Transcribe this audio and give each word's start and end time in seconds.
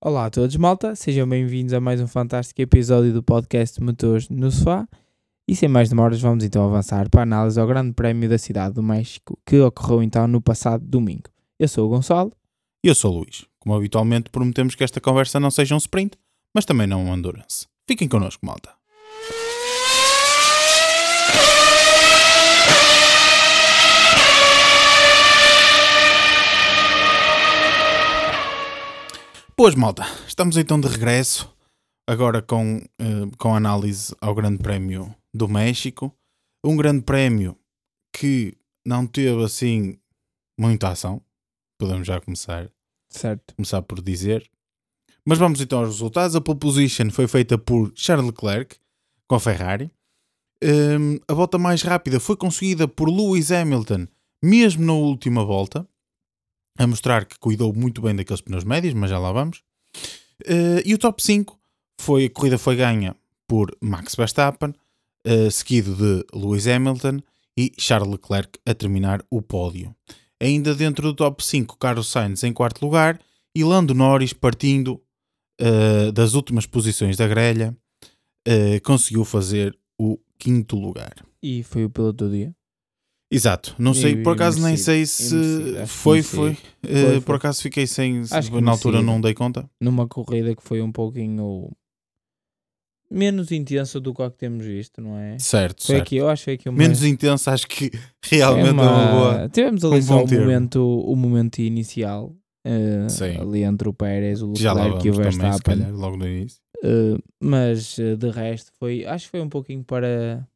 Olá 0.00 0.26
a 0.26 0.30
todos, 0.30 0.54
malta. 0.54 0.94
Sejam 0.94 1.28
bem-vindos 1.28 1.72
a 1.72 1.80
mais 1.80 2.00
um 2.00 2.06
fantástico 2.06 2.62
episódio 2.62 3.12
do 3.12 3.20
podcast 3.20 3.82
Motores 3.82 4.28
no 4.28 4.48
Sofá. 4.48 4.86
E 5.48 5.56
sem 5.56 5.68
mais 5.68 5.88
demoras, 5.88 6.20
vamos 6.20 6.44
então 6.44 6.64
avançar 6.64 7.10
para 7.10 7.22
a 7.22 7.24
análise 7.24 7.58
ao 7.58 7.66
Grande 7.66 7.92
Prémio 7.94 8.28
da 8.28 8.38
Cidade 8.38 8.76
do 8.76 8.82
México, 8.82 9.36
que 9.44 9.58
ocorreu 9.58 10.00
então 10.00 10.28
no 10.28 10.40
passado 10.40 10.86
domingo. 10.86 11.24
Eu 11.58 11.66
sou 11.66 11.86
o 11.86 11.88
Gonçalo. 11.88 12.32
E 12.84 12.86
eu 12.86 12.94
sou 12.94 13.12
o 13.12 13.18
Luís. 13.18 13.44
Como 13.58 13.74
habitualmente, 13.74 14.30
prometemos 14.30 14.76
que 14.76 14.84
esta 14.84 15.00
conversa 15.00 15.40
não 15.40 15.50
seja 15.50 15.74
um 15.74 15.78
sprint, 15.78 16.16
mas 16.54 16.64
também 16.64 16.86
não 16.86 17.04
um 17.04 17.12
endurance. 17.12 17.66
Fiquem 17.84 18.06
connosco, 18.06 18.46
malta. 18.46 18.77
Pois, 29.60 29.74
malta, 29.74 30.04
estamos 30.24 30.56
então 30.56 30.80
de 30.80 30.86
regresso, 30.86 31.52
agora 32.08 32.40
com, 32.40 32.80
eh, 32.96 33.36
com 33.36 33.56
análise 33.56 34.14
ao 34.20 34.32
Grande 34.32 34.58
Prémio 34.58 35.12
do 35.34 35.48
México. 35.48 36.14
Um 36.64 36.76
Grande 36.76 37.02
Prémio 37.02 37.58
que 38.16 38.56
não 38.86 39.04
teve 39.04 39.42
assim 39.42 39.98
muita 40.56 40.90
ação, 40.90 41.20
podemos 41.76 42.06
já 42.06 42.20
começar, 42.20 42.70
Certo. 43.10 43.52
começar 43.56 43.82
por 43.82 44.00
dizer. 44.00 44.48
Mas 45.26 45.38
vamos 45.38 45.60
então 45.60 45.80
aos 45.80 45.88
resultados. 45.88 46.36
A 46.36 46.40
pole 46.40 46.60
position 46.60 47.10
foi 47.10 47.26
feita 47.26 47.58
por 47.58 47.90
Charles 47.96 48.26
Leclerc 48.26 48.76
com 49.28 49.34
a 49.34 49.40
Ferrari. 49.40 49.90
Hum, 50.62 51.18
a 51.26 51.34
volta 51.34 51.58
mais 51.58 51.82
rápida 51.82 52.20
foi 52.20 52.36
conseguida 52.36 52.86
por 52.86 53.08
Lewis 53.08 53.50
Hamilton, 53.50 54.06
mesmo 54.40 54.86
na 54.86 54.92
última 54.92 55.44
volta, 55.44 55.84
a 56.78 56.86
mostrar 56.86 57.26
que 57.26 57.38
cuidou 57.38 57.74
muito 57.74 58.00
bem 58.00 58.14
daqueles 58.14 58.40
pneus 58.40 58.64
médios, 58.64 58.94
mas 58.94 59.10
já 59.10 59.18
lá 59.18 59.32
vamos. 59.32 59.58
Uh, 60.46 60.80
e 60.84 60.94
o 60.94 60.98
top 60.98 61.22
5 61.22 61.58
foi, 62.00 62.26
a 62.26 62.30
corrida 62.30 62.56
foi 62.56 62.76
ganha 62.76 63.16
por 63.48 63.76
Max 63.80 64.14
Verstappen, 64.14 64.72
uh, 65.26 65.50
seguido 65.50 65.96
de 65.96 66.24
Lewis 66.32 66.68
Hamilton 66.68 67.18
e 67.58 67.72
Charles 67.76 68.08
Leclerc 68.08 68.58
a 68.64 68.72
terminar 68.72 69.24
o 69.28 69.42
pódio. 69.42 69.94
Ainda 70.40 70.72
dentro 70.72 71.08
do 71.08 71.14
top 71.14 71.44
5, 71.44 71.76
Carlos 71.76 72.08
Sainz 72.08 72.44
em 72.44 72.52
quarto 72.52 72.80
lugar 72.84 73.20
e 73.52 73.64
Lando 73.64 73.92
Norris 73.92 74.32
partindo 74.32 75.02
uh, 75.60 76.12
das 76.12 76.34
últimas 76.34 76.64
posições 76.64 77.16
da 77.16 77.26
grelha, 77.26 77.76
conseguiu 78.82 79.26
fazer 79.26 79.78
o 80.00 80.18
quinto 80.38 80.74
lugar. 80.74 81.12
E 81.42 81.62
foi 81.62 81.84
o 81.84 81.90
piloto 81.90 82.24
do 82.24 82.30
dia. 82.30 82.54
Exato, 83.30 83.74
não 83.78 83.92
sei, 83.92 84.22
por 84.22 84.32
acaso 84.32 84.62
nem 84.62 84.76
sei 84.76 85.04
se 85.04 85.34
foi, 85.86 86.22
foi, 86.22 86.22
Foi, 86.22 86.50
Uh, 86.84 87.10
foi. 87.12 87.20
por 87.20 87.34
acaso 87.34 87.60
fiquei 87.60 87.86
sem, 87.86 88.22
Acho 88.30 88.60
na 88.60 88.70
altura 88.70 89.02
não 89.02 89.20
dei 89.20 89.34
conta. 89.34 89.68
Numa 89.80 90.06
corrida 90.08 90.54
que 90.56 90.62
foi 90.62 90.80
um 90.80 90.90
pouquinho 90.92 91.70
menos 93.10 93.50
intensa 93.52 93.98
do 94.00 94.14
que 94.14 94.22
a 94.22 94.30
que 94.30 94.36
temos 94.38 94.64
visto, 94.64 95.00
não 95.00 95.16
é? 95.18 95.38
Certo, 95.38 95.84
Foi 95.84 95.96
certo. 95.96 96.02
aqui, 96.06 96.16
eu 96.16 96.28
acho 96.28 96.44
que 96.44 96.50
aqui 96.52 96.68
uma... 96.68 96.78
Menos 96.78 97.02
intenso, 97.04 97.50
acho 97.50 97.66
que 97.66 97.90
realmente 98.24 98.68
é 98.68 98.72
uma 98.72 99.10
boa. 99.12 99.48
Tivemos 99.48 99.82
um 99.84 99.92
ali 99.92 100.02
só 100.02 100.24
bom 100.24 100.24
o 100.24 100.40
momento, 100.40 101.00
o 101.00 101.16
momento 101.16 101.58
inicial. 101.58 102.34
eh, 102.66 103.08
Sim. 103.08 103.36
ali 103.40 103.62
entre 103.62 103.88
o 103.88 103.92
Pérez, 103.94 104.40
o 104.42 104.52
Leclerc 104.52 105.06
e 105.06 105.10
o 105.10 105.14
também, 105.14 105.30
Verstappen. 105.32 105.78
calhar, 105.78 105.94
logo 105.94 106.16
no 106.16 106.26
início. 106.26 106.60
Uh, 106.84 107.18
mas 107.42 107.98
uh, 107.98 108.16
de 108.16 108.30
resto 108.30 108.70
foi 108.78 109.04
acho 109.04 109.24
que 109.24 109.30
foi 109.32 109.40
um 109.40 109.48
pouquinho 109.48 109.82
para 109.82 110.46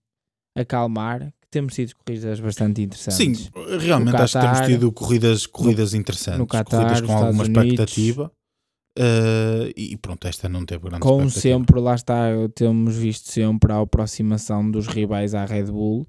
acalmar 0.56 1.32
temos 1.52 1.74
tido 1.74 1.92
corridas 2.04 2.40
bastante 2.40 2.82
interessantes 2.82 3.16
Sim, 3.16 3.78
realmente 3.78 4.12
No 4.16 4.22
acho 4.22 4.32
que 4.34 4.40
temos 4.40 4.58
Qatar, 4.58 4.66
tido 4.66 4.90
corridas, 4.92 5.46
corridas 5.46 5.94
interessantes, 5.94 6.38
no 6.40 6.46
Qatar, 6.46 6.80
corridas 6.80 7.00
com 7.02 7.12
alguma 7.12 7.44
Unidos. 7.44 7.62
expectativa. 7.64 8.32
Uh, 8.98 9.72
e 9.74 9.96
pronto, 9.96 10.28
esta 10.28 10.50
não 10.50 10.66
teve 10.66 10.82
grande 10.82 11.00
como 11.00 11.30
sempre 11.30 11.80
lá 11.80 11.94
está 11.94 12.26
temos 12.54 12.94
visto 12.94 13.26
sempre 13.30 13.72
a 13.72 13.80
aproximação 13.80 14.70
dos 14.70 14.86
rivais 14.86 15.34
à 15.34 15.46
Red 15.46 15.64
Bull 15.64 16.06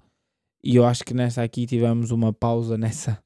e 0.62 0.76
eu 0.76 0.86
acho 0.86 1.02
que 1.06 1.14
nesta 1.14 1.42
aqui 1.44 1.66
tivemos 1.66 2.12
uma 2.12 2.34
pausa 2.34 2.78
nessa, 2.78 3.18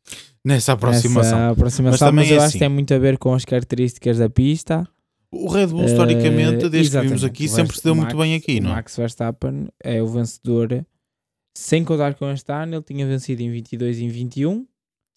Nessa 0.46 0.74
aproximação. 0.74 1.40
nessa 1.40 1.50
aproximação 1.52 2.08
também 2.09 2.25
mas 2.25 2.30
eu 2.31 2.36
é 2.36 2.38
acho 2.38 2.46
assim. 2.50 2.53
que 2.53 2.59
tem 2.66 2.70
muito 2.70 2.94
a 2.94 3.00
ver 3.00 3.18
com 3.18 3.34
as 3.34 3.46
características 3.46 4.20
da 4.20 4.30
pista 4.30 4.88
O 5.31 5.47
Red 5.50 5.68
Bull, 5.68 5.81
Uh, 5.81 5.86
historicamente, 5.86 6.70
desde 6.70 6.96
que 7.00 7.08
vimos 7.08 7.24
aqui, 7.24 7.47
sempre 7.47 7.75
se 7.75 7.84
deu 7.84 7.94
o 7.94 7.96
muito 7.96 8.16
Max- 8.16 8.28
bem 8.30 8.36
aqui, 8.36 8.59
não 8.59 8.70
é? 8.70 8.75
Max 8.75 8.96
Verstappen 8.96 9.70
é 9.84 10.03
o 10.03 10.08
vencedor 10.08 10.86
sem 11.57 11.84
contar 11.84 12.16
com 12.16 12.29
este 12.31 12.51
ano 12.51 12.75
ele 12.75 12.84
tinha 12.84 13.06
vencido 13.06 13.41
em 13.41 13.51
22 13.51 14.00
e 14.00 14.03
em 14.06 14.09
21 14.09 14.68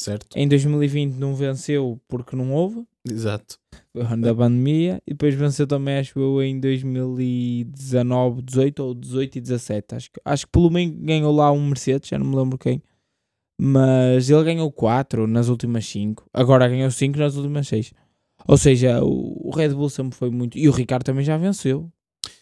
Certo? 0.01 0.35
Em 0.35 0.49
2020 0.49 1.17
não 1.17 1.35
venceu 1.35 2.01
porque 2.09 2.35
não 2.35 2.55
houve, 2.55 2.87
Exato. 3.07 3.59
foi 3.93 4.03
o 4.03 4.07
ano 4.07 4.23
da 4.23 4.35
pandemia, 4.35 5.03
e 5.07 5.11
depois 5.11 5.35
venceu 5.35 5.67
também, 5.67 5.99
acho 5.99 6.19
eu, 6.19 6.43
em 6.43 6.59
2019, 6.59 8.41
18 8.41 8.83
ou 8.83 8.95
18 8.95 9.37
e 9.37 9.41
17. 9.43 9.95
Acho 9.95 10.11
que, 10.11 10.21
acho 10.25 10.47
que 10.47 10.53
pelo 10.53 10.71
menos 10.71 10.97
ganhou 11.01 11.31
lá 11.37 11.53
um 11.53 11.67
Mercedes, 11.67 12.09
já 12.09 12.19
não 12.19 12.25
me 12.25 12.35
lembro 12.35 12.57
quem. 12.57 12.83
Mas 13.61 14.31
ele 14.31 14.43
ganhou 14.43 14.73
4 14.73 15.27
nas 15.27 15.49
últimas 15.49 15.85
5, 15.87 16.31
agora 16.33 16.67
ganhou 16.67 16.91
5 16.91 17.19
nas 17.19 17.37
últimas 17.37 17.69
6. 17.69 17.93
Ou 18.49 18.57
seja, 18.57 19.05
o, 19.05 19.49
o 19.49 19.51
Red 19.55 19.75
Bull 19.75 19.91
sempre 19.91 20.17
foi 20.17 20.31
muito. 20.31 20.57
E 20.57 20.67
o 20.67 20.73
Ricardo 20.73 21.05
também 21.05 21.23
já 21.23 21.37
venceu. 21.37 21.93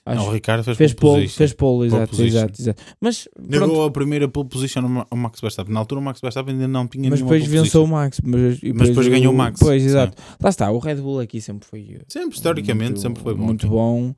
Acho. 0.08 0.20
Não, 0.20 0.28
o 0.28 0.32
Ricardo 0.32 0.64
fez, 0.64 0.76
fez 0.76 0.92
pole 0.94 1.00
pole, 1.12 1.22
position. 1.22 1.38
fez 1.38 1.52
pole, 1.52 1.76
Pole 1.76 1.86
exato, 2.02 2.10
position. 2.10 2.38
exato, 2.38 2.62
exato. 2.62 2.82
Mas, 3.00 3.28
Negou 3.38 3.84
a 3.84 3.91
primeira 3.91 4.28
pole 4.28 4.48
position 4.48 4.80
ao 4.82 4.88
Ma- 4.88 5.06
ao 5.10 5.16
Max 5.19 5.41
Verstappen. 5.41 5.72
Na 5.74 5.80
altura 5.80 6.00
o 6.00 6.04
Max 6.04 6.20
Verstappen 6.20 6.54
ainda 6.54 6.69
não 6.69 6.86
tinha 6.86 7.10
mas 7.10 7.20
nenhuma 7.20 7.34
depois 7.36 7.48
pole 7.50 7.62
venceu 7.62 7.84
o. 7.84 7.88
Max. 7.88 8.20
Mas, 8.24 8.58
e 8.62 8.72
Mas 8.72 8.88
depois 8.88 9.08
ganhou 9.08 9.32
o 9.32 9.36
Max. 9.36 9.60
Pois, 9.60 9.82
Sim. 9.82 9.88
exato. 9.88 10.22
Lá 10.42 10.48
está, 10.50 10.70
o 10.70 10.78
Red 10.78 10.96
Bull 10.96 11.20
aqui 11.20 11.41
sempre 11.41 11.69
foi. 11.69 12.00
Sempre, 12.08 12.36
historicamente, 12.36 12.91
muito, 12.92 13.00
sempre 13.00 13.22
foi 13.22 13.34
bom. 13.34 13.44
Muito 13.44 13.69
bom. 13.69 14.14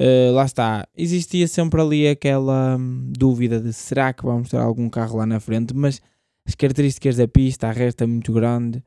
Uh, 0.00 0.32
lá 0.32 0.44
está, 0.46 0.86
existia 0.96 1.46
sempre 1.46 1.78
ali 1.80 2.08
aquela 2.08 2.76
hum, 2.78 3.12
dúvida 3.16 3.60
de 3.60 3.72
será 3.74 4.12
que 4.12 4.24
vamos 4.24 4.48
ter 4.48 4.56
algum 4.56 4.88
carro 4.88 5.18
lá 5.18 5.26
na 5.26 5.38
frente, 5.38 5.74
mas 5.76 6.00
as 6.48 6.54
características 6.54 7.16
da 7.16 7.28
pista, 7.28 7.68
a 7.68 7.72
resta 7.72 8.06
muito 8.06 8.32
grande, 8.32 8.82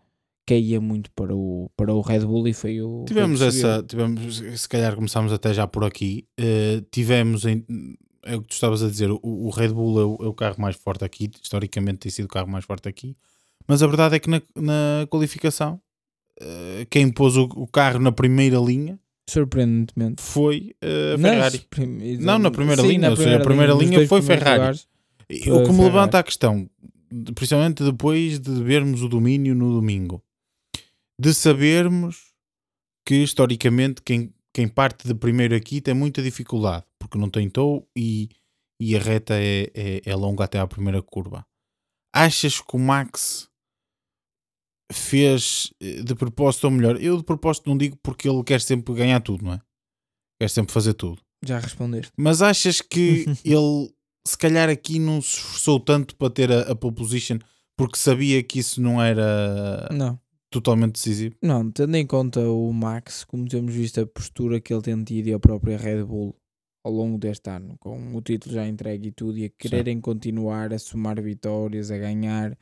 caía 0.45 0.79
muito 0.79 1.09
para 1.11 1.35
o, 1.35 1.69
para 1.75 1.93
o 1.93 2.01
Red 2.01 2.19
Bull 2.25 2.47
e 2.47 2.53
foi 2.53 2.81
o. 2.81 3.03
Tivemos 3.07 3.41
essa, 3.41 3.83
tivemos, 3.87 4.37
se 4.37 4.69
calhar 4.69 4.95
começámos 4.95 5.31
até 5.33 5.53
já 5.53 5.65
por 5.67 5.83
aqui. 5.83 6.27
eh, 6.37 6.81
tivemos, 6.91 7.45
em, 7.45 7.65
é 8.23 8.35
o 8.35 8.41
que 8.41 8.47
tu 8.49 8.53
estavas 8.53 8.83
a 8.83 8.89
dizer, 8.89 9.09
o, 9.11 9.19
o 9.23 9.49
Red 9.49 9.69
Bull 9.69 9.99
é 9.99 10.05
o, 10.05 10.17
é 10.25 10.27
o 10.27 10.33
carro 10.33 10.55
mais 10.59 10.75
forte 10.75 11.03
aqui, 11.05 11.29
historicamente 11.41 11.99
tem 11.99 12.11
sido 12.11 12.25
o 12.25 12.29
carro 12.29 12.47
mais 12.49 12.63
forte 12.65 12.87
aqui, 12.89 13.15
mas 13.67 13.81
a 13.83 13.87
verdade 13.87 14.15
é 14.15 14.19
que 14.19 14.29
na, 14.29 14.41
na 14.55 15.07
qualificação, 15.09 15.79
eh, 16.39 16.85
quem 16.89 17.11
pôs 17.11 17.37
o, 17.37 17.43
o 17.55 17.67
carro 17.67 17.99
na 17.99 18.11
primeira 18.11 18.57
linha 18.59 18.99
Surpreendentemente. 19.27 20.21
foi 20.21 20.75
eh, 20.81 21.13
a 21.15 21.17
Ferrari. 21.17 21.59
prim- 21.69 22.17
Não, 22.19 22.37
na 22.37 22.51
primeira 22.51 22.81
Sim, 22.83 22.87
linha, 22.89 23.01
na 23.01 23.09
ou 23.09 23.15
seja, 23.17 23.37
a 23.37 23.39
primeira 23.39 23.73
linha 23.73 23.97
dois 23.97 24.09
foi 24.09 24.21
Ferrari. 24.21 24.59
lugares. 24.59 24.87
O 25.27 25.33
que 25.33 25.49
me 25.49 25.55
Ferrari. 25.65 25.81
levanta 25.83 26.19
a 26.19 26.23
questão, 26.23 26.69
principalmente 27.33 27.83
depois 27.83 28.39
de 28.39 28.51
vermos 28.63 29.01
o 29.01 29.09
domínio 29.09 29.55
no 29.55 29.71
domingo, 29.73 30.21
de 31.19 31.33
sabermos 31.33 32.33
que 33.07 33.15
historicamente 33.15 34.01
quem, 34.01 34.33
quem 34.53 34.67
parte 34.67 35.07
de 35.07 35.15
primeiro 35.15 35.55
aqui 35.55 35.81
tem 35.81 35.93
muita 35.93 36.21
dificuldade, 36.21 36.85
porque 36.99 37.17
não 37.17 37.29
tem 37.29 37.49
tow 37.49 37.87
e, 37.95 38.29
e 38.81 38.95
a 38.95 38.99
reta 38.99 39.35
é, 39.35 39.71
é, 39.73 40.01
é 40.05 40.15
longa 40.15 40.43
até 40.43 40.59
à 40.59 40.67
primeira 40.67 41.01
curva. 41.01 41.45
Achas 42.13 42.59
que 42.61 42.75
o 42.75 42.79
Max 42.79 43.49
fez 44.91 45.73
eh, 45.81 46.01
de 46.01 46.15
propósito 46.15 46.65
ou 46.65 46.71
melhor? 46.71 47.01
Eu 47.01 47.17
de 47.17 47.23
propósito 47.23 47.69
não 47.69 47.77
digo 47.77 47.97
porque 48.01 48.29
ele 48.29 48.43
quer 48.43 48.61
sempre 48.61 48.93
ganhar 48.93 49.19
tudo, 49.21 49.43
não 49.43 49.53
é? 49.53 49.61
Quer 50.39 50.49
sempre 50.49 50.73
fazer 50.73 50.93
tudo. 50.93 51.21
Já 51.45 51.59
respondeste. 51.59 52.11
Mas 52.17 52.41
achas 52.41 52.81
que 52.81 53.25
ele, 53.43 53.93
se 54.25 54.37
calhar, 54.37 54.69
aqui 54.69 54.99
não 54.99 55.21
se 55.21 55.37
esforçou 55.37 55.79
tanto 55.79 56.15
para 56.15 56.29
ter 56.29 56.51
a, 56.51 56.71
a 56.71 56.75
pole 56.75 56.95
position 56.95 57.39
porque 57.77 57.97
sabia 57.97 58.41
que 58.41 58.59
isso 58.59 58.81
não 58.81 59.01
era 59.01 59.89
Não. 59.91 60.19
Totalmente 60.61 60.93
decisivo? 60.93 61.35
Não, 61.41 61.69
tendo 61.71 61.95
em 61.95 62.05
conta 62.05 62.39
o 62.41 62.71
Max, 62.73 63.23
como 63.23 63.47
temos 63.47 63.73
visto 63.73 64.01
a 64.01 64.05
postura 64.05 64.59
que 64.59 64.73
ele 64.73 64.81
tem 64.81 65.03
tido 65.03 65.27
e 65.27 65.33
a 65.33 65.39
própria 65.39 65.77
Red 65.77 66.03
Bull 66.03 66.35
ao 66.83 66.91
longo 66.91 67.17
deste 67.17 67.49
ano, 67.49 67.75
com 67.79 68.15
o 68.15 68.21
título 68.21 68.53
já 68.55 68.67
entregue 68.67 69.07
e 69.07 69.11
tudo, 69.11 69.37
e 69.37 69.45
a 69.45 69.49
quererem 69.49 69.99
continuar 69.99 70.71
a 70.71 70.77
somar 70.77 71.19
vitórias, 71.21 71.89
a 71.89 71.97
ganhar, 71.97 72.55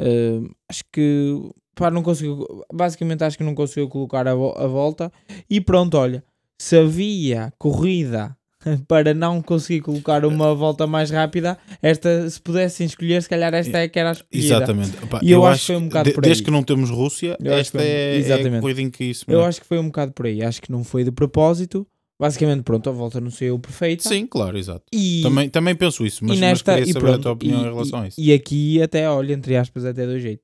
eh, 0.00 0.40
acho 0.68 0.82
que 0.92 1.32
pá, 1.74 1.90
não 1.90 2.02
conseguiu, 2.02 2.46
basicamente 2.72 3.22
acho 3.24 3.38
que 3.38 3.44
não 3.44 3.54
conseguiu 3.54 3.88
colocar 3.88 4.26
a, 4.26 4.34
vo- 4.34 4.54
a 4.56 4.66
volta 4.66 5.12
e 5.48 5.60
pronto, 5.60 5.96
olha, 5.96 6.24
se 6.60 6.76
havia 6.76 7.52
corrida 7.58 8.36
para 8.88 9.12
não 9.14 9.40
conseguir 9.42 9.80
colocar 9.80 10.24
uma 10.24 10.54
volta 10.54 10.86
mais 10.86 11.10
rápida, 11.10 11.58
esta, 11.82 12.28
se 12.28 12.40
pudessem 12.40 12.86
escolher, 12.86 13.22
se 13.22 13.28
calhar 13.28 13.52
esta 13.54 13.78
é 13.78 13.88
que 13.88 13.98
era 13.98 14.10
a 14.10 14.12
escolhida. 14.12 14.46
Exatamente. 14.46 14.96
Epá, 15.02 15.20
E 15.22 15.30
eu 15.30 15.44
acho 15.46 15.60
que 15.60 15.66
foi 15.66 15.76
um 15.76 15.84
bocado 15.88 16.08
de- 16.08 16.14
por 16.14 16.22
Desde 16.22 16.42
aí. 16.42 16.44
que 16.44 16.50
não 16.50 16.62
temos 16.62 16.90
Rússia, 16.90 17.36
Eu 17.42 17.52
acho 17.52 17.60
esta 17.60 17.78
foi- 17.78 17.86
é, 17.86 18.12
é 18.12 18.14
a 18.14 18.18
exatamente. 18.18 18.60
corrida 18.60 18.82
em 18.82 18.90
que 18.90 19.04
isso. 19.04 19.24
Eu 19.28 19.44
acho 19.44 19.60
que 19.60 19.66
foi 19.66 19.78
um 19.78 19.86
bocado 19.86 20.12
por 20.12 20.26
aí. 20.26 20.42
Acho 20.42 20.60
que 20.62 20.70
não 20.72 20.82
foi 20.84 21.04
de 21.04 21.10
propósito. 21.12 21.86
Basicamente, 22.18 22.62
pronto, 22.62 22.88
a 22.88 22.92
volta 22.92 23.20
não 23.20 23.30
saiu 23.30 23.58
perfeita. 23.58 24.08
Sim, 24.08 24.24
claro, 24.26 24.56
exato. 24.56 24.84
E, 24.92 25.20
Também, 25.22 25.48
também 25.50 25.74
penso 25.74 26.06
isso, 26.06 26.24
mas, 26.24 26.38
e 26.38 26.40
mas 26.40 26.48
nesta, 26.50 26.74
queria 26.76 26.88
e 26.90 26.92
saber 26.92 27.06
a 27.06 27.08
pronto, 27.10 27.22
tua 27.22 27.32
opinião 27.32 27.58
e, 27.58 27.66
em 27.66 27.72
relação 27.72 28.00
a 28.02 28.06
isso. 28.08 28.20
E 28.20 28.32
aqui 28.32 28.80
até, 28.80 29.10
olha, 29.10 29.32
entre 29.32 29.56
aspas, 29.56 29.84
até 29.84 30.06
do 30.06 30.18
jeito. 30.20 30.42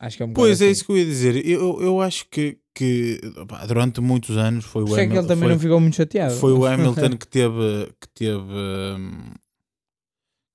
Acho 0.00 0.16
que 0.16 0.22
é 0.24 0.26
um 0.26 0.30
bocado 0.30 0.48
Pois 0.48 0.60
é 0.60 0.64
assim. 0.64 0.72
isso 0.72 0.84
que 0.84 0.92
eu 0.92 0.98
ia 0.98 1.04
dizer. 1.04 1.46
Eu, 1.46 1.80
eu 1.80 2.00
acho 2.00 2.26
que 2.28 2.58
que 2.74 3.20
pá, 3.48 3.64
durante 3.66 4.00
muitos 4.00 4.36
anos 4.36 4.64
foi 4.64 4.82
o 4.82 4.86
é 4.86 4.88
que 4.88 4.94
ele 5.00 5.02
Hamilton. 5.04 5.28
também 5.28 5.44
Foi, 5.48 5.52
não 5.54 5.58
ficou 5.60 5.80
muito 5.80 5.96
chateado. 5.96 6.34
foi 6.34 6.52
o 6.52 6.64
Hamilton 6.66 7.16
que 7.16 7.26
teve, 7.26 7.92
que 8.00 8.08
teve, 8.08 8.38
hum, 8.42 9.30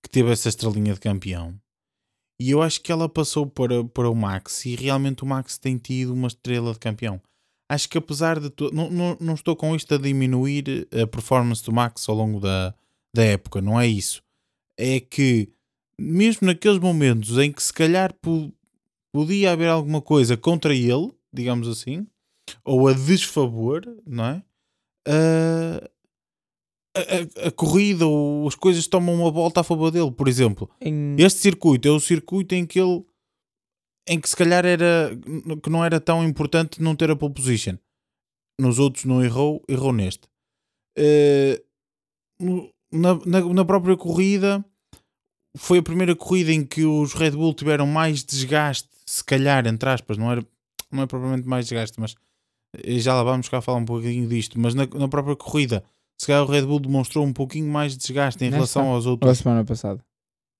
que 0.03 0.09
teve 0.09 0.31
essa 0.31 0.49
estrelinha 0.49 0.93
de 0.93 0.99
campeão. 0.99 1.55
E 2.41 2.51
eu 2.51 2.61
acho 2.61 2.81
que 2.81 2.91
ela 2.91 3.09
passou 3.09 3.45
para, 3.45 3.83
para 3.83 4.09
o 4.09 4.15
Max 4.15 4.65
e 4.65 4.75
realmente 4.75 5.23
o 5.23 5.27
Max 5.27 5.57
tem 5.57 5.77
tido 5.77 6.13
uma 6.13 6.27
estrela 6.27 6.71
de 6.73 6.79
campeão. 6.79 7.21
Acho 7.69 7.87
que 7.89 7.97
apesar 7.97 8.39
de 8.39 8.49
tudo, 8.49 8.73
não, 8.75 8.89
não, 8.89 9.17
não 9.19 9.33
estou 9.35 9.55
com 9.55 9.75
isto 9.75 9.93
a 9.93 9.97
diminuir 9.97 10.87
a 10.91 11.05
performance 11.05 11.63
do 11.63 11.71
Max 11.71 12.07
ao 12.07 12.15
longo 12.15 12.39
da, 12.39 12.73
da 13.13 13.23
época, 13.23 13.61
não 13.61 13.79
é 13.79 13.85
isso. 13.87 14.23
É 14.77 14.99
que 15.01 15.49
mesmo 15.99 16.47
naqueles 16.47 16.79
momentos 16.79 17.37
em 17.37 17.51
que 17.51 17.61
se 17.61 17.73
calhar 17.73 18.13
po- 18.21 18.51
podia 19.11 19.51
haver 19.51 19.67
alguma 19.69 20.01
coisa 20.01 20.37
contra 20.37 20.73
ele, 20.73 21.11
digamos 21.33 21.67
assim, 21.67 22.07
ou 22.65 22.87
a 22.87 22.93
desfavor, 22.93 23.81
não 24.05 24.25
é? 24.25 24.43
Ah, 25.07 25.89
a, 26.95 26.99
a- 27.45 27.47
a 27.47 27.51
corrida 27.51 28.05
ou 28.05 28.47
as 28.47 28.55
coisas 28.55 28.87
tomam 28.87 29.15
uma 29.15 29.31
volta 29.31 29.61
a 29.61 29.63
favor 29.63 29.91
dele, 29.91 30.11
por 30.11 30.27
exemplo. 30.27 30.69
Em- 30.81 31.15
Este 31.19 31.39
circuito 31.39 31.87
é 31.87 31.91
o 31.91 31.99
circuito 31.99 32.55
em 32.55 32.65
que 32.65 32.79
ele 32.79 33.03
em 34.07 34.19
que 34.19 34.27
se 34.29 34.35
calhar 34.35 34.65
era 34.65 35.11
que 35.63 35.69
não 35.69 35.85
era 35.85 35.99
tão 35.99 36.23
importante 36.23 36.81
não 36.81 36.95
ter 36.95 37.11
a 37.11 37.15
pole 37.15 37.33
position. 37.33 37.77
Nos 38.59 38.79
outros 38.79 39.05
não 39.05 39.23
errou, 39.23 39.63
errou 39.69 39.93
neste. 39.93 40.27
No- 42.39 42.71
na, 42.91 43.13
na, 43.25 43.41
na 43.53 43.65
própria 43.65 43.95
corrida 43.95 44.65
foi 45.57 45.77
a 45.79 45.83
primeira 45.83 46.15
corrida 46.15 46.51
em 46.51 46.65
que 46.65 46.83
os 46.85 47.13
Red 47.13 47.31
Bull 47.31 47.53
tiveram 47.53 47.85
mais 47.85 48.23
desgaste, 48.23 48.89
se 49.05 49.23
calhar, 49.23 49.67
entre 49.67 49.89
aspas, 49.89 50.17
não, 50.17 50.31
era, 50.31 50.45
não 50.91 51.03
é 51.03 51.07
propriamente 51.07 51.47
mais 51.47 51.65
desgaste, 51.67 51.99
mas 51.99 52.15
já 52.85 53.13
lá 53.15 53.23
vamos 53.23 53.49
cá 53.49 53.61
falar 53.61 53.77
um 53.79 53.85
pouquinho 53.85 54.27
disto, 54.27 54.59
mas 54.59 54.73
na, 54.75 54.85
na 54.85 55.07
própria 55.07 55.35
corrida, 55.35 55.83
se 56.19 56.27
calhar 56.27 56.43
o 56.43 56.47
Red 56.47 56.63
Bull 56.63 56.79
demonstrou 56.79 57.25
um 57.25 57.33
pouquinho 57.33 57.67
mais 57.71 57.93
de 57.93 57.99
desgaste 57.99 58.43
em 58.43 58.47
Nesta? 58.49 58.55
relação 58.57 58.87
aos 58.89 59.05
Ou 59.05 59.09
a 59.09 59.13
outros. 59.13 59.37
semana 59.37 59.63
passada. 59.65 60.03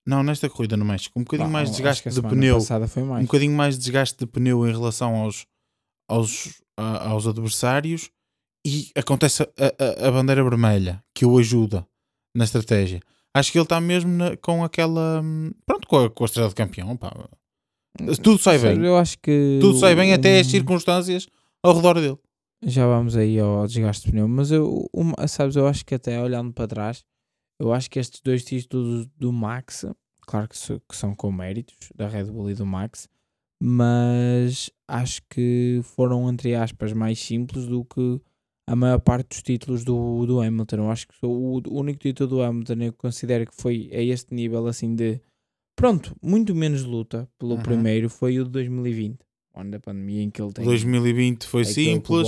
Não, 0.07 0.23
nesta 0.23 0.49
corrida 0.49 0.75
no 0.77 0.85
México, 0.85 1.19
um 1.19 1.23
bocadinho 1.23 1.49
Pá, 1.49 1.53
mais 1.53 1.69
desgaste 1.69 2.07
a 2.07 2.09
de 2.09 2.15
semana 2.15 2.33
pneu, 2.35 2.55
passada 2.55 2.87
foi 2.87 3.03
mais. 3.03 3.21
um 3.21 3.25
bocadinho 3.25 3.53
mais 3.55 3.75
de 3.75 3.81
desgaste 3.81 4.17
de 4.17 4.25
pneu 4.25 4.67
em 4.67 4.71
relação 4.71 5.15
aos, 5.17 5.45
aos, 6.09 6.61
a- 6.77 7.09
aos 7.09 7.27
adversários 7.27 8.09
e 8.65 8.89
acontece 8.95 9.43
a, 9.43 9.47
a- 10.03 10.07
a 10.07 10.11
bandeira 10.11 10.43
vermelha 10.43 11.03
que 11.13 11.25
o 11.25 11.37
ajuda 11.37 11.85
na 12.35 12.45
estratégia. 12.45 13.01
Acho 13.35 13.51
que 13.51 13.57
ele 13.59 13.63
está 13.63 13.79
mesmo 13.79 14.11
na- 14.11 14.35
com 14.37 14.63
aquela. 14.63 15.21
hum, 15.23 15.51
Pronto, 15.65 15.87
com 15.87 16.05
a, 16.05 16.09
com 16.09 16.23
a 16.23 16.25
estrela 16.25 16.49
de 16.49 16.55
campeão. 16.55 16.97
pá. 16.97 17.11
Tudo 18.22 18.38
sai 18.38 18.57
bem. 18.60 18.86
Eu 18.86 18.98
acho 18.98 19.18
que. 19.19 19.57
Tudo 19.62 19.78
sai 19.80 19.96
bem 19.96 20.13
até 20.13 20.40
as 20.40 20.48
circunstâncias 20.48 21.28
ao 21.63 21.75
redor 21.75 21.96
dele. 22.00 22.18
Já 22.66 22.86
vamos 22.88 23.16
aí 23.16 23.40
ao 23.40 23.66
desgaste 23.68 24.06
de 24.06 24.12
pneu, 24.12 24.28
mas 24.28 24.51
eu, 24.51 24.86
uma- 24.94 25.28
sabes, 25.28 25.56
eu 25.56 25.66
acho 25.68 25.86
que 25.86 25.96
até 25.96 26.22
olhando 26.22 26.51
para 26.51 26.68
trás, 26.68 27.04
eu 27.60 27.72
acho 27.72 27.90
que 27.90 28.00
estes 28.00 28.19
dois 28.22 28.44
títulos 28.44 29.07
do 29.18 29.31
Max, 29.31 29.86
claro 30.28 30.48
que, 30.50 30.57
so- 30.57 30.81
que 30.90 30.96
são 30.96 31.16
com 31.16 31.31
méritos 31.31 31.75
da 31.96 32.07
Red 32.10 32.25
Bull 32.25 32.51
e 32.51 32.54
do 32.56 32.66
Max, 32.66 33.07
mas 33.62 34.69
acho 34.88 35.22
que 35.30 35.80
foram, 35.84 36.30
entre 36.30 36.56
aspas, 36.56 36.92
mais 36.94 37.19
simples 37.19 37.66
do 37.68 37.86
que 37.86 38.19
a 38.68 38.75
maior 38.75 39.00
parte 39.00 39.30
dos 39.30 39.42
títulos 39.42 39.84
do, 39.84 40.25
do 40.25 40.42
Hamilton. 40.42 40.75
Eu 40.78 40.92
acho 40.92 41.07
que 41.07 41.13
o, 41.25 41.62
o 41.66 41.80
único 41.80 42.00
título 42.00 42.30
do 42.30 42.42
Hamilton 42.42 42.74
eu 42.81 42.94
considero 42.94 43.46
que 43.50 43.56
foi 43.56 43.90
a 43.94 44.01
este 44.01 44.34
nível 44.34 44.68
assim 44.68 44.94
de 44.96 45.19
pronto, 45.79 46.15
muito 46.21 46.53
menos 46.53 46.83
luta 46.83 47.27
pelo 47.39 47.55
Uhum. 47.55 47.61
primeiro 47.61 48.09
foi 48.09 48.39
o 48.39 48.43
de 48.43 48.49
2020, 48.51 49.17
o 49.55 49.59
ano 49.59 49.71
da 49.71 49.79
pandemia 49.79 50.21
em 50.23 50.29
que 50.29 50.41
ele 50.41 50.51
tem 50.51 50.65
2020 50.65 51.45
foi 51.45 51.63
simples. 51.65 52.27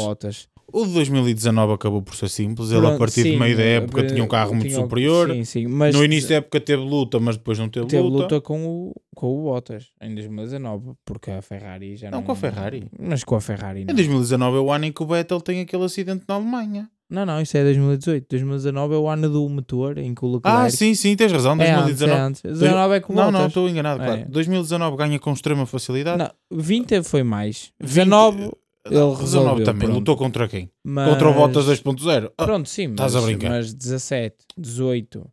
O 0.74 0.86
de 0.86 0.94
2019 0.94 1.74
acabou 1.74 2.02
por 2.02 2.16
ser 2.16 2.30
simples. 2.30 2.70
Ele, 2.72 2.78
a 2.78 2.82
Pronto, 2.84 3.00
partir 3.00 3.24
sim, 3.24 3.34
do 3.34 3.40
meio 3.40 3.58
da 3.58 3.64
eh, 3.64 3.76
época, 3.76 4.08
tinha 4.08 4.24
um 4.24 4.28
carro 4.28 4.56
muito 4.56 4.74
superior. 4.74 5.30
Sim, 5.30 5.44
sim, 5.44 5.68
mas 5.68 5.94
no 5.94 6.02
início 6.02 6.30
da 6.30 6.36
época 6.36 6.62
teve 6.62 6.82
luta, 6.82 7.20
mas 7.20 7.36
depois 7.36 7.60
não 7.60 7.68
teve, 7.68 7.88
teve 7.88 8.02
luta. 8.02 8.24
luta 8.24 8.40
com 8.42 8.66
o, 8.66 8.96
com 9.14 9.38
o 9.38 9.44
Bottas 9.44 9.92
em 10.02 10.16
2019, 10.16 10.94
porque 11.04 11.30
a 11.30 11.42
Ferrari 11.42 11.98
já 11.98 12.10
não. 12.10 12.20
Não, 12.20 12.26
com 12.26 12.32
a 12.32 12.36
Ferrari. 12.38 12.86
Mas 12.98 13.22
com 13.26 13.36
a 13.36 13.42
Ferrari 13.42 13.82
Em 13.82 13.86
não. 13.86 13.94
2019 13.96 14.58
é 14.58 14.60
o 14.62 14.72
ano 14.72 14.86
em 14.86 14.94
que 14.94 15.04
o 15.04 15.06
Vettel 15.06 15.42
tem 15.42 15.60
aquele 15.60 15.84
acidente 15.84 16.24
na 16.26 16.36
Alemanha. 16.36 16.90
Não, 17.12 17.26
não, 17.26 17.42
isso 17.42 17.58
é 17.58 17.64
2018. 17.64 18.26
2019 18.30 18.94
é 18.94 18.98
o 18.98 19.10
ano 19.10 19.30
do 19.30 19.50
motor 19.50 19.98
em 19.98 20.16
que 20.16 20.24
o 20.24 20.36
Leclerc. 20.36 20.48
Ah, 20.48 20.70
sim, 20.70 20.96
sim, 20.96 21.14
tens 21.16 21.30
razão. 21.32 21.52
É 21.60 21.72
antes, 21.72 21.98
2019. 21.98 22.12
é 22.14 22.24
antes. 22.24 22.42
19 22.42 22.96
é 22.96 23.00
com 23.02 23.14
não, 23.14 23.30
não, 23.30 23.48
estou 23.48 23.68
enganado, 23.68 24.02
claro. 24.02 24.22
É. 24.22 24.26
2019 24.26 24.96
ganha 24.96 25.20
com 25.20 25.34
extrema 25.34 25.66
facilidade. 25.66 26.18
Não, 26.18 26.32
20 26.58 27.04
foi 27.04 27.22
mais. 27.22 27.74
20, 27.82 28.06
19, 28.06 28.38
Não, 28.38 28.46
ele 28.46 28.52
19 28.86 29.22
resolveu, 29.22 29.66
também. 29.66 29.80
pronto. 29.82 30.00
Lutou 30.00 30.16
contra 30.16 30.48
quem? 30.48 30.72
mas... 30.84 31.10
Contra 31.10 31.30
o 31.30 31.34
Bottas 31.34 31.66
2.0. 31.66 32.32
Ah, 32.38 32.46
Pronto, 32.46 32.70
sim, 32.70 32.88
mas, 32.88 32.94
estás 32.94 33.16
a 33.18 33.22
brincar. 33.22 33.50
mas 33.50 33.74
17, 33.74 34.38
18, 34.58 35.30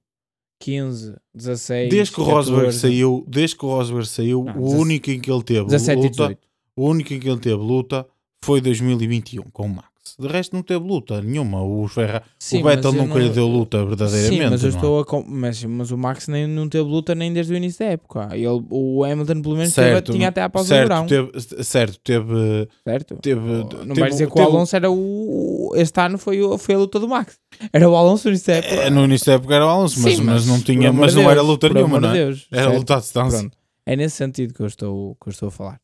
15, 0.61 1.15
16. 1.33 1.91
desde 1.91 2.13
que 2.13 2.21
o 2.21 2.25
Rosberg 2.25 2.65
14, 2.67 2.79
saiu, 2.81 3.25
desde 3.29 3.57
que 3.57 3.65
o 3.65 3.69
Rosberg 3.69 4.07
saiu, 4.09 4.45
Não, 4.45 4.53
o 4.53 4.65
17 4.65 4.83
único 4.83 5.11
em 5.13 5.21
que 5.21 5.31
ele 5.31 5.43
teve 5.45 5.65
17 5.67 5.93
e 5.93 6.03
luta, 6.03 6.11
18. 6.11 6.39
o 6.77 6.89
único 6.89 7.15
em 7.15 7.21
que 7.21 7.29
ele 7.29 7.39
teve 7.39 7.55
luta 7.63 8.07
foi 8.43 8.61
2021 8.61 9.43
com 9.53 9.67
o 9.67 9.69
Max. 9.69 9.88
De 10.21 10.27
resto 10.27 10.53
não 10.57 10.65
teve 10.65 10.85
luta 10.85 11.23
nenhuma. 11.23 11.63
O, 11.63 11.87
Ferra, 11.87 12.25
Sim, 12.39 12.61
o 12.61 12.65
Vettel 12.65 12.93
mas 12.93 13.01
nunca 13.07 13.19
lhe 13.21 13.27
não- 13.27 13.33
deu 13.35 13.47
luta 13.47 13.85
verdadeiramente. 13.85 14.43
Sim, 14.45 14.51
mas 14.51 14.63
eu 14.65 14.69
é? 14.71 14.73
estou 14.73 14.99
a. 15.01 15.05
com- 15.05 15.25
Mas, 15.27 15.63
mas 15.65 15.91
o 15.93 15.97
Max 15.97 16.27
nem, 16.27 16.45
não 16.47 16.69
teve 16.69 16.83
luta 16.89 17.15
nem 17.15 17.33
desde 17.33 17.53
o 17.53 17.57
início 17.57 17.79
da 17.79 17.93
época. 17.93 18.29
Ele, 18.33 18.65
o 18.69 19.05
Hamilton, 19.05 19.41
pelo 19.43 19.57
menos, 19.57 19.73
teve- 19.73 19.89
Certo, 19.93 20.13
tinha 20.13 20.29
até 20.29 20.43
a 20.43 20.49
pausa 20.51 20.67
do 20.67 20.77
certo, 20.77 20.89
verão. 20.89 21.07
teve, 21.07 21.63
certo, 21.65 22.01
teve, 22.03 22.69
certo? 22.85 23.17
teve, 23.23 23.41
não 23.41 23.67
teve- 23.69 24.01
vais 24.01 24.13
dizer 24.15 24.27
que 24.27 24.33
o 24.33 24.35
teve- 24.35 24.49
Alonso 24.49 24.75
era 24.75 24.91
o. 24.91 25.73
Este 25.77 26.01
ano 26.01 26.19
foi, 26.19 26.39
foi 26.59 26.75
a 26.75 26.79
luta 26.79 26.99
do 26.99 27.07
Max. 27.09 27.39
Era 27.73 27.89
o 27.89 27.95
Alonso 27.95 28.27
no 28.27 28.31
início 28.33 28.47
da 28.49 28.55
época. 28.59 28.75
É, 28.75 28.91
no 28.91 29.05
início 29.05 29.27
da 29.27 29.33
época 29.35 29.55
era 29.55 29.67
o 29.67 29.69
Alonso, 29.69 30.01
mas, 30.01 30.17
Sim, 30.17 30.23
mas 30.25 30.47
não 30.47 30.61
tinha, 30.61 30.93
mas 30.93 31.13
de 31.13 31.19
não 31.23 31.25
era 31.31 31.35
Deus, 31.41 31.47
luta 31.47 31.69
nenhuma, 31.69 32.01
não 32.01 32.11
é? 32.11 32.13
Deus, 32.13 32.47
Era 32.51 32.63
certo? 32.65 32.77
luta 32.79 32.97
à 32.97 32.99
distância. 32.99 33.39
Pronto. 33.39 33.57
É 33.87 33.95
nesse 33.97 34.17
sentido 34.17 34.53
que 34.53 34.61
eu 34.61 34.67
estou, 34.67 35.15
que 35.23 35.29
eu 35.29 35.31
estou 35.31 35.49
a 35.49 35.53
falar. 35.53 35.81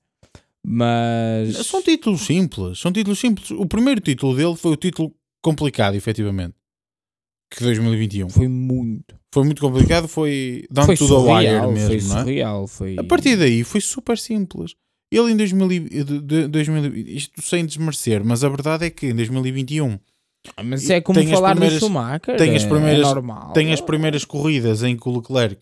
Mas. 0.65 1.67
São 1.67 1.83
títulos 1.83 2.23
simples, 2.23 2.79
são 2.79 2.91
títulos 2.93 3.19
simples. 3.19 3.51
O 3.51 3.67
primeiro 3.67 4.01
título 4.01 4.35
dele 4.35 4.57
foi 4.57 4.73
o 4.73 4.77
título 4.77 5.15
complicado, 5.43 5.95
efetivamente. 5.95 6.55
Que 7.55 7.63
2021. 7.63 8.29
Foi 8.31 8.49
muito. 8.49 9.15
Foi 9.33 9.45
muito 9.45 9.61
complicado, 9.61 10.09
foi 10.09 10.65
down 10.71 10.87
foi 10.87 10.97
to 10.97 11.07
the 11.07 11.13
wire 11.15 11.47
surreal. 11.49 11.73
mesmo, 11.73 11.89
foi 11.89 12.09
não 12.09 12.17
é? 12.17 12.21
surreal. 12.23 12.67
Foi... 12.67 12.97
A 12.99 13.05
partir 13.05 13.37
daí 13.37 13.63
foi 13.65 13.81
super 13.81 14.17
simples. 14.19 14.75
Ele 15.13 15.33
em 15.33 15.37
2000, 15.37 15.73
e- 15.73 15.81
de- 16.05 16.21
de- 16.21 16.49
2000 16.49 16.97
isto 16.97 17.41
sem 17.43 17.65
desmerecer, 17.67 18.25
mas 18.25 18.43
a 18.43 18.49
verdade 18.49 18.87
é 18.87 18.91
que 18.91 19.07
em 19.09 19.15
2021 19.15 19.99
Mas 20.65 20.83
isso 20.83 20.93
é 20.93 21.01
como 21.01 21.23
falar 21.29 21.55
do 21.55 21.71
Schumacher. 21.71 22.37
tem 22.37 22.57
as 22.57 22.65
é- 22.65 22.69
primeiras- 22.69 23.07
é 23.07 23.15
normal. 23.15 23.53
tem 23.53 23.73
as 23.73 23.81
primeiras 23.81 24.25
corridas 24.25 24.83
em 24.83 24.97
que 24.97 25.09
o 25.09 25.17
Leclerc 25.17 25.61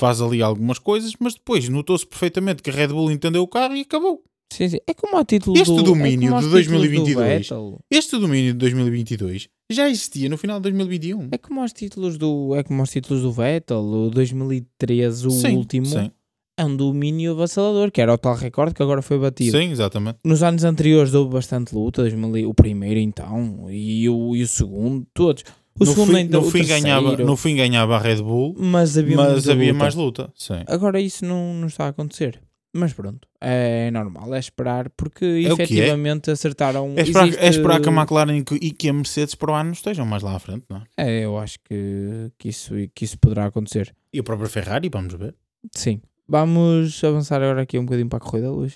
faz 0.00 0.20
ali 0.20 0.42
algumas 0.42 0.78
coisas, 0.78 1.12
mas 1.18 1.34
depois 1.34 1.68
notou-se 1.68 2.06
perfeitamente 2.06 2.62
que 2.62 2.70
a 2.70 2.72
Red 2.72 2.88
Bull 2.88 3.10
entendeu 3.10 3.42
o 3.42 3.48
carro 3.48 3.76
e 3.76 3.80
acabou. 3.82 4.22
Sim, 4.52 4.68
sim. 4.68 4.78
É 4.86 4.94
como 4.94 5.18
o 5.18 5.24
título 5.24 5.56
Este 5.56 5.74
do, 5.74 5.82
domínio 5.82 6.26
é 6.26 6.28
de 6.28 6.34
aos 6.34 6.44
títulos 6.44 6.66
2022. 6.68 7.48
Do. 7.48 7.78
Este 7.90 8.18
domínio 8.18 8.52
de 8.52 8.58
2022 8.58 9.48
já 9.70 9.88
existia 9.88 10.28
no 10.28 10.38
final 10.38 10.58
de 10.58 10.64
2021. 10.64 11.28
É 11.32 11.38
como 11.38 11.64
os 11.64 11.72
títulos 11.72 12.16
do 12.18 12.54
é 12.54 12.62
como 12.62 12.82
os 12.82 12.90
títulos 12.90 13.22
do 13.22 13.32
Vettel, 13.32 13.78
o 13.78 14.10
2013, 14.10 15.26
o 15.26 15.30
sim, 15.30 15.56
último, 15.56 15.86
Sim, 15.86 16.10
é 16.56 16.64
um 16.64 16.76
domínio 16.76 17.32
avassalador, 17.32 17.90
que 17.90 18.00
era 18.00 18.12
o 18.14 18.18
tal 18.18 18.36
recorde 18.36 18.74
que 18.74 18.82
agora 18.82 19.02
foi 19.02 19.18
batido. 19.18 19.56
sim, 19.58 19.70
exatamente. 19.70 20.18
Nos 20.24 20.42
anos 20.42 20.62
anteriores 20.62 21.12
houve 21.14 21.32
bastante 21.32 21.74
luta, 21.74 22.02
2000 22.02 22.36
e- 22.36 22.46
o 22.46 22.54
primeiro 22.54 23.00
então, 23.00 23.66
e 23.70 24.08
o, 24.08 24.36
e 24.36 24.42
o 24.42 24.46
segundo, 24.46 25.04
todos. 25.12 25.42
O 25.80 25.84
no 25.84 25.90
segundo 25.90 26.10
fim, 26.12 26.16
ainda, 26.18 26.38
no 26.40 26.50
fim 26.50 26.64
ganhava, 26.64 27.16
no 27.16 27.36
fim 27.36 27.56
ganhava 27.56 27.96
a 27.96 27.98
Red 27.98 28.22
Bull, 28.22 28.54
mas 28.58 28.96
havia, 28.96 29.16
mas 29.16 29.48
havia 29.48 29.72
luta. 29.72 29.78
mais 29.78 29.94
luta. 29.94 30.32
Sim. 30.36 30.62
Agora 30.68 31.00
isso 31.00 31.24
não, 31.24 31.54
não 31.54 31.66
está 31.66 31.86
a 31.86 31.88
acontecer. 31.88 32.40
Mas 32.76 32.92
pronto, 32.92 33.28
é 33.40 33.88
normal, 33.92 34.34
é 34.34 34.38
esperar, 34.38 34.90
porque 34.96 35.24
É 35.24 35.42
é. 35.48 35.52
efetivamente 35.52 36.28
acertaram. 36.30 36.92
É 36.96 37.02
esperar, 37.02 37.28
existe- 37.28 37.44
é 37.44 37.48
esperar 37.48 37.80
que 37.80 37.88
a 37.88 37.92
McLaren 37.92 38.36
e 38.38 38.42
que- 38.44 38.54
e 38.60 38.70
que 38.72 38.88
a 38.88 38.92
Mercedes 38.92 39.34
para 39.36 39.52
o 39.52 39.54
ano 39.54 39.70
estejam 39.72 40.04
mais 40.04 40.22
lá 40.24 40.34
à 40.34 40.38
frente, 40.40 40.64
não 40.68 40.78
é? 40.78 40.82
É, 40.96 41.24
eu 41.24 41.38
acho 41.38 41.58
que, 41.64 42.30
que, 42.36 42.48
isso, 42.48 42.74
que 42.92 43.04
isso 43.04 43.16
poderá 43.18 43.46
acontecer. 43.46 43.94
E 44.12 44.18
a 44.18 44.22
própria 44.24 44.48
Ferrari, 44.48 44.88
vamos 44.92 45.14
ver. 45.14 45.34
Sim. 45.72 46.00
Vamos 46.28 47.02
avançar 47.04 47.42
agora 47.42 47.62
aqui 47.62 47.78
um 47.78 47.84
bocadinho 47.84 48.08
para 48.08 48.16
a 48.16 48.20
corrida, 48.20 48.50
Luís. 48.50 48.74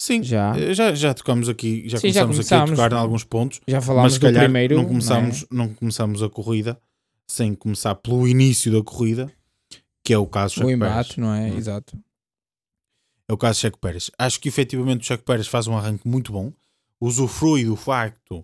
Sim, 0.00 0.22
Já. 0.22 0.56
eh, 0.58 0.72
já, 0.72 0.94
já 0.94 1.12
tocamos 1.12 1.46
aqui, 1.48 1.86
já 1.86 1.98
Sim, 1.98 2.10
já 2.10 2.22
começamos 2.22 2.46
aqui 2.46 2.54
a 2.54 2.58
começámos. 2.64 2.70
tocar 2.78 2.92
em 2.92 2.98
alguns 2.98 3.24
pontos, 3.24 3.60
Já 3.68 3.76
mas 3.76 3.84
falámos 3.84 4.12
se 4.14 4.18
do 4.18 4.22
calhar 4.26 4.44
primeiro. 4.44 4.76
não, 4.76 4.82
é? 4.84 4.86
começamos, 4.86 5.46
não, 5.50 5.74
começamos 5.74 6.22
a 6.22 6.28
corrida 6.30 6.80
sem 7.30 7.54
começar 7.54 7.94
pelo 7.96 8.26
início 8.26 8.72
da 8.72 8.82
corrida, 8.82 9.30
que 10.02 10.14
é 10.14 10.18
o 10.18 10.26
caso 10.26 10.54
o 10.54 10.56
Checo 10.60 10.70
embate, 10.70 11.08
Pérez. 11.10 11.16
não 11.18 11.34
é? 11.34 11.50
Hum. 11.52 11.56
Exato. 11.58 11.98
É 13.28 13.32
o 13.32 13.36
caso 13.36 13.56
de 13.56 13.60
Checo 13.60 13.78
Pérez. 13.78 14.10
Acho 14.18 14.40
que 14.40 14.48
efetivamente 14.48 15.02
o 15.02 15.04
Checo 15.04 15.22
Pérez 15.22 15.46
faz 15.46 15.66
um 15.66 15.76
arranque 15.76 16.08
muito 16.08 16.32
bom, 16.32 16.50
usufrui 16.98 17.64
do 17.66 17.76
facto 17.76 18.42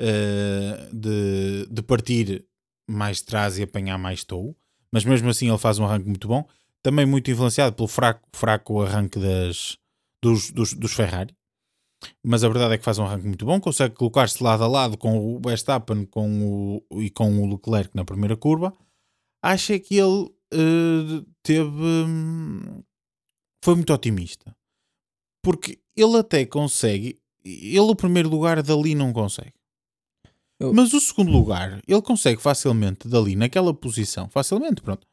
eh, 0.00 0.88
de, 0.92 1.66
de 1.70 1.82
partir 1.82 2.44
mais 2.88 3.18
de 3.18 3.24
trás 3.24 3.58
e 3.58 3.62
apanhar 3.62 3.98
mais 3.98 4.24
tow, 4.24 4.56
mas 4.90 5.04
mesmo 5.04 5.28
assim 5.28 5.48
ele 5.50 5.58
faz 5.58 5.78
um 5.78 5.84
arranque 5.84 6.08
muito 6.08 6.26
bom, 6.26 6.46
também 6.82 7.04
muito 7.04 7.30
influenciado 7.30 7.76
pelo 7.76 7.88
fraco, 7.88 8.26
fraco 8.34 8.80
arranque 8.82 9.18
das, 9.18 9.76
dos, 10.24 10.50
dos, 10.50 10.72
dos 10.72 10.92
Ferrari. 10.92 11.34
mas 12.24 12.42
a 12.44 12.48
verdade 12.48 12.74
é 12.74 12.78
que 12.78 12.84
faz 12.84 12.98
um 12.98 13.04
arranque 13.04 13.26
muito 13.26 13.44
bom, 13.46 13.60
consegue 13.60 13.94
colocar-se 13.94 14.42
lado 14.42 14.64
a 14.64 14.68
lado 14.68 14.96
com 14.98 15.18
o 15.18 15.40
Verstappen 15.40 16.04
com 16.06 16.28
o, 16.90 17.00
e 17.02 17.10
com 17.10 17.40
o 17.42 17.50
Leclerc 17.52 17.90
na 17.94 18.04
primeira 18.04 18.36
curva. 18.36 18.72
Acho 19.42 19.78
que 19.80 19.96
ele 19.96 20.24
uh, 20.54 21.26
teve. 21.42 21.70
Foi 23.64 23.74
muito 23.74 23.92
otimista. 23.92 24.54
Porque 25.42 25.78
ele 25.96 26.16
até 26.18 26.44
consegue. 26.46 27.20
Ele, 27.44 27.78
o 27.80 27.94
primeiro 27.94 28.28
lugar, 28.30 28.62
dali 28.62 28.94
não 28.94 29.12
consegue. 29.12 29.52
Eu- 30.58 30.72
Mas 30.72 30.92
o 30.94 31.00
segundo 31.00 31.30
lugar, 31.30 31.82
ele 31.86 32.02
consegue 32.02 32.40
facilmente, 32.40 33.06
dali, 33.08 33.36
naquela 33.36 33.74
posição, 33.74 34.28
facilmente, 34.30 34.80
pronto, 34.80 35.06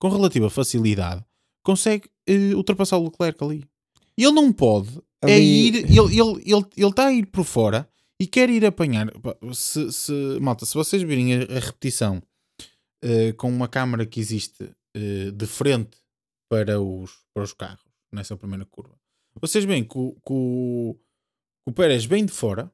com 0.00 0.08
relativa 0.08 0.50
facilidade, 0.50 1.24
consegue 1.64 2.10
eh, 2.26 2.54
ultrapassar 2.56 2.96
o 2.98 3.04
Leclerc 3.04 3.44
ali. 3.44 3.64
Ele 4.18 4.32
não 4.32 4.52
pode 4.52 5.00
é 5.22 5.34
Ali- 5.34 5.68
ir, 5.68 5.74
ele 5.76 5.92
está 5.92 6.02
ele, 6.12 6.42
ele, 6.52 6.66
ele 6.76 6.92
tá 6.94 7.06
a 7.06 7.12
ir 7.12 7.26
por 7.26 7.44
fora 7.44 7.88
e 8.20 8.26
quer 8.26 8.48
ir 8.50 8.64
apanhar. 8.64 9.08
Se, 9.52 9.92
se, 9.92 10.12
malta, 10.40 10.64
se 10.64 10.74
vocês 10.74 11.02
virem 11.02 11.34
a, 11.34 11.42
a 11.56 11.60
repetição 11.60 12.22
eh, 13.02 13.32
com 13.34 13.48
uma 13.48 13.68
câmara 13.68 14.06
que 14.06 14.20
existe 14.20 14.70
eh, 14.94 15.30
de 15.30 15.46
frente 15.46 15.98
para 16.50 16.80
os, 16.80 17.18
para 17.34 17.42
os 17.42 17.52
carros, 17.52 17.84
nessa 18.12 18.36
primeira 18.36 18.64
curva, 18.64 18.98
vocês 19.40 19.64
veem 19.64 19.84
que 19.84 19.98
o, 19.98 20.12
que 20.14 20.32
o, 20.32 20.96
o 21.68 21.72
Pérez 21.72 22.04
vem 22.06 22.24
de 22.24 22.32
fora 22.32 22.72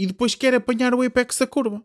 e 0.00 0.06
depois 0.06 0.34
quer 0.34 0.54
apanhar 0.54 0.94
o 0.94 1.02
apex 1.02 1.36
da 1.38 1.46
curva 1.46 1.84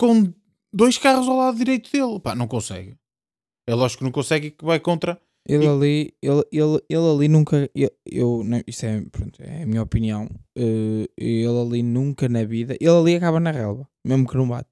com 0.00 0.32
dois 0.72 0.96
carros 0.96 1.28
ao 1.28 1.36
lado 1.36 1.58
direito 1.58 1.90
dele. 1.92 2.18
Pá, 2.20 2.34
não 2.34 2.48
consegue. 2.48 2.96
É 3.66 3.74
lógico 3.74 3.98
que 3.98 4.04
não 4.04 4.12
consegue 4.12 4.46
e 4.46 4.50
que 4.52 4.64
vai 4.64 4.80
contra. 4.80 5.20
Ele 5.48 5.64
E- 5.64 5.68
ali, 5.68 6.14
ele, 6.22 6.42
ele, 6.52 6.80
ele 6.88 7.10
ali 7.14 7.28
nunca. 7.28 7.68
Eu, 7.74 7.90
eu 8.06 8.42
não, 8.44 8.60
isso 8.66 8.86
é, 8.86 9.00
pronto, 9.10 9.40
é 9.42 9.62
a 9.62 9.66
minha 9.66 9.82
opinião. 9.82 10.28
eh, 10.56 11.08
ele 11.16 11.58
ali 11.60 11.82
nunca 11.82 12.28
na 12.28 12.44
vida. 12.44 12.76
Ele 12.80 12.90
ali 12.90 13.16
acaba 13.16 13.40
na 13.40 13.50
relva, 13.50 13.88
mesmo 14.06 14.26
que 14.28 14.36
não 14.36 14.48
bate. 14.48 14.68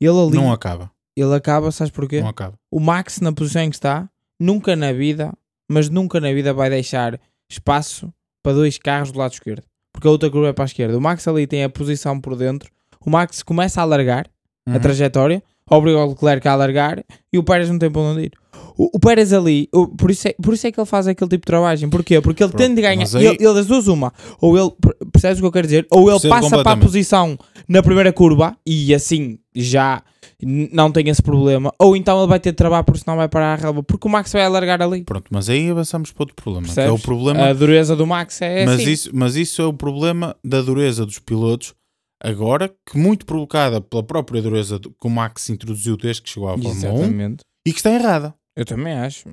Ele 0.00 0.18
ali, 0.18 0.34
Não 0.36 0.52
acaba. 0.52 0.90
ele 1.16 1.34
acaba, 1.34 1.70
sabes 1.72 1.90
porquê? 1.92 2.20
Não 2.20 2.28
acaba. 2.28 2.58
O 2.70 2.78
Max, 2.80 3.20
na 3.20 3.32
posição 3.32 3.62
em 3.62 3.70
que 3.70 3.76
está, 3.76 4.08
nunca 4.40 4.76
na 4.76 4.92
vida, 4.92 5.32
mas 5.70 5.88
nunca 5.88 6.20
na 6.20 6.32
vida 6.32 6.52
vai 6.54 6.68
deixar 6.70 7.20
espaço 7.50 8.12
para 8.42 8.52
dois 8.54 8.78
carros 8.78 9.10
do 9.12 9.18
lado 9.18 9.32
esquerdo. 9.32 9.62
Porque 9.92 10.06
a 10.06 10.10
outra 10.10 10.30
curva 10.30 10.48
é 10.48 10.52
para 10.52 10.64
a 10.64 10.66
esquerda. 10.66 10.96
O 10.96 11.00
Max 11.00 11.26
ali 11.26 11.46
tem 11.46 11.64
a 11.64 11.68
posição 11.70 12.20
por 12.20 12.36
dentro. 12.36 12.70
O 13.04 13.10
Max 13.10 13.42
começa 13.42 13.80
a 13.80 13.84
alargar 13.84 14.26
a 14.68 14.72
Uhum. 14.72 14.80
trajetória, 14.80 15.42
obriga 15.70 15.98
o 16.04 16.08
Leclerc 16.10 16.46
a 16.48 16.52
alargar 16.52 17.04
e 17.32 17.38
o 17.38 17.42
Pérez 17.44 17.70
não 17.70 17.78
tem 17.78 17.90
para 17.90 18.00
onde 18.02 18.22
ir. 18.24 18.32
O, 18.78 18.96
o 18.96 19.00
Pérez 19.00 19.32
ali, 19.32 19.68
o- 19.72 19.86
por, 19.88 20.10
isso 20.10 20.28
é, 20.28 20.34
por 20.42 20.52
isso 20.54 20.66
é 20.66 20.72
que 20.72 20.78
ele 20.78 20.86
faz 20.86 21.06
aquele 21.06 21.28
tipo 21.30 21.42
de 21.42 21.46
travagem. 21.46 21.88
Porquê? 21.88 22.20
Porque 22.20 22.42
ele 22.42 22.50
Pronto, 22.50 22.60
tem 22.66 22.74
de 22.74 22.82
ganhar. 22.82 23.02
aí- 23.16 23.26
Ele, 23.26 23.36
ele 23.40 23.54
das 23.54 23.66
duas, 23.66 23.86
uma. 23.88 24.12
Ou 24.40 24.58
ele, 24.58 24.70
per- 24.80 24.94
percebes 25.12 25.38
o 25.38 25.40
que 25.42 25.46
eu 25.46 25.52
quero 25.52 25.66
dizer? 25.66 25.86
Ou 25.90 26.02
ele 26.10 26.20
Percebo 26.20 26.34
passa 26.34 26.62
para 26.62 26.72
a 26.72 26.76
posição 26.76 27.38
na 27.68 27.82
primeira 27.82 28.12
curva 28.12 28.56
e 28.66 28.94
assim 28.94 29.38
já 29.54 30.02
não 30.42 30.92
tem 30.92 31.08
esse 31.08 31.22
problema. 31.22 31.72
Ou 31.78 31.96
então 31.96 32.18
ele 32.20 32.28
vai 32.28 32.38
ter 32.38 32.50
de 32.50 32.56
travar 32.56 32.84
porque 32.84 33.00
senão 33.00 33.16
vai 33.16 33.28
parar 33.28 33.54
a 33.54 33.56
relva. 33.56 33.82
Porque 33.82 34.06
o 34.06 34.10
Max 34.10 34.30
vai 34.32 34.44
alargar 34.44 34.82
ali. 34.82 35.02
Pronto, 35.04 35.26
mas 35.30 35.48
aí 35.48 35.70
avançamos 35.70 36.12
para 36.12 36.22
outro 36.24 36.34
problema. 36.36 36.66
É 36.76 36.90
o 36.90 36.98
problema. 36.98 37.46
A 37.46 37.52
dureza 37.54 37.96
do 37.96 38.06
Max 38.06 38.42
é 38.42 38.66
mas, 38.66 38.80
assim. 38.80 38.90
isso, 38.90 39.10
mas 39.14 39.36
isso 39.36 39.62
é 39.62 39.64
o 39.66 39.72
problema 39.72 40.36
da 40.44 40.60
dureza 40.60 41.06
dos 41.06 41.18
pilotos. 41.18 41.74
Agora, 42.22 42.70
que 42.90 42.98
muito 42.98 43.24
provocada 43.26 43.80
pela 43.80 44.02
própria 44.02 44.40
dureza 44.42 44.78
que 44.80 44.90
o 45.06 45.10
Max 45.10 45.48
introduziu 45.50 45.96
desde 45.96 46.22
que 46.22 46.30
chegou 46.30 46.48
à 46.48 46.52
Fórmula 46.52 46.74
1 46.74 46.78
Exatamente. 46.78 47.44
e 47.66 47.72
que 47.72 47.78
está 47.78 47.90
errada. 47.92 48.34
Eu 48.56 48.64
também 48.64 48.94
acho. 48.94 49.28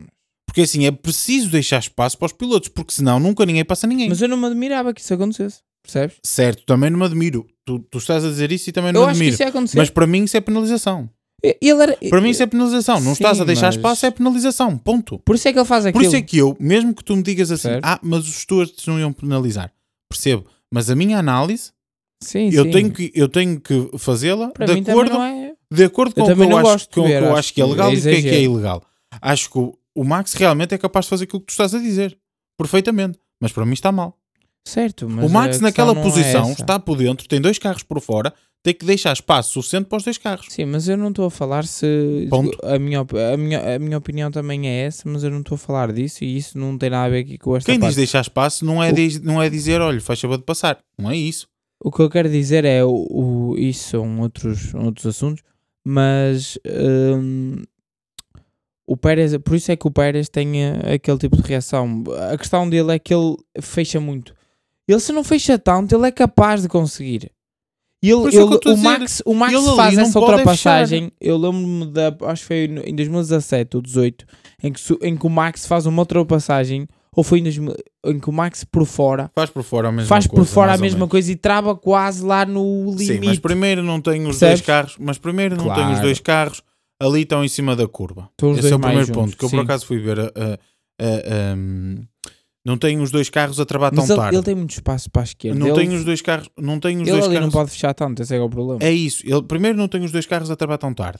Porque 0.47 0.61
assim, 0.61 0.85
é 0.85 0.91
preciso 0.91 1.49
deixar 1.49 1.79
espaço 1.79 2.17
para 2.17 2.25
os 2.27 2.33
pilotos, 2.33 2.69
porque 2.69 2.93
senão 2.93 3.19
nunca 3.19 3.45
ninguém 3.45 3.65
passa 3.65 3.87
ninguém. 3.87 4.09
Mas 4.09 4.21
eu 4.21 4.27
não 4.27 4.37
me 4.37 4.45
admirava 4.45 4.93
que 4.93 5.01
isso 5.01 5.13
acontecesse. 5.13 5.61
Percebes? 5.83 6.17
Certo, 6.23 6.63
também 6.65 6.89
não 6.89 6.99
me 6.99 7.05
admiro. 7.05 7.45
Tu, 7.65 7.79
tu 7.79 7.97
estás 7.97 8.23
a 8.23 8.29
dizer 8.29 8.51
isso 8.51 8.69
e 8.69 8.73
também 8.73 8.93
não 8.93 9.01
Eu 9.01 9.05
me 9.07 9.11
acho 9.11 9.17
que 9.19 9.23
admiro. 9.23 9.33
isso 9.33 9.43
ia 9.43 9.49
acontecer. 9.49 9.77
Mas 9.77 9.89
para 9.89 10.05
mim 10.07 10.23
isso 10.23 10.37
é 10.37 10.41
penalização. 10.41 11.09
ele 11.43 11.81
era, 11.83 11.97
Para 12.09 12.21
mim 12.21 12.29
isso 12.29 12.43
é 12.43 12.45
penalização. 12.45 12.95
Não 13.01 13.15
Sim, 13.15 13.23
estás 13.23 13.41
a 13.41 13.43
deixar 13.43 13.65
mas- 13.67 13.75
espaço, 13.75 14.05
é 14.05 14.11
penalização. 14.11 14.77
Ponto. 14.77 15.19
Por 15.19 15.35
isso 15.35 15.47
é 15.47 15.53
que 15.53 15.59
ele 15.59 15.65
faz 15.65 15.83
Por 15.83 15.89
aquilo. 15.89 16.03
isso 16.05 16.15
é 16.15 16.21
que 16.21 16.37
eu, 16.37 16.55
mesmo 16.59 16.93
que 16.93 17.03
tu 17.03 17.15
me 17.15 17.23
digas 17.23 17.51
assim, 17.51 17.63
Certo. 17.69 17.83
ah, 17.85 17.99
mas 18.03 18.27
os 18.27 18.35
stewards 18.41 18.85
não 18.87 18.99
iam 18.99 19.11
penalizar. 19.11 19.71
Percebo. 20.09 20.45
Mas 20.71 20.89
a 20.89 20.95
minha 20.95 21.17
análise, 21.17 21.71
Sim, 22.21 22.49
eu 22.53 22.63
sim. 22.65 22.71
tenho 22.71 22.91
que, 22.91 23.11
eu 23.13 23.27
tenho 23.27 23.59
que 23.59 23.89
fazê-la 23.97 24.51
de 24.57 24.89
acordo, 24.91 25.17
é. 25.21 25.53
de 25.71 25.83
acordo 25.83 26.15
com 26.15 26.21
Eu 26.21 26.25
o 26.33 26.35
que 26.37 26.43
eu, 26.43 26.57
acho, 26.67 26.89
com 26.89 27.01
o 27.01 27.05
que 27.05 27.11
eu 27.11 27.35
acho 27.35 27.53
que 27.53 27.61
é 27.61 27.65
legal 27.65 27.89
é 27.91 27.95
e 27.95 27.97
o 27.97 28.01
que 28.01 28.09
é 28.09 28.21
que 28.21 28.27
é 28.29 28.41
ilegal. 28.43 28.83
Acho 29.21 29.49
que 29.49 29.57
o, 29.57 29.77
o 29.95 30.03
Max 30.03 30.33
realmente 30.33 30.73
é 30.73 30.77
capaz 30.77 31.05
de 31.05 31.09
fazer 31.09 31.23
aquilo 31.25 31.39
que 31.41 31.47
tu 31.47 31.51
estás 31.51 31.73
a 31.73 31.79
dizer. 31.79 32.17
Perfeitamente. 32.57 33.17
Mas 33.41 33.51
para 33.51 33.65
mim 33.65 33.73
está 33.73 33.91
mal. 33.91 34.17
Certo, 34.65 35.09
mas 35.09 35.25
o 35.25 35.29
Max 35.29 35.59
naquela 35.59 35.91
é 35.91 36.01
posição 36.01 36.49
essa. 36.51 36.61
está 36.61 36.79
por 36.79 36.97
dentro, 36.97 37.27
tem 37.27 37.41
dois 37.41 37.59
carros 37.59 37.83
por 37.83 37.99
fora, 37.99 38.33
tem 38.63 38.73
que 38.73 38.85
deixar 38.85 39.11
espaço 39.11 39.51
suficiente 39.51 39.87
para 39.89 39.97
os 39.97 40.05
dois 40.05 40.17
carros. 40.17 40.45
Sim, 40.49 40.63
mas 40.63 40.87
eu 40.87 40.95
não 40.95 41.09
estou 41.09 41.25
a 41.25 41.29
falar 41.31 41.65
se. 41.65 42.27
Ponto. 42.29 42.57
A 42.65 42.79
minha, 42.79 43.01
a, 43.01 43.35
minha, 43.37 43.75
a 43.75 43.79
minha 43.79 43.97
opinião 43.97 44.31
também 44.31 44.65
é 44.69 44.85
essa, 44.85 45.03
mas 45.09 45.21
eu 45.21 45.29
não 45.31 45.41
estou 45.41 45.55
a 45.55 45.57
falar 45.57 45.91
disso 45.91 46.23
e 46.23 46.37
isso 46.37 46.57
não 46.57 46.77
tem 46.77 46.89
nada 46.91 47.07
a 47.07 47.09
ver 47.09 47.19
aqui 47.25 47.37
com 47.37 47.57
esta 47.57 47.69
Quem 47.69 47.77
diz 47.77 47.87
parte. 47.87 47.95
deixar 47.97 48.21
espaço 48.21 48.63
não 48.63 48.81
é, 48.81 48.89
O- 48.91 48.93
diz- 48.95 49.19
não 49.19 49.41
é 49.43 49.49
dizer, 49.49 49.81
olha, 49.81 49.99
faz 49.99 50.21
favor 50.21 50.37
de 50.37 50.43
passar. 50.45 50.79
Não 50.97 51.11
é 51.11 51.17
isso. 51.17 51.45
O 51.83 51.91
que 51.91 52.01
eu 52.01 52.09
quero 52.09 52.29
dizer 52.29 52.63
é 52.63 52.85
o, 52.85 53.05
o- 53.11 53.55
isso 53.57 53.89
são 53.89 54.21
outros, 54.21 54.73
outros 54.73 55.05
assuntos, 55.07 55.43
mas 55.85 56.57
hum, 56.65 57.61
o 58.85 58.97
Pérez, 58.97 59.35
por 59.37 59.55
isso 59.55 59.71
é 59.71 59.75
que 59.75 59.87
o 59.87 59.91
Pérez 59.91 60.27
tem 60.29 60.63
eh, 60.63 60.93
aquele 60.95 61.17
tipo 61.17 61.35
de 61.37 61.43
reação. 61.47 62.03
A 62.31 62.37
questão 62.37 62.69
dele 62.69 62.91
é 62.93 62.99
que 62.99 63.13
ele 63.13 63.35
fecha 63.61 63.99
muito. 63.99 64.33
Ele 64.87 64.99
se 64.99 65.13
não 65.13 65.23
fecha 65.23 65.57
tanto, 65.57 65.95
ele 65.95 66.07
é 66.07 66.11
capaz 66.11 66.61
de 66.63 66.67
conseguir. 66.67 67.31
E 68.03 68.09
Ele, 68.09 68.25
é 68.25 68.41
ele- 68.41 68.43
o 68.55 68.59
dizer, 68.59 68.75
Max, 68.83 69.21
o 69.25 69.33
Max 69.33 69.53
faz 69.77 69.97
essa 69.97 70.19
ultrapassagem. 70.19 71.09
Eu 71.21 71.37
lembro-me 71.37 71.85
da, 71.85 72.13
acho 72.27 72.41
que 72.41 72.47
foi 72.47 72.65
em 72.85 72.93
2017 72.93 73.77
ou 73.77 73.81
18, 73.81 74.25
em 74.61 74.73
que, 74.73 74.81
em 75.01 75.15
que 75.15 75.25
o 75.25 75.29
Max 75.29 75.65
faz 75.65 75.85
uma 75.85 76.01
ultrapassagem, 76.01 76.85
ou 77.15 77.23
foi 77.23 77.39
em, 77.39 77.43
2000 77.43 77.73
em 78.07 78.19
que 78.19 78.29
o 78.29 78.33
Max 78.33 78.65
por 78.65 78.85
fora 78.85 79.31
Faz 79.33 79.49
por 79.49 79.63
fora 79.63 79.87
a 79.87 79.91
mesma 79.93 80.09
faz 80.09 80.27
coisa. 80.27 80.43
por 80.45 80.51
fora 80.53 80.73
a 80.73 80.77
mesma 80.77 81.07
coisa 81.07 81.31
e 81.31 81.35
trava 81.37 81.73
quase 81.77 82.25
lá 82.25 82.45
no 82.45 82.87
limite. 82.91 83.05
Sim, 83.05 83.19
mas 83.23 83.39
primeiro 83.39 83.81
não 83.81 84.01
tem 84.01 84.19
os 84.23 84.37
Percebes? 84.37 84.55
dois 84.59 84.61
carros, 84.65 84.95
mas 84.99 85.17
primeiro 85.17 85.55
não 85.55 85.65
tem 85.73 85.83
os 85.83 85.89
Claro. 85.91 86.01
dois 86.01 86.19
carros, 86.19 86.61
ali 87.03 87.21
estão 87.21 87.43
em 87.43 87.47
cima 87.47 87.75
da 87.75 87.87
curva. 87.87 88.29
Estão 88.31 88.51
os 88.51 88.59
Esse 88.59 88.71
é 88.71 88.75
o 88.75 88.79
primeiro 88.79 89.05
juntos, 89.05 89.21
ponto, 89.21 89.37
que 89.37 89.45
eu 89.45 89.49
por 89.49 89.57
sim. 89.57 89.63
acaso 89.63 89.85
fui 89.85 89.99
ver. 89.99 90.19
a- 90.19 90.31
a- 91.01 91.55
um, 91.57 92.03
não 92.65 92.77
tem 92.77 92.99
os 93.01 93.11
dois 93.11 93.29
carros 93.29 93.59
a 93.59 93.65
travar 93.65 93.91
Mas 93.93 94.07
tão 94.07 94.15
ele, 94.15 94.21
tarde. 94.21 94.37
ele 94.37 94.43
tem 94.45 94.55
muito 94.55 94.71
espaço 94.71 95.09
para 95.11 95.21
a 95.21 95.25
esquerda. 95.25 95.59
Não 95.59 95.67
ele, 95.67 95.75
tem 95.75 95.93
os 95.95 96.05
dois 96.05 96.21
carros, 96.21 96.49
não 96.57 96.79
tem 96.79 96.95
os 96.95 97.01
ele 97.01 97.11
dois 97.11 97.25
ali 97.25 97.33
carros. 97.35 97.53
não 97.53 97.59
pode 97.59 97.71
fechar 97.71 97.93
tanto, 97.93 98.21
esse 98.23 98.33
é 98.33 98.37
é 98.37 98.41
o 98.41 98.49
problema. 98.49 98.79
É 98.81 98.91
isso. 98.91 99.21
Ele 99.25 99.43
primeiro 99.43 99.77
não 99.77 99.87
tem 99.87 100.03
os 100.03 100.11
dois 100.11 100.25
carros 100.25 100.49
a 100.49 100.55
travar 100.55 100.77
tão 100.77 100.93
tarde. 100.93 101.19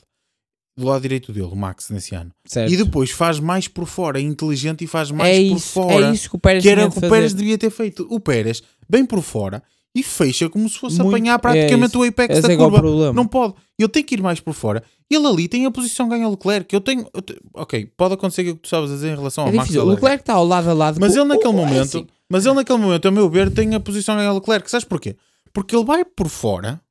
Do 0.76 0.86
lado 0.88 1.02
direito 1.04 1.32
dele, 1.32 1.46
o 1.46 1.56
Max 1.56 1.90
nesse 1.92 2.16
ano. 2.16 2.32
certo. 2.48 2.72
E 2.74 2.78
depois 2.78 3.12
faz 3.12 3.40
mais 3.40 3.68
por 3.68 3.86
fora, 3.86 4.20
é 4.20 4.24
inteligente 4.24 4.84
e 4.84 4.88
faz 4.88 5.12
mais 5.12 5.36
é 5.38 5.50
por 5.50 5.58
isso, 5.58 5.68
fora. 5.72 6.08
É 6.08 6.12
isso 6.14 6.30
que 6.30 6.36
o 6.36 6.40
Pérez 6.40 6.64
que 6.64 6.70
era 6.70 6.88
o 6.88 6.92
que 6.92 6.98
o. 6.98 7.02
Pérez 7.10 7.34
devia 7.34 7.58
ter 7.60 7.70
feito. 7.70 8.08
O 8.10 8.20
Pérez, 8.20 8.64
bem 8.90 9.06
por 9.06 9.22
fora, 9.22 9.62
e 9.96 10.02
fecha 10.02 10.50
como 10.50 10.68
se 10.68 10.78
fosse 10.80 10.98
Muito- 10.98 11.10
apanhar 11.16 11.36
é 11.36 11.38
praticamente 11.38 11.90
isso. 11.92 12.00
o 12.00 12.04
apex 12.04 12.34
Esse 12.38 12.42
da 12.48 12.54
é 12.54 12.56
é 12.56 12.58
o 12.58 12.72
curva. 12.72 13.14
Não 13.14 13.28
pode. 13.28 13.54
Ele 13.78 13.88
tem 13.90 14.04
que 14.04 14.16
ir 14.16 14.22
mais 14.22 14.40
por 14.40 14.54
fora. 14.54 14.84
Ele 15.10 15.28
ali 15.28 15.48
tem 15.48 15.66
a 15.66 15.72
posição 15.72 16.10
ganha 16.10 16.28
o 16.28 16.32
Leclerc. 16.32 16.74
Eu 16.74 16.82
tenho. 16.82 17.08
eu 17.14 17.22
te- 17.22 17.40
Ok, 17.54 17.92
pode 17.96 18.14
acontecer 18.16 18.42
o 18.50 18.56
que 18.56 18.62
tu 18.62 18.68
sabes 18.70 18.90
dizer 18.90 19.10
em 19.14 19.16
relação 19.16 19.44
é 19.46 19.48
ao 19.50 19.54
Max. 19.54 19.70
O. 19.76 19.84
Leclerc 19.86 20.22
está 20.24 20.34
ao 20.34 20.46
lado 20.46 20.70
a 20.70 20.74
lado. 20.74 21.00
Mas 21.00 21.14
com- 21.14 21.20
ele 21.20 21.28
naquele 21.30 21.54
é 21.54 21.56
momento, 21.56 21.82
assim, 21.82 22.08
mas 22.30 22.46
ele 22.46 22.56
naquele 22.56 22.80
momento, 22.80 23.08
a 23.08 23.12
meu 23.12 23.30
ver, 23.30 23.52
tem 23.52 23.76
a 23.76 23.80
posição 23.80 24.16
ganha 24.16 24.32
o 24.32 24.36
Leclerc. 24.36 24.70
Sabes 24.72 24.86
porquê? 24.86 25.16
Porque 25.54 25.76
ele 25.76 25.86
vai 25.86 26.04
por 26.04 26.28
fora 26.28 26.82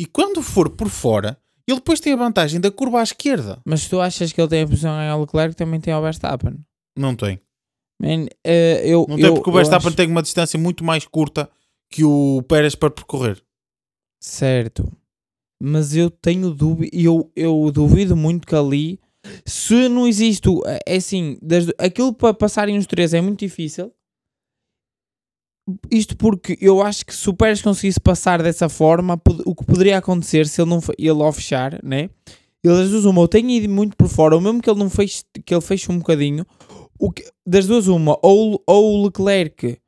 e 0.00 0.06
quando 0.06 0.40
for 0.42 0.70
por 0.70 0.88
fora, 0.88 1.36
ele 1.68 1.76
depois 1.78 2.00
tem 2.00 2.12
a 2.14 2.16
vantagem 2.16 2.58
da 2.60 2.70
curva 2.70 3.00
à 3.00 3.02
esquerda. 3.02 3.60
Mas 3.66 3.86
tu 3.86 4.00
achas 4.00 4.32
que 4.32 4.40
ele 4.40 4.48
tem 4.48 4.62
a 4.62 4.66
posição 4.66 4.92
a 4.92 4.98
ganhar 4.98 5.16
o 5.16 5.20
Leclerc 5.20 5.54
também 5.56 5.80
tem 5.80 5.92
ao 5.92 6.00
Verstappen? 6.02 6.54
Não 6.96 7.14
tem. 7.14 7.38
Man, 8.00 8.26
eh, 8.42 8.82
eu, 8.84 9.04
Não 9.08 9.16
tem 9.16 9.26
eu- 9.26 9.34
porque 9.34 9.50
o 9.50 9.52
eu 9.52 9.56
Verstappen 9.56 9.88
acho- 9.88 9.96
tem 9.96 10.08
uma 10.08 10.22
distância 10.22 10.58
muito 10.58 10.82
mais 10.82 11.06
curta 11.06 11.48
que 11.90 12.04
o 12.04 12.42
Pérez 12.48 12.74
para 12.74 12.90
percorrer. 12.90 13.42
Certo. 14.20 14.90
Mas 15.62 15.94
eu 15.94 16.10
tenho 16.10 16.50
dúvida, 16.50 16.90
eu, 16.96 17.30
eu 17.36 17.70
duvido 17.72 18.16
muito 18.16 18.46
que 18.46 18.54
ali, 18.54 19.00
se 19.46 19.88
não 19.88 20.06
existe, 20.06 20.48
é 20.86 20.96
assim, 20.96 21.38
aquilo 21.78 22.12
para 22.12 22.34
passarem 22.34 22.76
os 22.76 22.86
três 22.86 23.14
é 23.14 23.20
muito 23.20 23.40
difícil. 23.40 23.92
Isto 25.90 26.16
porque 26.16 26.58
eu 26.60 26.82
acho 26.82 27.06
que 27.06 27.14
se 27.14 27.30
o 27.30 27.34
Pérez 27.34 27.62
conseguisse 27.62 27.98
passar 27.98 28.42
dessa 28.42 28.68
forma, 28.68 29.18
o 29.46 29.54
que 29.54 29.64
poderia 29.64 29.96
acontecer 29.96 30.46
se 30.46 30.60
ele 30.60 30.68
não 30.68 30.80
ele 30.98 31.22
ao 31.22 31.32
fechar, 31.32 31.82
né? 31.82 32.10
Ele 32.62 32.76
das 32.76 32.90
duas 32.90 33.04
uma, 33.04 33.20
ou 33.20 33.28
tem 33.28 33.50
ido 33.56 33.68
muito 33.68 33.96
por 33.96 34.08
fora, 34.08 34.34
ou 34.34 34.40
mesmo 34.40 34.60
que 34.60 34.68
ele 34.68 34.78
não 34.78 34.90
feche, 34.90 35.22
que 35.44 35.54
ele 35.54 35.60
feche 35.60 35.90
um 35.90 35.98
bocadinho, 35.98 36.46
o 36.98 37.10
que, 37.10 37.24
das 37.46 37.66
duas 37.66 37.86
uma, 37.88 38.18
ou, 38.22 38.62
ou 38.66 38.94
o 38.94 39.04
Leclerc 39.04 39.78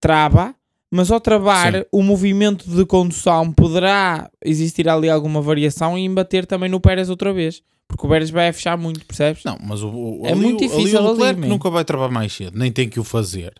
trava, 0.00 0.54
mas 0.90 1.10
ao 1.10 1.20
travar 1.20 1.72
Sim. 1.74 1.84
o 1.92 2.02
movimento 2.02 2.68
de 2.68 2.84
condução 2.84 3.52
poderá 3.52 4.30
existir 4.44 4.88
ali 4.88 5.08
alguma 5.08 5.40
variação 5.40 5.96
e 5.96 6.04
embater 6.04 6.46
também 6.46 6.68
no 6.68 6.80
Pérez 6.80 7.08
outra 7.08 7.32
vez. 7.32 7.62
Porque 7.88 8.06
o 8.06 8.08
Pérez 8.10 8.30
vai 8.30 8.52
fechar 8.52 8.76
muito, 8.78 9.04
percebes? 9.04 9.42
Não, 9.44 9.58
mas 9.62 9.82
o, 9.82 9.88
o- 9.88 10.22
É 10.26 10.32
ali 10.32 10.40
muito 10.42 10.60
difícil 10.60 10.98
ali 10.98 11.08
o 11.08 11.12
Leclerc 11.12 11.40
nunca 11.48 11.68
vai 11.70 11.84
travar 11.84 12.10
mais 12.10 12.32
cedo, 12.32 12.56
nem 12.58 12.70
tem 12.70 12.88
que 12.88 13.00
o 13.00 13.04
fazer. 13.04 13.52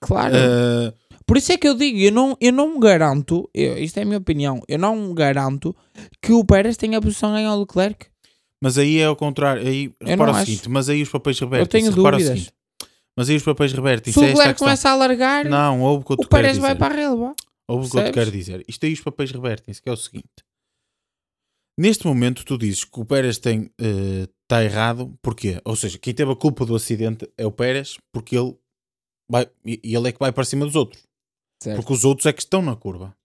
Claro. 0.00 0.34
Uh, 0.34 0.92
Por 1.24 1.36
isso 1.36 1.52
é 1.52 1.56
que 1.56 1.66
eu 1.68 1.74
digo, 1.74 1.98
eu 1.98 2.12
não, 2.12 2.36
eu 2.40 2.52
não 2.52 2.78
garanto, 2.80 3.48
eu- 3.54 3.78
isto 3.78 3.98
é 3.98 4.02
a 4.02 4.04
minha 4.04 4.18
opinião, 4.18 4.60
eu 4.68 4.78
não 4.78 5.12
garanto 5.14 5.74
que 6.22 6.32
o 6.32 6.44
Pérez 6.44 6.76
tenha 6.76 6.98
a 6.98 7.00
posição 7.02 7.30
a 7.30 7.34
ganhar 7.34 7.54
o 7.54 7.60
Leclerc. 7.60 8.06
Mas 8.60 8.78
aí 8.78 8.98
é 8.98 9.04
ao 9.04 9.14
contrário. 9.14 9.66
Aí, 9.66 9.92
Eu 10.00 10.06
repara 10.08 10.32
o 10.32 10.34
acho. 10.34 10.46
seguinte, 10.46 10.68
mas 10.68 10.88
aí 10.88 11.02
os 11.02 11.08
papéis 11.10 11.38
revertem. 11.38 11.60
Eu 11.62 11.66
tenho 11.66 11.92
dúvidas. 11.92 12.50
Mas 13.16 13.30
aí 13.30 13.36
os 13.36 13.42
papéis 13.42 13.72
revertem. 13.72 14.12
Se 14.12 14.18
o 14.18 14.22
é 14.22 14.26
Leclerc 14.26 14.50
questão. 14.50 14.66
começa 14.66 14.88
a 14.88 14.92
alargar, 14.92 15.48
Não, 15.48 15.80
ouve 15.82 16.02
o 16.02 16.06
que 16.06 16.12
eu 16.12 16.16
o 16.24 16.28
Pérez 16.28 16.58
vai 16.58 16.74
para 16.74 16.94
a 16.94 16.96
relva. 16.96 17.34
Ouve 17.68 17.88
o 17.88 17.90
que 17.90 17.98
eu 17.98 18.04
te 18.04 18.12
quero 18.12 18.30
dizer. 18.30 18.64
Isto 18.68 18.86
aí 18.86 18.92
os 18.92 19.00
papéis 19.00 19.30
revertem-se, 19.32 19.82
que 19.82 19.88
é 19.88 19.92
o 19.92 19.96
seguinte. 19.96 20.44
Neste 21.78 22.06
momento 22.06 22.44
tu 22.44 22.56
dizes 22.56 22.84
que 22.84 23.00
o 23.00 23.04
Pérez 23.04 23.38
tem, 23.38 23.70
está 24.42 24.64
errado, 24.64 25.18
porquê? 25.20 25.60
Ou 25.64 25.76
seja, 25.76 25.98
quem 25.98 26.14
teve 26.14 26.32
a 26.32 26.36
culpa 26.36 26.64
do 26.64 26.74
acidente 26.74 27.28
é 27.36 27.44
o 27.46 27.52
Pérez, 27.52 27.98
porque 28.12 28.36
ele 28.36 28.56
vai, 29.30 29.50
e 29.64 29.80
e 29.82 29.94
ele 29.94 30.08
é 30.08 30.12
que 30.12 30.18
vai 30.18 30.32
para 30.32 30.44
cima 30.44 30.64
dos 30.64 30.74
outros. 30.74 31.02
Certo. 31.62 31.76
Porque 31.76 31.92
os 31.92 32.04
outros 32.04 32.26
é 32.26 32.32
que 32.32 32.40
estão 32.40 32.62
na 32.62 32.76
curva. 32.76 33.16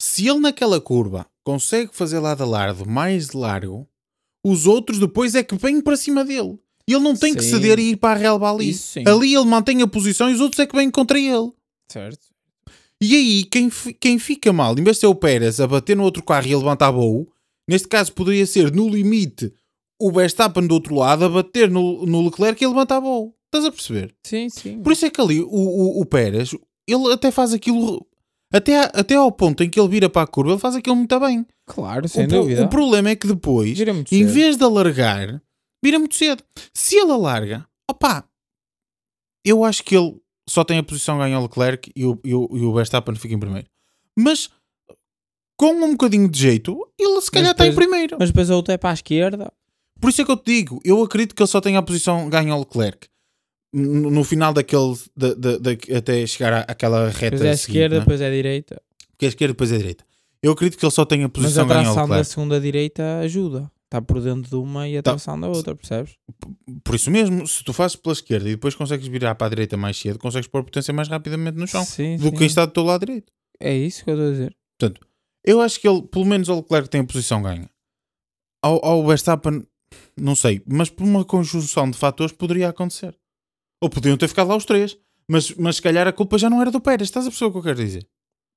Se 0.00 0.28
ele 0.28 0.40
naquela 0.40 0.80
curva 0.80 1.26
consegue 1.44 1.94
fazer 1.94 2.18
lado 2.18 2.42
a 2.42 2.46
lado 2.46 2.88
mais 2.88 3.32
largo, 3.32 3.88
os 4.44 4.66
outros 4.66 4.98
depois 4.98 5.34
é 5.34 5.42
que 5.42 5.56
vêm 5.56 5.80
para 5.80 5.96
cima 5.96 6.24
dele. 6.24 6.58
E 6.88 6.92
ele 6.92 7.02
não 7.02 7.16
tem 7.16 7.34
que 7.34 7.42
Sim. 7.42 7.50
ceder 7.50 7.78
e 7.78 7.90
ir 7.90 7.96
para 7.96 8.18
a 8.18 8.20
relva 8.20 8.52
ali. 8.52 8.70
Isso. 8.70 8.98
Ali 9.06 9.34
ele 9.34 9.46
mantém 9.46 9.80
a 9.82 9.86
posição 9.86 10.30
e 10.30 10.34
os 10.34 10.40
outros 10.40 10.58
é 10.60 10.66
que 10.66 10.76
vêm 10.76 10.90
contra 10.90 11.18
ele. 11.18 11.50
Certo. 11.88 12.34
E 13.00 13.16
aí, 13.16 13.44
quem, 13.44 13.70
quem 14.00 14.18
fica 14.18 14.52
mal, 14.52 14.78
em 14.78 14.82
vez 14.82 14.96
de 14.96 15.00
ser 15.00 15.06
o 15.06 15.14
Pérez 15.14 15.60
a 15.60 15.66
bater 15.66 15.96
no 15.96 16.04
outro 16.04 16.22
carro 16.22 16.46
e 16.46 16.54
a 16.54 16.58
levantar 16.58 16.92
neste 17.68 17.88
caso 17.88 18.12
poderia 18.12 18.46
ser 18.46 18.72
no 18.72 18.88
limite 18.88 19.52
o 20.00 20.10
Verstappen 20.10 20.66
do 20.66 20.74
outro 20.74 20.94
lado 20.94 21.24
a 21.24 21.28
bater 21.28 21.70
no, 21.70 22.04
no 22.06 22.24
Leclerc 22.24 22.62
e 22.62 22.64
a 22.64 22.68
levantar. 22.68 23.02
Estás 23.46 23.64
a 23.64 23.70
perceber? 23.70 24.14
Sim, 24.22 24.48
sim. 24.48 24.82
Por 24.82 24.92
isso 24.92 25.06
é 25.06 25.10
que 25.10 25.20
ali 25.20 25.40
o, 25.40 25.48
o, 25.48 26.00
o 26.00 26.06
Pérez, 26.06 26.54
ele 26.88 27.12
até 27.12 27.30
faz 27.30 27.52
aquilo, 27.52 28.06
até, 28.52 28.90
até 28.92 29.14
ao 29.14 29.30
ponto 29.30 29.62
em 29.62 29.70
que 29.70 29.78
ele 29.78 29.88
vira 29.88 30.08
para 30.08 30.22
a 30.22 30.26
curva, 30.26 30.52
ele 30.52 30.60
faz 30.60 30.74
aquilo 30.74 30.96
muito 30.96 31.20
bem. 31.20 31.46
Claro, 31.66 32.08
sem 32.08 32.24
o, 32.24 32.28
dúvida. 32.28 32.64
o 32.64 32.68
problema 32.68 33.10
é 33.10 33.16
que 33.16 33.26
depois, 33.26 33.78
em 33.78 34.04
cedo. 34.06 34.32
vez 34.32 34.56
de 34.56 34.64
alargar, 34.64 35.42
vira 35.84 35.98
muito 35.98 36.14
cedo. 36.14 36.42
Se 36.72 36.96
ele 36.96 37.12
alarga, 37.12 37.66
opá, 37.90 38.24
eu 39.44 39.64
acho 39.64 39.82
que 39.84 39.94
ele 39.96 40.16
só 40.48 40.64
tem 40.64 40.78
a 40.78 40.82
posição 40.82 41.18
ganha 41.18 41.38
o 41.38 41.42
Leclerc 41.42 41.90
e 41.94 42.04
o, 42.04 42.18
e, 42.24 42.34
o, 42.34 42.48
e 42.56 42.60
o 42.64 42.72
Verstappen 42.74 43.14
fica 43.14 43.34
em 43.34 43.38
primeiro. 43.38 43.68
Mas 44.18 44.48
com 45.58 45.72
um 45.72 45.92
bocadinho 45.92 46.28
de 46.28 46.38
jeito, 46.38 46.76
ele 46.98 47.20
se 47.20 47.30
calhar 47.30 47.52
está 47.52 47.66
em 47.66 47.74
primeiro. 47.74 48.16
Mas 48.18 48.30
depois 48.30 48.50
a 48.50 48.56
outra 48.56 48.74
é 48.74 48.78
para 48.78 48.90
a 48.90 48.94
esquerda. 48.94 49.52
Por 50.00 50.10
isso 50.10 50.20
é 50.22 50.24
que 50.24 50.30
eu 50.30 50.36
te 50.36 50.52
digo, 50.52 50.80
eu 50.84 51.02
acredito 51.02 51.34
que 51.34 51.42
ele 51.42 51.48
só 51.50 51.60
tem 51.60 51.76
a 51.76 51.82
posição 51.82 52.28
ganha 52.28 52.54
o 52.54 52.58
Leclerc. 52.60 53.08
No, 53.72 54.10
no 54.10 54.24
final 54.24 54.52
daquele, 54.52 54.94
da- 55.16 55.34
da- 55.34 55.58
da- 55.58 55.96
até 55.98 56.26
chegar 56.26 56.52
à- 56.52 56.60
àquela 56.72 57.08
reta 57.08 57.30
Depois 57.36 57.42
é 57.44 57.50
a 57.50 57.54
esquerda, 57.54 57.94
né? 57.96 58.00
depois 58.00 58.20
é 58.20 58.26
a 58.26 58.30
direita. 58.30 58.80
porque 59.10 59.24
é 59.24 59.28
a 59.28 59.30
esquerda 59.30 59.52
depois 59.52 59.72
é 59.72 59.74
a 59.74 59.78
direita. 59.78 60.04
Eu 60.42 60.52
acredito 60.52 60.78
que 60.78 60.84
ele 60.84 60.92
só 60.92 61.04
tem 61.04 61.20
a 61.20 61.22
Mas 61.22 61.30
a 61.30 61.32
posição 61.42 61.66
ganha 61.66 61.80
o 61.80 61.84
tração 61.84 61.96
da 61.96 62.02
Leclerc. 62.16 62.30
segunda 62.30 62.60
direita 62.60 63.18
ajuda. 63.20 63.70
Está 63.94 64.02
por 64.02 64.20
dentro 64.20 64.50
de 64.50 64.56
uma 64.56 64.88
e 64.88 64.98
a 64.98 65.02
Tá. 65.04 65.12
tração 65.12 65.38
da 65.38 65.46
outra, 65.46 65.72
percebes? 65.76 66.16
Por 66.82 66.96
isso 66.96 67.12
mesmo, 67.12 67.46
se 67.46 67.62
tu 67.62 67.72
fazes 67.72 67.94
pela 67.94 68.12
esquerda 68.12 68.48
e 68.48 68.52
depois 68.56 68.74
consegues 68.74 69.06
virar 69.06 69.36
para 69.36 69.46
a 69.46 69.50
direita 69.50 69.76
mais 69.76 69.96
cedo, 69.96 70.18
consegues 70.18 70.48
pôr 70.48 70.58
a 70.62 70.64
potência 70.64 70.92
mais 70.92 71.06
rapidamente 71.06 71.56
no 71.56 71.64
chão 71.68 71.84
Sim, 71.84 72.16
do 72.16 72.24
sim. 72.24 72.30
que 72.32 72.38
quem 72.38 72.46
está 72.48 72.66
do 72.66 72.72
teu 72.72 72.82
lado 72.82 73.06
direito. 73.06 73.32
É 73.60 73.72
isso 73.72 74.02
que 74.02 74.10
eu 74.10 74.14
estou 74.14 74.28
a 74.28 74.32
dizer. 74.32 74.56
Eu 75.44 75.60
acho 75.60 75.78
que 75.80 75.86
ele, 75.86 76.02
pelo 76.02 76.24
menos 76.24 76.48
o 76.48 76.56
Leclerc 76.56 76.88
tem 76.88 77.02
a 77.02 77.06
posição 77.06 77.40
ganha. 77.40 77.70
Ao, 78.60 78.84
ao 78.84 79.06
Verstappen, 79.06 79.64
não 80.16 80.34
sei, 80.34 80.60
mas 80.66 80.90
por 80.90 81.04
uma 81.04 81.24
conjunção 81.24 81.88
de 81.88 81.96
fatores 81.96 82.32
poderia 82.34 82.70
acontecer. 82.70 83.16
Ou 83.80 83.88
podiam 83.88 84.16
ter 84.16 84.26
ficado 84.26 84.48
lá 84.48 84.56
os 84.56 84.64
três, 84.64 84.98
mas, 85.28 85.52
mas 85.54 85.76
se 85.76 85.82
calhar 85.82 86.08
a 86.08 86.12
culpa 86.12 86.36
já 86.36 86.50
não 86.50 86.60
era 86.60 86.72
do 86.72 86.80
Pérez. 86.80 87.06
Estás 87.08 87.26
a 87.26 87.28
o 87.28 87.32
que 87.52 87.58
eu 87.58 87.62
quero 87.62 87.76
dizer? 87.76 88.08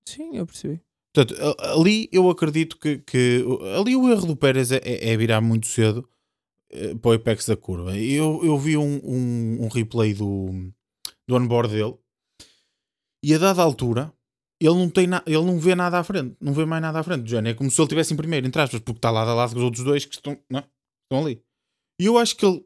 Sim, 0.07 0.35
eu 0.35 0.47
percebi. 0.47 0.81
Portanto, 1.17 1.35
ali 1.59 2.07
eu 2.11 2.29
acredito 2.29 2.77
que, 2.77 2.99
que 2.99 3.43
ali 3.75 3.95
o 3.95 4.07
erro 4.07 4.27
do 4.27 4.35
Pérez 4.35 4.71
é, 4.71 4.79
é- 4.83 5.17
virar 5.17 5.41
muito 5.41 5.65
cedo 5.65 6.07
eh, 6.69 6.93
para 6.93 7.09
o 7.09 7.13
apex 7.13 7.47
da 7.47 7.57
curva. 7.57 7.97
Eu, 7.97 8.45
eu 8.45 8.55
vi 8.59 8.77
um, 8.77 9.01
um, 9.03 9.63
um 9.63 9.67
replay 9.67 10.13
do, 10.13 10.71
do 11.27 11.35
onboard 11.35 11.73
dele 11.73 11.95
e 13.23 13.33
a 13.33 13.39
dada 13.39 13.63
altura 13.63 14.13
ele 14.61 14.75
não, 14.75 14.89
tem 14.91 15.07
na, 15.07 15.23
ele 15.25 15.43
não 15.43 15.59
vê 15.59 15.73
nada 15.73 15.97
à 15.97 16.03
frente, 16.03 16.37
não 16.39 16.53
vê 16.53 16.65
mais 16.65 16.83
nada 16.83 16.99
à 16.99 17.03
frente. 17.03 17.35
É 17.35 17.53
como 17.55 17.71
se 17.71 17.81
ele 17.81 17.85
estivesse 17.85 18.13
em 18.13 18.17
primeiro, 18.17 18.45
entre 18.45 18.61
aspas, 18.61 18.79
porque 18.79 18.99
está 18.99 19.09
lado 19.09 19.31
a 19.31 19.33
lado 19.33 19.53
com 19.53 19.57
os 19.57 19.63
outros 19.63 19.83
dois 19.83 20.05
que 20.05 20.13
estão, 20.13 20.37
não, 20.47 20.59
é? 20.59 20.67
estão 21.03 21.25
ali. 21.25 21.41
E 21.99 22.05
eu 22.05 22.19
acho 22.19 22.35
que 22.35 22.45
ele, 22.45 22.63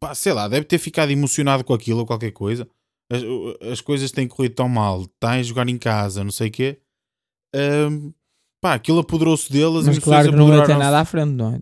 pá, 0.00 0.16
sei 0.16 0.32
lá, 0.32 0.48
deve 0.48 0.66
ter 0.66 0.78
ficado 0.78 1.12
emocionado 1.12 1.62
com 1.62 1.74
aquilo 1.74 2.00
ou 2.00 2.06
qualquer 2.06 2.32
coisa. 2.32 2.68
As, 3.08 3.22
as 3.70 3.80
coisas 3.80 4.10
têm 4.10 4.26
corrido 4.26 4.56
tão 4.56 4.68
mal, 4.68 5.02
está 5.02 5.32
a 5.32 5.42
jogar 5.44 5.68
em 5.68 5.78
casa, 5.78 6.24
não 6.24 6.32
sei 6.32 6.48
o 6.48 6.52
quê. 6.52 6.80
Ahm, 7.54 8.10
pá, 8.60 8.74
aquilo 8.74 8.98
apoderou-se 9.00 9.50
deles. 9.52 9.86
Mas 9.86 9.96
as 9.96 9.98
claro 9.98 10.30
que 10.30 10.36
não 10.36 10.54
ia 10.54 10.64
ter 10.64 10.76
nada 10.76 10.98
à 11.00 11.04
frente, 11.04 11.30
não 11.32 11.54
é? 11.54 11.60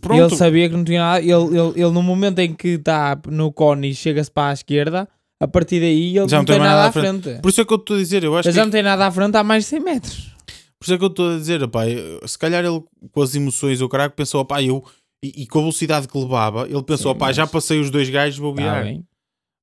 Pronto, 0.00 0.22
Ele 0.32 0.36
sabia 0.36 0.68
que 0.68 0.76
não 0.76 0.84
tinha 0.84 1.00
nada. 1.00 1.20
Ele, 1.20 1.32
ele, 1.32 1.80
ele 1.80 1.90
no 1.90 2.02
momento 2.02 2.38
em 2.38 2.52
que 2.54 2.68
está 2.68 3.18
no 3.28 3.52
cone 3.52 3.90
e 3.90 3.94
chega-se 3.94 4.30
para 4.30 4.50
a 4.50 4.52
esquerda, 4.52 5.08
a 5.40 5.48
partir 5.48 5.80
daí 5.80 6.16
ele 6.16 6.28
Já 6.28 6.38
não 6.38 6.44
tem 6.44 6.58
nada 6.58 6.84
à 6.88 6.92
frente. 6.92 7.38
por 7.40 7.48
isso 7.48 7.60
é 7.60 7.64
que 7.64 7.72
eu 7.72 7.76
estou 7.76 7.96
a 7.96 7.98
dizer, 7.98 8.24
eu 8.24 8.36
acho 8.36 8.48
Ele 8.48 8.52
que 8.52 8.58
já 8.58 8.64
não 8.64 8.70
tem 8.72 8.82
nada 8.82 9.06
à 9.06 9.10
frente 9.10 9.36
há 9.36 9.42
mais 9.44 9.64
de 9.64 9.70
100 9.70 9.80
metros. 9.80 10.34
Por 10.78 10.84
isso 10.84 10.94
é 10.94 10.98
que 10.98 11.04
eu 11.04 11.08
estou 11.08 11.30
a 11.34 11.36
dizer, 11.38 11.66
pá, 11.68 11.82
se 12.26 12.38
calhar 12.38 12.64
ele 12.64 12.82
com 13.10 13.22
as 13.22 13.34
emoções, 13.34 13.80
o 13.80 13.88
caraca 13.88 14.14
pensou, 14.14 14.44
pá, 14.44 14.62
eu 14.62 14.84
e, 15.24 15.42
e 15.42 15.46
com 15.46 15.58
a 15.60 15.62
velocidade 15.62 16.06
que 16.06 16.18
levava, 16.18 16.68
ele 16.68 16.82
pensou, 16.82 17.12
Sim, 17.12 17.18
pá, 17.18 17.32
já 17.32 17.42
mas- 17.44 17.50
passei 17.52 17.80
os 17.80 17.90
dois 17.90 18.10
gajos, 18.10 18.38
vou 18.38 18.54
Tá 18.54 18.60
virar. 18.62 18.82
bem. 18.84 19.02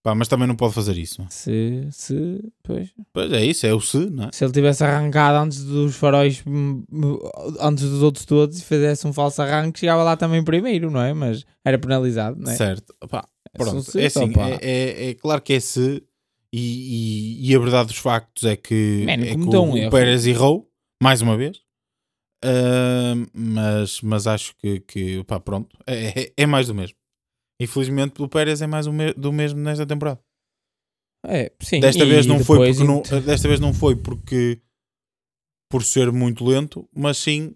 Pá, 0.04 0.16
mas 0.16 0.28
também 0.28 0.48
não 0.48 0.56
pode 0.56 0.74
fazer 0.74 0.98
isso. 0.98 1.26
Se, 1.30 1.88
se, 1.92 2.42
pois. 2.64 2.90
Pois 3.14 3.32
é 3.32 3.46
isso, 3.46 3.66
é 3.66 3.74
o 3.74 3.80
se, 3.82 3.98
não 4.10 4.26
é? 4.26 4.30
se 4.32 4.44
ele 4.44 4.52
tivesse 4.54 4.84
arrancado 4.84 5.38
antes 5.44 5.64
dos 5.64 5.96
faróis, 5.96 6.44
antes 7.60 7.84
dos 7.90 8.02
outros 8.04 8.26
todos, 8.26 8.60
e 8.60 8.64
fizesse 8.64 9.06
um 9.08 9.14
falso 9.14 9.42
arranque, 9.42 9.80
chegava 9.80 10.04
lá 10.04 10.16
também 10.18 10.44
primeiro, 10.44 10.90
não 10.92 11.02
é? 11.02 11.14
Mas 11.14 11.46
era 11.64 11.78
penalizado, 11.78 12.40
não 12.40 12.52
é? 12.52 12.56
Certo, 12.56 12.94
pá, 13.10 13.28
pronto, 13.54 13.84
Se- 13.84 14.00
é 14.02 14.06
assim, 14.08 14.30
opa. 14.32 14.50
é, 14.50 14.60
é- 14.62 15.10
é 15.10 15.14
claro 15.16 15.42
que 15.42 15.54
é 15.54 15.60
se, 15.60 16.04
e, 16.54 17.44
e- 17.48 17.52
e 17.52 17.56
a 17.56 17.60
verdade 17.60 17.88
dos 17.90 17.98
factos 17.98 18.44
é 18.44 18.56
que, 18.56 19.04
Mano, 19.06 19.24
é 19.26 19.36
que 19.36 19.42
o, 19.56 19.62
um 19.64 19.88
o. 19.88 19.90
Pérez 19.90 20.26
errou, 20.26 20.70
mais 21.02 21.22
uma 21.22 21.38
vez. 21.38 21.60
Ah, 22.44 23.14
mas, 23.34 24.02
mas 24.02 24.26
acho 24.28 24.56
que, 24.58 24.80
que 24.82 25.24
pá, 25.26 25.40
pronto, 25.40 25.78
é, 25.86 26.22
é- 26.22 26.34
é 26.36 26.46
mais 26.46 26.68
do 26.68 26.74
mesmo. 26.76 26.96
Infelizmente, 27.64 28.22
o 28.22 28.28
Pérez 28.28 28.62
é 28.62 28.68
mais 28.68 28.88
me- 28.88 29.14
do 29.14 29.32
mesmo 29.32 29.60
nesta 29.60 29.86
temporada. 29.86 30.20
É, 31.26 31.52
sim. 31.62 31.80
Desta 31.80 32.04
e 32.04 32.10
vez 32.10 32.26
não 32.26 32.40
foi 32.44 32.74
porque 32.74 32.84
não, 32.84 33.02
desta 33.22 33.48
vez 33.48 33.60
não 33.60 33.74
foi 33.74 33.96
porque 33.96 34.60
por 35.70 35.84
ser 35.84 36.12
muito 36.12 36.44
lento, 36.44 36.88
mas 36.96 37.18
sim 37.18 37.56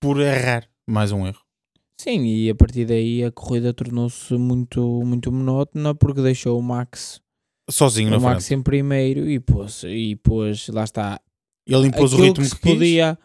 por 0.00 0.20
errar 0.20 0.68
mais 0.88 1.10
um 1.12 1.26
erro. 1.26 1.40
Sim, 2.00 2.24
e 2.24 2.48
a 2.48 2.54
partir 2.54 2.86
daí 2.86 3.22
a 3.24 3.30
corrida 3.30 3.74
tornou-se 3.74 4.32
muito, 4.34 5.02
muito 5.04 5.30
monótona 5.30 5.94
porque 5.94 6.22
deixou 6.22 6.58
o 6.58 6.62
Max, 6.62 7.20
Sozinho 7.68 8.10
na 8.10 8.16
o 8.16 8.20
Max 8.22 8.46
frente. 8.46 8.58
em 8.58 8.62
primeiro 8.62 9.28
e 9.28 9.38
pôs, 9.38 9.82
e 9.84 10.16
pôs, 10.16 10.68
lá 10.68 10.84
está, 10.84 11.20
Ele 11.66 11.88
impôs 11.88 12.12
o 12.14 12.16
ritmo 12.16 12.42
que 12.44 12.50
que, 12.56 12.60
podia, 12.62 13.18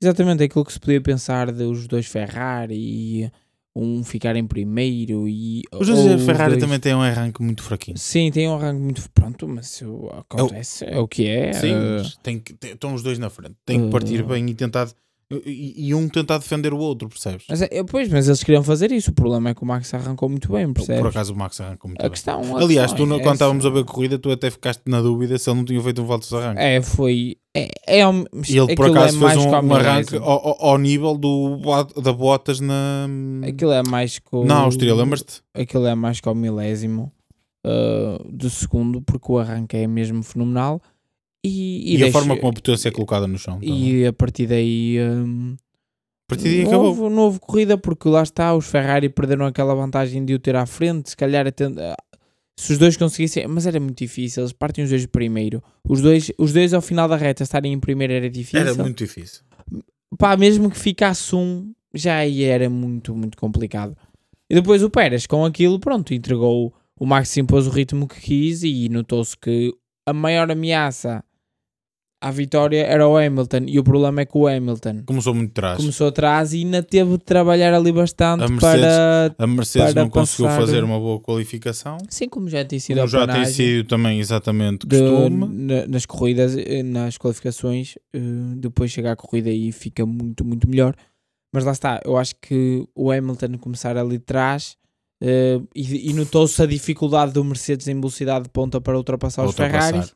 exatamente 0.00 0.44
aquilo 0.44 0.64
que 0.64 0.72
se 0.72 0.80
podia 0.80 1.00
pensar 1.02 1.52
dos 1.52 1.86
dois 1.86 2.06
Ferrari 2.06 2.74
e 2.76 3.30
um 3.74 4.04
ficar 4.04 4.36
em 4.36 4.46
primeiro 4.46 5.26
e 5.28 5.62
dois 5.70 5.88
os 5.88 6.24
Ferrari 6.26 6.52
dois- 6.52 6.62
também 6.62 6.78
têm 6.78 6.94
um 6.94 7.00
arranque 7.00 7.42
muito 7.42 7.62
fraquinho. 7.62 7.96
Sim, 7.96 8.30
tem 8.30 8.48
um 8.48 8.54
arranque 8.54 8.80
muito 8.80 9.10
pronto, 9.14 9.48
mas 9.48 9.66
acontece, 10.10 10.84
é 10.84 10.98
o 10.98 11.08
que 11.08 11.26
é. 11.26 11.52
Sim, 11.54 11.72
mas 11.74 12.16
tem 12.16 12.38
que, 12.38 12.52
tem- 12.54 12.72
estão 12.72 12.92
os 12.94 13.02
dois 13.02 13.18
na 13.18 13.30
frente. 13.30 13.54
Tem 13.64 13.82
que 13.84 13.90
partir 13.90 14.20
Uh. 14.22 14.26
bem 14.26 14.46
e 14.50 14.54
tentar. 14.54 14.88
E, 15.46 15.88
e 15.88 15.94
um 15.94 16.08
tentar 16.08 16.38
defender 16.38 16.72
o 16.72 16.78
outro, 16.78 17.08
percebes? 17.08 17.44
mas, 17.48 17.62
é, 17.62 17.82
pois, 17.84 18.08
mas 18.08 18.26
eles 18.28 18.42
queriam 18.42 18.62
fazer 18.62 18.90
isso. 18.92 19.10
O 19.10 19.14
problema 19.14 19.50
é 19.50 19.54
que 19.54 19.62
o 19.62 19.66
Max 19.66 19.92
arrancou 19.94 20.28
muito 20.28 20.50
bem, 20.52 20.72
percebes? 20.72 21.00
Por 21.00 21.08
acaso 21.08 21.32
o 21.32 21.36
Max 21.36 21.60
arrancou 21.60 21.88
muito 21.88 22.00
a 22.00 22.04
bem. 22.04 22.10
questão, 22.10 22.56
a 22.56 22.60
Aliás, 22.60 22.90
tu, 22.92 22.96
questão 22.96 23.06
no- 23.06 23.14
é 23.14 23.18
quando 23.18 23.26
essa. 23.26 23.34
estávamos 23.34 23.66
a 23.66 23.70
ver 23.70 23.80
a 23.80 23.84
corrida, 23.84 24.18
tu 24.18 24.30
até 24.30 24.50
ficaste 24.50 24.82
na 24.86 25.00
dúvida 25.00 25.38
se 25.38 25.48
ele 25.50 25.58
não 25.58 25.64
tinha 25.64 25.80
feito 25.82 26.02
um 26.02 26.06
falso 26.06 26.36
arranque. 26.36 26.60
É, 26.60 26.80
foi. 26.82 27.36
É, 27.54 27.68
é, 27.86 28.08
um, 28.08 28.24
e 28.48 28.56
ele 28.56 28.74
por 28.74 28.86
aquilo 28.86 28.98
acaso 28.98 29.24
é 29.26 29.28
fez 29.30 29.44
um, 29.44 29.50
com 29.50 29.56
a 29.56 29.60
um 29.60 29.74
arranque 29.74 30.12
milésima. 30.12 30.24
ao, 30.26 30.48
ao- 30.48 30.64
ao 30.70 30.78
nível 30.78 31.18
do, 31.18 31.58
da 32.02 32.12
Bottas 32.12 32.60
na, 32.60 33.06
Aquilo 33.46 33.72
é 33.72 33.82
mais 33.82 34.18
com. 34.18 34.44
na 34.44 34.56
Áustria, 34.60 34.94
lembras-te? 34.94 35.42
Aquilo 35.52 35.86
é 35.86 35.94
mais 35.94 36.18
com 36.20 36.32
o 36.32 36.34
milésimo 36.34 37.12
uh, 37.66 38.26
do 38.32 38.48
segundo, 38.50 39.02
porque 39.02 39.30
o 39.30 39.38
arranque 39.38 39.76
é 39.76 39.86
mesmo 39.86 40.22
fenomenal. 40.22 40.80
E, 41.44 41.92
E, 41.92 41.96
a 41.96 41.98
deixa- 42.00 42.12
forma 42.12 42.36
como 42.36 42.48
a 42.50 42.52
potência 42.52 42.88
é 42.88 42.92
colocada 42.92 43.26
no 43.26 43.38
chão. 43.38 43.54
também. 43.58 43.88
E 44.00 44.06
a 44.06 44.12
partir 44.12 44.46
daí. 44.46 44.96
Um, 45.00 45.54
a 45.54 46.34
partir 46.34 46.44
daí 46.44 46.62
não 46.62 46.68
acabou. 46.68 46.86
houve, 46.86 47.00
não 47.14 47.22
houve 47.24 47.40
corrida 47.40 47.76
porque 47.76 48.08
lá 48.08 48.22
está, 48.22 48.54
os 48.54 48.66
Ferrari 48.66 49.08
perderam 49.08 49.44
aquela 49.46 49.74
vantagem 49.74 50.24
de 50.24 50.34
o 50.34 50.38
ter 50.38 50.54
à 50.56 50.64
frente. 50.66 51.10
Se 51.10 51.16
calhar 51.16 51.46
até- 51.46 51.68
se 52.58 52.72
os 52.72 52.78
dois 52.78 52.96
conseguissem, 52.96 53.46
mas 53.48 53.66
era 53.66 53.80
muito 53.80 53.98
difícil. 53.98 54.42
Eles 54.42 54.52
partem 54.52 54.84
os 54.84 54.90
dois 54.90 55.02
de 55.02 55.08
primeiro. 55.08 55.62
Os 55.88 56.00
dois, 56.00 56.30
os 56.38 56.52
dois 56.52 56.72
ao 56.72 56.80
final 56.80 57.08
da 57.08 57.16
reta 57.16 57.42
estarem 57.42 57.72
em 57.72 57.80
primeiro 57.80 58.12
era 58.12 58.30
difícil. 58.30 58.60
Era 58.60 58.74
muito 58.74 58.98
difícil. 58.98 59.42
Pá, 60.18 60.36
mesmo 60.36 60.70
que 60.70 60.78
ficasse 60.78 61.34
um, 61.34 61.72
já 61.94 62.24
era 62.24 62.70
muito, 62.70 63.14
muito 63.16 63.36
complicado. 63.36 63.96
E 64.48 64.54
depois 64.54 64.82
o 64.82 64.90
Pérez, 64.90 65.26
com 65.26 65.44
aquilo, 65.44 65.80
pronto, 65.80 66.12
entregou. 66.14 66.72
O 67.00 67.06
Max 67.06 67.36
impôs 67.36 67.66
o 67.66 67.70
ritmo 67.70 68.06
que 68.06 68.20
quis 68.20 68.62
e 68.62 68.88
notou-se 68.88 69.36
que 69.36 69.74
a 70.06 70.12
maior 70.12 70.50
ameaça 70.50 71.24
à 72.22 72.30
vitória 72.30 72.84
era 72.86 73.06
o 73.08 73.16
Hamilton. 73.16 73.64
E 73.66 73.78
o 73.78 73.84
problema 73.84 74.20
é 74.20 74.24
que 74.24 74.36
o 74.38 74.46
Hamilton 74.46 75.02
Começou 75.04 75.34
muito 75.34 75.50
atrás. 75.50 75.76
começou 75.78 76.06
atrás 76.06 76.52
e 76.52 76.58
ainda 76.58 76.82
teve 76.82 77.12
de 77.12 77.24
trabalhar 77.24 77.74
ali 77.74 77.90
bastante 77.92 78.44
A 78.44 78.48
Mercedes- 78.48 78.80
para. 78.80 79.34
A 79.38 79.46
Mercedes 79.46 79.92
para 79.94 80.02
não 80.02 80.10
conseguiu 80.10 80.46
fazer 80.52 80.84
uma 80.84 80.98
boa 80.98 81.20
qualificação. 81.20 81.98
Assim 82.08 82.28
como 82.28 82.48
já 82.48 82.64
tem 82.64 82.78
sido 82.78 82.96
Como 82.96 83.08
já 83.08 83.26
tem 83.26 83.44
sido 83.46 83.86
também 83.88 84.20
exatamente 84.20 84.86
costume. 84.86 85.48
na- 85.52 85.86
nas 85.86 86.06
corridas, 86.06 86.56
eh, 86.56 86.82
nas 86.82 87.18
qualificações, 87.18 87.96
eh, 88.14 88.18
depois 88.56 88.90
chega 88.90 89.12
à 89.12 89.16
corrida 89.16 89.50
e 89.50 89.72
fica 89.72 90.06
muito, 90.06 90.44
muito 90.44 90.68
melhor. 90.68 90.94
Mas 91.54 91.64
lá 91.64 91.72
está, 91.72 92.00
eu 92.04 92.16
acho 92.16 92.34
que 92.40 92.86
o 92.94 93.10
Hamilton 93.10 93.58
começar 93.58 93.96
ali 93.96 94.16
de 94.18 94.24
trás 94.24 94.76
eh, 95.24 95.60
e, 95.74 96.10
e 96.10 96.12
notou-se 96.14 96.60
a 96.62 96.66
dificuldade 96.66 97.32
do 97.32 97.44
Mercedes 97.44 97.86
em 97.88 97.94
velocidade 97.94 98.44
de 98.44 98.48
ponta 98.50 98.80
para 98.80 98.96
ultrapassar 98.96 99.42
Para 99.42 99.50
os 99.50 99.54
Ferraris. 99.56 100.14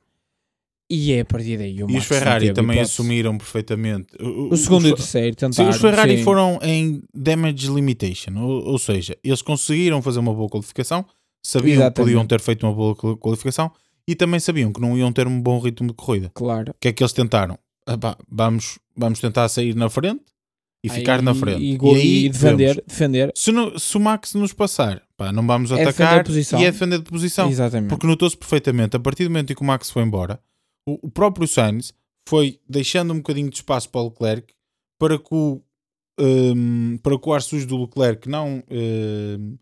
E 0.88 1.12
é 1.12 1.20
a 1.20 1.24
partir 1.24 1.58
daí 1.58 1.74
o 1.76 1.80
E 1.80 1.84
os 1.84 1.92
Max 1.94 2.06
Ferrari 2.06 2.52
também 2.52 2.76
hipótese. 2.76 2.92
assumiram 2.92 3.36
perfeitamente. 3.36 4.06
O, 4.20 4.52
O 4.52 4.56
segundo 4.56 4.86
e 4.86 4.90
o 4.90 4.94
os, 4.94 5.00
terceiro 5.00 5.28
sim, 5.30 5.34
tentaram. 5.50 5.70
os 5.70 5.76
Ferrari 5.78 6.18
sim. 6.18 6.22
foram 6.24 6.60
em 6.62 7.02
damage 7.12 7.66
limitation, 7.68 8.36
ou, 8.38 8.64
ou 8.64 8.78
seja, 8.78 9.16
eles 9.24 9.42
conseguiram 9.42 10.00
fazer 10.00 10.20
uma 10.20 10.32
boa 10.32 10.48
qualificação, 10.48 11.04
sabiam 11.44 11.74
Exatamente. 11.74 11.94
que 11.94 12.00
podiam 12.02 12.26
ter 12.26 12.40
feito 12.40 12.64
uma 12.66 12.72
boa 12.72 12.94
qual- 12.94 13.16
qualificação 13.16 13.72
e 14.06 14.14
também 14.14 14.38
sabiam 14.38 14.72
que 14.72 14.80
não 14.80 14.96
iam 14.96 15.10
ter 15.12 15.26
um 15.26 15.40
bom 15.42 15.58
ritmo 15.58 15.88
de 15.88 15.94
corrida. 15.94 16.30
Claro. 16.32 16.70
O 16.70 16.74
que 16.80 16.86
é 16.88 16.92
que 16.92 17.02
eles 17.02 17.12
tentaram? 17.12 17.58
Ah 17.84 17.98
pá, 17.98 18.16
vamos, 18.30 18.78
vamos 18.96 19.18
tentar 19.18 19.48
sair 19.48 19.74
na 19.74 19.88
frente 19.90 20.20
e 20.84 20.88
ficar 20.88 21.18
Aí- 21.18 21.24
na 21.24 21.34
frente. 21.34 21.62
E, 21.62 21.76
E, 21.76 21.94
aí 21.96 22.24
e 22.26 22.28
defender. 22.28 22.74
vemos. 22.74 22.82
defender. 22.86 23.32
Se, 23.34 23.50
no- 23.50 23.76
se 23.76 23.96
o 23.96 24.00
Max 24.00 24.34
nos 24.34 24.52
passar, 24.52 25.02
pá, 25.16 25.32
não 25.32 25.44
vamos 25.44 25.72
É 25.72 25.82
atacar 25.82 26.24
e 26.28 26.64
é 26.64 26.70
defender 26.70 26.98
de 26.98 27.10
posição. 27.10 27.48
Exatamente. 27.50 27.88
Porque 27.90 28.06
notou-se 28.06 28.36
perfeitamente, 28.36 28.96
a 28.96 29.00
partir 29.00 29.24
do 29.24 29.30
momento 29.30 29.50
em 29.52 29.56
que 29.56 29.62
o 29.62 29.64
Max 29.64 29.90
foi 29.90 30.04
embora, 30.04 30.38
o, 30.86 31.06
o 31.06 31.10
próprio 31.10 31.46
Sainz 31.46 31.92
foi 32.28 32.60
deixando 32.68 33.12
um 33.12 33.16
bocadinho 33.16 33.50
de 33.50 33.56
espaço 33.56 33.88
para 33.90 34.00
o 34.00 34.04
Leclerc 34.04 34.54
para 34.98 35.18
que 35.18 35.34
o, 35.34 35.60
hum, 36.18 36.98
para 37.02 37.18
que 37.18 37.28
o 37.28 37.32
ar 37.32 37.42
sujo 37.42 37.66
do 37.66 37.80
Leclerc 37.82 38.28
não 38.28 38.62
hum, 38.70 39.56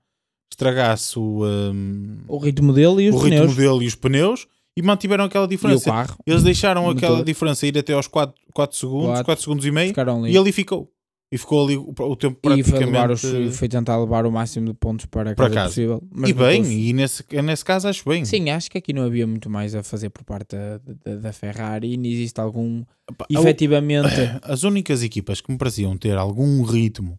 estragasse 0.52 1.18
o, 1.18 1.44
hum, 1.44 2.18
O 2.28 2.38
ritmo 2.38 2.72
dele 2.72 3.02
e 3.04 3.08
os 3.10 3.16
o 3.16 3.18
ritmo 3.18 3.40
pneus. 3.40 3.56
dele 3.56 3.84
e 3.84 3.88
os 3.88 3.94
pneus 3.94 4.46
e 4.76 4.82
mantiveram 4.82 5.24
aquela 5.24 5.46
diferença. 5.46 5.90
Eles 6.26 6.42
deixaram 6.42 6.88
aquela 6.90 7.18
diferença 7.24 7.66
ir 7.66 7.78
até 7.78 7.92
aos 7.92 8.06
4, 8.08 8.34
4 8.52 8.76
segundos, 8.76 9.06
Quatro. 9.10 9.24
4 9.24 9.42
segundos 9.44 9.66
e 9.66 9.70
meio, 9.70 9.92
e 10.32 10.38
ali 10.38 10.52
ficou. 10.52 10.90
E 11.34 11.38
ficou 11.38 11.64
ali 11.64 11.76
o, 11.76 11.92
o 11.98 12.14
tempo 12.14 12.38
E 12.56 12.62
foi, 12.62 12.84
os, 12.84 12.90
praticamente... 12.92 13.56
foi 13.56 13.68
tentar 13.68 13.98
levar 13.98 14.24
o 14.24 14.30
máximo 14.30 14.68
de 14.68 14.74
pontos 14.74 15.04
para 15.06 15.34
Para 15.34 15.50
casa 15.50 15.66
possível. 15.66 16.00
E 16.24 16.32
bem, 16.32 16.62
e 16.64 16.92
nesse, 16.92 17.24
nesse 17.42 17.64
caso 17.64 17.88
acho 17.88 18.08
bem. 18.08 18.24
Sim, 18.24 18.50
acho 18.50 18.70
que 18.70 18.78
aqui 18.78 18.92
não 18.92 19.02
havia 19.02 19.26
muito 19.26 19.50
mais 19.50 19.74
a 19.74 19.82
fazer 19.82 20.10
por 20.10 20.22
parte 20.22 20.54
da, 20.54 20.78
da, 20.78 21.16
da 21.16 21.32
Ferrari 21.32 21.92
e 21.92 21.96
não 21.96 22.06
existe 22.06 22.40
algum. 22.40 22.84
Epá, 23.10 23.26
efetivamente. 23.28 24.14
as 24.44 24.62
únicas 24.62 25.02
equipas 25.02 25.40
que 25.40 25.50
me 25.50 25.58
pareciam 25.58 25.98
ter 25.98 26.16
algum 26.16 26.62
ritmo 26.62 27.18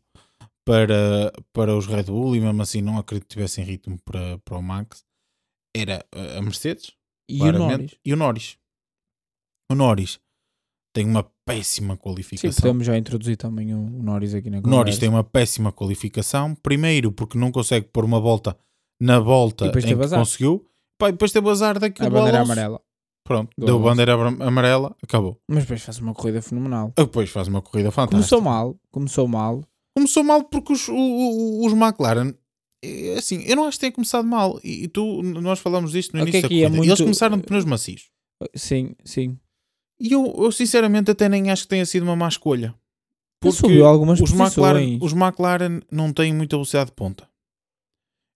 para, 0.63 1.33
para 1.51 1.75
os 1.75 1.85
Red 1.85 2.03
Bull 2.03 2.37
e 2.37 2.39
mesmo 2.39 2.61
assim 2.61 2.81
não 2.81 2.97
acredito 2.97 3.27
que 3.27 3.35
tivessem 3.35 3.65
ritmo 3.65 3.99
para, 4.05 4.37
para 4.45 4.57
o 4.57 4.63
Max 4.63 5.03
era 5.75 6.05
a 6.37 6.41
Mercedes 6.41 6.93
E 7.27 7.41
o 7.41 7.51
Norris. 7.51 7.91
e 8.05 8.13
o 8.13 8.15
Norris. 8.15 8.57
O 9.69 9.75
Norris 9.75 10.19
tem 10.95 11.05
uma 11.05 11.29
péssima 11.45 11.93
Sim, 11.95 11.99
qualificação. 11.99 12.61
podemos 12.61 12.85
já 12.87 12.97
introduzir 12.97 13.35
também 13.35 13.73
o, 13.75 13.79
o 13.79 14.01
Norris 14.01 14.33
aqui 14.33 14.49
na 14.49 14.59
o 14.59 14.61
Norris 14.61 14.95
conversa. 14.95 14.99
tem 15.01 15.09
uma 15.09 15.23
péssima 15.23 15.71
qualificação. 15.71 16.55
Primeiro 16.55 17.11
porque 17.11 17.37
não 17.37 17.51
consegue 17.51 17.87
pôr 17.91 18.05
uma 18.05 18.19
volta 18.19 18.57
na 19.01 19.19
volta 19.19 19.65
E 19.65 19.67
em 19.67 19.71
que 19.97 20.03
azar. 20.03 20.19
conseguiu. 20.19 20.65
Pá, 20.97 21.09
e 21.09 21.11
depois 21.11 21.31
teve 21.33 21.49
azar 21.49 21.77
daquilo 21.77 22.07
a 22.07 22.09
bandeira 22.09 22.37
Alonso. 22.37 22.51
amarela. 22.53 22.81
Pronto, 23.27 23.49
Do 23.57 23.65
deu 23.65 23.75
Alonso. 23.75 23.89
bandeira 23.89 24.13
amarela, 24.47 24.95
acabou. 25.03 25.37
Mas 25.49 25.63
depois 25.63 25.81
faz 25.83 25.99
uma 25.99 26.13
corrida 26.13 26.41
fenomenal. 26.41 26.93
Depois 26.95 27.29
faz 27.29 27.47
uma 27.49 27.61
corrida 27.61 27.91
fantástica. 27.91 28.15
Começou 28.17 28.41
mal, 28.41 28.79
começou 28.91 29.27
mal. 29.27 29.63
Começou 29.97 30.23
mal 30.23 30.43
porque 30.45 30.71
os, 30.73 30.87
o- 30.87 30.93
o- 30.95 31.65
os 31.65 31.73
McLaren, 31.73 32.33
é 32.83 33.15
assim, 33.17 33.43
eu 33.45 33.55
não 33.57 33.65
acho 33.65 33.77
que 33.77 33.81
tenha 33.81 33.91
começado 33.91 34.25
mal. 34.25 34.59
E, 34.63 34.83
e 34.83 34.87
tu, 34.87 35.21
nós 35.23 35.59
falamos 35.59 35.91
disto 35.91 36.13
no 36.15 36.21
Ok, 36.21 36.29
início 36.31 36.47
da 36.49 36.55
é 36.55 36.59
corrida. 36.61 36.69
muito- 36.77 36.89
Eles 36.89 37.01
começaram 37.01 37.37
de 37.37 37.43
pneus 37.43 37.65
macios. 37.65 38.09
Sim, 38.55 38.95
sim. 39.03 39.37
E 39.99 40.11
eu, 40.11 40.33
eu, 40.37 40.51
sinceramente 40.51 41.09
até 41.11 41.29
nem 41.29 41.49
acho 41.51 41.63
que 41.63 41.69
tenha 41.69 41.85
sido 41.85 42.03
uma 42.03 42.15
má 42.15 42.27
escolha. 42.27 42.73
Ele 43.43 43.51
subiu 43.53 43.85
algumas 43.85 44.19
os 44.19 44.31
McLaren, 44.31 44.97
os 45.01 45.13
McLaren 45.13 45.81
não 45.91 46.11
têm 46.11 46.33
muita 46.33 46.55
velocidade 46.55 46.89
de 46.89 46.95
ponta. 46.95 47.27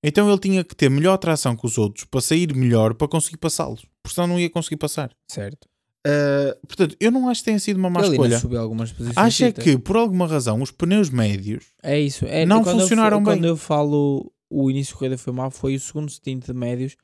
Então 0.03 0.29
ele 0.29 0.39
tinha 0.39 0.63
que 0.63 0.75
ter 0.75 0.89
melhor 0.89 1.17
tração 1.17 1.55
que 1.55 1.65
os 1.65 1.77
outros 1.77 2.05
para 2.05 2.21
sair 2.21 2.53
melhor 2.55 2.93
para 2.93 3.07
conseguir 3.07 3.37
passá-los. 3.37 3.85
Porque 4.01 4.15
senão 4.15 4.27
não 4.27 4.39
ia 4.39 4.49
conseguir 4.49 4.77
passar. 4.77 5.11
Certo. 5.29 5.67
Ah, 6.07 6.55
portanto, 6.65 6.95
eu 6.99 7.11
não 7.11 7.27
acho 7.27 7.41
que 7.41 7.45
tenha 7.45 7.59
sido 7.59 7.77
uma 7.77 7.89
má 7.89 7.99
Ele 8.01 8.11
escolha. 8.11 8.39
subiu 8.39 8.61
algumas 8.61 8.91
posições. 8.91 9.17
Acho 9.17 9.45
é 9.45 9.51
que, 9.51 9.77
por 9.77 9.97
alguma 9.97 10.25
razão, 10.27 10.61
os 10.61 10.71
pneus 10.71 11.09
médios 11.09 11.65
É 11.83 11.99
isso. 11.99 12.25
É, 12.25 12.45
Não 12.45 12.59
eu 12.59 12.65
funcionaram 12.65 13.17
fa- 13.19 13.31
bem. 13.31 13.39
Quando 13.39 13.45
eu 13.45 13.57
falo 13.57 14.31
o 14.49 14.71
início 14.71 14.93
da 14.93 14.99
corrida 14.99 15.17
foi 15.17 15.33
mal, 15.33 15.51
foi 15.51 15.75
o 15.75 15.79
segundo 15.79 16.09
stint 16.09 16.45
de 16.45 16.53
médios. 16.53 16.95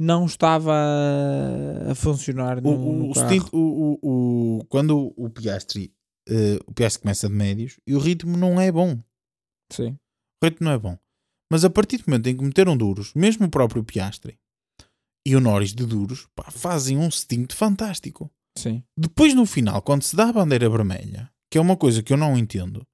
Não 0.00 0.26
estava 0.26 0.72
a- 1.90 1.94
funcionar 1.94 2.60
no, 2.62 2.70
o, 2.70 2.92
no 2.92 3.10
o, 3.10 3.14
carro. 3.14 3.26
stint- 3.26 3.48
o- 3.52 3.98
o- 4.02 4.58
o- 4.60 4.64
quando 4.68 5.12
o 5.16 5.28
Piastri 5.30 5.92
eh, 6.28 6.58
o 6.66 6.72
Piastri 6.72 7.02
começa 7.02 7.28
de 7.28 7.34
médios 7.34 7.80
e 7.86 7.94
o 7.94 7.98
ritmo 7.98 8.36
não 8.36 8.60
é 8.60 8.70
bom. 8.70 8.98
Sim. 9.72 9.98
O 10.42 10.46
ritmo 10.46 10.66
não 10.66 10.72
é 10.72 10.78
bom. 10.78 10.96
Mas 11.50 11.64
a 11.64 11.70
partir 11.70 11.96
do 11.98 12.04
momento 12.06 12.26
em 12.28 12.36
que 12.36 12.44
meteram 12.44 12.76
duros, 12.76 13.12
mesmo 13.14 13.46
o 13.46 13.50
próprio 13.50 13.82
Piastri 13.82 14.38
e 15.26 15.34
o 15.34 15.40
Norris 15.40 15.74
de 15.74 15.84
duros, 15.86 16.28
pá, 16.34 16.50
fazem 16.50 16.98
um 16.98 17.10
stint 17.10 17.52
fantástico. 17.54 18.30
Sim. 18.56 18.82
Depois 18.96 19.34
no 19.34 19.46
final, 19.46 19.80
quando 19.82 20.02
se 20.02 20.14
dá 20.14 20.28
a 20.28 20.32
bandeira 20.32 20.68
vermelha, 20.68 21.30
que 21.50 21.56
é 21.58 21.60
uma 21.60 21.76
coisa 21.76 22.02
que 22.02 22.12
eu 22.12 22.16
não 22.16 22.36
entendo, 22.36 22.86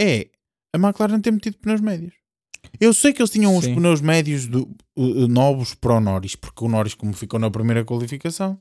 é 0.00 0.30
a 0.74 0.78
McLaren 0.78 1.20
ter 1.20 1.30
metido 1.30 1.58
pneus 1.58 1.80
médios. 1.82 2.14
Eu 2.80 2.92
sei 2.94 3.12
que 3.12 3.20
eles 3.22 3.30
tinham 3.30 3.56
os 3.56 3.66
pneus 3.66 4.00
médios 4.00 4.46
do, 4.46 4.62
uh, 4.96 5.28
novos 5.28 5.74
para 5.74 5.94
o 5.96 6.00
Norris, 6.00 6.34
porque 6.34 6.64
o 6.64 6.68
Norris, 6.68 6.94
como 6.94 7.12
ficou 7.12 7.38
na 7.38 7.50
primeira 7.50 7.84
qualificação, 7.84 8.58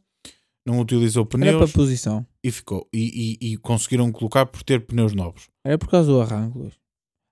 não 0.66 0.80
utilizou 0.80 1.24
Era 1.24 1.30
para 1.30 1.40
pneus 1.40 1.72
posição. 1.72 2.26
e 2.44 2.52
ficou. 2.52 2.88
E, 2.94 3.38
e- 3.42 3.54
e 3.54 3.58
conseguiram 3.58 4.12
colocar 4.12 4.46
por 4.46 4.62
ter 4.64 4.86
pneus 4.86 5.14
novos. 5.14 5.50
Era 5.66 5.78
por 5.78 5.90
causa 5.90 6.12
do 6.12 6.22
arranque, 6.22 6.58
Luís. 6.58 6.74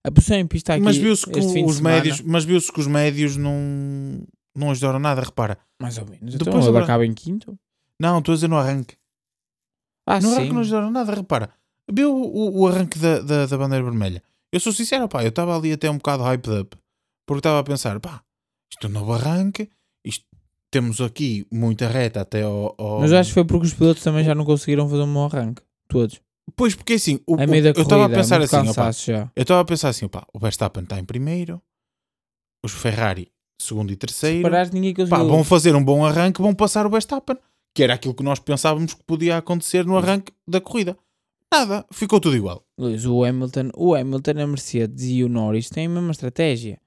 A 0.06 0.12
posição 0.12 0.38
em 0.38 0.48
pista 0.48 0.74
aqui. 0.74 0.84
mas 0.84 0.96
viu-se 0.98 1.26
que 1.30 1.40
os 1.40 1.80
médios, 1.80 2.22
mas 2.22 2.46
viu-se 2.46 2.72
que 2.72 2.80
os 2.80 2.88
médios 2.88 3.36
não, 3.36 4.24
não 4.56 4.72
ajudaram 4.72 4.98
nada, 5.00 5.22
repara. 5.22 5.58
Mais 5.82 5.98
ou 5.98 6.06
menos. 6.06 6.34
Depois 6.36 6.48
Então 6.48 6.60
ele 6.60 6.70
agora- 6.70 6.86
acaba 6.86 7.06
em 7.06 7.14
quinto. 7.14 7.58
Não, 8.00 8.20
estou 8.20 8.32
a 8.32 8.36
dizer 8.36 8.48
no 8.48 8.56
arranque. 8.58 8.96
Ah, 10.08 10.20
no 10.22 10.30
sim. 10.30 10.36
arranque 10.36 10.54
não 10.54 10.62
ajudaram 10.62 10.90
nada, 10.90 11.14
repara. 11.14 11.50
Viu 11.92 12.16
o, 12.16 12.60
o 12.62 12.68
arranque 12.68 12.98
da, 12.98 13.20
da, 13.20 13.46
da 13.46 13.58
bandeira 13.58 13.84
vermelha? 13.84 14.24
Eu 14.52 14.60
sou 14.60 14.72
sincero, 14.74 15.08
pá, 15.08 15.24
eu 15.24 15.30
estava 15.30 15.56
ali 15.56 15.72
até 15.72 15.90
um 15.90 15.98
bocado 15.98 16.24
hyped 16.24 16.50
up. 16.62 16.78
Porque 17.28 17.40
estava 17.40 17.60
a 17.60 17.64
pensar, 17.64 18.00
pá, 18.00 18.24
isto 18.72 18.88
é 18.88 18.90
um 18.90 18.94
novo 18.94 19.14
arranque, 19.14 19.70
isto, 20.04 20.26
temos 20.72 21.00
aqui 21.00 21.46
muita 21.52 21.88
reta 21.88 22.22
até 22.22 22.42
ao... 22.42 22.74
ao- 22.78 23.00
Mas 23.02 23.14
acho 23.14 23.30
que 23.30 23.34
foi 23.36 23.46
porque 23.46 23.68
os 23.68 23.74
pilotos 23.74 24.04
também 24.04 24.24
já 24.24 24.34
não 24.34 24.46
conseguiram 24.46 24.90
fazer 24.90 25.04
um 25.04 25.14
bom 25.14 25.26
arranque. 25.26 25.62
Todos. 25.88 26.20
Pois, 26.56 26.74
porque 26.74 26.94
assim, 26.94 27.20
o, 27.28 27.36
A 27.40 27.44
o- 27.46 27.48
meio 27.48 27.62
da 27.64 27.70
eu 27.70 27.74
corrida. 27.76 27.82
estava 27.96 28.06
a 28.06 28.10
pensar 28.10 28.42
assim, 28.42 29.04
já. 29.06 29.32
eu 29.36 29.42
estava 29.44 29.62
a 29.62 29.66
pensar 29.66 29.90
assim, 29.90 30.06
opá, 30.06 30.26
o 30.34 30.40
Verstappen 30.40 30.84
está 30.84 31.00
em 31.00 31.06
primeiro, 31.06 31.62
os 32.66 32.72
Ferrari 32.74 33.32
segundo 33.62 33.92
e 33.92 33.96
terceiro, 33.96 34.42
Parares, 34.44 34.72
pá, 35.10 35.18
vão 35.22 35.44
fazer 35.44 35.76
um 35.76 35.84
bom 35.84 36.04
arranque, 36.06 36.42
vão 36.42 36.56
passar 36.56 36.88
o 36.88 36.90
Verstappen, 36.90 37.38
que 37.76 37.84
era 37.84 37.94
aquilo 37.94 38.16
que 38.16 38.24
nós 38.24 38.40
pensávamos 38.40 38.94
que 38.96 39.04
podia 39.04 39.38
acontecer 39.38 39.86
no 39.86 39.98
arranque 39.98 40.32
da 40.48 40.60
corrida. 40.62 40.98
Nada, 41.54 41.86
ficou 41.92 42.20
tudo 42.20 42.36
igual. 42.38 42.64
Luís, 42.80 43.06
o 43.06 43.24
Hamilton, 43.24 43.70
o 43.76 43.94
Hamilton, 43.94 44.32
a 44.42 44.48
Mercedes 44.48 45.06
e 45.06 45.24
o 45.24 45.30
Norris 45.30 45.70
têm 45.70 45.88
a 45.88 45.90
mesma 45.90 46.12
estratégia. 46.12 46.80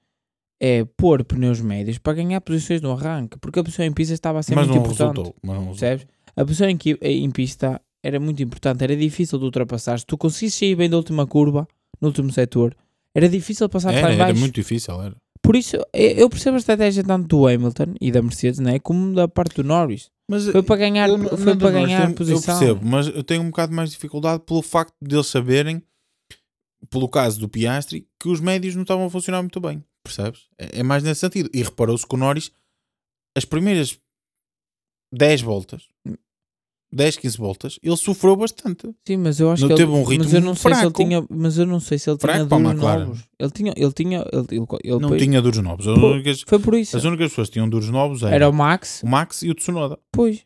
É 0.59 0.85
pôr 0.97 1.23
pneus 1.25 1.59
médios 1.61 1.97
para 1.97 2.13
ganhar 2.13 2.39
posições 2.41 2.81
no 2.81 2.91
arranque, 2.93 3.37
porque 3.39 3.59
a 3.59 3.63
posição 3.63 3.85
em 3.85 3.91
pista 3.93 4.13
estava 4.13 4.39
a 4.39 4.43
ser 4.43 4.55
mas 4.55 4.65
muito 4.67 4.77
não 4.79 4.85
importante. 4.85 5.17
resultou. 5.17 5.35
Mas 5.43 5.55
não. 5.57 5.65
Percebes? 5.67 6.07
A 6.35 6.45
posição 6.45 6.69
em, 6.69 6.77
que- 6.77 6.97
em 7.01 7.29
pista 7.31 7.81
era 8.01 8.19
muito 8.19 8.41
importante, 8.41 8.83
era 8.83 8.95
difícil 8.95 9.37
de 9.37 9.45
ultrapassar. 9.45 9.99
Se 9.99 10.05
tu 10.05 10.17
conseguisses 10.17 10.57
sair 10.57 10.75
bem 10.75 10.89
da 10.89 10.97
última 10.97 11.27
curva, 11.27 11.67
no 12.01 12.07
último 12.07 12.31
setor, 12.31 12.75
era 13.13 13.27
difícil 13.29 13.67
passar 13.69 13.93
por 13.93 14.01
lá 14.01 14.09
Era, 14.11 14.17
baixo. 14.25 14.39
muito 14.39 14.55
difícil, 14.55 14.99
era. 15.01 15.15
Por 15.41 15.55
isso, 15.57 15.75
eu 15.93 16.09
eu 16.11 16.29
percebo 16.29 16.55
a 16.55 16.59
estratégia 16.59 17.03
tanto 17.03 17.27
do 17.27 17.45
Hamilton 17.47 17.95
e 17.99 18.09
da 18.11 18.21
Mercedes, 18.21 18.59
né, 18.59 18.79
como 18.79 19.13
da 19.13 19.27
parte 19.27 19.55
do 19.57 19.63
Norris. 19.65 20.09
Mas 20.29 20.47
Foi 20.47 20.63
para 20.63 20.77
ganhar, 20.77 21.09
eu 21.09 21.17
foi 21.19 21.27
não- 21.27 21.57
para 21.57 21.71
não, 21.71 21.81
ganhar 21.83 22.09
eu, 22.09 22.15
posição. 22.15 22.53
Eu 22.53 22.59
percebo, 22.75 22.85
mas 22.85 23.07
eu 23.07 23.23
tenho 23.23 23.41
um 23.41 23.49
bocado 23.49 23.73
mais 23.73 23.89
de 23.89 23.95
dificuldade 23.95 24.43
pelo 24.45 24.61
facto 24.61 24.95
de 25.01 25.15
eles 25.15 25.27
saberem, 25.27 25.83
pelo 26.89 27.09
caso 27.09 27.39
do 27.39 27.49
Piastri, 27.49 28.07
que 28.19 28.29
os 28.29 28.39
médios 28.39 28.73
não 28.75 28.83
estavam 28.83 29.05
a 29.05 29.09
funcionar 29.09 29.41
muito 29.41 29.59
bem. 29.59 29.83
Percebes? 30.03 30.47
É, 30.57 30.79
é 30.79 30.83
mais 30.83 31.03
nesse 31.03 31.21
sentido. 31.21 31.49
E 31.53 31.61
reparou-se 31.61 32.05
que 32.07 32.15
o 32.15 32.17
Norris, 32.17 32.51
as 33.37 33.45
primeiras 33.45 33.97
10 35.13 35.41
voltas, 35.41 35.87
10, 36.93 37.17
15 37.17 37.37
voltas, 37.37 37.79
ele 37.81 37.97
sofreu 37.97 38.35
bastante. 38.35 38.89
Sim, 39.07 39.17
mas 39.17 39.39
eu 39.39 39.51
acho 39.51 39.63
Não 39.63 39.69
que 39.69 39.75
teve 39.75 39.91
ele, 39.91 39.99
um 39.99 40.03
ritmo 40.03 40.25
mas 40.25 40.33
eu 40.33 40.41
não 40.41 40.53
sei 40.55 40.71
se 40.73 40.77
ele 40.77 40.81
fraco. 40.89 41.03
tinha, 41.03 41.25
mas 41.29 41.57
eu 41.57 41.65
não 41.65 41.79
sei 41.79 41.97
se 41.99 42.09
ele 42.09 42.19
Fraco 42.19 42.47
tinha 42.47 42.59
duros 42.73 42.81
novos. 42.81 43.19
Ele 43.39 43.51
tinha, 43.51 43.73
ele 43.75 43.91
tinha, 43.93 44.19
ele, 44.31 44.45
ele, 44.51 44.65
ele 44.83 44.91
não 44.93 44.99
depois- 44.99 45.21
tinha 45.23 45.41
duros 45.41 45.59
novos. 45.59 45.87
As 45.87 45.99
Pô, 45.99 46.11
únicas, 46.11 46.41
Foi 46.47 46.59
por 46.59 46.75
isso. 46.75 46.95
as 46.95 47.03
únicas 47.03 47.29
pessoas 47.29 47.47
que 47.49 47.53
tinham 47.53 47.67
duros 47.69 47.89
novos 47.89 48.21
eram 48.23 48.33
Era 48.33 48.49
o 48.49 48.53
Max, 48.53 49.01
o 49.03 49.07
Max 49.07 49.41
e 49.41 49.49
o 49.49 49.55
Tsunoda. 49.55 49.97
pois. 50.11 50.45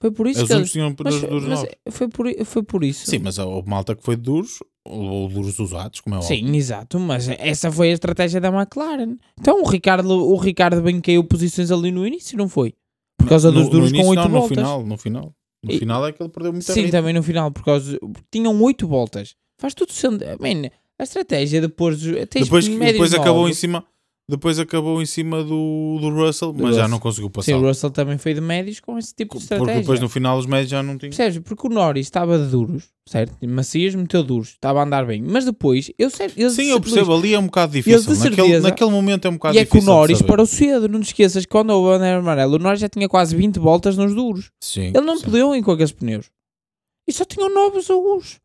Foi 0.00 0.10
por 0.10 0.26
isso 0.26 0.42
Os 0.42 0.48
que. 0.48 0.54
únicos 0.54 0.72
tinham 0.72 0.94
Mas, 1.04 1.20
duros 1.20 1.44
mas 1.44 1.58
novos. 1.60 1.68
foi, 1.90 2.08
por, 2.08 2.26
foi 2.44 2.62
por 2.64 2.82
isso. 2.82 3.08
Sim, 3.08 3.20
mas 3.20 3.38
houve 3.38 3.68
malta 3.70 3.94
que 3.94 4.02
foi 4.02 4.16
de 4.16 4.22
duros, 4.22 4.58
ou 4.84 5.28
duros 5.28 5.56
usados, 5.60 6.00
como 6.00 6.16
é 6.16 6.18
óbvio. 6.18 6.36
Sim, 6.36 6.56
exato, 6.56 6.98
mas 6.98 7.28
essa 7.28 7.70
foi 7.70 7.90
a 7.90 7.92
estratégia 7.92 8.40
da 8.40 8.48
McLaren. 8.48 9.16
Então 9.40 9.62
o 9.62 9.68
Ricardo, 9.68 10.08
o 10.10 10.36
Ricardo 10.36 10.82
bem 10.82 11.00
caiu 11.00 11.22
posições 11.22 11.70
ali 11.70 11.92
no 11.92 12.04
início, 12.04 12.36
não 12.36 12.48
foi? 12.48 12.74
Por 13.16 13.28
causa 13.28 13.52
No- 13.52 13.60
dos 13.60 13.68
duros 13.68 13.90
início, 13.90 14.04
com 14.04 14.10
8 14.10 14.22
não, 14.22 14.28
voltas. 14.30 14.50
No 14.50 14.56
final, 14.64 14.84
no 14.84 14.98
final. 14.98 15.34
No 15.64 15.72
E- 15.72 15.78
final 15.78 16.06
é 16.06 16.12
que 16.12 16.22
ele 16.22 16.28
perdeu 16.30 16.52
muita 16.52 16.72
Sim, 16.72 16.80
ritmo. 16.82 16.92
também 16.98 17.14
no 17.14 17.22
final, 17.22 17.50
por 17.50 17.64
causa 17.64 17.98
tinham 18.30 18.60
8 18.62 18.86
voltas. 18.86 19.34
Faz 19.58 19.74
tudo 19.74 19.92
sendo. 19.92 20.24
Man, 20.40 20.68
a 20.98 21.02
estratégia 21.04 21.60
de 21.60 21.68
pôr. 21.68 21.94
Depois, 21.94 22.66
médios 22.68 22.92
depois 22.94 23.14
acabou 23.14 23.48
em 23.48 23.52
cima 23.54 23.84
depois 24.28 24.58
acabou 24.58 25.02
em 25.02 25.06
cima 25.06 25.42
do, 25.42 25.98
do 26.00 26.08
Russell, 26.10 26.54
mas 26.56 26.76
já 26.76 26.86
não 26.88 26.98
conseguiu 26.98 27.28
passar. 27.28 27.46
Sim, 27.46 27.54
o 27.54 27.60
Russell 27.60 27.90
também 27.90 28.16
foi 28.16 28.32
de 28.34 28.40
médios 28.40 28.80
com 28.80 28.96
esse 28.96 29.14
tipo 29.14 29.34
de 29.36 29.40
porque 29.40 29.54
estratégia. 29.54 29.80
depois 29.80 30.00
no 30.00 30.08
final 30.08 30.38
os 30.38 30.46
médios 30.46 30.70
já 30.70 30.82
não 30.82 30.96
tinham. 30.96 31.10
Percebes? 31.10 31.38
Porque 31.40 31.66
o 31.66 31.70
Norris 31.70 32.06
estava 32.06 32.38
de 32.38 32.46
duros, 32.50 32.84
certo? 33.06 33.34
Macias 33.46 33.94
meteu 33.94 34.22
duros, 34.22 34.50
estava 34.50 34.80
a 34.80 34.84
andar 34.84 35.04
bem. 35.04 35.20
Mas 35.20 35.44
depois, 35.44 35.90
eu 35.98 36.08
sei. 36.08 36.28
Sim, 36.28 36.70
eu 36.70 36.80
percebo, 36.80 37.14
ali 37.14 37.34
é 37.34 37.38
um 37.38 37.46
bocado 37.46 37.72
difícil. 37.72 38.14
Naquele, 38.14 38.60
naquele 38.60 38.90
momento 38.90 39.26
é 39.26 39.30
um 39.30 39.34
bocado 39.34 39.56
E 39.56 39.58
é 39.58 39.64
que 39.64 39.72
o 39.72 39.74
difícil. 39.80 39.92
Norris 39.92 40.22
parou 40.22 40.46
cedo. 40.46 40.88
Não 40.88 41.00
te 41.00 41.06
esqueças 41.06 41.44
que 41.44 41.50
quando 41.50 41.70
o 41.70 41.82
bandeira 41.84 42.18
amarelo, 42.18 42.54
o 42.56 42.58
Norris 42.58 42.80
já 42.80 42.88
tinha 42.88 43.08
quase 43.08 43.34
20 43.36 43.58
voltas 43.58 43.96
nos 43.96 44.14
duros. 44.14 44.50
Sim, 44.62 44.92
Ele 44.94 45.00
não 45.00 45.18
sim. 45.18 45.24
podiam 45.24 45.54
ir 45.54 45.62
com 45.62 45.72
aqueles 45.72 45.92
pneus. 45.92 46.30
E 47.06 47.12
só 47.12 47.24
tinham 47.24 47.52
novos 47.52 47.90
os, 47.90 48.40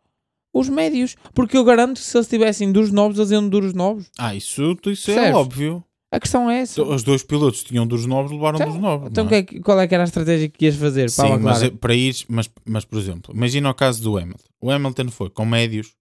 os 0.53 0.69
médios. 0.69 1.15
Porque 1.33 1.57
eu 1.57 1.63
garanto 1.63 1.97
que 1.97 2.03
se 2.03 2.17
eles 2.17 2.27
tivessem 2.27 2.71
duros 2.71 2.91
novos, 2.91 3.17
eles 3.17 3.31
iam 3.31 3.47
duros 3.47 3.73
novos. 3.73 4.09
Ah, 4.17 4.33
isso, 4.35 4.77
isso 4.87 5.11
é 5.11 5.15
Percebes? 5.15 5.35
óbvio. 5.35 5.83
A 6.09 6.19
questão 6.21 6.49
é 6.49 6.59
essa. 6.61 6.81
Os 6.81 7.03
dois 7.03 7.21
pilotos 7.21 7.63
tinham 7.63 7.85
dos 7.85 8.05
novos, 8.05 8.31
levaram 8.31 8.57
Então- 8.57 8.71
dos 8.71 8.79
novos. 8.81 9.09
Então 9.11 9.25
não 9.25 9.29
que 9.29 9.35
é? 9.35 9.37
é 9.39 9.43
que- 9.43 9.59
qual 9.59 9.79
é 9.79 9.85
que 9.87 9.93
era 9.93 10.03
a 10.03 10.05
estratégia 10.05 10.47
que 10.47 10.63
ias 10.65 10.75
fazer 10.75 11.03
a 11.05 11.09
Sim, 11.09 11.37
mas 11.41 11.63
é- 11.63 11.69
para 11.69 11.93
ir, 11.93 12.15
mas, 12.29 12.49
mas 12.65 12.85
por 12.85 12.97
exemplo, 12.97 13.35
imagina 13.35 13.69
o 13.69 13.73
caso 13.73 14.01
do 14.01 14.17
Hamilton. 14.17 14.45
O 14.61 14.71
Hamilton 14.71 15.09
foi 15.11 15.29
com 15.29 15.45
médios, 15.45 15.93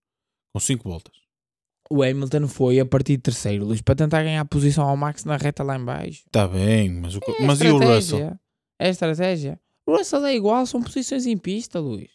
com 0.54 0.60
5 0.60 0.88
voltas. 0.88 1.12
O 1.90 2.02
Hamilton 2.04 2.46
foi 2.48 2.78
a 2.80 2.86
partir 2.86 3.16
de 3.16 3.22
terceiro, 3.24 3.64
Luís, 3.64 3.80
para 3.82 3.96
tentar 3.96 4.22
ganhar 4.22 4.44
posição 4.44 4.88
ao 4.88 4.96
Max 4.96 5.24
na 5.24 5.36
reta 5.36 5.62
lá 5.64 5.76
em 5.76 5.84
baixo. 5.84 6.22
Está 6.26 6.46
bem, 6.46 6.88
mas, 6.88 7.16
o, 7.16 7.18
É 7.18 7.44
mas 7.44 7.60
e 7.60 7.64
o 7.64 7.72
estratégia. 7.74 7.94
Russell? 7.96 8.38
É 8.80 8.86
a 8.86 8.90
estratégia. 8.90 9.60
O 9.88 9.96
Russell 9.96 10.24
é 10.26 10.34
igual, 10.36 10.66
são 10.66 10.82
posições 10.82 11.26
em 11.26 11.36
pista, 11.36 11.78
Luís. 11.80 12.10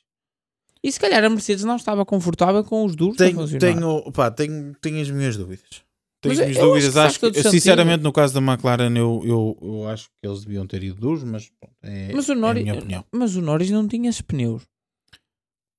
E 0.84 0.92
se 0.92 1.00
calhar 1.00 1.24
a 1.24 1.30
Mercedes 1.30 1.64
não 1.64 1.76
estava 1.76 2.06
confortável 2.06 2.64
com 2.64 2.84
os 2.86 2.96
duros 2.96 3.16
a 3.22 3.26
Tenho, 3.26 3.36
funcionar. 3.36 3.60
tenho, 3.60 4.12
pá, 4.12 4.32
tenho, 4.32 4.74
tenho 4.82 5.02
as 5.02 5.10
minhas 5.12 5.38
dúvidas. 5.38 5.84
Tenho 6.22 6.36
Mas 6.36 6.40
as 6.40 6.46
minhas 6.48 6.58
eu 6.58 6.74
acho 6.74 6.74
dúvidas. 6.74 6.94
que 6.94 7.00
Acho 7.00 7.20
que, 7.20 7.26
sentido. 7.34 7.52
sinceramente, 7.52 8.04
no 8.04 8.12
caso 8.14 8.34
da 8.34 8.40
McLaren, 8.42 8.96
eu, 8.98 9.22
eu, 9.24 9.58
eu 9.62 9.88
acho 9.90 10.06
que 10.10 10.28
eles 10.28 10.44
deviam 10.44 10.66
ter 10.68 10.84
ido 10.84 11.00
duros, 11.00 11.24
mas 11.24 11.52
é, 11.84 12.12
Mas 12.14 12.28
o 12.30 12.32
é 12.32 12.36
a 12.36 12.38
Norris, 12.38 12.64
minha 12.64 12.76
opinião. 12.76 13.06
mas 13.12 13.36
o 13.36 13.42
Norris 13.42 13.70
não 13.70 13.88
tinha 13.88 14.10
esses 14.10 14.22
pneus. 14.22 14.64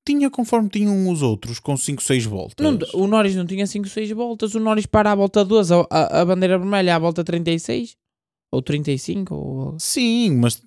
Tinha 0.06 0.28
conforme 0.30 0.68
tinham 0.68 1.08
os 1.08 1.22
outros, 1.22 1.60
com 1.60 1.76
5, 1.76 2.02
6 2.02 2.24
voltas. 2.24 2.56
Não, 2.64 2.76
o 3.00 3.06
Norris 3.06 3.36
não 3.36 3.46
tinha 3.46 3.66
5, 3.66 3.88
6 3.88 4.10
voltas. 4.10 4.52
O 4.54 4.58
Norris 4.60 4.84
para 4.86 5.12
à 5.12 5.14
volta 5.14 5.44
12, 5.44 5.72
a, 5.74 5.86
a, 5.90 6.20
a 6.22 6.24
bandeira 6.24 6.58
vermelha 6.58 6.96
à 6.96 6.98
volta 6.98 7.22
36. 7.22 7.96
Ou 8.50 8.60
35. 8.60 9.34
Ou... 9.34 9.76
Sim, 9.78 10.38
mas, 10.38 10.60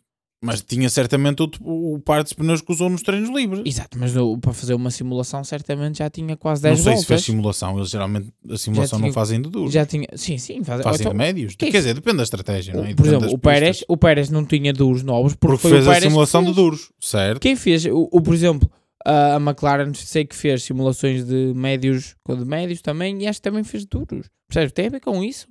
mas 0.44 0.62
tinha 0.62 0.88
certamente 0.90 1.42
o, 1.42 1.96
o 1.96 2.00
par 2.00 2.24
de 2.24 2.36
pneus 2.36 2.62
que 2.62 2.72
usou 2.72 2.90
nos 2.90 3.02
treinos 3.02 3.30
livres. 3.30 3.62
Exato, 3.66 3.98
mas 3.98 4.14
para 4.42 4.54
fazer 4.54 4.74
uma 4.76 4.92
simulação 4.92 5.44
certamente 5.44 5.98
já 6.00 6.10
tinha 6.10 6.36
quase 6.38 6.62
10 6.62 6.78
não 6.78 6.84
sei 6.84 6.86
voltas. 6.94 7.02
se 7.02 7.08
fez 7.08 7.22
simulação, 7.24 7.78
eles 7.78 7.90
geralmente 7.90 8.30
a 8.50 8.58
simulação 8.58 9.00
tinha- 9.00 9.08
não 9.08 9.14
fazem 9.14 9.42
de 9.42 9.50
duro. 9.50 9.72
Já 9.72 9.86
tinha, 9.86 10.08
sim, 10.16 10.38
sim, 10.38 10.64
faz, 10.64 10.82
fazem 10.84 11.02
então, 11.02 11.12
de 11.12 11.18
médios. 11.18 11.56
que 11.56 11.66
é 11.66 11.72
Quer 11.72 11.78
dizer, 11.80 11.94
depende 11.96 12.18
da 12.18 12.24
estratégia, 12.24 12.74
não 12.74 12.86
é? 12.86 12.92
o- 12.92 12.96
por 12.96 13.06
exemplo, 13.06 13.30
o 13.32 13.38
Pérez, 13.38 13.84
o 13.88 13.98
Pérez 13.98 14.30
não 14.30 14.46
tinha 14.46 14.72
duros 14.72 15.02
novos 15.04 15.34
porque, 15.36 15.58
Porque 15.58 15.70
fez 15.70 15.88
o 15.88 15.92
a 15.92 16.00
simulação 16.02 16.42
de 16.42 16.48
fez. 16.48 16.56
duros, 16.56 16.92
certo? 17.00 17.40
Quem 17.42 17.56
fez, 17.56 17.86
o, 17.86 18.08
o, 18.12 18.22
por 18.22 18.34
exemplo, 18.34 18.70
a, 19.06 19.36
a 19.36 19.40
McLaren 19.40 19.94
sei 19.94 20.26
que 20.26 20.36
fez 20.36 20.64
simulações 20.64 21.26
de 21.26 21.54
médios, 21.56 22.16
com 22.24 22.36
de 22.36 22.46
médios 22.46 22.82
também, 22.82 23.22
e 23.24 23.28
acho 23.28 23.40
que 23.40 23.44
também 23.50 23.64
fez 23.64 23.86
duros. 23.86 24.28
Percebes? 24.48 24.74
Tem 24.74 24.88
a 24.88 24.90
ver 24.90 25.00
com 25.00 25.24
isso. 25.24 25.48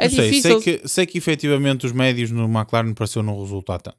É 0.00 0.08
sei, 0.08 0.30
difícil. 0.30 0.60
sei 0.62 0.78
que, 0.78 0.88
sei 0.88 1.06
que 1.06 1.18
efetivamente 1.18 1.84
os 1.86 1.92
médios 1.92 2.30
no 2.30 2.44
McLaren 2.44 2.94
pareceu 2.94 3.22
não 3.22 3.40
resultar 3.40 3.80
tanto. 3.80 3.98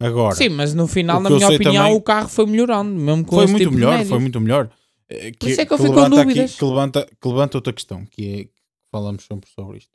Agora, 0.00 0.34
Sim, 0.34 0.50
mas 0.50 0.74
no 0.74 0.86
final, 0.86 1.20
na 1.20 1.30
minha 1.30 1.48
opinião, 1.48 1.84
também- 1.84 1.96
o 1.96 2.02
carro 2.02 2.28
foi 2.28 2.46
melhorando, 2.46 2.90
mesmo 2.94 3.24
com 3.24 3.36
foi 3.36 3.46
muito 3.46 3.58
tipo 3.64 3.72
melhor, 3.74 4.04
foi 4.04 4.18
muito 4.18 4.40
melhor. 4.40 4.70
Eh, 5.08 5.32
Por 5.38 5.48
isso 5.48 5.60
é 5.60 5.66
que 5.66 5.72
eu 5.72 5.78
fico 5.78 5.90
com 5.90 5.94
levanta 5.96 6.20
aqui- 6.20 6.28
dúvidas. 6.34 6.56
que, 6.56 6.64
levanta, 6.64 7.06
que 7.20 7.28
levanta 7.28 7.58
outra 7.58 7.72
questão, 7.72 8.04
que 8.06 8.32
é 8.40 8.44
que 8.44 8.52
falamos 8.92 9.24
sempre 9.24 9.48
sobre 9.50 9.78
isto. 9.78 9.90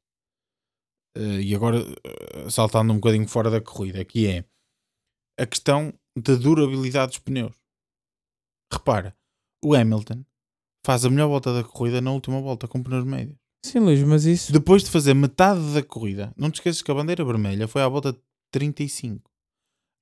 Eh, 1.17 1.41
e 1.41 1.55
agora, 1.55 1.77
eh, 1.79 2.49
saltando 2.49 2.91
um 2.93 2.95
bocadinho 2.95 3.27
fora 3.27 3.49
da 3.51 3.59
corrida, 3.61 4.03
que 4.05 4.25
é 4.27 4.45
a 5.37 5.45
questão 5.45 5.93
da 6.17 6.35
durabilidade 6.35 7.11
dos 7.11 7.19
pneus. 7.19 7.55
Repara, 8.71 9.15
o 9.63 9.73
Hamilton 9.75 10.23
faz 10.85 11.05
a 11.05 11.09
melhor 11.09 11.27
volta 11.27 11.53
da 11.53 11.63
corrida 11.63 12.01
na 12.01 12.11
última 12.11 12.39
volta 12.41 12.67
com 12.67 12.81
pneus 12.81 13.03
médios. 13.05 13.37
Sim, 13.65 13.79
Luís, 13.79 14.01
mas 14.03 14.25
isso... 14.25 14.51
Depois 14.53 14.83
de 14.83 14.89
fazer 14.89 15.13
metade 15.13 15.73
da 15.73 15.83
corrida, 15.83 16.33
não 16.37 16.49
te 16.49 16.55
esqueças 16.55 16.81
que 16.81 16.89
a 16.91 16.93
bandeira 16.93 17.23
vermelha 17.25 17.67
foi 17.67 17.81
à 17.81 17.87
volta 17.87 18.13
de 18.13 18.19
35. 18.51 19.29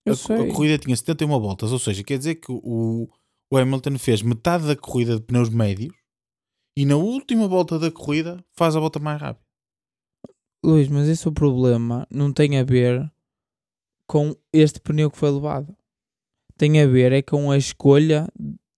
Eu 0.06 0.14
a, 0.14 0.16
co- 0.18 0.34
a 0.34 0.38
sei. 0.38 0.54
corrida 0.54 0.78
tinha 0.78 0.96
71 0.96 1.28
voltas, 1.40 1.72
ou 1.72 1.80
seja, 1.80 2.04
quer 2.04 2.18
dizer 2.18 2.36
que 2.36 2.52
o, 2.52 3.10
o 3.52 3.58
Hamilton 3.58 3.98
fez 3.98 4.22
metade 4.22 4.68
da 4.68 4.76
corrida 4.76 5.16
de 5.16 5.22
pneus 5.24 5.50
médios 5.50 5.94
e 6.78 6.86
na 6.86 6.96
última 6.96 7.48
volta 7.48 7.80
da 7.80 7.92
corrida 7.92 8.44
faz 8.56 8.76
a 8.76 8.80
volta 8.80 9.00
mais 9.00 9.20
rápida. 9.20 9.46
Luís, 10.64 10.88
mas 10.88 11.08
esse 11.08 11.26
é 11.28 11.30
o 11.30 11.34
problema 11.34 12.08
não 12.10 12.32
tem 12.32 12.58
a 12.60 12.64
ver 12.64 13.12
com 14.08 14.36
este 14.54 14.80
pneu 14.80 15.10
que 15.12 15.18
foi 15.18 15.30
levado. 15.32 15.76
Tem 16.58 16.82
a 16.82 16.88
ver 16.88 17.12
é 17.12 17.22
com 17.22 17.52
a 17.52 17.58
escolha 17.58 18.28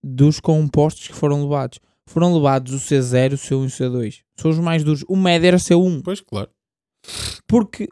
dos 0.04 0.40
compostos 0.40 1.08
que 1.08 1.14
foram 1.14 1.44
levados. 1.44 1.80
Foram 2.10 2.34
levados 2.34 2.74
o 2.74 2.78
C0, 2.78 3.34
o 3.34 3.38
C1 3.38 3.64
e 3.64 3.66
o 3.66 3.68
C2. 3.92 4.16
São 4.40 4.52
os 4.52 4.58
mais 4.60 4.84
duros. 4.84 5.06
O 5.08 5.16
médio 5.16 5.48
era 5.48 5.58
C1. 5.58 6.02
Pois, 6.04 6.22
claro. 6.22 6.50
Porque, 7.48 7.88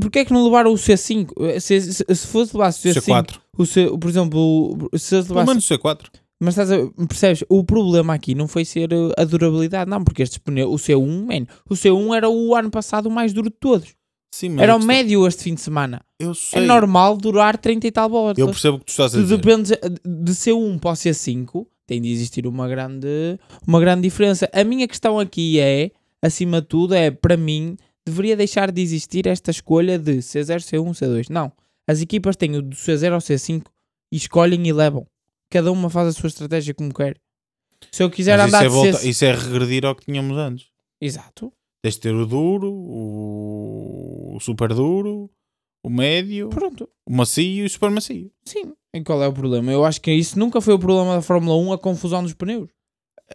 porque 0.00 0.20
é 0.20 0.24
que 0.24 0.32
não 0.32 0.44
levaram 0.44 0.72
o 0.72 0.76
C5? 0.76 1.30
Eh, 1.40 1.60
Se, 1.60 1.80
se, 1.80 2.04
se 2.14 2.26
fosse 2.26 2.54
levar 2.56 2.68
o 2.70 2.72
C5, 2.72 3.00
C4. 3.02 3.38
o 3.58 3.66
C, 3.66 3.86
por 3.98 4.08
exemplo, 4.08 4.88
o- 4.92 4.98
se 4.98 5.16
eles 5.16 5.26
Pelo 5.28 5.44
menos 5.44 5.64
C4. 5.68 6.06
Mas 6.40 6.56
estás 6.56 6.70
a, 6.70 6.76
percebes? 7.06 7.42
O 7.48 7.64
problema 7.64 8.14
aqui 8.14 8.32
não 8.34 8.46
foi 8.46 8.64
ser 8.64 8.92
uh, 8.92 9.12
a 9.18 9.24
durabilidade, 9.24 9.90
não, 9.90 10.04
porque 10.04 10.22
estes 10.22 10.38
pneus, 10.38 10.70
o 10.72 10.76
C1, 10.76 11.26
man, 11.26 11.46
o 11.68 11.74
C1 11.74 12.16
era 12.16 12.28
o 12.28 12.54
ano 12.54 12.70
passado 12.70 13.06
o 13.06 13.10
mais 13.10 13.32
duro 13.32 13.50
de 13.50 13.56
todos. 13.58 13.94
Sim, 14.32 14.50
mas 14.50 14.62
Era 14.62 14.76
o 14.76 14.84
médio 14.84 15.26
este 15.26 15.42
fim 15.42 15.54
de 15.54 15.60
semana. 15.60 16.00
Eu 16.20 16.34
sei. 16.34 16.62
É 16.62 16.66
normal 16.66 17.16
durar 17.16 17.56
30 17.58 17.86
e 17.88 17.90
tal 17.90 18.08
voltas. 18.08 18.38
Eu 18.38 18.46
percebo 18.46 18.76
o 18.76 18.78
que 18.80 18.86
tu 18.86 18.90
estás 18.90 19.14
a 19.14 19.18
Tu 19.18 19.22
dizer. 19.24 19.36
dependes 19.38 19.70
de 19.70 20.32
C1 20.32 20.78
para 20.78 20.90
o 20.90 20.94
C5, 20.94 21.66
tem 21.88 22.02
de 22.02 22.12
existir 22.12 22.46
uma 22.46 22.68
grande, 22.68 23.08
uma 23.66 23.80
grande 23.80 24.02
diferença. 24.02 24.48
A 24.52 24.62
minha 24.62 24.86
questão 24.86 25.18
aqui 25.18 25.58
é, 25.58 25.90
acima 26.22 26.60
de 26.60 26.68
tudo, 26.68 26.94
é 26.94 27.10
para 27.10 27.34
mim, 27.34 27.78
deveria 28.06 28.36
deixar 28.36 28.70
de 28.70 28.82
existir 28.82 29.26
esta 29.26 29.50
escolha 29.50 29.98
de 29.98 30.18
C0, 30.18 30.58
C1, 30.58 30.90
C2. 30.90 31.30
Não. 31.30 31.50
As 31.88 32.02
equipas 32.02 32.36
têm 32.36 32.54
o 32.56 32.60
do 32.62 32.76
C0 32.76 33.12
ao 33.14 33.20
C5 33.20 33.64
e 34.12 34.16
escolhem 34.18 34.68
e 34.68 34.72
levam. 34.72 35.06
Cada 35.50 35.72
uma 35.72 35.88
faz 35.88 36.08
a 36.08 36.12
sua 36.12 36.26
estratégia 36.28 36.74
como 36.74 36.92
quer. 36.92 37.16
Se 37.90 38.02
eu 38.02 38.10
quiser 38.10 38.36
Mas 38.36 38.48
isso 38.48 38.56
andar 38.56 38.64
é, 38.66 38.68
de 38.68 38.74
volta- 38.74 38.98
C... 38.98 39.08
isso 39.08 39.24
é 39.24 39.32
regredir 39.34 39.86
ao 39.86 39.94
que 39.94 40.04
tínhamos 40.04 40.36
antes. 40.36 40.66
Exato. 41.00 41.50
Tens 41.82 41.94
de 41.94 42.00
ter 42.00 42.14
o 42.14 42.26
duro, 42.26 42.70
o, 42.70 44.36
o 44.36 44.40
super 44.40 44.74
duro, 44.74 45.30
o 45.88 45.90
médio, 45.90 46.48
Pronto. 46.50 46.88
o 47.06 47.12
macio 47.12 47.42
e 47.44 47.64
o 47.64 47.70
super 47.70 47.90
macio. 47.90 48.30
Sim. 48.44 48.72
E 48.94 49.02
qual 49.02 49.22
é 49.22 49.28
o 49.28 49.32
problema? 49.32 49.70
Eu 49.72 49.84
acho 49.84 50.00
que 50.00 50.12
isso 50.12 50.38
nunca 50.38 50.60
foi 50.60 50.74
o 50.74 50.78
problema 50.78 51.14
da 51.16 51.22
Fórmula 51.22 51.56
1, 51.56 51.72
a 51.72 51.78
confusão 51.78 52.22
dos 52.22 52.34
pneus. 52.34 52.68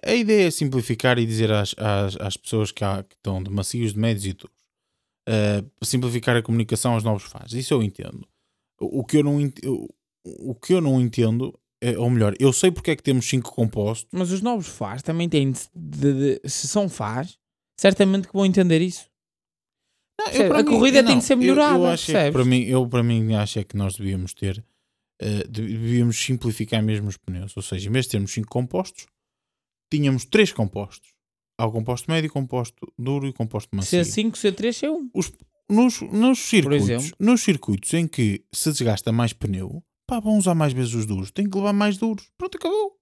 A 0.03 0.13
ideia 0.13 0.47
é 0.47 0.51
simplificar 0.51 1.19
e 1.19 1.25
dizer 1.25 1.51
às, 1.51 1.75
às, 1.77 2.15
às 2.19 2.37
pessoas 2.37 2.71
que, 2.71 2.83
há, 2.83 3.03
que 3.03 3.15
estão 3.15 3.41
de 3.43 3.49
macios, 3.51 3.93
de 3.93 3.99
médios 3.99 4.25
e 4.25 4.33
duros. 4.33 4.55
Uh, 5.29 5.85
simplificar 5.85 6.35
a 6.35 6.41
comunicação 6.41 6.93
aos 6.93 7.03
novos 7.03 7.23
fãs. 7.23 7.53
Isso 7.53 7.73
eu 7.73 7.81
entendo. 7.83 8.27
O, 8.81 8.99
o 8.99 9.03
que 9.05 9.17
eu 9.17 9.23
não 9.23 9.39
ent- 9.39 9.63
o, 9.65 9.87
o 10.51 10.55
que 10.55 10.73
eu 10.73 10.81
não 10.81 10.99
entendo, 10.99 11.57
é, 11.81 11.97
ou 11.97 12.09
melhor, 12.09 12.35
eu 12.39 12.51
sei 12.51 12.71
porque 12.71 12.91
é 12.91 12.95
que 12.95 13.03
temos 13.03 13.27
cinco 13.29 13.53
compostos. 13.53 14.07
Mas 14.11 14.31
os 14.31 14.41
novos 14.41 14.67
fãs 14.67 15.01
também 15.03 15.29
têm 15.29 15.51
de, 15.51 15.59
de- 15.75 16.39
de- 16.39 16.49
se 16.49 16.67
são 16.67 16.89
fãs, 16.89 17.37
certamente 17.79 18.27
que 18.27 18.33
vão 18.33 18.45
entender 18.45 18.81
isso. 18.81 19.05
Não, 20.19 20.47
para 20.47 20.59
A 20.59 20.63
corrida 20.63 21.03
tem 21.03 21.17
de 21.17 21.23
ser 21.23 21.33
eu- 21.33 21.37
melhorada, 21.37 21.77
Eu, 21.77 21.85
acho 21.87 22.15
é 22.15 22.25
que 22.25 22.31
para 22.31 22.45
mim, 22.45 22.61
eu 22.61 22.87
para 22.87 23.03
mim 23.03 23.33
acho 23.33 23.59
é 23.59 23.63
que 23.63 23.75
nós 23.75 23.95
devíamos 23.95 24.33
ter, 24.33 24.63
uh, 25.21 25.47
devíamos 25.49 26.17
simplificar 26.17 26.81
mesmo 26.83 27.07
os 27.09 27.17
pneus. 27.17 27.55
Ou 27.57 27.63
seja, 27.63 27.89
em 27.89 27.91
vez 27.91 28.05
de 28.05 28.11
termos 28.11 28.31
cinco 28.31 28.47
compostos, 28.47 29.05
tínhamos 29.91 30.25
três 30.25 30.51
compostos. 30.51 31.11
Há 31.59 31.65
o 31.65 31.71
composto 31.71 32.09
médio, 32.09 32.31
composto 32.31 32.91
duro 32.97 33.27
e 33.27 33.33
composto 33.33 33.75
macio. 33.75 33.99
C5, 34.01 34.31
C3, 34.33 34.69
C1. 34.69 35.33
nos, 35.69 36.01
nos 36.01 36.39
circuitos, 36.39 37.11
nos 37.19 37.41
circuitos 37.41 37.93
em 37.93 38.07
que 38.07 38.43
se 38.53 38.71
desgasta 38.71 39.11
mais 39.11 39.33
pneu, 39.33 39.83
pá, 40.07 40.19
vão 40.19 40.37
usar 40.37 40.55
mais 40.55 40.73
vezes 40.73 40.93
os 40.93 41.05
duros, 41.05 41.31
tem 41.31 41.47
que 41.49 41.55
levar 41.57 41.73
mais 41.73 41.97
duros. 41.97 42.27
Pronto, 42.37 42.57
acabou. 42.57 42.97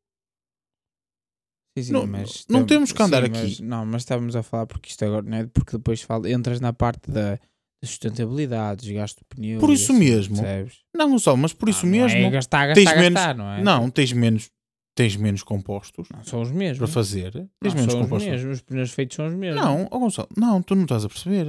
Sim, 1.77 1.83
sim, 1.83 1.93
Não- 1.93 2.05
mas 2.05 2.45
não 2.49 2.65
temos 2.65 2.91
que 2.91 3.01
andar 3.01 3.21
sim, 3.23 3.29
aqui. 3.29 3.39
mas- 3.41 3.59
não, 3.61 3.85
mas 3.85 4.01
estávamos 4.01 4.35
a 4.35 4.43
falar 4.43 4.65
porque 4.67 4.89
isto 4.89 5.05
agora 5.05 5.21
não 5.21 5.37
é 5.37 5.47
porque 5.47 5.77
depois 5.77 6.01
fala, 6.01 6.29
entras 6.29 6.59
na 6.59 6.73
parte 6.73 7.09
da, 7.09 7.35
de 7.81 7.87
sustentabilidade, 7.89 8.81
desgaste 8.83 9.19
do 9.21 9.25
pneu. 9.25 9.59
Por 9.59 9.69
isso 9.71 9.91
assim, 9.93 9.99
mesmo. 9.99 10.35
percebes? 10.35 10.79
Não, 10.95 11.09
Gonçalo, 11.09 11.37
mas 11.37 11.53
por 11.53 11.69
isso 11.69 11.81
Ah, 11.81 11.83
não 11.85 11.91
mesmo. 11.91 12.17
É 12.19 12.29
gastar, 12.29 12.67
gastar, 12.67 12.75
tens 12.75 12.85
gastar, 13.13 13.33
menos- 13.35 13.37
não 13.37 13.51
é? 13.53 13.63
Não, 13.63 13.89
tens 13.89 14.11
menos, 14.11 14.49
tens 14.93 15.15
menos 15.15 15.43
compostos 15.43 16.09
Não, 16.13 16.23
são 16.25 16.41
os 16.41 16.51
mesmos. 16.51 16.77
para 16.79 16.87
fazer. 16.87 17.31
Tens 17.31 17.73
Não, 17.73 17.73
menos 17.75 17.91
são 17.93 18.01
os 18.01 18.05
compostos. 18.07 18.29
mesmos. 18.31 18.53
Os 18.57 18.61
pneus 18.61 18.91
feitos 18.91 19.15
são 19.15 19.27
os 19.27 19.33
mesmos. 19.33 19.63
Não, 19.63 19.87
ó 19.89 19.97
Gonçalo, 19.99 20.27
não, 20.37 20.61
tu 20.61 20.75
não 20.75 20.83
estás 20.83 21.05
a 21.05 21.07
perceber. 21.09 21.47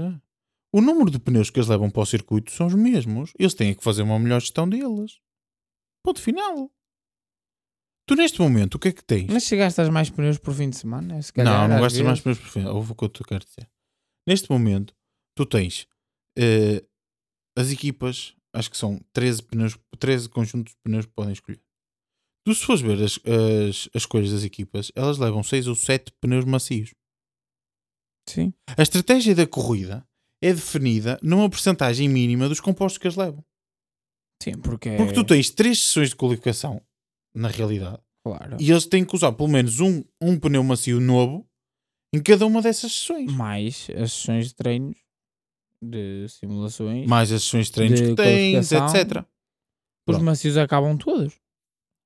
O 0.72 0.80
número 0.80 1.10
de 1.10 1.18
pneus 1.18 1.50
que 1.50 1.58
eles 1.58 1.68
levam 1.68 1.90
para 1.90 2.00
o 2.02 2.06
circuito 2.06 2.50
são 2.52 2.68
os 2.68 2.74
mesmos. 2.74 3.32
Eles 3.38 3.54
têm 3.54 3.74
que 3.74 3.82
fazer 3.84 4.02
uma 4.02 4.18
melhor 4.20 4.40
gestão 4.40 4.68
deles. 4.68 5.18
Ponto 6.04 6.20
final. 6.20 6.70
Tu 8.06 8.14
neste 8.16 8.40
momento, 8.40 8.74
o 8.74 8.78
que 8.78 8.88
é 8.88 8.92
que 8.92 9.04
tens? 9.04 9.28
Mas 9.30 9.44
se 9.44 9.56
gastas 9.56 9.88
mais 9.88 10.10
pneus 10.10 10.38
por 10.38 10.52
fim 10.54 10.68
de 10.68 10.76
semana, 10.76 11.20
se 11.22 11.32
calhar, 11.32 11.68
não, 11.68 11.76
não 11.76 11.82
gastas 11.82 12.00
mais 12.02 12.18
vezes- 12.18 12.22
pneus 12.22 12.38
por 12.38 12.48
fim. 12.48 12.64
Ouve 12.66 12.92
o 12.92 12.94
que 12.94 13.04
eu 13.04 13.08
te 13.08 13.22
quero 13.22 13.44
dizer. 13.44 13.68
Neste 14.28 14.50
momento, 14.50 14.94
tu 15.36 15.46
tens 15.46 15.86
eh, 16.38 16.84
as 17.56 17.70
equipas, 17.70 18.34
acho 18.54 18.70
que 18.70 18.76
são 18.76 19.00
13, 19.12 19.42
pneus, 19.44 19.78
13 19.98 20.28
conjuntos 20.28 20.72
de 20.72 20.78
pneus 20.82 21.06
que 21.06 21.12
podem 21.12 21.32
escolher. 21.32 21.60
Tu, 22.44 22.54
se 22.54 22.64
fores 22.66 22.80
ver 22.80 23.00
as, 23.02 23.20
as, 23.24 23.88
as 23.94 24.02
escolhas 24.02 24.32
das 24.32 24.42
equipas, 24.42 24.90
elas 24.96 25.16
levam 25.18 25.42
6 25.44 25.68
ou 25.68 25.76
7 25.76 26.12
pneus 26.20 26.44
macios. 26.44 26.92
Sim. 28.28 28.52
A 28.76 28.82
estratégia 28.82 29.34
da 29.34 29.46
corrida 29.46 30.04
é 30.42 30.52
definida 30.52 31.18
numa 31.22 31.48
porcentagem 31.48 32.08
mínima 32.08 32.48
dos 32.48 32.60
compostos 32.60 32.98
que 32.98 33.06
eles 33.06 33.16
levam. 33.16 33.44
Sim, 34.42 34.58
porque, 34.60 34.96
Porque 34.96 35.12
tu 35.12 35.24
tens 35.24 35.50
três 35.50 35.78
sessões 35.80 36.08
de 36.10 36.16
qualificação, 36.16 36.82
na 37.34 37.48
realidade, 37.48 37.98
claro, 38.24 38.56
e 38.60 38.70
eles 38.70 38.86
têm 38.86 39.04
que 39.04 39.14
usar 39.14 39.32
pelo 39.32 39.48
menos 39.48 39.80
um, 39.80 40.02
um 40.20 40.38
pneu 40.38 40.62
macio 40.62 41.00
novo 41.00 41.48
em 42.14 42.22
cada 42.22 42.44
uma 42.46 42.60
dessas 42.62 42.92
sessões. 42.92 43.32
mais 43.32 43.88
as 43.96 44.12
sessões 44.12 44.48
de 44.48 44.54
treinos, 44.54 44.98
de 45.82 46.26
simulações, 46.28 47.06
Mais 47.08 47.32
as 47.32 47.42
sessões 47.42 47.66
de 47.66 47.72
treinos 47.72 48.00
De 48.00 48.08
que 48.10 48.14
tens, 48.16 48.70
etc. 48.72 49.18
os 49.20 49.26
pronto. 50.04 50.24
macios 50.24 50.56
acabam 50.56 50.96
todos. 50.96 51.34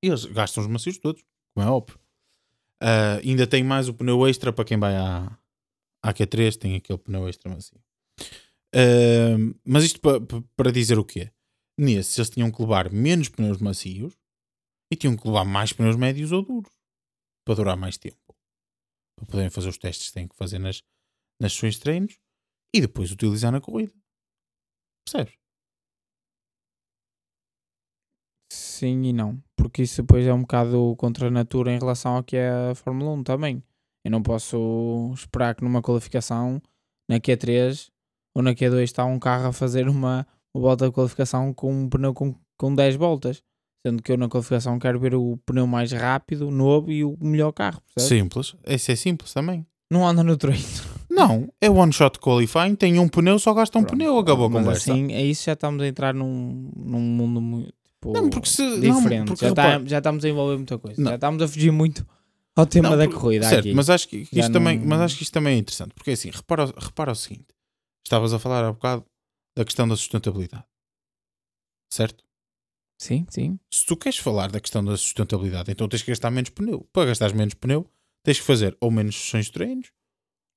E 0.04 0.08
eles 0.08 0.24
gastam 0.26 0.62
os 0.62 0.68
macios 0.70 0.98
todos, 0.98 1.22
como 1.54 1.66
é 1.66 1.70
óbvio. 1.70 1.98
Ah, 2.80 3.16
ainda 3.24 3.46
tem 3.46 3.64
mais 3.64 3.88
o 3.88 3.94
pneu 3.94 4.26
extra 4.28 4.52
para 4.52 4.64
quem 4.64 4.78
vai 4.78 4.94
à, 4.94 5.36
à 6.02 6.12
Q3, 6.14 6.56
tem 6.56 6.76
aquele 6.76 6.98
pneu 6.98 7.28
extra 7.28 7.50
macio. 7.50 7.80
Ah, 8.74 9.36
mas 9.64 9.84
isto 9.84 10.00
pa- 10.00 10.20
pa- 10.20 10.42
para 10.54 10.70
dizer 10.70 10.98
o 10.98 11.04
quê? 11.04 11.30
Nesse 11.78 12.20
eles 12.20 12.30
tinham 12.30 12.50
que 12.50 12.60
levar 12.62 12.90
menos 12.92 13.28
pneus 13.28 13.58
macios 13.58 14.14
e 14.90 14.96
tinham 14.96 15.16
que 15.16 15.26
levar 15.26 15.44
mais 15.44 15.72
pneus 15.72 15.96
médios 15.96 16.32
ou 16.32 16.42
duros 16.42 16.72
para 17.44 17.54
durar 17.54 17.76
mais 17.76 17.96
tempo. 17.96 18.34
Para 19.16 19.26
poderem 19.26 19.50
fazer 19.50 19.68
os 19.68 19.78
testes 19.78 20.08
que 20.08 20.14
têm 20.14 20.28
que 20.28 20.36
fazer 20.36 20.58
nas, 20.58 20.82
nas 21.40 21.52
de 21.52 21.80
treinos 21.80 22.18
e 22.74 22.80
depois 22.80 23.10
utilizar 23.10 23.52
na 23.52 23.60
corrida. 23.60 23.94
Percebes? 25.04 25.38
Sim 28.52 29.04
e 29.04 29.12
não, 29.12 29.42
porque 29.56 29.82
isso 29.82 30.02
depois 30.02 30.26
é 30.26 30.32
um 30.32 30.42
bocado 30.42 30.94
contra 30.96 31.28
a 31.28 31.30
natura 31.30 31.72
em 31.72 31.78
relação 31.78 32.16
ao 32.16 32.24
que 32.24 32.36
é 32.36 32.70
a 32.70 32.74
Fórmula 32.74 33.12
1 33.12 33.24
também. 33.24 33.62
Eu 34.04 34.10
não 34.10 34.22
posso 34.22 35.12
esperar 35.14 35.54
que 35.54 35.64
numa 35.64 35.82
qualificação, 35.82 36.60
na 37.08 37.18
Q3 37.18 37.90
ou 38.36 38.42
na 38.42 38.54
Q2 38.54 38.82
está 38.82 39.04
um 39.04 39.18
carro 39.18 39.48
a 39.48 39.52
fazer 39.52 39.88
uma, 39.88 40.26
uma 40.54 40.62
volta 40.62 40.86
de 40.86 40.92
qualificação 40.92 41.54
com 41.54 41.72
um 41.72 41.88
pneu 41.88 42.12
com, 42.12 42.34
com 42.58 42.74
10 42.74 42.96
voltas. 42.96 43.42
Sendo 43.86 44.02
que 44.02 44.10
eu 44.10 44.16
na 44.18 44.28
qualificação 44.28 44.80
quero 44.80 44.98
ver 44.98 45.14
o 45.14 45.36
pneu 45.46 45.64
mais 45.64 45.92
rápido, 45.92 46.50
novo 46.50 46.90
e 46.90 47.04
o 47.04 47.16
melhor 47.20 47.52
carro. 47.52 47.80
percebes? 47.94 48.18
Simples. 48.20 48.56
Esse 48.66 48.90
é 48.90 48.96
simples 48.96 49.32
também. 49.32 49.64
Não 49.88 50.04
anda 50.04 50.24
no 50.24 50.36
treino. 50.36 50.64
Não, 51.08 51.48
é 51.60 51.70
one 51.70 51.92
shot 51.92 52.18
qualifying, 52.18 52.74
tem 52.74 52.98
um 52.98 53.08
pneu, 53.08 53.38
só 53.38 53.54
gasta 53.54 53.78
um 53.78 53.82
Pronto, 53.84 53.96
pneu, 53.96 54.18
acabou 54.18 54.46
a 54.46 54.48
mas 54.50 54.64
conversa. 54.64 54.92
Assim, 54.92 55.12
é 55.12 55.22
isso 55.22 55.44
já 55.44 55.52
estamos 55.52 55.80
a 55.80 55.86
entrar 55.86 56.12
num, 56.12 56.68
num 56.76 56.98
mundo 57.00 57.40
muito 57.40 57.72
tipo, 57.86 58.12
Não, 58.12 58.28
porque 58.28 58.48
se- 58.48 58.60
não, 58.60 58.96
diferente. 58.96 59.28
porque 59.28 59.46
já, 59.46 59.54
tá- 59.54 59.62
repara- 59.62 59.86
já 59.88 59.98
estamos 59.98 60.24
a 60.24 60.28
envolver 60.28 60.56
muita 60.56 60.78
coisa. 60.78 61.00
Não. 61.00 61.10
Já 61.10 61.14
estamos 61.14 61.40
a 61.42 61.46
fugir 61.46 61.70
muito 61.70 62.04
ao 62.56 62.66
tema 62.66 62.90
Não, 62.90 62.96
da 62.98 63.08
corrida 63.08 63.48
certo, 63.48 63.60
aqui. 63.60 63.72
mas 63.74 63.88
acho 63.88 64.08
que, 64.08 64.26
que 64.26 64.34
Já 64.34 64.42
isto 64.42 64.52
também, 64.52 64.80
não- 64.80 64.86
mas 64.88 65.00
acho 65.00 65.16
que 65.16 65.22
isto 65.22 65.32
também 65.32 65.54
é 65.54 65.58
interessante, 65.58 65.94
porque 65.94 66.10
assim, 66.10 66.30
repara, 66.30 66.66
repara 66.76 67.12
o 67.12 67.14
seguinte: 67.14 67.46
estavas 68.04 68.34
a 68.34 68.38
falar 68.40 68.64
há 68.64 68.72
bocado 68.72 69.04
da 69.56 69.64
questão 69.64 69.86
da 69.86 69.94
sustentabilidade, 69.94 70.64
certo? 71.90 72.25
Sim, 72.98 73.26
sim. 73.28 73.58
Se 73.70 73.84
tu 73.84 73.96
queres 73.96 74.18
falar 74.18 74.50
da 74.50 74.60
questão 74.60 74.82
da 74.84 74.96
sustentabilidade, 74.96 75.70
então 75.70 75.88
tens 75.88 76.02
que 76.02 76.10
gastar 76.10 76.30
menos 76.30 76.50
pneu. 76.50 76.86
Para 76.92 77.06
gastares 77.08 77.34
menos 77.34 77.54
pneu, 77.54 77.86
tens 78.24 78.38
que 78.40 78.44
fazer 78.46 78.76
ou 78.80 78.90
menos 78.90 79.14
sessões 79.16 79.46
de 79.46 79.52
treinos. 79.52 79.88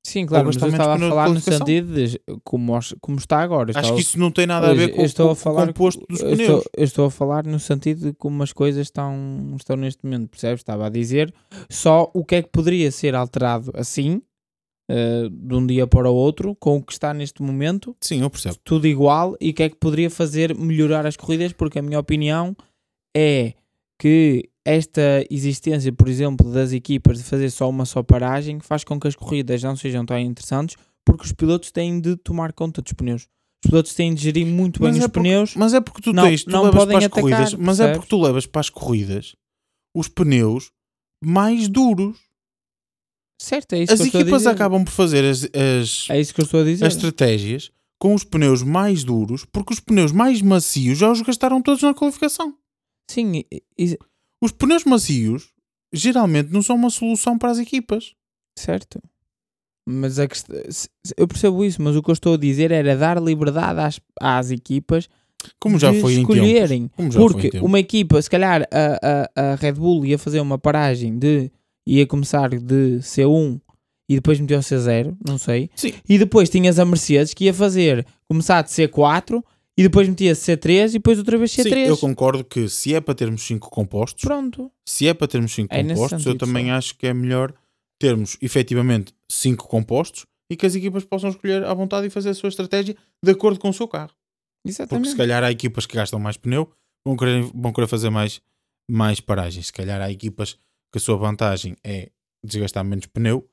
Sim, 0.07 0.25
claro, 0.25 0.45
mas 0.47 0.55
gastar 0.55 0.67
eu 0.67 0.71
estava 0.71 0.93
a 0.95 1.09
falar 1.09 1.29
no 1.29 1.41
sentido 1.41 1.93
de 1.93 2.21
como, 2.45 2.79
como 3.01 3.17
está 3.17 3.41
agora. 3.41 3.77
Acho 3.77 3.93
que 3.95 3.99
isso 4.01 4.17
não 4.17 4.31
tem 4.31 4.47
nada 4.47 4.69
a 4.69 4.73
ver 4.73 4.95
com, 4.95 5.01
estou 5.03 5.25
com 5.27 5.31
a 5.33 5.35
falar- 5.35 5.63
o 5.63 5.67
composto 5.67 6.05
dos 6.09 6.21
eu 6.21 6.29
pneus. 6.31 6.57
Estou, 6.59 6.71
estou 6.83 7.05
a 7.05 7.11
falar 7.11 7.45
no 7.45 7.59
sentido 7.59 8.07
de 8.07 8.13
como 8.13 8.41
as 8.41 8.53
coisas 8.53 8.87
estão, 8.87 9.53
estão 9.57 9.75
neste 9.75 10.03
momento, 10.05 10.29
percebes? 10.29 10.61
Estava 10.61 10.87
a 10.87 10.89
dizer 10.89 11.33
só 11.69 12.09
o 12.13 12.23
que 12.23 12.35
é 12.35 12.41
que 12.41 12.49
poderia 12.49 12.89
ser 12.91 13.13
alterado 13.13 13.71
assim, 13.75 14.21
eh, 14.89 15.29
de 15.31 15.53
um 15.55 15.65
dia 15.67 15.85
para 15.85 16.09
o 16.09 16.15
outro, 16.15 16.55
com 16.55 16.77
o 16.77 16.83
que 16.83 16.91
está 16.91 17.13
neste 17.13 17.41
momento, 17.43 17.95
Sim, 18.01 18.21
eu 18.21 18.29
percebo. 18.29 18.57
tudo 18.63 18.87
igual, 18.87 19.37
e 19.39 19.51
o 19.51 19.53
que 19.53 19.63
é 19.63 19.69
que 19.69 19.75
poderia 19.75 20.09
fazer 20.09 20.55
melhorar 20.57 21.05
as 21.05 21.15
corridas, 21.15 21.53
porque 21.53 21.77
a 21.79 21.81
minha 21.81 21.99
opinião 21.99 22.55
é 23.15 23.53
que 24.01 24.49
esta 24.65 25.25
existência, 25.29 25.91
por 25.93 26.07
exemplo, 26.07 26.51
das 26.51 26.71
equipas 26.73 27.17
de 27.17 27.23
fazer 27.23 27.49
só 27.49 27.69
uma 27.69 27.85
só 27.85 28.01
paragem 28.03 28.59
faz 28.59 28.83
com 28.83 28.99
que 28.99 29.07
as 29.07 29.15
corridas 29.15 29.61
não 29.63 29.75
sejam 29.75 30.05
tão 30.05 30.17
interessantes, 30.19 30.75
porque 31.05 31.23
os 31.25 31.31
pilotos 31.31 31.71
têm 31.71 31.99
de 31.99 32.15
tomar 32.15 32.53
conta 32.53 32.81
dos 32.81 32.93
pneus. 32.93 33.27
Os 33.65 33.69
pilotos 33.71 33.93
têm 33.93 34.13
de 34.13 34.21
gerir 34.23 34.45
muito 34.45 34.79
bem 34.79 34.89
Mas 34.89 34.97
os 34.97 35.03
é 35.03 35.07
porque- 35.07 35.19
pneus. 35.19 35.55
Mas 35.55 35.73
é 35.73 35.81
porque 35.81 36.01
tu 36.01 36.13
Não- 36.13 36.23
tens, 36.23 36.43
tu 36.45 36.49
não 36.51 36.63
levas 36.63 36.85
para 36.85 36.97
as 36.97 37.03
atacar, 37.05 37.21
corridas, 37.21 37.53
mas 37.55 37.79
é 37.79 37.91
porque 37.93 38.07
tu 38.07 38.21
levas 38.21 38.45
para 38.45 38.61
as 38.61 38.69
corridas 38.69 39.35
os 39.95 40.07
pneus 40.07 40.71
mais 41.23 41.67
duros. 41.67 42.17
Certo, 43.41 43.73
é 43.73 43.83
isso 43.83 43.93
As 43.93 43.99
que 43.99 44.03
eu 44.03 44.07
estou 44.07 44.19
a 44.19 44.21
equipas 44.23 44.41
dizer. 44.41 44.49
acabam 44.49 44.83
por 44.83 44.91
fazer 44.91 45.23
as, 45.23 45.43
as, 45.45 46.09
É 46.09 46.19
isso 46.19 46.33
que 46.33 46.41
eu 46.41 46.45
estou 46.45 46.61
a 46.61 46.63
dizer. 46.63 46.85
as 46.85 46.93
estratégias 46.95 47.71
com 47.97 48.13
os 48.13 48.23
pneus 48.23 48.61
mais 48.63 49.03
duros, 49.03 49.45
porque 49.51 49.73
os 49.73 49.79
pneus 49.79 50.11
mais 50.11 50.41
macios 50.41 50.97
já 50.97 51.11
os 51.11 51.21
gastaram 51.21 51.61
todos 51.61 51.81
na 51.81 51.93
qualificação. 51.93 52.53
Sim, 53.09 53.43
e- 53.51 53.63
e- 53.77 53.97
Os 54.41 54.51
pneus 54.51 54.83
macios 54.85 55.49
geralmente 55.93 56.51
não 56.51 56.61
são 56.61 56.75
uma 56.75 56.89
solução 56.89 57.37
para 57.37 57.51
as 57.51 57.57
equipas. 57.59 58.13
certo. 58.57 59.01
Mas 59.91 60.19
a 60.19 60.27
quest- 60.27 60.45
se- 60.69 60.87
se- 61.03 61.13
eu 61.17 61.27
percebo 61.27 61.65
isso, 61.65 61.81
mas 61.81 61.95
o 61.95 62.03
que 62.03 62.09
eu 62.11 62.13
estou 62.13 62.35
a 62.35 62.37
dizer 62.37 62.71
era 62.71 62.95
dar 62.95 63.19
liberdade 63.21 63.79
às, 63.79 63.99
às 64.21 64.51
equipas 64.51 65.09
Como 65.59 65.79
já 65.79 65.91
de 65.91 65.99
foi 65.99 66.13
em 66.13 66.17
tempos. 66.17 66.35
escolherem. 66.35 66.87
Como 66.95 67.11
já 67.11 67.19
foi 67.19 67.25
em 67.27 67.31
Porque 67.31 67.49
tempos. 67.49 67.67
uma 67.67 67.79
equipa, 67.79 68.21
se 68.21 68.29
calhar 68.29 68.67
a, 68.71 69.29
a, 69.35 69.51
a 69.51 69.55
Red 69.55 69.71
Bull 69.73 70.05
ia 70.05 70.19
fazer 70.19 70.39
uma 70.41 70.59
paragem 70.59 71.17
de. 71.17 71.49
Ia 71.97 72.05
começar 72.05 72.49
de 72.49 72.99
C1 72.99 73.59
e 74.09 74.15
depois 74.15 74.39
meteu 74.39 74.59
C0, 74.59 75.15
não 75.25 75.37
sei. 75.37 75.69
Sim. 75.75 75.93
E 76.07 76.17
depois 76.17 76.49
tinhas 76.49 76.79
a 76.79 76.85
Mercedes 76.85 77.33
que 77.33 77.45
ia 77.45 77.53
fazer 77.53 78.05
começar 78.27 78.61
de 78.61 78.69
C4 78.69 79.43
e 79.77 79.83
depois 79.83 80.07
metia 80.09 80.33
C3 80.33 80.89
e 80.89 80.93
depois 80.93 81.17
outra 81.17 81.37
vez 81.37 81.51
Sim, 81.51 81.63
C3. 81.63 81.87
eu 81.87 81.97
concordo 81.97 82.43
que 82.43 82.67
se 82.67 82.93
é 82.93 82.99
para 83.01 83.15
termos 83.15 83.41
5 83.43 83.69
compostos, 83.69 84.23
Pronto. 84.23 84.71
se 84.87 85.07
é 85.07 85.13
para 85.13 85.27
termos 85.27 85.53
5 85.53 85.73
É 85.73 85.83
compostos, 85.83 86.25
eu 86.25 86.37
também 86.37 86.69
acho 86.71 86.97
que 86.97 87.07
é 87.07 87.13
melhor 87.13 87.53
termos 87.99 88.37
efetivamente 88.41 89.13
5 89.29 89.67
compostos 89.67 90.25
e 90.51 90.55
que 90.55 90.65
as 90.65 90.75
equipas 90.75 91.05
possam 91.05 91.29
escolher 91.29 91.63
à 91.63 91.73
vontade 91.73 92.07
e 92.07 92.09
fazer 92.09 92.29
a 92.29 92.33
sua 92.33 92.49
estratégia 92.49 92.95
de 93.23 93.31
acordo 93.31 93.59
com 93.59 93.69
o 93.69 93.73
seu 93.73 93.87
carro. 93.87 94.09
Porque 94.63 94.69
Exatamente. 94.71 95.09
se 95.11 95.15
calhar 95.15 95.43
há 95.43 95.51
equipas 95.51 95.85
que 95.85 95.95
gastam 95.95 96.19
mais 96.19 96.35
pneu, 96.35 96.69
vão 97.05 97.15
querer, 97.15 97.43
vão 97.53 97.71
querer 97.71 97.87
fazer 97.87 98.09
mais, 98.09 98.41
mais 98.89 99.19
paragens. 99.21 99.67
Se 99.67 99.73
calhar 99.73 100.01
há 100.01 100.11
equipas 100.11 100.57
que 100.91 100.97
a 100.97 101.01
sua 101.01 101.17
vantagem 101.17 101.75
é 101.83 102.11
desgastar 102.43 102.83
menos 102.83 103.05
pneu 103.05 103.49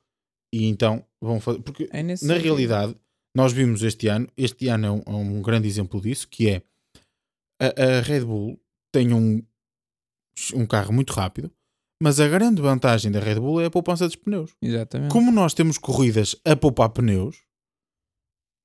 e 0.53 0.67
então 0.67 1.05
vão 1.21 1.41
fazer. 1.41 1.61
Porque 1.61 1.89
É 1.93 2.03
na 2.03 2.35
realidade, 2.35 2.97
nós 3.35 3.53
vimos 3.53 3.83
este 3.83 4.09
ano, 4.09 4.29
este 4.37 4.69
ano 4.69 4.87
é 4.87 4.91
um, 4.91 5.03
é 5.07 5.11
um 5.11 5.43
grande 5.43 5.69
exemplo 5.69 6.01
disso, 6.01 6.29
que 6.29 6.49
é 6.49 6.63
a, 7.61 7.99
a 7.99 8.01
Red 8.01 8.25
Bull 8.25 8.59
tem 8.93 9.13
um, 9.13 9.43
um 10.55 10.67
carro 10.67 10.93
muito 10.93 11.13
rápido, 11.13 11.51
mas 12.03 12.21
a 12.21 12.29
grande 12.29 12.61
vantagem 12.61 13.11
da 13.11 13.21
Red 13.21 13.37
Bull 13.37 13.61
é 13.61 13.67
a 13.67 13.71
poupança 13.71 14.07
dos 14.07 14.17
pneus. 14.17 14.53
Exatamente. 14.63 15.13
Como 15.13 15.31
nós 15.33 15.55
temos 15.55 15.79
corridas 15.79 16.37
a 16.45 16.55
poupar 16.55 16.91
pneus, 16.91 17.37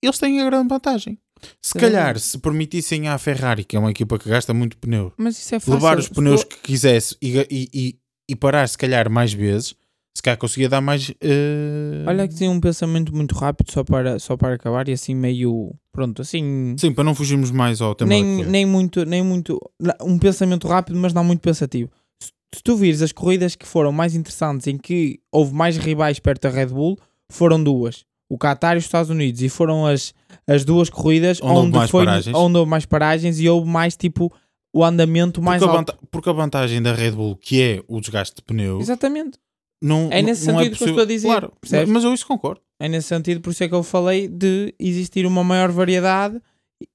eles 0.01 0.17
têm 0.17 0.41
a 0.41 0.45
grande 0.45 0.69
vantagem. 0.69 1.17
Se 1.61 1.73
calhar, 1.73 2.19
se 2.19 2.37
permitissem 2.37 3.07
à 3.07 3.17
Ferrari, 3.17 3.63
que 3.63 3.75
é 3.75 3.79
uma 3.79 3.89
equipa 3.89 4.19
que 4.19 4.29
gasta 4.29 4.53
muito 4.53 4.77
pneu, 4.77 5.11
é 5.17 5.71
levar 5.71 5.97
os 5.97 6.07
pneus 6.07 6.43
que 6.43 6.57
quisesse 6.57 7.17
e, 7.21 7.39
e, 7.49 7.99
e, 8.31 8.35
parar, 8.35 8.67
se 8.67 8.77
calhar, 8.77 9.09
mais 9.09 9.33
vezes, 9.33 9.75
se 10.15 10.21
calhar 10.23 10.37
conseguia 10.37 10.67
dar 10.69 10.81
mais. 10.81 11.11
eh, 11.21 12.03
Olha 12.07 12.27
que 12.27 12.35
tinha 12.35 12.49
um 12.51 12.59
pensamento 12.59 13.15
muito 13.15 13.33
rápido 13.35 13.71
só 13.71 13.83
para, 13.83 14.19
só 14.19 14.35
para 14.35 14.55
acabar 14.55 14.87
e 14.89 14.93
assim 14.93 15.15
meio. 15.15 15.73
Pronto, 15.91 16.21
assim. 16.21 16.75
Sim, 16.77 16.91
para 16.93 17.03
não 17.03 17.15
fugirmos 17.15 17.51
mais 17.51 17.81
ao 17.81 17.93
tema 17.95 18.09
nem, 18.09 18.45
nem 18.45 18.65
muito, 18.65 19.05
nem 19.05 19.23
muito. 19.23 19.59
Um 20.01 20.17
pensamento 20.19 20.67
rápido, 20.67 20.97
mas 20.99 21.13
não 21.13 21.23
muito 21.23 21.41
pensativo. 21.41 21.89
Se, 22.21 22.31
se 22.55 22.63
tu 22.63 22.75
vires 22.75 23.01
as 23.01 23.11
corridas 23.11 23.55
que 23.55 23.65
foram 23.67 23.91
mais 23.91 24.15
interessantes, 24.15 24.67
em 24.67 24.77
que 24.77 25.19
houve 25.31 25.53
mais 25.53 25.77
rivais 25.77 26.19
perto 26.19 26.43
da 26.43 26.49
Red 26.49 26.67
Bull, 26.67 26.97
foram 27.31 27.61
duas. 27.63 28.03
o 28.29 28.37
Qatar 28.37 28.75
e 28.75 28.79
os 28.79 28.85
Estados 28.85 29.09
Unidos, 29.09 29.41
e 29.41 29.49
foram 29.49 29.85
as, 29.85 30.13
as 30.47 30.63
duas 30.63 30.89
corridas 30.89 31.39
Onde 31.41 31.51
houve 31.53 31.67
onde, 31.67 31.77
mais 31.77 31.89
foi, 31.91 32.05
paragens. 32.05 32.35
onde 32.35 32.57
houve 32.57 32.69
mais 32.69 32.85
paragens 32.85 33.39
e 33.39 33.49
houve 33.49 33.67
mais 33.69 33.95
tipo 33.97 34.31
o 34.73 34.83
andamento 34.83 35.41
mais 35.41 35.59
Porque 35.61 35.69
a, 35.75 35.77
alto. 35.79 35.91
vanta- 35.93 36.07
porque 36.11 36.29
a 36.29 36.33
vantagem 36.33 36.81
da 36.81 36.93
Red 36.93 37.11
Bull, 37.11 37.35
que 37.35 37.61
é 37.61 37.83
o 37.87 37.99
desgaste 37.99 38.35
de 38.35 38.41
pneu, 38.41 38.79
Exatamente. 38.79 39.37
não, 39.81 40.09
É 40.11 40.21
nesse 40.21 40.47
não 40.47 40.59
sentido 40.59 40.77
que 40.77 40.83
eu 40.83 40.87
estou 40.87 41.03
a 41.03 41.05
dizer, 41.05 41.27
Claro, 41.27 41.53
percebes? 41.59 41.89
mas 41.89 42.03
eu 42.03 42.13
isso 42.13 42.25
concordo. 42.25 42.61
É 42.79 42.87
nesse 42.89 43.07
sentido, 43.09 43.41
por 43.41 43.51
isso 43.51 43.63
é 43.63 43.67
que 43.67 43.75
eu 43.75 43.83
falei 43.83 44.27
de 44.27 44.73
existir 44.79 45.25
uma 45.25 45.43
maior 45.43 45.71
variedade 45.71 46.41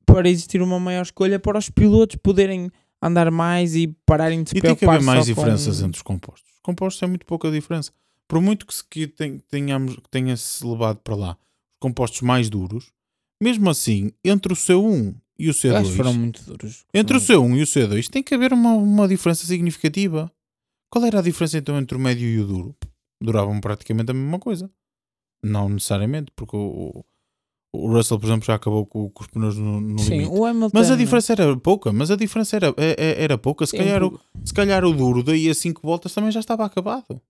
para 0.04 0.28
existir 0.28 0.60
uma 0.62 0.80
maior 0.80 1.02
escolha 1.02 1.38
para 1.38 1.58
os 1.58 1.68
pilotos 1.70 2.16
poderem 2.16 2.70
andar 3.00 3.30
mais 3.30 3.76
e 3.76 3.88
pararem 4.06 4.42
de 4.42 4.50
se 4.50 4.56
E 4.58 4.60
tem 4.60 4.74
que 4.74 4.84
haver 4.84 5.02
mais 5.02 5.20
só 5.26 5.34
com- 5.34 5.40
diferenças 5.40 5.80
entre 5.82 5.96
os 5.98 6.02
compostos. 6.02 6.50
Os 6.54 6.60
compostos 6.62 7.02
é 7.02 7.06
muito 7.06 7.24
pouca 7.26 7.50
diferença. 7.50 7.92
Por 8.26 8.40
muito 8.40 8.66
que, 8.66 8.74
se, 8.74 8.82
que 8.88 9.06
ten- 9.06 9.38
tenhamos, 9.48 9.94
que 9.96 10.08
tenha-se 10.10 10.66
levado 10.66 10.98
para 11.04 11.14
lá 11.14 11.30
os 11.32 11.78
compostos 11.78 12.22
mais 12.22 12.48
duros, 12.50 12.90
mesmo 13.40 13.70
assim, 13.70 14.10
entre 14.24 14.52
o 14.52 14.56
C1 14.56 15.14
e 15.38 15.48
o 15.50 15.54
Eu 15.64 15.76
acho 15.76 15.90
que 15.90 15.96
foram 15.96 16.12
C2, 16.12 16.16
muito 16.18 16.42
duros. 16.44 16.84
entre 16.94 17.16
o 17.16 17.20
Foram- 17.20 17.48
C1 17.48 17.56
e 17.58 17.62
o 17.62 17.66
C2, 17.66 18.08
tem 18.08 18.22
que 18.22 18.34
haver 18.34 18.52
uma, 18.52 18.72
uma 18.74 19.06
diferença 19.08 19.44
significativa. 19.46 20.30
Qual 20.90 21.04
era 21.04 21.18
a 21.18 21.22
diferença 21.22 21.58
então 21.58 21.78
entre 21.78 21.96
o 21.96 22.00
médio 22.00 22.26
e 22.28 22.40
o 22.40 22.46
duro? 22.46 22.76
Duravam 23.22 23.60
praticamente 23.60 24.10
a 24.10 24.14
mesma 24.14 24.38
coisa. 24.38 24.70
Não 25.42 25.68
necessariamente, 25.68 26.30
porque 26.34 26.56
o, 26.56 27.04
o 27.74 27.88
Russell, 27.92 28.18
por 28.18 28.26
exemplo, 28.26 28.46
já 28.46 28.54
acabou 28.54 28.86
com, 28.86 29.10
com 29.10 29.22
os 29.22 29.28
pneus 29.28 29.56
no, 29.56 29.80
no 29.80 29.98
Sim, 29.98 30.18
limite. 30.18 30.30
o 30.30 30.44
Hamilton. 30.46 30.70
Mas 30.72 30.90
a 30.90 30.96
diferença 30.96 31.32
era 31.32 31.56
pouca, 31.58 31.92
mas 31.92 32.10
a 32.10 32.16
diferença 32.16 32.56
era, 32.56 32.68
é- 32.76 32.96
é- 32.98 33.22
era 33.24 33.36
pouca. 33.36 33.66
Se, 33.66 33.72
Sim, 33.72 33.78
calhar, 33.78 34.02
o, 34.04 34.20
se 34.44 34.54
calhar 34.54 34.84
o 34.84 34.92
duro 34.94 35.22
daí 35.22 35.48
a 35.50 35.54
5 35.54 35.80
voltas 35.82 36.12
também 36.14 36.30
já 36.30 36.40
estava 36.40 36.64
acabado. 36.64 37.20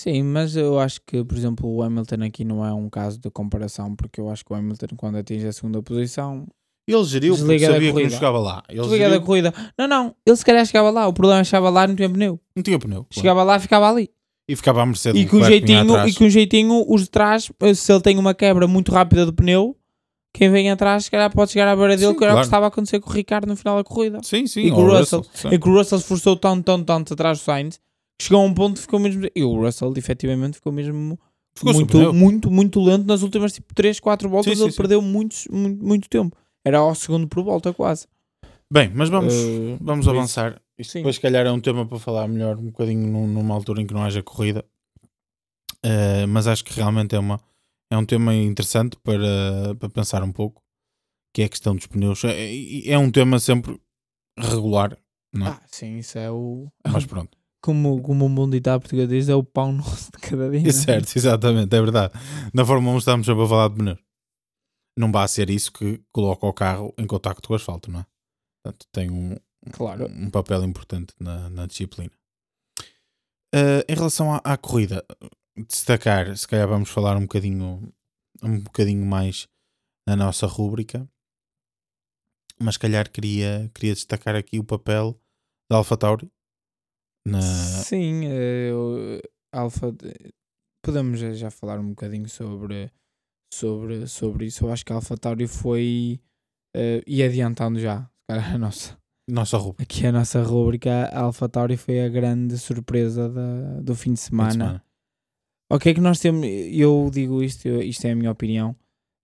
Sim, 0.00 0.22
mas 0.22 0.54
eu 0.54 0.78
acho 0.78 1.00
que, 1.04 1.24
por 1.24 1.36
exemplo, 1.36 1.68
o 1.68 1.82
Hamilton 1.82 2.22
aqui 2.24 2.44
não 2.44 2.64
é 2.64 2.72
um 2.72 2.88
caso 2.88 3.18
de 3.18 3.28
comparação, 3.30 3.96
porque 3.96 4.20
eu 4.20 4.30
acho 4.30 4.44
que 4.44 4.52
o 4.52 4.56
Hamilton, 4.56 4.86
quando 4.96 5.16
atinge 5.18 5.46
a 5.46 5.52
segunda 5.52 5.82
posição, 5.82 6.46
Ele 6.88 7.04
geriu 7.04 7.34
porque 7.34 7.44
Desliga 7.44 7.66
da 7.68 7.74
sabia 7.74 7.92
que 7.92 8.02
não 8.02 8.10
chegava 8.10 8.38
lá. 8.38 8.62
Ele 8.68 8.80
desliga 8.80 9.04
da 9.04 9.10
geriu, 9.10 9.26
corrida. 9.26 9.54
Não, 9.76 9.86
não, 9.86 10.14
ele 10.24 10.36
se 10.36 10.44
calhar 10.44 10.64
chegava 10.64 10.90
lá, 10.90 11.06
o 11.06 11.12
problema 11.12 11.40
é 11.40 11.42
que 11.42 11.48
chegava 11.48 11.68
lá 11.68 11.84
e 11.84 11.88
não 11.88 11.94
tinha 11.96 12.08
pneu. 12.08 12.40
não 12.56 12.62
tinha 12.62 12.78
pneu. 12.78 13.04
claro. 13.04 13.08
Chegava 13.10 13.42
lá 13.42 13.56
e 13.56 13.60
ficava 13.60 13.88
ali. 13.90 14.10
E 14.48 14.56
ficava 14.56 14.82
à 14.82 14.86
mercê 14.86 15.10
E 15.10 15.26
com, 15.26 15.36
vinha 15.36 15.48
jeitinho, 15.50 16.08
e 16.08 16.14
com 16.14 16.28
jeitinho, 16.30 16.84
os 16.88 17.02
de 17.02 17.10
trás, 17.10 17.52
eh, 17.60 17.74
se 17.74 17.92
ele 17.92 18.00
tem 18.00 18.16
uma 18.16 18.32
quebra 18.32 18.66
muito 18.66 18.90
rápida 18.90 19.26
do 19.26 19.32
pneu, 19.34 19.76
quem 20.32 20.50
vem 20.50 20.70
atrás, 20.70 21.04
se 21.04 21.10
calhar 21.10 21.30
pode 21.30 21.52
chegar 21.52 21.68
à 21.68 21.76
beira 21.76 21.96
dele, 21.96 22.12
Sim, 22.12 22.18
que 22.18 22.24
era 22.24 22.32
o 22.32 22.36
claro. 22.36 22.40
que 22.40 22.46
estava 22.46 22.64
a 22.64 22.68
acontecer 22.68 23.00
com 23.00 23.10
o 23.10 23.12
Ricardo 23.12 23.46
no 23.46 23.56
final 23.56 23.76
da 23.76 23.84
corrida. 23.84 24.20
Sim, 24.22 24.46
sim. 24.46 24.62
e 24.62 24.70
com 24.70 24.82
o 24.82 24.88
Russell. 24.88 25.24
sim. 25.34 25.48
E 25.48 25.58
que 25.58 25.68
o 25.68 25.74
Russell 25.74 25.98
se 25.98 26.04
forçou 26.06 26.36
tanto, 26.36 26.64
tanto, 26.64 26.86
tanto 26.86 27.12
atrás 27.12 27.38
do 27.38 27.42
Sainz, 27.42 27.78
que 28.18 28.24
chegou 28.24 28.40
a 28.40 28.44
um 28.46 28.54
ponto 28.54 28.76
que 28.76 28.82
ficou 28.82 28.98
mesmo. 28.98 29.28
E 29.34 29.44
o 29.44 29.54
Russell, 29.60 29.92
efetivamente, 29.96 30.54
ficou 30.54 30.72
mesmo 30.72 31.18
Ficou 31.58 31.74
muito, 31.74 32.14
muito, 32.14 32.50
muito 32.50 32.80
lento 32.80 33.04
nas 33.04 33.22
últimas 33.22 33.52
tipo 33.52 33.74
3, 33.74 33.98
4 33.98 34.28
voltas. 34.28 34.56
Sim, 34.56 34.62
ele 34.62 34.70
sim, 34.70 34.76
perdeu 34.76 35.02
muito, 35.02 35.36
muito 35.50 36.08
tempo. 36.08 36.36
Era 36.68 36.78
ao 36.80 36.94
segundo 36.94 37.26
por 37.26 37.42
volta, 37.42 37.72
quase. 37.72 38.06
Bem, 38.70 38.90
mas 38.94 39.08
vamos, 39.08 39.32
Eh, 39.32 39.78
vamos 39.80 40.04
isso- 40.04 40.10
avançar. 40.10 40.60
Isto 40.78 40.92
Sim. 40.92 40.98
depois, 40.98 41.14
se 41.16 41.22
calhar, 41.22 41.46
é 41.46 41.50
um 41.50 41.60
tema 41.60 41.86
para 41.86 41.98
falar 41.98 42.28
melhor 42.28 42.58
um 42.58 42.66
bocadinho 42.66 43.06
num- 43.10 43.26
numa 43.26 43.54
altura 43.54 43.80
em 43.80 43.86
que 43.86 43.94
não 43.94 44.04
haja 44.04 44.22
corrida. 44.22 44.62
Eh, 45.82 46.26
mas 46.26 46.46
acho 46.46 46.62
que 46.64 46.74
realmente 46.74 47.14
é, 47.14 47.18
uma, 47.18 47.40
é 47.90 47.96
um 47.96 48.04
tema 48.04 48.34
interessante 48.34 48.96
para, 49.02 49.74
para 49.78 49.88
pensar 49.88 50.22
um 50.22 50.30
pouco, 50.32 50.62
que 51.34 51.42
é 51.42 51.46
a 51.46 51.48
questão 51.48 51.74
dos 51.74 51.86
pneus. 51.86 52.22
É, 52.24 52.30
é- 52.54 52.90
é 52.90 52.98
um 52.98 53.10
tema 53.10 53.38
sempre 53.38 53.80
regular, 54.38 54.96
não 55.32 55.46
é? 55.46 55.50
Ah, 55.50 55.60
sim, 55.66 55.96
isso 55.98 56.18
é 56.18 56.30
o. 56.30 56.68
mas 57.02 57.06
pronto. 57.06 57.36
Como, 57.62 58.00
como 58.02 58.24
um 58.26 58.34
bom 58.34 58.48
ditado 58.48 58.80
português 58.82 59.08
diz, 59.08 59.28
é 59.28 59.34
o 59.34 59.42
pão 59.42 59.72
nosso 59.72 60.12
de 60.12 60.18
cada 60.18 60.48
dia. 60.50 60.68
É 60.68 60.72
certo, 60.72 61.16
exatamente, 61.16 61.74
é 61.74 61.80
verdade. 61.80 62.12
Na 62.54 62.64
Fórmula 62.64 62.94
1 62.94 62.98
estamos 62.98 63.26
sempre 63.26 63.42
a 63.42 63.48
falar 63.48 63.68
de 63.68 63.74
pneus. 63.76 63.98
Não 64.98 65.12
vai 65.12 65.28
ser 65.28 65.48
isso 65.50 65.72
que 65.72 66.02
coloca 66.12 66.44
o 66.46 66.52
carro 66.52 66.92
em 66.98 67.06
contacto 67.06 67.46
com 67.46 67.52
o 67.52 67.56
asfalto, 67.56 67.90
não 67.90 68.00
é? 68.00 68.06
Portanto, 68.62 68.86
tem 68.90 69.10
um, 69.10 69.36
Claro. 69.72 70.06
um 70.06 70.28
papel 70.30 70.64
importante 70.64 71.14
na, 71.20 71.48
na 71.50 71.66
disciplina. 71.66 72.10
Eh, 73.54 73.84
em 73.88 73.94
relação 73.94 74.34
à, 74.34 74.38
à 74.44 74.56
corrida, 74.56 75.04
destacar, 75.68 76.36
se 76.36 76.46
calhar 76.48 76.68
vamos 76.68 76.90
falar 76.90 77.16
um 77.16 77.22
bocadinho, 77.22 77.92
um 78.42 78.60
bocadinho 78.60 79.04
mais 79.06 79.48
na 80.06 80.16
nossa 80.16 80.46
rúbrica, 80.46 81.08
mas 82.60 82.74
se 82.74 82.78
calhar 82.80 83.08
queria, 83.10 83.70
queria 83.74 83.94
destacar 83.94 84.34
aqui 84.34 84.58
o 84.58 84.64
papel 84.64 85.18
da 85.70 85.76
AlphaTauri 85.76 86.30
na, 87.26 87.40
Sim, 87.40 88.22
eh, 88.26 88.72
o 88.74 89.20
Alfa. 89.52 89.94
Podemos 90.82 91.20
já- 91.20 91.32
já 91.34 91.50
falar 91.50 91.78
um 91.78 91.90
bocadinho 91.90 92.28
sobre, 92.28 92.90
sobre, 93.52 94.06
sobre 94.06 94.46
isso. 94.46 94.64
Eu 94.66 94.72
acho 94.72 94.84
que 94.84 94.92
a 94.92 94.96
Alfa 94.96 95.16
Tauri 95.16 95.46
foi. 95.46 96.20
eh, 96.76 97.02
e 97.06 97.22
adiantando 97.22 97.78
já, 97.80 98.08
calhar 98.30 98.54
a 98.54 98.58
nossa. 98.58 98.96
nossa 99.28 99.56
rúbrica. 99.56 99.82
Aqui 99.82 100.06
a 100.06 100.12
nossa 100.12 100.42
rúbrica, 100.42 100.90
a 101.12 101.20
Alfa 101.22 101.48
Tauri 101.48 101.76
foi 101.76 102.00
a 102.04 102.08
grande 102.08 102.56
surpresa 102.58 103.28
da, 103.28 103.80
do 103.80 103.94
fim 103.94 103.94
de 103.94 104.02
fim 104.04 104.12
de 104.14 104.20
semana. 104.20 104.52
semana. 104.52 104.84
O 105.70 105.78
que 105.78 105.90
é 105.90 105.94
que 105.94 106.00
nós 106.00 106.18
temos? 106.18 106.46
Eu 106.46 107.10
digo 107.12 107.42
isto, 107.42 107.66
eu- 107.66 107.82
isto 107.82 108.04
é 108.06 108.12
a 108.12 108.16
minha 108.16 108.30
opinião. 108.30 108.74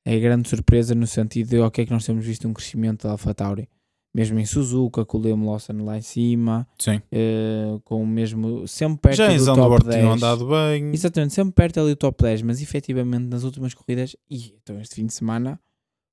É 0.06 0.18
grande 0.20 0.48
surpresa 0.48 0.94
no 0.94 1.06
sentido 1.06 1.48
de 1.48 1.58
o 1.58 1.70
que 1.70 1.80
é 1.80 1.86
que 1.86 1.90
nós 1.92 2.04
temos 2.04 2.24
visto 2.26 2.46
um 2.46 2.52
crescimento 2.52 3.04
da 3.04 3.12
Alfa 3.12 3.32
Tauri. 3.34 3.68
Mesmo 4.14 4.38
em 4.38 4.46
Suzuka, 4.46 5.04
com 5.04 5.18
o 5.18 5.20
Liam 5.22 5.44
Lawson 5.44 5.72
lá 5.84 5.98
em 5.98 6.00
cima, 6.02 6.68
Sim. 6.78 7.02
eh, 7.10 7.78
com 7.84 8.00
o 8.02 8.06
mesmo. 8.06 8.66
sempre 8.68 8.98
perto 8.98 9.16
Já 9.16 9.32
em 9.32 9.38
do 9.38 9.44
top 9.44 9.56
Zandvoort 9.60 9.84
10. 9.86 9.96
tinham 9.96 10.12
andado 10.12 10.46
bem. 10.48 10.92
Exatamente, 10.94 11.34
sempre 11.34 11.52
perto 11.52 11.80
ali 11.80 11.90
do 11.90 11.96
top 11.96 12.22
10, 12.22 12.42
mas 12.42 12.62
efetivamente 12.62 13.24
nas 13.24 13.42
últimas 13.42 13.74
corridas, 13.74 14.14
e 14.30 14.54
então 14.62 14.80
este 14.80 14.94
fim 14.94 15.06
de 15.06 15.12
semana 15.14 15.58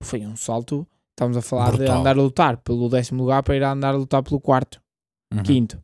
foi 0.03 0.25
um 0.25 0.35
salto. 0.35 0.87
Estamos 1.11 1.37
a 1.37 1.41
falar 1.43 1.71
de 1.71 1.77
Brutal. 1.77 1.99
andar 1.99 2.17
a 2.17 2.21
lutar 2.21 2.57
pelo 2.57 2.89
décimo 2.89 3.21
lugar 3.21 3.43
para 3.43 3.55
ir 3.55 3.63
a 3.63 3.71
andar 3.73 3.93
a 3.93 3.97
lutar 3.97 4.23
pelo 4.23 4.39
quarto, 4.41 4.81
Uhum. 5.31 5.43
quinto. 5.43 5.79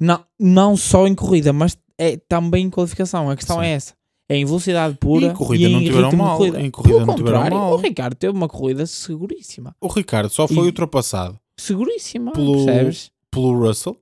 Não, 0.00 0.24
não 0.40 0.76
só 0.76 1.06
em 1.06 1.14
corrida, 1.14 1.52
mas 1.52 1.78
é 1.96 2.16
também 2.16 2.64
em 2.66 2.70
qualificação. 2.70 3.30
A 3.30 3.36
questão 3.36 3.60
Sim. 3.60 3.66
é 3.66 3.70
essa. 3.72 3.94
É 4.28 4.36
em 4.36 4.44
velocidade 4.44 4.96
pura 4.96 5.26
E 5.26 5.28
em 5.28 5.34
corrida 5.34 5.68
em 5.68 5.72
não 5.72 5.80
tiveram 5.80 6.08
de 6.10 6.16
mal, 6.16 6.36
corrida. 6.36 6.60
em 6.60 6.70
corrida 6.70 6.94
Pelo 6.94 7.06
não 7.06 7.14
tiveram 7.14 7.50
mal. 7.50 7.72
O 7.74 7.76
Ricardo 7.76 8.14
teve 8.14 8.32
uma 8.36 8.48
corrida 8.48 8.86
seguríssima. 8.86 9.74
O 9.80 9.88
Ricardo 9.88 10.28
só 10.30 10.46
foi 10.48 10.56
E- 10.64 10.66
ultrapassado 10.66 11.38
Seguríssima, 11.60 12.32
Pelo- 12.32 12.64
percebes? 12.64 13.10
pelo 13.30 13.58
Russell 13.58 13.96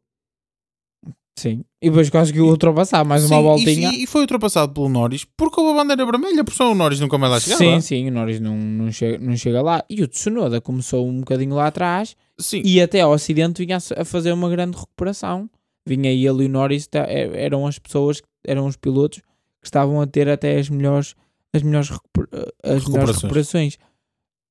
Sim. 1.38 1.64
E 1.80 1.88
depois 1.88 2.10
conseguiu 2.10 2.46
ultrapassar 2.46 3.04
mais 3.04 3.22
uma 3.24 3.36
Sim, 3.36 3.40
e- 3.40 3.42
voltinha. 3.44 3.92
E, 3.94 4.06
foi 4.08 4.22
ultrapassado 4.22 4.72
pelo 4.72 4.88
Norris 4.88 5.24
porque 5.36 5.60
houve 5.60 5.72
a 5.78 5.82
bandeira 5.84 6.04
vermelha, 6.04 6.42
por 6.42 6.52
só 6.52 6.72
o 6.72 6.74
Norris 6.74 6.98
nunca 6.98 7.16
mais 7.16 7.32
lá 7.32 7.38
chegava. 7.38 7.58
Sim, 7.62 7.80
sim, 7.80 8.08
o 8.08 8.10
Norris 8.10 8.40
não, 8.40 8.56
não, 8.56 8.90
chega, 8.90 9.18
não 9.24 9.36
chega 9.36 9.62
lá. 9.62 9.84
E 9.88 10.02
o 10.02 10.08
Tsunoda 10.08 10.60
começou 10.60 11.06
um 11.06 11.20
bocadinho 11.20 11.54
lá 11.54 11.68
atrás 11.68 12.16
Sim. 12.40 12.60
e 12.64 12.80
até 12.80 13.02
ao 13.02 13.12
acidente 13.12 13.64
vinha 13.64 13.78
a 13.96 14.04
fazer 14.04 14.32
uma 14.32 14.50
grande 14.50 14.76
recuperação. 14.76 15.48
Vinha 15.86 16.10
ele 16.10 16.42
e 16.42 16.46
o 16.46 16.48
Norris, 16.48 16.88
tá- 16.88 17.06
er- 17.08 17.32
eram 17.36 17.68
as 17.68 17.78
pessoas, 17.78 18.20
eram 18.44 18.66
os 18.66 18.76
pilotos 18.76 19.18
que 19.20 19.66
estavam 19.68 20.00
a 20.00 20.06
ter 20.08 20.28
até 20.28 20.58
as 20.58 20.68
melhores, 20.68 21.14
as 21.54 21.62
melhores, 21.62 21.88
recuper- 21.88 22.28
as 22.64 22.84
melhores 22.84 23.14
Recuperações. 23.14 23.78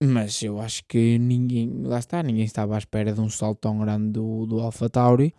Mas 0.04 0.42
eu 0.44 0.60
acho 0.60 0.84
que 0.88 1.18
ninguém, 1.18 1.82
lá 1.84 1.98
está, 1.98 2.22
ninguém 2.22 2.44
estava 2.46 2.76
à 2.76 2.78
espera 2.78 3.12
de 3.14 3.20
um 3.20 3.30
salto 3.30 3.60
tão 3.62 3.80
grande 3.80 4.12
do, 4.12 4.46
do 4.46 4.60
Alpha 4.60 4.88
Tauri. 4.90 5.34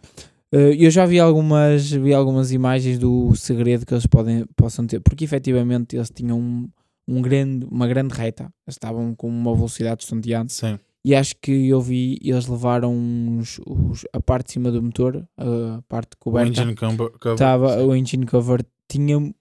Eh, 0.51 0.75
eu 0.85 0.91
já 0.91 1.07
vi 1.07 1.21
algumas, 1.21 1.89
vi 1.91 2.13
algumas 2.13 2.51
imagens 2.51 2.99
do 2.99 3.35
segredo 3.37 3.87
que 3.87 3.95
eles 3.95 4.07
podem, 4.07 4.45
possam 4.57 4.85
ter, 4.87 5.01
porque 5.01 5.25
efetivamente 5.25 5.95
eles 5.95 6.11
tinham 6.11 6.41
um, 6.41 6.69
um 7.07 7.23
grande, 7.23 7.67
uma 7.71 7.87
grande 7.87 8.13
reta, 8.15 8.45
eles 8.67 8.75
estavam 8.75 9.15
com 9.15 9.29
uma 9.29 9.55
velocidade 9.55 10.03
estonteante 10.03 10.53
Sim. 10.53 10.77
e 11.05 11.15
acho 11.15 11.35
que 11.41 11.69
eu 11.69 11.81
vi, 11.81 12.19
eles 12.23 12.47
levaram 12.49 12.93
uns, 12.97 13.61
os- 13.65 14.05
a 14.13 14.21
parte 14.21 14.47
de 14.47 14.53
cima 14.55 14.73
do 14.73 14.83
motor, 14.83 15.25
a 15.37 15.83
parte 15.89 16.15
O 16.15 16.19
coberta, 16.19 16.49
engine 16.51 16.75
cover. 16.75 17.11
estava, 17.33 17.85
o 17.85 17.95
engine 17.95 18.27
cover 18.27 18.65
tinha, 18.89 19.19
um- 19.19 19.35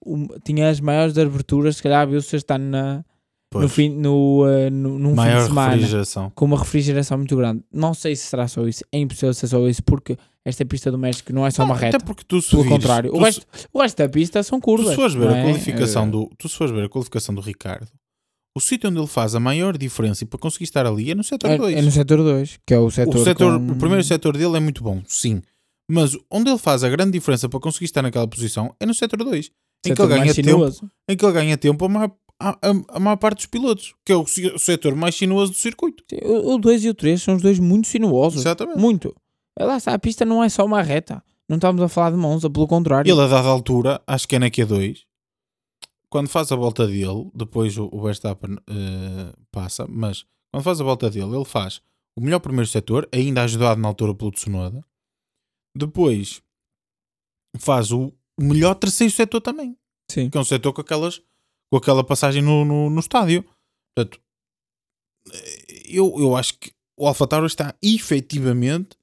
tinha 0.44 0.68
as 0.68 0.78
maiores 0.78 1.18
aberturas, 1.18 1.76
se 1.78 1.82
calhar 1.82 2.06
viu-se 2.06 2.36
este 2.36 2.52
ano 2.54 3.04
na, 3.54 3.60
no 3.60 3.66
Pois. 3.66 3.72
fim, 3.72 3.88
no, 3.88 4.46
eh, 4.46 4.70
no, 4.70 4.98
num 4.98 5.10
fim 5.10 5.16
Maior 5.16 5.40
de 5.42 5.46
semana 5.48 5.74
refrigeração. 5.74 6.30
com 6.34 6.44
uma 6.44 6.58
refrigeração 6.58 7.16
muito 7.18 7.36
grande. 7.36 7.62
Não 7.72 7.94
sei 7.94 8.14
se 8.14 8.26
será 8.26 8.46
só 8.48 8.66
isso, 8.66 8.84
é 8.92 8.98
impossível 8.98 9.32
ser 9.32 9.46
só 9.46 9.66
isso, 9.68 9.82
porque 9.82 10.16
esta 10.44 10.64
pista 10.64 10.90
do 10.90 10.98
México 10.98 11.32
não 11.32 11.46
é 11.46 11.50
só 11.50 11.62
uma 11.64 11.74
Não, 11.74 11.80
reta. 11.80 11.96
Até 11.96 12.04
porque 12.06 12.24
tu 12.26 12.40
se 12.42 12.50
Pelo 12.50 12.66
contrário, 12.68 13.10
o 13.12 13.16
se- 13.18 13.22
resto, 13.24 13.46
o 13.72 13.80
resto 13.80 13.96
da 13.98 14.08
pista 14.08 14.42
são 14.42 14.60
curvas. 14.60 14.88
Tu 14.88 14.90
se 14.90 14.96
fores 14.96 15.14
ver 15.14 15.26
não 15.28 15.34
a 15.34 15.38
é? 15.38 15.42
qualificação 15.44 16.06
Eh, 16.06 16.10
do, 16.10 16.30
tu 16.38 16.48
se 16.48 16.56
fores 16.56 16.72
ver 16.74 16.84
a 16.84 16.88
qualificação 16.88 17.34
do 17.34 17.40
Ricardo, 17.40 17.88
o 18.56 18.60
sítio 18.60 18.90
onde 18.90 18.98
ele 18.98 19.06
faz 19.06 19.34
a 19.34 19.40
maior 19.40 19.76
diferença 19.78 20.24
e 20.24 20.26
para 20.26 20.38
conseguir 20.38 20.64
estar 20.64 20.84
ali 20.86 21.10
é 21.10 21.14
no 21.14 21.22
setor 21.24 21.56
2. 21.56 21.74
é, 21.74 21.78
é 21.78 21.82
no 21.82 21.90
setor 21.90 22.18
2, 22.18 22.58
que 22.66 22.74
é 22.74 22.78
o 22.78 22.90
setor. 22.90 23.16
o, 23.16 23.24
setor, 23.24 23.58
com- 23.58 23.72
o 23.72 23.76
primeiro 23.76 24.04
setor 24.04 24.36
dele 24.36 24.56
é 24.56 24.60
muito 24.60 24.82
bom, 24.82 25.00
sim. 25.06 25.40
Mas 25.90 26.14
onde 26.30 26.50
ele 26.50 26.58
faz 26.58 26.84
a 26.84 26.88
grande 26.90 27.12
diferença 27.12 27.48
para 27.48 27.58
conseguir 27.60 27.86
estar 27.86 28.02
naquela 28.02 28.28
posição 28.28 28.74
é 28.78 28.84
no 28.84 28.92
setor 28.92 29.24
2. 29.24 29.50
Em 29.86 29.94
que 29.94 30.02
ele 30.02 30.08
ganha 30.08 30.34
tempo, 30.34 30.66
em 31.08 31.16
que 31.16 31.24
ele 31.24 31.32
ganha 31.32 31.56
tempo 31.56 31.84
a 31.84 31.88
maior, 31.88 32.10
a, 32.40 33.00
maior 33.00 33.16
parte 33.16 33.38
dos 33.38 33.46
pilotos, 33.46 33.94
que 34.04 34.12
é 34.12 34.16
o, 34.16 34.22
o 34.22 34.58
setor 34.58 34.94
mais 34.94 35.14
sinuoso 35.14 35.52
do 35.52 35.58
circuito. 35.58 36.04
Sim, 36.08 36.18
O 36.22 36.58
2 36.58 36.84
e 36.84 36.88
o 36.88 36.94
3 36.94 37.20
são 37.20 37.36
os 37.36 37.42
dois 37.42 37.58
muito 37.58 37.88
sinuosos. 37.88 38.40
Exatamente. 38.40 38.78
Muito. 38.78 39.14
Lá 39.58 39.76
está, 39.76 39.92
a 39.92 39.98
pista 39.98 40.24
não 40.24 40.42
é 40.42 40.48
só 40.48 40.64
uma 40.64 40.82
reta. 40.82 41.22
Não 41.48 41.56
estamos 41.56 41.82
a 41.82 41.88
falar 41.88 42.10
de 42.10 42.16
Monza, 42.16 42.48
pelo 42.48 42.68
contrário. 42.68 43.10
Ele 43.10 43.20
a 43.20 43.26
dada 43.26 43.48
altura, 43.48 44.00
acho 44.06 44.28
que 44.28 44.36
é 44.36 44.38
na 44.38 44.50
Q2, 44.50 44.98
quando 46.10 46.28
faz 46.28 46.52
a 46.52 46.56
volta 46.56 46.86
dele, 46.86 47.30
depois 47.34 47.76
o, 47.78 47.88
Verstappen 48.02 48.56
eh, 48.68 49.32
passa, 49.50 49.86
mas 49.88 50.24
quando 50.50 50.62
faz 50.62 50.80
a 50.80 50.84
volta 50.84 51.10
dele, 51.10 51.34
ele 51.34 51.44
faz 51.44 51.82
o 52.16 52.20
melhor 52.20 52.40
primeiro 52.40 52.66
setor, 52.66 53.08
ainda 53.12 53.42
ajudado 53.42 53.80
na 53.80 53.88
altura 53.88 54.14
pelo 54.14 54.30
Tsunoda. 54.30 54.84
Depois 55.76 56.42
faz 57.58 57.92
o, 57.92 58.12
o 58.38 58.42
melhor 58.44 58.74
terceiro 58.74 59.12
setor 59.12 59.40
também, 59.40 59.76
Sim. 60.10 60.30
que 60.30 60.36
é 60.36 60.40
um 60.40 60.44
setor 60.44 60.72
com, 60.72 60.80
aquelas, 60.80 61.22
com 61.70 61.76
aquela 61.76 62.02
passagem 62.04 62.42
no, 62.42 62.64
no, 62.64 62.90
no 62.90 63.00
estádio. 63.00 63.44
Portanto, 63.94 64.20
eu, 65.86 66.14
eu 66.18 66.36
acho 66.36 66.58
que 66.58 66.72
o 66.98 67.06
AlphaTauri 67.06 67.46
está 67.46 67.74
efetivamente 67.82 68.96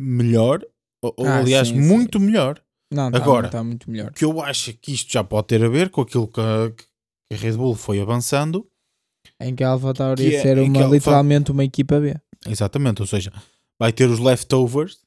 melhor, 0.00 0.64
ou, 1.02 1.14
Ah, 1.26 1.38
aliás, 1.38 1.68
sim, 1.68 1.74
sim. 1.74 1.80
muito 1.80 2.20
melhor. 2.20 2.62
Não, 2.92 3.06
está 3.08 3.18
Agora, 3.18 3.48
tá 3.48 3.64
muito 3.64 3.90
melhor. 3.90 4.12
Que 4.12 4.24
eu 4.24 4.40
acho 4.42 4.74
que 4.74 4.92
isto 4.92 5.10
já 5.12 5.24
pode 5.24 5.46
ter 5.48 5.64
a 5.64 5.68
ver 5.68 5.90
com 5.90 6.02
aquilo 6.02 6.28
que 6.28 6.40
a, 6.40 6.70
que 6.70 7.34
a 7.34 7.36
Red 7.36 7.52
Bull 7.56 7.74
foi 7.74 8.00
avançando. 8.00 8.68
Em 9.40 9.54
que 9.54 9.64
a 9.64 9.70
AlphaTauri 9.70 10.28
ia 10.28 10.38
é- 10.38 10.42
ser 10.42 10.58
uma, 10.58 10.82
Alpha- 10.82 10.94
literalmente 10.94 11.50
uma 11.50 11.64
equipa 11.64 11.98
B. 11.98 12.14
Exatamente, 12.46 13.00
ou 13.00 13.06
seja, 13.06 13.32
vai 13.80 13.92
ter 13.92 14.08
os 14.10 14.18
leftovers 14.18 14.98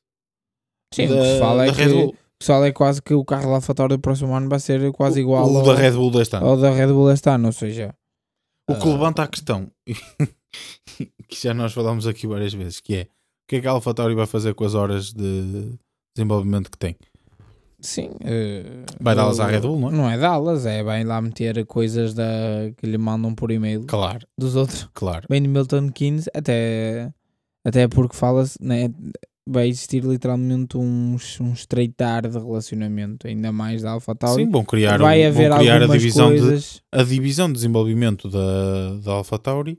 Sim, 0.93 1.07
da, 1.09 1.15
o 1.15 1.19
que 1.19 1.25
se 1.33 1.39
fala 1.39 1.65
é 1.67 1.73
que, 1.73 2.17
Fala 2.43 2.67
é 2.67 2.71
quase 2.71 3.01
que 3.01 3.13
o 3.13 3.23
carro 3.23 3.53
AlphaTauri 3.53 3.95
do 3.95 3.99
próximo 3.99 4.33
ano 4.35 4.49
vai 4.49 4.59
ser 4.59 4.91
quase 4.91 5.19
igual 5.21 5.49
o, 5.51 5.57
ao, 5.57 5.63
da 5.65 5.73
Red 5.75 5.91
Bull 5.93 6.11
deste 6.11 6.35
ano. 6.35 6.45
ao 6.47 6.57
da 6.57 6.69
Red 6.71 6.87
Bull 6.87 7.11
este 7.11 7.29
ano, 7.29 7.47
ou 7.47 7.51
seja, 7.53 7.93
O 8.69 8.75
que 8.75 8.87
Ah. 8.87 8.91
levanta 8.91 9.23
a 9.23 9.27
questão, 9.27 9.71
que 11.27 11.41
já 11.41 11.53
nós 11.53 11.73
falámos 11.73 12.07
aqui 12.07 12.27
várias 12.27 12.53
vezes, 12.53 12.79
que 12.79 12.95
é 12.95 13.01
o 13.03 13.07
que 13.47 13.55
é 13.57 13.61
que 13.61 13.67
a 13.67 13.71
AlphaTauri 13.71 14.15
vai 14.15 14.25
fazer 14.25 14.53
com 14.55 14.65
as 14.65 14.73
horas 14.73 15.13
de 15.13 15.77
desenvolvimento 16.15 16.69
que 16.71 16.77
tem? 16.77 16.95
sim. 17.79 18.09
eh, 18.21 18.63
Vai 18.99 19.13
dá-las 19.15 19.39
à 19.39 19.45
Red 19.45 19.61
Bull, 19.61 19.79
não 19.79 19.89
é? 19.89 19.91
Não 19.91 20.09
é 20.09 20.17
dá-las, 20.17 20.65
é 20.65 20.81
vai 20.81 21.03
lá 21.03 21.21
meter 21.21 21.63
coisas 21.67 22.13
da, 22.15 22.23
que 22.77 22.87
lhe 22.87 22.97
mandam 22.97 23.35
por 23.35 23.51
e-mail 23.51 23.85
Claro, 23.85 24.25
dos 24.37 24.55
outros. 24.55 24.89
claro. 24.93 25.25
Bem 25.29 25.41
de 25.43 25.47
Milton 25.47 25.89
Keynes, 25.91 26.27
até, 26.33 27.13
até 27.63 27.87
porque 27.87 28.15
fala-se, 28.15 28.57
né, 28.61 28.89
vai 29.47 29.67
existir 29.67 30.03
literalmente 30.03 30.75
um, 30.77 31.15
um 31.41 31.53
estreitar 31.53 32.27
de 32.27 32.37
relacionamento, 32.37 33.27
ainda 33.27 33.51
mais 33.51 33.81
da 33.83 33.91
AlphaTauri. 33.91 34.43
Sim, 34.45 34.49
vão 34.49 34.65
criar, 34.65 34.97
vai 34.99 35.23
um- 35.23 35.27
haver 35.27 35.49
vão 35.49 35.59
criar 35.59 35.83
a 35.83 35.87
divisão, 35.87 36.33
de, 36.33 36.39
coisas. 36.41 36.81
a 36.91 37.03
divisão 37.03 37.47
de 37.47 37.53
desenvolvimento 37.53 38.29
da, 38.29 38.97
da 39.03 39.11
AlphaTauri, 39.13 39.77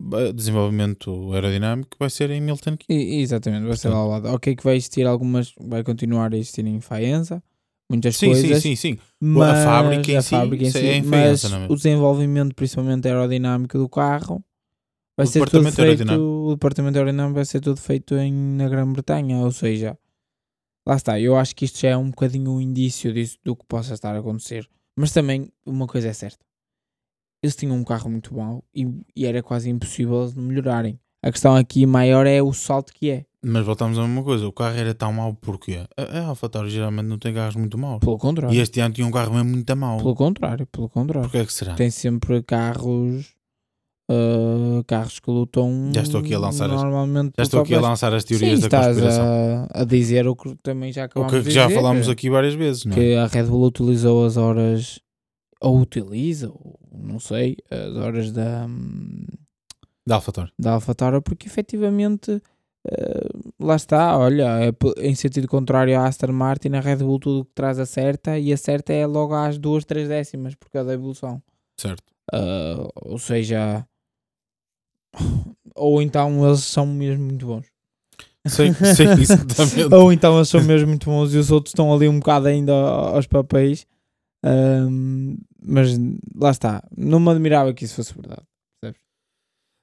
ba- 0.00 0.32
desenvolvimento 0.32 1.32
aerodinâmico, 1.34 1.96
vai 1.98 2.08
ser 2.10 2.30
em 2.30 2.40
Milton 2.40 2.76
Keynes. 2.78 3.04
E- 3.12 3.20
exatamente, 3.20 3.66
vai 3.66 3.76
ser 3.76 3.88
lá 3.90 3.96
ao 3.96 4.08
lado. 4.08 4.28
Ok, 4.28 4.56
que 4.56 4.64
vai 4.64 4.76
existir 4.76 5.06
algumas, 5.06 5.52
vai 5.60 5.82
continuar 5.84 6.32
a 6.32 6.36
existir 6.36 6.66
em 6.66 6.80
Faenza, 6.80 7.42
muitas 7.90 8.16
Sim, 8.16 8.28
coisas. 8.28 8.62
sim, 8.62 8.74
sim, 8.74 8.94
sim. 8.94 8.98
Mas 9.20 9.64
fábrica 9.64 10.12
em 10.12 10.16
a 10.16 10.22
si, 10.22 10.30
fábrica 10.30 10.64
em 10.64 10.70
si, 10.70 10.78
é 10.78 10.96
em 10.96 11.02
mas 11.02 11.42
Faenza, 11.42 11.56
é? 11.66 11.66
o 11.72 11.76
desenvolvimento, 11.76 12.54
principalmente 12.54 13.06
aerodinâmico 13.06 13.76
do 13.76 13.88
carro, 13.88 14.42
vai 15.16 15.26
O 15.26 15.28
ser 15.28 15.38
tudo 15.40 15.46
departamento 15.62 15.76
feito. 15.76 15.88
aerodinâmico. 15.88 16.24
O 16.24 16.54
departamento 16.54 16.98
aerodinâmico 16.98 17.34
vai 17.34 17.44
ser 17.44 17.60
tudo 17.60 17.80
feito 17.80 18.14
em, 18.16 18.32
na 18.32 18.68
Grã-Bretanha, 18.68 19.38
ou 19.38 19.52
seja, 19.52 19.98
lá 20.86 20.96
está. 20.96 21.18
Eu 21.20 21.36
acho 21.36 21.54
que 21.54 21.64
isto 21.64 21.78
já 21.80 21.90
é 21.90 21.96
um 21.96 22.10
bocadinho 22.10 22.50
um 22.50 22.60
indício 22.60 23.12
disso 23.12 23.38
do 23.44 23.54
que 23.56 23.64
possa 23.66 23.94
estar 23.94 24.14
a 24.14 24.18
acontecer. 24.18 24.68
Mas 24.96 25.12
também 25.12 25.50
uma 25.66 25.86
coisa 25.86 26.08
é 26.08 26.12
certa: 26.12 26.44
eles 27.42 27.56
tinham 27.56 27.76
um 27.76 27.84
carro 27.84 28.10
muito 28.10 28.34
mau 28.34 28.64
e, 28.74 28.86
e 29.16 29.26
era 29.26 29.42
quase 29.42 29.68
impossível 29.70 30.22
eles 30.22 30.34
melhorarem. 30.34 30.98
A 31.22 31.32
questão 31.32 31.56
aqui 31.56 31.86
maior 31.86 32.26
é 32.26 32.42
o 32.42 32.52
salto 32.52 32.92
que 32.92 33.10
é. 33.10 33.24
Mas 33.42 33.64
voltamos 33.64 33.98
a 33.98 34.02
mesma 34.02 34.22
coisa, 34.22 34.46
o 34.46 34.52
carro 34.52 34.76
era 34.76 34.94
tão 34.94 35.12
mau 35.12 35.34
porque 35.34 35.78
a, 35.96 36.02
a 36.02 36.26
AlphaTauri 36.28 36.70
geralmente 36.70 37.06
não 37.06 37.18
tem 37.18 37.32
carros 37.34 37.56
muito 37.56 37.76
maus. 37.76 38.00
Pelo 38.00 38.16
contrário. 38.18 38.54
E 38.54 38.58
este 38.60 38.80
ano 38.80 38.94
tinha 38.94 39.06
um 39.06 39.10
carro 39.10 39.34
mesmo 39.34 39.50
muito 39.50 39.76
mau. 39.76 39.98
Pelo 39.98 40.14
contrário, 40.14 40.66
pelo 40.66 40.88
contrário. 40.88 41.28
Porquê 41.28 41.38
é 41.38 41.46
que 41.46 41.52
será? 41.52 41.74
tem 41.74 41.90
sempre 41.90 42.42
carros 42.42 43.33
ah, 44.10 44.82
carros 44.86 45.18
que 45.20 45.30
lutam 45.30 45.90
Já 45.94 46.02
estou 46.02 46.20
aqui 46.20 46.34
a 46.34 46.38
lançar 46.38 46.70
as- 46.70 46.82
normalmente 46.82 47.32
Já 47.36 47.42
estou 47.42 47.60
aqui 47.62 47.74
a 47.74 47.80
lançar 47.80 48.12
as 48.14 48.22
Sim, 48.22 48.28
teorias 48.38 48.60
da 48.60 48.66
estás 48.66 48.86
conspiração. 48.86 49.24
a, 49.72 49.80
a 49.80 49.84
dizer 49.84 50.26
o 50.28 50.36
que 50.36 50.54
também 50.62 50.92
já 50.92 51.02
O 51.02 51.04
acabamos 51.06 51.32
que 51.32 51.42
de 51.42 51.50
já 51.50 51.66
dizer, 51.66 51.76
falámos 51.76 52.06
que, 52.06 52.12
aqui 52.12 52.30
várias 52.30 52.54
vezes, 52.54 52.84
não 52.84 52.92
é? 52.92 52.94
que 53.00 53.14
a 53.14 53.26
Red 53.26 53.44
Bull 53.44 53.64
utilizou 53.66 54.24
as 54.26 54.36
horas 54.36 55.00
ou 55.60 55.80
utiliza, 55.80 56.48
ou 56.50 56.78
não 56.92 57.18
sei, 57.18 57.56
as 57.70 57.96
horas 57.96 58.30
da, 58.32 58.66
Da 60.06 60.16
AlphaTauri. 60.16 60.52
da 60.58 60.72
AlphaTauri 60.72 61.20
porque 61.22 61.46
efetivamente 61.48 62.42
ah, 62.86 63.28
lá 63.58 63.76
está, 63.76 64.18
olha, 64.18 64.58
é 64.66 64.72
em 64.98 65.14
sentido 65.14 65.48
contrário 65.48 65.98
à 65.98 66.06
Aston 66.06 66.32
Martin, 66.32 66.74
a 66.74 66.80
Red 66.80 66.96
Bull 66.96 67.18
tudo 67.18 67.40
o 67.40 67.44
que 67.46 67.52
traz 67.54 67.78
acerta 67.78 68.38
e 68.38 68.52
acerta 68.52 68.92
é 68.92 69.06
logo 69.06 69.32
às 69.34 69.56
duas, 69.56 69.86
três 69.86 70.06
décimas 70.08 70.54
por 70.54 70.68
cada 70.68 70.92
evolução. 70.92 71.42
Certo. 71.78 72.02
Ah, 72.30 72.86
ou 72.96 73.18
seja, 73.18 73.86
ou 75.74 76.00
então 76.02 76.46
eles 76.46 76.60
são 76.60 76.86
mesmo 76.86 77.24
muito 77.24 77.46
bons. 77.46 77.66
Sim, 78.46 78.74
sim, 78.74 79.04
exatamente. 79.20 79.94
ou 79.94 80.12
então 80.12 80.36
eles 80.36 80.48
são 80.48 80.62
mesmo 80.62 80.88
muito 80.88 81.06
bons 81.06 81.32
e 81.32 81.38
os 81.38 81.50
outros 81.50 81.70
estão 81.70 81.92
ali 81.94 82.06
um 82.08 82.18
bocado 82.18 82.46
ainda 82.48 82.72
aos 82.72 83.26
papéis. 83.26 83.86
Ahm, 84.44 85.36
mas 85.66 85.98
lá 86.38 86.50
está, 86.50 86.82
não 86.96 87.18
me 87.18 87.30
admirava 87.30 87.72
que 87.72 87.84
isso 87.86 87.94
fosse 87.94 88.12
verdade. 88.14 88.42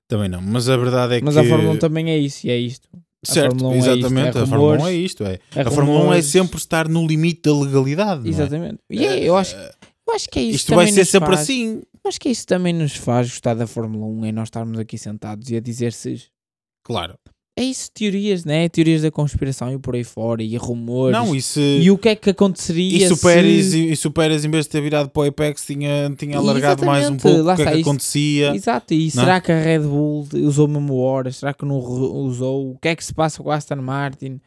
Também 0.07 0.27
não, 0.29 0.41
mas 0.41 0.67
a 0.69 0.75
verdade 0.75 1.15
é 1.15 1.21
Mas 1.21 1.35
que. 1.35 1.39
a 1.39 1.43
Fórmula 1.45 1.73
1 1.73 1.77
também 1.77 2.11
é 2.11 2.17
isso, 2.17 2.45
e 2.45 2.49
é 2.51 2.57
isto. 2.57 2.87
Certo, 3.23 3.51
Fórmula 3.57 3.69
1 3.69 3.73
é 3.73 3.77
isto, 3.79 3.89
exatamente. 3.99 4.37
é 4.37 4.41
a 4.41 4.45
Fórmula 4.45 4.69
1 4.73 4.75
rumores, 4.75 4.93
é 4.95 4.97
isto. 4.99 5.23
É. 5.23 5.39
É 5.55 5.61
A 5.61 5.71
Fórmula 5.71 6.05
1 6.05 6.13
é 6.13 6.21
sempre 6.21 6.57
estar 6.57 6.89
no 6.89 7.07
limite 7.07 7.41
da 7.43 7.55
legalidade. 7.57 8.25
é? 8.27 8.29
Exatamente. 8.29 8.79
E 8.89 9.05
é, 9.05 9.23
eu, 9.23 9.37
acho, 9.37 9.55
Eh, 9.55 9.71
eu 10.11 10.15
acho 10.15 10.29
que 10.29 10.39
é 10.39 10.43
isso 10.43 10.55
Isto 10.57 10.75
vai 10.75 10.85
também 10.85 10.93
ser 10.93 10.99
nos 11.01 11.09
sempre 11.09 11.27
faz- 11.29 11.39
assim. 11.41 11.81
Acho 12.03 12.19
que 12.19 12.29
isso 12.29 12.45
também 12.47 12.73
nos 12.73 12.95
faz 12.95 13.29
gostar 13.29 13.53
da 13.53 13.67
Fórmula 13.67 14.05
1 14.05 14.25
é 14.25 14.31
nós 14.31 14.47
estarmos 14.47 14.77
aqui 14.79 14.97
sentados 14.97 15.49
e 15.51 15.55
a 15.55 15.59
dizer 15.59 15.93
se 15.93 16.23
Claro. 16.83 17.13
é 17.59 17.63
isso, 17.63 17.91
teorias, 17.93 18.43
né? 18.43 18.67
Teorias 18.69 19.03
da 19.03 19.11
conspiração 19.11 19.71
e 19.71 19.77
por 19.77 19.93
aí 19.93 20.03
fora, 20.03 20.41
e 20.41 20.57
rumores. 20.57 21.15
Não, 21.15 21.35
e 21.35 21.41
se. 21.41 21.59
E 21.59 21.91
o 21.91 21.97
que 21.99 22.09
é 22.09 22.15
que 22.15 22.31
aconteceria 22.31 23.05
E 23.05 23.15
se 23.15 23.21
Pérez, 23.21 23.73
e, 23.75 23.91
e 23.91 23.95
se 23.95 24.07
o 24.07 24.11
Pérez, 24.11 24.43
em 24.43 24.49
vez 24.49 24.65
de 24.65 24.71
ter 24.71 24.81
virado 24.81 25.09
para 25.11 25.21
o 25.21 25.25
Apex, 25.27 25.63
tinha, 25.65 26.11
tinha 26.17 26.37
alargado 26.39 26.83
mais 26.85 27.07
um 27.07 27.17
pouco 27.17 27.51
o 27.51 27.55
que 27.55 27.61
é 27.61 27.71
que 27.73 27.81
acontecia? 27.81 28.55
Exato, 28.55 28.93
e 28.95 28.97
Não 29.13 29.21
é? 29.21 29.25
será 29.25 29.41
que 29.41 29.51
a 29.51 29.59
Red 29.61 29.79
Bull 29.81 30.27
usou 30.33 30.67
mesmo 30.67 30.95
horas? 30.97 31.35
Será 31.37 31.53
que 31.53 31.63
não 31.65 31.77
usou? 31.77 32.71
O 32.71 32.77
que 32.79 32.87
é 32.87 32.95
que 32.95 33.05
se 33.05 33.13
passa 33.13 33.43
com 33.43 33.51
a 33.51 33.55
Aston 33.55 33.75
Martin? 33.75 34.41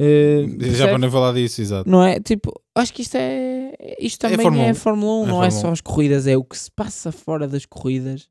Eh, 0.00 0.46
Já 0.60 0.86
para 0.88 0.96
não 0.98 1.10
falar 1.10 1.32
disso, 1.34 1.60
exato. 1.60 1.90
Não 1.90 2.02
é? 2.02 2.20
Tipo, 2.20 2.52
acho 2.74 2.92
que 2.94 3.02
isto 3.02 3.16
é. 3.16 3.59
Isto 3.98 4.26
É 4.26 4.30
também 4.30 4.44
Fórmula 4.44 4.64
é 4.66 4.70
1. 4.72 4.74
Fórmula 4.74 5.12
1, 5.12 5.24
É 5.24 5.26
não 5.26 5.44
é 5.44 5.50
Fórmula 5.50 5.60
só 5.62 5.68
1. 5.68 5.72
as 5.72 5.80
corridas, 5.80 6.26
é 6.26 6.36
o 6.36 6.44
que 6.44 6.58
se 6.58 6.70
passa 6.70 7.10
fora 7.12 7.48
das 7.48 7.64
corridas. 7.66 8.28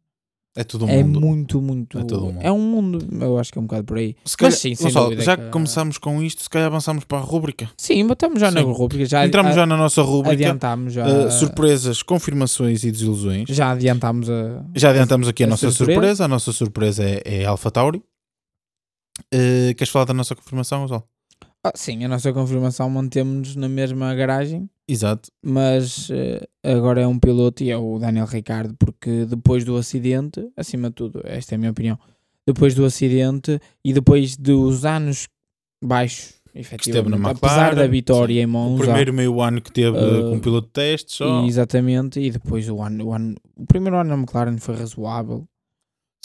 É 0.57 0.63
todo 0.63 0.85
um 0.85 0.89
é 0.89 1.03
mundo. 1.03 1.21
muito, 1.21 1.61
muito. 1.61 1.99
É 1.99 2.03
todo 2.03 2.23
um 2.25 2.31
mundo. 2.33 2.39
é 2.41 2.51
um 2.51 2.59
mundo, 2.59 3.23
eu 3.23 3.37
acho 3.37 3.51
que 3.51 3.57
é 3.59 3.61
um 3.61 3.65
bocado 3.65 3.83
por 3.85 3.97
aí. 3.97 4.15
Se 4.25 4.35
calhar, 4.35 4.51
sim, 4.51 4.73
sem 4.75 4.87
Gonçalo, 4.87 5.05
dúvida 5.05 5.21
já 5.23 5.37
que- 5.37 5.43
que 5.43 5.49
começamos 5.51 5.97
com 5.99 6.21
isto, 6.21 6.41
se 6.43 6.49
calhar 6.49 6.67
avançamos 6.67 7.03
para 7.05 7.19
a 7.19 7.21
rúbrica. 7.21 7.69
Sim, 7.77 8.03
mas 8.03 8.13
estamos 8.13 8.39
já 8.41 8.51
na 8.51 8.61
Sim. 8.61 8.71
rúbrica. 8.71 9.05
Já 9.05 9.25
Entramos 9.25 9.51
a- 9.51 9.55
já 9.55 9.65
na 9.65 9.77
nossa 9.77 10.01
rúbrica. 10.01 10.33
adiantámos 10.33 10.91
já. 10.93 11.05
uh, 11.07 11.31
surpresas, 11.31 12.01
confirmações 12.03 12.83
e 12.83 12.91
desilusões. 12.91 13.47
Já 13.49 13.71
adiantámos 13.71 14.29
a. 14.29 14.65
Já 14.75 14.89
adiantamos 14.89 15.27
aqui 15.27 15.43
a, 15.43 15.47
a 15.47 15.49
nossa 15.51 15.71
surpresa. 15.71 15.93
surpresa. 15.93 16.25
A 16.25 16.27
nossa 16.27 16.51
surpresa 16.51 17.03
é, 17.03 17.21
é 17.25 17.45
Alpha 17.45 17.69
Tauri. 17.71 18.03
Uh, 19.33 19.73
queres 19.77 19.89
falar 19.89 20.05
da 20.05 20.13
nossa 20.13 20.35
confirmação, 20.35 20.81
Gonçalo? 20.81 21.03
Ah, 21.63 21.71
sim, 21.75 22.03
a 22.03 22.07
nossa 22.07 22.31
confirmação 22.33 22.89
mantemos-nos 22.89 23.55
na 23.55 23.69
mesma 23.69 24.13
garagem. 24.15 24.69
Exato. 24.91 25.29
mas 25.43 26.09
eh, 26.09 26.47
agora 26.63 27.01
é 27.01 27.07
um 27.07 27.19
piloto 27.19 27.63
e 27.63 27.69
é 27.69 27.77
o 27.77 27.99
Daniel 27.99 28.25
Ricardo, 28.25 28.75
porque 28.77 29.25
depois 29.25 29.63
do 29.63 29.77
acidente, 29.77 30.49
acima 30.57 30.89
de 30.89 30.95
tudo, 30.95 31.21
esta 31.25 31.53
é 31.53 31.55
a 31.55 31.59
minha 31.59 31.71
opinião, 31.71 31.97
depois 32.47 32.73
do 32.73 32.83
acidente 32.85 33.59
e 33.85 33.93
depois 33.93 34.35
dos 34.35 34.85
anos 34.85 35.27
baixos, 35.83 36.41
efetivamente, 36.55 37.23
apesar 37.27 37.67
McLaren, 37.67 37.75
da 37.75 37.87
vitória 37.87 38.41
em 38.41 38.45
O 38.45 38.49
Monza, 38.49 38.83
primeiro 38.83 39.13
meio 39.13 39.39
ano 39.41 39.61
que 39.61 39.71
teve 39.71 39.95
Uh, 39.97 40.29
com 40.29 40.35
um 40.37 40.39
piloto 40.39 40.67
de 40.67 40.73
teste 40.73 41.13
só. 41.13 41.45
exatamente, 41.45 42.19
e 42.19 42.31
depois 42.31 42.67
o 42.67 42.81
ano, 42.81 43.05
o 43.05 43.13
ano, 43.13 43.35
o 43.55 43.65
primeiro 43.67 43.97
ano 43.97 44.09
na 44.09 44.15
McLaren 44.17 44.57
foi 44.57 44.75
razoável, 44.75 45.47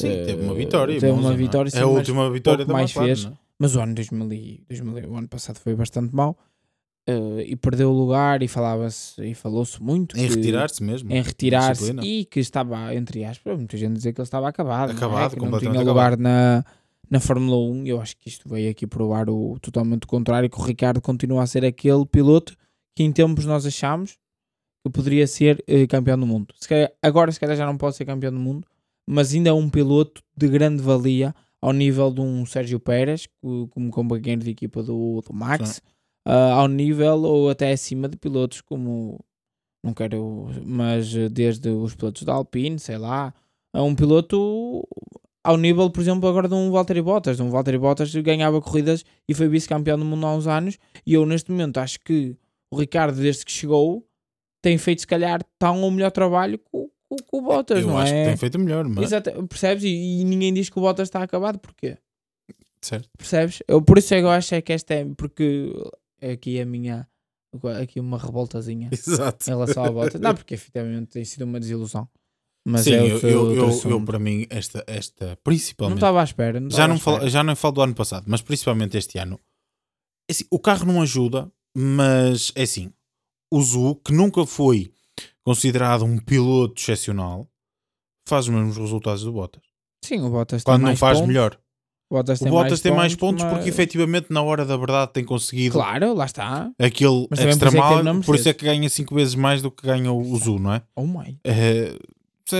Sim, 0.00 0.08
eh, 0.08 0.24
teve 0.24 0.42
uma 0.42 0.54
vitória. 0.54 0.94
em 0.94 1.00
teve 1.00 1.12
Monza, 1.12 1.28
uma 1.28 1.34
é? 1.34 1.36
vitória, 1.36 1.70
sim, 1.70 1.78
É 1.78 1.82
a 1.82 1.86
última 1.86 2.30
vitória 2.30 2.64
da 2.64 2.72
mais 2.72 2.90
McLaren. 2.90 3.14
fez. 3.16 3.26
é? 3.26 3.44
mas 3.58 3.76
o 3.76 3.80
ano 3.80 3.94
2000, 3.94 4.32
e- 4.32 4.64
2000 4.68 5.08
o 5.10 5.16
ano 5.16 5.28
passado 5.28 5.58
foi 5.60 5.74
bastante 5.76 6.12
mau, 6.14 6.36
eh, 7.07 7.44
e 7.48 7.57
perdeu 7.57 7.90
o 7.90 7.92
lugar 7.98 8.42
e 8.42 8.48
falava-se 8.48 9.22
e 9.24 9.34
falou-se 9.34 9.82
muito 9.82 10.16
Em 10.18 10.26
retirar-se 10.26 10.82
mesmo. 10.82 11.12
em 11.12 11.20
retirar-se 11.22 11.84
e 12.05 12.24
que 12.24 12.40
estava, 12.40 12.94
entre 12.94 13.24
aspas, 13.24 13.57
muita 13.57 13.76
gente 13.76 13.92
dizer 13.94 14.12
que 14.12 14.20
ele 14.20 14.26
estava 14.26 14.48
acabado, 14.48 14.92
é? 14.92 14.94
Acabado, 14.94 15.34
que 15.36 15.40
não 15.40 15.59
tinha 15.59 15.72
lugar 15.90 16.16
na, 16.18 16.64
na 17.11 17.20
Fórmula 17.20 17.57
1. 17.72 17.86
Eu 17.86 18.00
acho 18.00 18.16
que 18.16 18.28
isto 18.28 18.48
veio 18.48 18.70
aqui 18.70 18.86
provar 18.86 19.28
o 19.28 19.59
totalmente 19.61 20.07
contrário, 20.07 20.48
que 20.48 20.59
o 20.59 20.62
Ricardo 20.62 21.00
continua 21.00 21.42
a 21.42 21.46
ser 21.46 21.64
aquele 21.64 22.07
piloto 22.07 22.57
que 22.96 23.02
em 23.02 23.12
tempos 23.12 23.44
nós 23.44 23.66
achámos 23.66 24.16
que 24.84 24.90
poderia 24.92 25.26
ser 25.26 25.62
eh, 25.66 25.86
campeão 25.86 26.18
do 26.18 26.26
mundo. 26.26 26.55
Se 26.61 26.68
calhar- 26.68 26.92
agora 27.02 27.32
se 27.32 27.40
calhar 27.40 27.57
já 27.57 27.64
não 27.66 27.76
pode 27.76 27.96
ser 27.96 28.05
campeão 28.05 28.32
do 28.32 28.38
mundo, 28.38 28.66
mas 29.07 29.32
ainda 29.34 29.50
é 29.50 29.52
um 29.52 29.68
piloto 29.68 30.22
de 30.36 30.46
grande 30.48 30.82
valia 30.82 31.34
ao 31.61 31.72
nível 31.72 32.11
de 32.12 32.20
um 32.20 32.44
Sérgio 32.44 32.78
Pérez, 32.78 33.26
co- 33.40 33.66
como 33.68 33.90
companheiro 33.90 34.42
de 34.44 34.50
equipa 34.50 34.82
do, 34.82 35.22
do 35.26 35.32
Max, 35.34 35.80
ah, 36.24 36.54
ao 36.54 36.68
nível 36.68 37.22
ou 37.22 37.50
até 37.50 37.72
acima 37.72 38.08
de 38.08 38.16
pilotos 38.16 38.60
como 38.60 39.18
Não 39.84 39.92
quero, 39.92 40.48
mas 40.64 41.12
desde 41.30 41.68
os 41.68 41.94
pilotos 41.94 42.22
da 42.22 42.32
Alpine, 42.34 42.78
sei 42.78 42.96
lá, 42.98 43.34
a 43.74 43.82
um 43.82 43.94
piloto 43.94 44.86
ao 45.44 45.58
nível, 45.58 45.90
por 45.90 46.00
exemplo, 46.00 46.26
agora 46.28 46.48
de 46.48 46.54
um 46.54 46.70
Valtteri 46.70 47.02
Bottas. 47.02 47.38
Um 47.38 47.50
Valtteri 47.50 47.76
Bottas 47.78 48.14
ganhava 48.14 48.62
corridas 48.62 49.04
e 49.28 49.34
foi 49.34 49.46
vice-campeão 49.48 49.98
do 49.98 50.04
mundo 50.04 50.24
há 50.26 50.34
uns 50.34 50.46
anos. 50.46 50.78
E 51.06 51.12
eu, 51.12 51.26
neste 51.26 51.50
momento, 51.50 51.76
acho 51.78 52.00
que 52.00 52.34
o 52.72 52.78
Ricardo, 52.78 53.20
desde 53.20 53.44
que 53.44 53.52
chegou, 53.52 54.06
tem 54.62 54.78
feito, 54.78 55.00
se 55.02 55.06
calhar, 55.06 55.42
tão 55.58 55.82
ou 55.82 55.90
melhor 55.90 56.10
trabalho 56.10 56.56
que 56.58 56.64
o, 56.72 56.86
que 56.86 56.90
o- 57.10 57.16
que 57.16 57.36
o 57.36 57.42
Bottas, 57.42 57.80
Eu 57.82 57.88
não 57.88 57.98
acho 57.98 58.14
é? 58.14 58.22
que 58.22 58.28
tem 58.30 58.36
feito 58.38 58.58
melhor, 58.58 58.88
mas. 58.88 59.04
Exato, 59.04 59.30
percebes? 59.46 59.84
E, 59.84 59.88
e 60.20 60.24
ninguém 60.24 60.54
diz 60.54 60.70
que 60.70 60.78
o 60.78 60.82
Bottas 60.82 61.08
está 61.08 61.22
acabado. 61.22 61.58
Porquê? 61.58 61.98
Certo. 62.80 63.10
Percebes? 63.18 63.62
Eu, 63.68 63.82
por 63.82 63.98
isso 63.98 64.14
é 64.14 64.20
que 64.20 64.24
eu 64.24 64.30
acho 64.30 64.54
é 64.54 64.62
que 64.62 64.72
esta 64.72 64.94
é. 64.94 65.04
Porque 65.14 65.70
aqui 66.32 66.60
a 66.60 66.66
minha. 66.66 67.08
Aqui 67.80 68.00
uma 68.00 68.18
revoltazinha 68.18 68.88
Exato. 68.92 69.48
em 69.48 69.52
relação 69.52 69.84
ao 69.84 69.92
Bottas. 69.92 70.20
Não, 70.20 70.34
porque 70.34 70.54
efetivamente 70.54 71.10
tem 71.12 71.24
sido 71.24 71.42
uma 71.42 71.60
desilusão. 71.60 72.08
Mas 72.66 72.82
Sim, 72.82 72.94
é 72.94 73.12
eu, 73.12 73.18
eu, 73.20 73.54
eu, 73.54 73.90
eu, 73.90 74.04
para 74.04 74.18
mim, 74.18 74.46
esta, 74.50 74.82
esta 74.86 75.26
Não 75.28 75.36
principalmente. 75.44 75.98
estava 75.98 76.20
à 76.20 76.24
espera. 76.24 76.58
Não 76.58 76.70
já, 76.70 76.88
não 76.88 76.96
à 76.96 76.98
falo, 76.98 77.16
espera. 77.18 77.30
já 77.30 77.44
não 77.44 77.54
falo 77.54 77.74
do 77.74 77.82
ano 77.82 77.94
passado, 77.94 78.24
mas 78.26 78.40
principalmente 78.42 78.96
este 78.96 79.18
ano. 79.18 79.38
É 80.28 80.32
assim, 80.32 80.44
o 80.50 80.58
carro 80.58 80.86
não 80.86 81.02
ajuda, 81.02 81.52
mas 81.76 82.50
é 82.56 82.62
assim: 82.62 82.92
o 83.52 83.62
Zu, 83.62 83.96
que 83.96 84.12
nunca 84.12 84.44
foi 84.46 84.90
considerado 85.44 86.04
um 86.04 86.18
piloto 86.18 86.80
excepcional, 86.80 87.46
faz 88.26 88.46
os 88.46 88.54
mesmos 88.54 88.78
resultados 88.78 89.22
do 89.22 89.32
Bottas. 89.32 89.62
Sim, 90.04 90.22
o 90.22 90.30
Bottas 90.30 90.64
Quando 90.64 90.82
não 90.82 90.96
faz 90.96 91.20
melhor. 91.20 91.60
O 92.14 92.16
Bottas 92.16 92.40
O 92.40 92.44
tem 92.44 92.52
Bottas 92.52 92.70
mais 92.70 92.80
tem 92.80 92.92
mais 92.92 93.14
pontos, 93.16 93.42
pontos 93.42 93.44
porque 93.44 93.70
mas- 93.70 93.74
efetivamente 93.74 94.26
na 94.30 94.40
hora 94.42 94.64
da 94.64 94.76
verdade 94.76 95.12
tem 95.12 95.24
conseguido 95.24 95.72
Claro, 95.74 96.14
lá 96.14 96.24
está. 96.26 96.70
aquele 96.78 97.26
Mas 97.28 97.40
extra 97.40 97.70
por 97.70 97.76
é 97.76 97.80
mal, 97.80 98.04
não 98.04 98.20
por 98.20 98.36
isso 98.36 98.48
é 98.48 98.52
que 98.54 98.64
ganha 98.64 98.88
5 98.88 99.14
vezes 99.14 99.34
mais 99.34 99.60
do 99.60 99.70
que 99.70 99.84
ganha 99.84 100.12
o, 100.12 100.36
Zu, 100.38 100.58
não 100.60 100.72
é? 100.74 100.82
Oh 100.94 101.06
my. 101.06 101.36
É, 101.44 101.96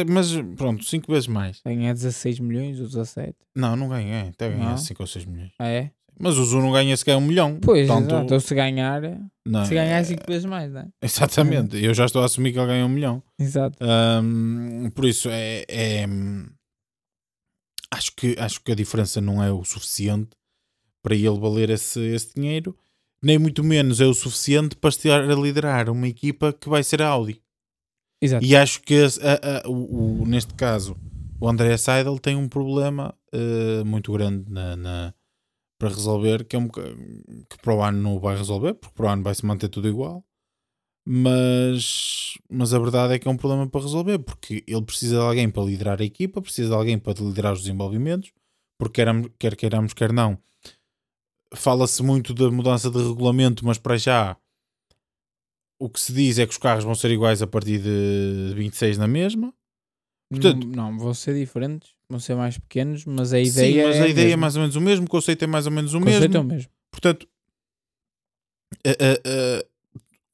Mas 0.09 0.33
pronto, 0.57 0.83
5 0.85 1.13
vezes 1.13 1.29
mais. 1.29 1.61
Ganha 1.65 1.93
16 1.95 2.41
milhões 2.41 2.81
ou 2.81 2.87
17. 2.87 3.35
Não, 3.55 3.77
não 3.77 3.89
ganha, 3.89 4.15
é, 4.25 4.29
até 4.31 4.49
ganha 4.51 4.71
Não? 4.71 4.77
5 4.79 5.03
ou 5.03 5.07
6 5.07 5.25
milhões. 5.25 5.53
Ah, 5.59 5.69
é? 5.69 5.91
Mas 6.19 6.37
o 6.39 6.45
Zu 6.45 6.61
não 6.61 6.73
ganha 6.73 6.97
sequer 6.97 7.17
um 7.17 7.21
milhão. 7.21 7.59
Pois, 7.61 7.85
exato. 7.91 8.15
Então 8.25 8.39
se 8.41 8.55
ganhar, 8.55 9.03
não, 9.45 9.65
se 9.65 9.75
ganhar 9.75 9.99
é- 10.01 10.05
5 10.05 10.23
vezes 10.29 10.45
mais, 10.47 10.73
não 10.73 10.81
é? 10.83 10.87
Exatamente, 11.03 11.77
eu 11.85 11.93
já 11.93 12.05
estou 12.07 12.23
a 12.23 12.25
assumir 12.27 12.53
que 12.53 12.59
ele 12.59 12.67
ganha 12.69 12.87
um 12.87 12.89
milhão. 12.89 13.23
Exato. 13.39 13.77
Ahm, 13.81 14.91
por 14.95 15.05
isso, 15.07 15.29
é, 15.31 15.65
é- 15.69 16.07
acho, 17.95 18.13
que, 18.17 18.37
acho 18.39 18.61
que 18.63 18.73
a 18.73 18.75
diferença 18.75 19.21
não 19.21 19.43
é 19.43 19.53
o 19.53 19.65
suficiente 19.65 20.31
para 21.03 21.15
ele 21.15 21.39
valer 21.39 21.71
esse, 21.71 22.01
esse 22.01 22.35
dinheiro, 22.35 22.77
nem 23.23 23.39
muito 23.39 23.63
menos 23.65 24.01
é 24.01 24.07
o 24.07 24.15
suficiente 24.15 24.77
para 24.77 24.91
estar 24.91 25.21
a 25.31 25.35
liderar 25.35 25.89
uma 25.91 26.09
equipa 26.09 26.53
que 26.53 26.69
vai 26.69 26.83
ser 26.83 27.03
a 27.03 27.09
Audi. 27.09 27.41
Exato. 28.21 28.45
E 28.45 28.57
acho 28.57 28.81
que 28.83 28.95
a- 29.03 29.67
a- 29.67 29.69
o, 29.69 30.23
o- 30.23 30.27
neste 30.27 30.55
caso 30.55 30.97
o 31.41 31.49
André 31.49 31.77
Seidel 31.77 32.19
tem 32.19 32.37
um 32.37 32.49
problema 32.49 33.15
eh, 33.33 33.83
muito 33.85 34.13
grande 34.13 34.51
na, 34.51 34.77
na- 34.77 35.15
para 35.79 35.89
resolver, 35.89 36.45
que, 36.45 36.57
é 36.57 36.59
um, 36.59 36.69
que 36.69 37.59
para 37.61 37.75
o 37.75 37.83
ano 37.83 38.01
não 38.01 38.19
vai 38.19 38.37
resolver, 38.37 38.75
porque 38.75 38.95
para 38.95 39.07
o 39.07 39.09
ano 39.11 39.23
vai 39.23 39.35
se 39.35 39.45
manter 39.45 39.69
tudo 39.69 39.89
igual. 39.89 40.25
Mas, 41.07 42.39
mas 42.49 42.73
a 42.73 42.79
verdade 42.79 43.15
é 43.15 43.19
que 43.19 43.29
é 43.29 43.31
um 43.31 43.37
problema 43.37 43.69
para 43.69 43.83
resolver, 43.83 44.19
porque 44.21 44.65
ele 44.67 44.83
precisa 44.83 45.17
de 45.17 45.23
alguém 45.23 45.51
para 45.51 45.63
liderar 45.63 46.01
a 46.01 46.05
equipa, 46.05 46.41
precisa 46.41 46.71
de 46.71 46.75
alguém 46.75 46.99
para 46.99 47.13
liderar 47.23 47.53
os 47.53 47.61
desenvolvimentos, 47.61 48.33
porque 48.79 49.05
quer, 49.05 49.29
quer 49.39 49.57
queiramos, 49.57 49.93
quer 49.93 50.13
não. 50.13 50.39
Fala-se 51.55 52.03
muito 52.03 52.33
da 52.33 52.51
mudança 52.51 52.91
de 52.91 52.99
regulamento, 52.99 53.67
mas 53.67 53.79
para 53.79 53.97
já 53.99 54.37
o 55.79 55.91
que 55.91 56.01
se 56.01 56.13
diz 56.13 56.39
é 56.39 56.47
que 56.47 56.53
os 56.53 56.59
carros 56.59 56.85
vão 56.85 56.95
ser 56.95 57.11
iguais 57.11 57.43
a 57.43 57.47
partir 57.47 57.79
de 57.81 58.55
26 58.55 58.97
na 58.97 59.07
mesma. 59.07 59.53
Portanto- 60.31 60.67
não, 60.67 60.91
não, 60.93 60.99
vão 60.99 61.13
ser 61.13 61.35
diferentes, 61.35 61.91
vão 62.09 62.19
ser 62.19 62.35
mais 62.35 62.57
pequenos, 62.59 63.05
mas 63.05 63.33
a 63.35 63.39
Sim, 63.45 63.51
ideia 63.51 63.87
mas 63.89 63.97
é 63.97 64.03
a 64.05 64.09
ideia 64.09 64.33
é 64.33 64.37
mais 64.37 64.57
ou 64.57 64.63
menos 64.63 64.75
o 64.75 64.81
mesmo, 64.81 65.05
o 65.05 65.09
conceito 65.11 65.43
é 65.45 65.47
mais 65.47 65.67
ou 65.67 65.73
menos 65.73 65.93
o, 65.93 65.99
O 65.99 66.01
conceito 66.01 66.23
mesmo. 66.23 66.37
é 66.37 66.41
o 66.41 66.45
mesmo. 66.45 66.71
Portanto, 66.91 67.29
eh, 68.85 68.97
eh, 68.99 69.21
eh, 69.25 69.67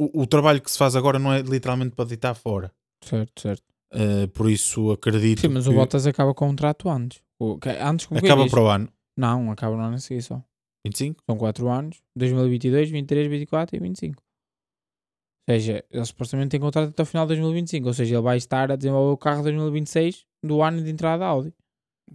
o, 0.01 0.23
o 0.23 0.27
trabalho 0.27 0.63
que 0.63 0.71
se 0.71 0.79
faz 0.79 0.97
agora 0.97 1.19
não 1.19 1.33
é 1.33 1.43
literalmente 1.43 1.95
para 1.95 2.07
deitar 2.07 2.35
fora. 2.35 2.73
Certo, 3.05 3.41
certo. 3.41 3.63
Eh, 3.93 4.27
por 4.29 4.49
isso 4.49 4.91
acredito 4.93 5.41
Sim, 5.41 5.49
mas 5.49 5.65
que 5.65 5.71
o 5.71 5.75
Bottas 5.75 6.07
acaba 6.07 6.31
o 6.31 6.35
contrato 6.35 6.89
antes. 6.89 7.21
O, 7.39 7.59
antes 7.81 8.07
como 8.07 8.21
que 8.21 8.27
acaba 8.27 8.49
para 8.49 8.63
o 8.63 8.67
ano. 8.67 8.89
Não, 9.17 9.51
acaba 9.51 9.77
no 9.77 9.83
ano 9.83 9.97
a 9.97 9.99
seguir 9.99 10.23
só. 10.23 10.43
25? 10.87 11.23
São 11.29 11.37
4 11.37 11.69
anos. 11.69 12.03
2022, 12.17 12.91
23, 12.91 13.29
24 13.29 13.77
e 13.77 13.81
25. 13.81 14.23
Ou 14.23 15.55
seja, 15.55 15.85
ele 15.91 16.05
supostamente 16.05 16.51
tem 16.51 16.61
contrato 16.61 16.91
até 16.91 17.03
o 17.03 17.07
final 17.07 17.27
de 17.27 17.35
2025. 17.35 17.87
Ou 17.89 17.95
seja, 17.95 18.15
ele 18.15 18.23
vai 18.23 18.37
estar 18.37 18.71
a 18.71 18.77
desenvolver 18.77 19.13
o 19.13 19.19
carro 19.19 19.39
de 19.39 19.45
2026 19.45 20.25
do 20.43 20.63
ano 20.63 20.83
de 20.83 20.91
entrada 20.91 21.19
da 21.19 21.27
Audi. 21.27 21.53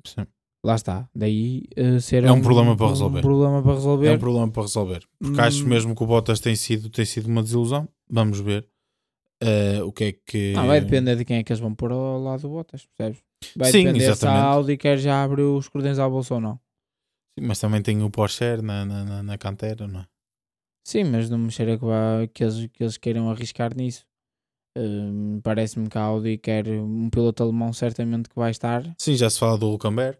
Sim. 0.05 0.25
Lá 0.65 0.73
está. 0.73 1.07
Daí 1.13 1.63
eh, 1.75 1.99
ser 1.99 2.23
É 2.23 2.31
um 2.31 2.41
problema 2.41 2.75
para 2.75 2.87
resolver. 2.87 3.19
Um 3.19 3.21
problema 3.21 3.61
para 3.61 3.73
resolver. 3.75 4.07
É 4.07 4.11
um 4.13 4.17
problema 4.17 4.51
para 4.51 4.63
resolver. 4.63 5.07
Porque 5.19 5.39
acho 5.39 5.63
Hum. 5.63 5.67
mesmo 5.69 5.95
que 5.95 6.03
o 6.03 6.07
Bottas 6.07 6.39
tem 6.39 6.55
sido, 6.55 6.89
tem 6.89 7.05
sido 7.05 7.27
uma 7.27 7.43
desilusão. 7.43 7.87
Vamos 8.09 8.39
ver 8.39 8.67
eh, 9.41 9.83
o 9.83 9.91
que 9.91 10.03
é 10.05 10.11
que. 10.11 10.53
Não, 10.55 10.65
vai 10.65 10.81
depender 10.81 11.15
de 11.17 11.23
quem 11.23 11.37
é 11.37 11.43
que 11.43 11.51
eles 11.51 11.59
vão 11.59 11.75
pôr 11.75 11.91
ao 11.91 12.19
lado 12.19 12.41
do 12.41 12.49
Bottas, 12.49 12.87
percebes? 12.97 13.21
Vai 13.55 13.71
Sim, 13.71 13.83
depender 13.83 13.99
se 14.05 14.09
a 14.09 14.13
exatamente. 14.13 14.45
Audi 14.47 14.77
quer 14.77 14.97
já 14.97 15.23
abrir 15.23 15.43
os 15.43 15.69
cordões 15.69 15.99
à 15.99 16.09
bolsa 16.09 16.33
ou 16.33 16.41
não. 16.41 16.55
Sim, 17.37 17.45
Mas 17.45 17.59
também 17.59 17.83
tem 17.83 18.01
o 18.01 18.09
Porsche 18.09 18.57
na, 18.63 18.83
na, 18.85 19.03
na, 19.05 19.21
na 19.23 19.37
cantera, 19.37 19.87
não 19.87 19.99
é? 19.99 20.07
Sim, 20.87 21.03
mas 21.03 21.29
não 21.29 21.37
me 21.37 21.51
cheira 21.51 21.77
que, 21.77 21.85
vá, 21.85 22.25
que, 22.33 22.43
eles, 22.43 22.67
que 22.73 22.83
eles 22.83 22.97
queiram 22.97 23.29
arriscar 23.29 23.75
nisso. 23.75 24.03
Hum, 24.75 25.39
Parece-me 25.43 25.87
que 25.89 25.97
a 25.97 26.01
Audi 26.01 26.37
quer 26.39 26.67
um 26.67 27.07
piloto 27.09 27.43
alemão, 27.43 27.71
certamente 27.71 28.29
que 28.29 28.35
vai 28.35 28.49
estar. 28.51 28.81
Sim, 28.97 29.15
já 29.15 29.29
se 29.29 29.37
fala 29.39 29.57
do 29.59 29.67
Hulkenberg. 29.69 30.17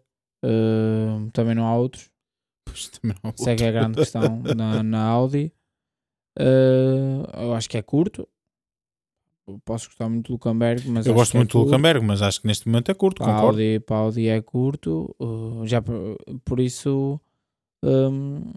Também 1.32 1.54
não 1.54 1.66
há 1.66 1.76
outros. 1.76 2.10
Pois 2.64 2.88
também 2.88 3.16
não 3.22 3.30
há 3.30 3.34
Essa 3.38 3.50
é 3.50 3.56
que 3.56 3.64
é 3.64 3.68
a 3.68 3.72
grande 3.72 3.96
questão 3.96 4.22
na, 4.56 4.82
na 4.82 5.02
Audi. 5.04 5.52
Uh, 6.38 7.24
eu 7.42 7.54
acho 7.54 7.68
que 7.68 7.78
é 7.78 7.82
curto. 7.82 8.28
Eu 9.46 9.60
posso 9.64 9.86
gostar 9.86 10.08
muito 10.08 10.26
do 10.26 10.32
Luckenberg, 10.32 10.88
mas 10.88 11.06
Eu 11.06 11.14
gosto 11.14 11.34
é 11.34 11.38
muito 11.38 11.50
do 11.50 11.52
curto. 11.52 11.70
Hulkenberg, 11.70 12.04
mas 12.04 12.20
acho 12.20 12.40
que 12.40 12.48
neste 12.48 12.66
momento 12.66 12.90
é 12.90 12.94
curto, 12.94 13.22
Para 13.22 13.32
concordo. 13.32 13.60
Audi, 13.60 13.80
para 13.80 13.96
Audi 13.96 14.28
é 14.28 14.42
curto, 14.42 15.14
uh, 15.20 15.64
já 15.64 15.80
por, 15.80 16.16
por 16.44 16.58
isso 16.58 17.20
um, 17.82 18.52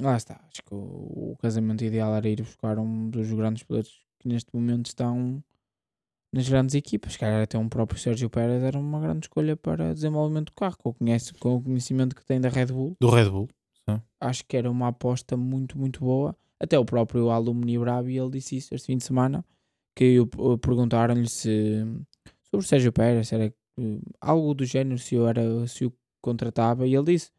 lá 0.00 0.16
está. 0.16 0.40
Acho 0.50 0.62
que 0.62 0.74
o, 0.74 1.32
o 1.32 1.36
casamento 1.40 1.84
ideal 1.84 2.14
era 2.14 2.26
ir 2.28 2.40
buscar 2.42 2.78
um 2.78 3.10
dos 3.10 3.30
grandes 3.32 3.62
pilotos 3.64 3.92
que 4.18 4.28
neste 4.28 4.48
momento 4.54 4.86
estão 4.86 5.42
nas 6.32 6.48
grandes 6.48 6.74
equipas. 6.74 7.16
Cara, 7.16 7.42
até 7.42 7.58
um 7.58 7.68
próprio 7.68 7.98
Sérgio 7.98 8.30
Pérez 8.30 8.62
era 8.62 8.78
uma 8.78 9.00
grande 9.00 9.26
escolha 9.26 9.56
para 9.56 9.94
desenvolvimento 9.94 10.46
do 10.46 10.52
carro, 10.52 10.76
com 10.78 10.90
o, 10.90 10.94
conhece, 10.94 11.32
com 11.34 11.56
o 11.56 11.62
conhecimento 11.62 12.14
que 12.14 12.24
tem 12.24 12.40
da 12.40 12.48
Red 12.48 12.66
Bull. 12.66 12.96
Do 13.00 13.10
Red 13.10 13.28
Bull. 13.28 13.48
Acho 14.20 14.44
que 14.46 14.56
era 14.56 14.70
uma 14.70 14.88
aposta 14.88 15.36
muito, 15.36 15.78
muito 15.78 16.00
boa. 16.00 16.36
Até 16.60 16.78
o 16.78 16.84
próprio 16.84 17.30
Alumni 17.30 17.78
Brabi 17.78 18.18
ele 18.18 18.30
disse 18.30 18.56
isso 18.56 18.74
este 18.74 18.86
fim 18.86 18.98
de 18.98 19.04
semana. 19.04 19.44
Que 19.96 20.14
eu 20.14 20.58
perguntaram-lhe 20.58 21.28
se 21.28 21.84
sobre 22.44 22.64
o 22.64 22.68
Sérgio 22.68 22.92
Pérez, 22.92 23.28
se 23.28 23.34
era 23.34 23.46
eh, 23.46 23.98
algo 24.20 24.54
do 24.54 24.64
género, 24.64 24.98
se 24.98 25.14
eu 25.14 25.26
era 25.26 25.66
se 25.66 25.86
o 25.86 25.92
contratava, 26.22 26.86
e 26.86 26.94
ele 26.94 27.12
disse: 27.12 27.30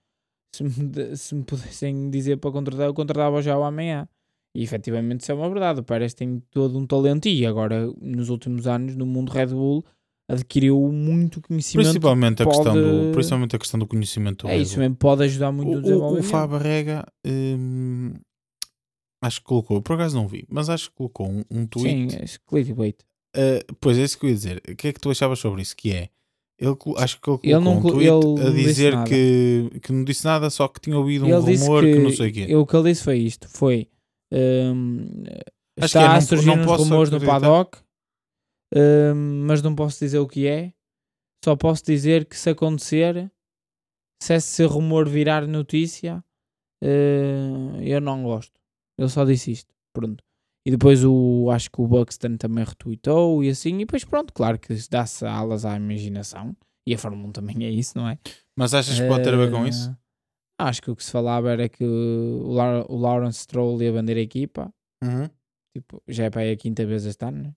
se 0.53 0.63
me, 0.63 1.15
se 1.15 1.35
me 1.35 1.43
pudessem 1.43 2.09
dizer 2.09 2.37
para 2.37 2.51
contratar, 2.51 2.87
eu 2.87 2.93
contratava 2.93 3.41
já 3.41 3.57
o 3.57 3.63
amanhã. 3.63 4.07
E 4.53 4.63
efetivamente 4.63 5.21
isso 5.21 5.31
é 5.31 5.35
uma 5.35 5.49
verdade. 5.49 5.79
O 5.79 5.83
Pérez 5.83 6.13
tem 6.13 6.41
todo 6.51 6.77
um 6.77 6.85
talento 6.85 7.27
e 7.27 7.45
agora, 7.45 7.87
nos 8.01 8.29
últimos 8.29 8.67
anos, 8.67 8.95
no 8.95 9.05
mundo 9.05 9.31
Red 9.31 9.47
Bull, 9.47 9.85
adquiriu 10.29 10.77
muito 10.91 11.41
conhecimento. 11.41 11.85
Principalmente 11.85 12.43
a, 12.43 12.45
questão 12.45 12.73
do, 12.73 12.81
pode- 12.81 13.11
principalmente 13.13 13.55
a 13.55 13.59
questão 13.59 13.79
do 13.79 13.87
conhecimento 13.87 14.47
É 14.47 14.57
isso 14.57 14.77
mesmo, 14.79 14.95
pode 14.95 15.23
ajudar 15.23 15.51
muito 15.51 15.69
no 15.69 15.73
O, 15.73 15.75
o, 15.75 15.79
o 15.79 15.81
desenvolvimento. 15.83 16.29
Fábio 16.29 16.57
Rega 16.57 17.05
hum, 17.25 18.13
acho 19.23 19.39
que 19.39 19.45
colocou, 19.45 19.81
por 19.81 19.93
acaso 19.93 20.15
não 20.15 20.27
vi, 20.27 20.45
mas 20.49 20.69
acho 20.69 20.89
que 20.89 20.95
colocou 20.95 21.29
um, 21.29 21.43
um 21.49 21.65
tweet. 21.65 22.11
Sim, 22.11 22.17
é 22.17 22.25
clickbait. 22.47 22.97
Uh, 23.35 23.73
pois 23.79 23.97
é 23.97 24.03
isso 24.03 24.19
que 24.19 24.25
eu 24.25 24.29
ia 24.29 24.35
dizer. 24.35 24.61
O 24.69 24.75
que 24.75 24.89
é 24.89 24.93
que 24.93 24.99
tu 24.99 25.09
achavas 25.09 25.39
sobre 25.39 25.61
isso? 25.61 25.75
Que 25.75 25.93
é 25.93 26.09
ele, 26.59 26.75
acho 26.97 27.19
que 27.19 27.29
ele 27.29 27.37
colocou 27.37 27.49
Ele 27.49 27.59
não 27.59 27.77
um 27.77 27.81
tweet 27.81 28.47
a 28.47 28.51
dizer 28.51 29.03
que, 29.05 29.79
que 29.81 29.91
não 29.91 30.03
disse 30.03 30.25
nada, 30.25 30.49
só 30.49 30.67
que 30.67 30.79
tinha 30.79 30.97
ouvido 30.97 31.25
um 31.25 31.29
ele 31.29 31.57
rumor 31.57 31.83
que, 31.83 31.93
que, 31.93 31.99
não 31.99 32.11
sei 32.11 32.29
o 32.29 32.33
quê. 32.33 32.55
o 32.55 32.65
que 32.65 32.75
ele 32.75 32.91
disse 32.91 33.03
foi 33.03 33.17
isto: 33.17 33.47
foi 33.49 33.87
Acho 35.77 35.86
está 35.86 35.99
que 35.99 36.05
é, 36.05 36.17
a 36.17 36.21
surgir 36.21 36.55
não 36.55 36.63
uns 36.63 36.77
rumores 36.79 37.09
no 37.09 37.19
paddock, 37.19 37.79
hum, 38.73 39.43
mas 39.45 39.61
não 39.61 39.75
posso 39.75 39.99
dizer 39.99 40.19
o 40.19 40.27
que 40.27 40.47
é. 40.47 40.73
Só 41.43 41.55
posso 41.55 41.84
dizer 41.84 42.25
que 42.25 42.38
se 42.38 42.51
acontecer, 42.51 43.32
se 44.21 44.36
esse 44.36 44.63
rumor 44.63 45.09
virar 45.09 45.47
notícia, 45.47 46.23
hum, 46.84 47.82
eu 47.82 47.99
não 47.99 48.23
gosto. 48.23 48.59
Ele 48.97 49.09
só 49.09 49.25
disse 49.25 49.51
isto. 49.51 49.73
Pronto. 49.93 50.23
E 50.65 50.71
depois 50.71 51.03
o, 51.03 51.49
acho 51.51 51.71
que 51.71 51.82
o 51.82 51.88
Buxton 51.88 52.38
também 52.38 52.63
retweetou 52.63 53.43
e 53.43 53.49
assim, 53.49 53.75
e 53.77 53.79
depois 53.79 54.05
pronto, 54.05 54.32
claro 54.32 54.59
que 54.59 54.73
dá-se 54.89 55.25
alas 55.25 55.65
à 55.65 55.75
imaginação. 55.75 56.55
E 56.88 56.93
a 56.93 56.97
Fórmula 56.97 57.29
1 57.29 57.32
também 57.32 57.65
é 57.65 57.69
isso, 57.69 57.97
não 57.97 58.07
é? 58.07 58.17
Mas 58.55 58.73
achas 58.73 58.99
que 58.99 59.07
pode 59.07 59.23
ter 59.23 59.34
a 59.34 59.38
ver 59.38 59.51
com 59.51 59.65
isso? 59.65 59.95
Eh, 60.62 60.70
Acho 60.70 60.82
que 60.82 60.91
o 60.91 60.95
que 60.95 61.03
se 61.03 61.12
falava 61.12 61.51
era 61.51 61.68
que 61.70 61.84
o, 61.84 62.47
Lau- 62.51 62.86
o 62.89 62.97
Lawrence 62.97 63.39
Stroll 63.39 63.82
ia 63.82 63.91
vender 63.91 64.18
a 64.18 64.22
equipa. 64.22 64.72
Uhum. 65.03 65.28
Tipo, 65.76 66.01
já 66.07 66.26
é 66.26 66.30
para 66.30 66.41
aí 66.41 66.51
a 66.51 66.57
quinta 66.57 66.86
vez 66.86 67.05
este 67.05 67.24
ano. 67.26 67.43
né? 67.43 67.53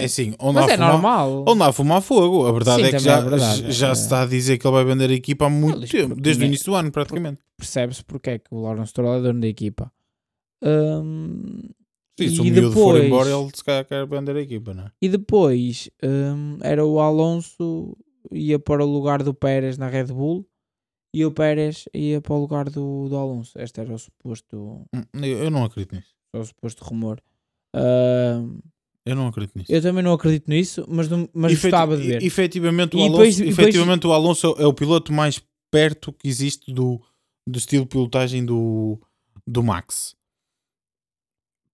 É 0.00 0.04
assim, 0.04 0.34
onde 0.40 0.54
Mas 0.60 0.68
há 0.70 0.72
é 0.72 0.76
fumar, 0.76 0.92
normal. 0.92 1.44
onde 1.48 1.62
há 1.62 2.00
fogo. 2.00 2.46
A 2.46 2.52
verdade 2.52 2.82
Sim, 2.82 2.88
é 2.88 2.90
que 2.98 3.04
também 3.04 3.38
já, 3.38 3.68
é 3.68 3.70
já 3.70 3.88
É. 3.90 3.94
se 3.94 4.02
está 4.02 4.22
a 4.22 4.26
dizer 4.26 4.58
que 4.58 4.66
ele 4.66 4.74
vai 4.74 4.84
vender 4.84 5.08
a 5.10 5.14
equipa 5.14 5.46
há 5.46 5.50
muito 5.50 5.86
tempo, 5.88 6.14
desde 6.20 6.44
o 6.44 6.46
início 6.46 6.66
do 6.66 6.74
ano, 6.74 6.90
praticamente. 6.92 7.38
Percebe-se 7.56 8.04
porque 8.04 8.30
é 8.30 8.38
que 8.38 8.52
o 8.52 8.60
Lawrence 8.60 8.90
Stroll 8.90 9.14
é 9.16 9.20
dono 9.22 9.40
da 9.40 9.46
equipa. 9.46 9.90
Hum, 10.62 11.60
Sim, 12.18 12.28
se 12.28 12.40
o 12.40 12.44
miúdo 12.44 12.72
for 12.72 12.94
depois- 12.94 13.06
embora, 13.06 13.30
ele 13.30 13.50
se 13.54 13.64
calhar 13.64 13.84
quer 13.84 14.06
vender 14.06 14.36
a 14.36 14.40
equipa, 14.40 14.74
não 14.74 14.84
é? 14.84 14.90
E 15.00 15.08
depois 15.08 15.88
hum, 16.02 16.58
era 16.60 16.84
o 16.84 17.00
Alonso 17.00 17.96
ia 18.30 18.58
para 18.58 18.84
o 18.84 18.88
lugar 18.92 19.22
do 19.22 19.32
Pérez 19.34 19.78
na 19.78 19.88
Red 19.88 20.06
Bull 20.06 20.46
e 21.14 21.24
o 21.24 21.30
Pérez 21.32 21.84
ia 21.92 22.20
para 22.20 22.34
o 22.34 22.40
lugar 22.40 22.70
do, 22.70 23.08
do 23.08 23.16
Alonso. 23.16 23.58
Este 23.58 23.80
era 23.80 23.92
o 23.92 23.98
suposto, 23.98 24.86
Hum, 24.94 25.02
Eu, 25.22 25.44
eu 25.44 25.50
não 25.50 25.64
acredito 25.64 25.94
nisso. 25.94 26.14
o 26.34 26.44
suposto 26.44 26.84
rumor. 26.84 27.22
Hum, 27.74 28.58
Eu 29.04 29.16
não 29.16 29.26
acredito 29.26 29.58
nisso. 29.58 29.72
eu 29.72 29.82
também 29.82 30.02
não 30.02 30.12
acredito 30.12 30.48
nisso, 30.48 30.84
mas, 30.88 31.08
não- 31.08 31.28
mas 31.34 31.52
gostava 31.60 31.96
de 31.96 32.06
ver. 32.06 32.22
Efetivamente, 32.22 32.96
o 32.96 33.00
Alonso, 33.00 33.12
depois- 33.12 33.38
e 33.40 33.44
depois- 33.46 33.58
efetivamente, 33.58 34.06
o 34.06 34.12
Alonso 34.12 34.54
é 34.58 34.66
o 34.66 34.72
piloto 34.74 35.12
mais 35.12 35.40
perto 35.70 36.12
que 36.12 36.28
existe 36.28 36.72
do, 36.72 37.00
do 37.46 37.58
estilo 37.58 37.84
de 37.84 37.88
pilotagem 37.90 38.44
do, 38.44 39.00
do 39.46 39.62
Max. 39.62 40.14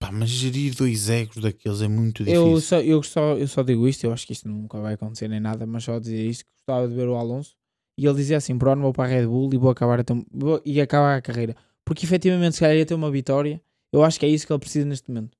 Pá, 0.00 0.12
mas 0.12 0.30
gerir 0.30 0.74
dois 0.76 1.08
egos 1.10 1.38
daqueles 1.38 1.82
é 1.82 1.88
muito 1.88 2.22
difícil. 2.24 2.52
Eu 2.52 2.60
só, 2.60 2.80
eu, 2.80 3.02
só, 3.02 3.36
eu 3.36 3.48
só 3.48 3.62
digo 3.64 3.86
isto, 3.88 4.04
eu 4.04 4.12
acho 4.12 4.24
que 4.26 4.32
isto 4.32 4.48
nunca 4.48 4.80
vai 4.80 4.94
acontecer 4.94 5.26
nem 5.26 5.40
nada, 5.40 5.66
mas 5.66 5.82
só 5.82 5.98
dizer 5.98 6.24
isto, 6.24 6.44
gostava 6.56 6.86
de 6.86 6.94
ver 6.94 7.08
o 7.08 7.16
Alonso 7.16 7.56
e 7.98 8.06
ele 8.06 8.14
dizia 8.16 8.36
assim, 8.38 8.56
pro 8.56 8.70
ano 8.70 8.80
vou 8.82 8.92
para 8.92 9.04
a 9.04 9.06
Red 9.08 9.26
Bull 9.26 9.50
e 9.52 9.56
vou 9.58 9.70
acabar 9.70 10.00
a 10.00 10.04
tem- 10.04 10.24
vou- 10.32 10.62
e 10.64 10.80
acabar 10.80 11.16
a 11.16 11.20
carreira. 11.20 11.54
Porque 11.84 12.06
efetivamente 12.06 12.54
se 12.54 12.60
calhar 12.60 12.76
ia 12.76 12.86
ter 12.86 12.94
uma 12.94 13.10
vitória, 13.10 13.60
eu 13.92 14.02
acho 14.04 14.18
que 14.20 14.24
é 14.24 14.28
isso 14.28 14.46
que 14.46 14.52
ele 14.52 14.60
precisa 14.60 14.86
neste 14.86 15.10
momento. 15.10 15.36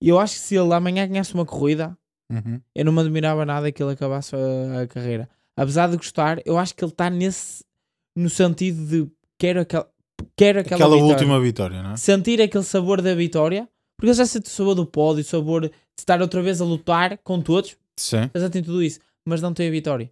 E 0.00 0.08
eu 0.08 0.18
acho 0.18 0.34
que 0.34 0.40
se 0.40 0.54
ele 0.56 0.72
amanhã 0.72 1.06
ganhasse 1.06 1.34
uma 1.34 1.44
corrida, 1.44 1.96
Uhum. 2.30 2.60
eu 2.74 2.84
não 2.84 2.92
me 2.92 3.00
admirava 3.00 3.44
nada 3.46 3.70
que 3.72 3.82
ele 3.82 3.92
acabasse 3.92 4.34
a, 4.36 4.82
a 4.82 4.86
carreira. 4.86 5.28
Apesar 5.56 5.88
de 5.88 5.96
gostar, 5.96 6.40
eu 6.44 6.56
acho 6.58 6.74
que 6.74 6.84
ele 6.84 6.92
está 6.92 7.08
nesse 7.10 7.64
no 8.16 8.28
sentido 8.30 8.84
de 8.86 9.10
quero 9.38 9.60
aquela, 9.60 9.88
quero 10.36 10.60
aquela, 10.60 10.76
Aquela 10.76 10.94
vitória. 10.96 11.14
última 11.14 11.40
vitória, 11.40 11.82
não 11.82 11.92
é? 11.92 11.96
sentir 11.96 12.40
aquele 12.42 12.64
sabor 12.64 13.00
da 13.02 13.14
vitória, 13.14 13.68
porque 13.96 14.08
ele 14.10 14.14
já 14.16 14.26
sente 14.26 14.46
o 14.46 14.50
sabor 14.50 14.74
do 14.74 14.84
pódio, 14.86 15.22
o 15.22 15.24
sabor 15.24 15.62
de 15.62 15.72
estar 15.98 16.20
outra 16.20 16.42
vez 16.42 16.60
a 16.60 16.64
lutar 16.64 17.16
com 17.18 17.40
todos, 17.40 17.76
Sim. 17.96 18.28
ele 18.34 18.42
já 18.44 18.50
tem 18.50 18.62
tudo 18.62 18.82
isso, 18.82 18.98
mas 19.24 19.40
não 19.40 19.54
tem 19.54 19.68
a 19.68 19.70
vitória. 19.70 20.10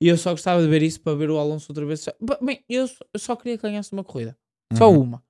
E 0.00 0.08
eu 0.08 0.16
só 0.16 0.30
gostava 0.30 0.62
de 0.62 0.68
ver 0.68 0.82
isso 0.82 1.00
para 1.00 1.16
ver 1.16 1.28
o 1.30 1.38
Alonso 1.38 1.66
outra 1.70 1.84
vez. 1.84 2.04
Bem, 2.42 2.64
eu, 2.68 2.86
só- 2.86 3.04
eu 3.12 3.18
só 3.20 3.34
queria 3.36 3.56
que 3.58 3.62
ganhasse 3.62 3.92
uma 3.92 4.04
corrida, 4.04 4.36
só 4.76 4.90
Uhum. 4.90 5.00
uma. 5.02 5.22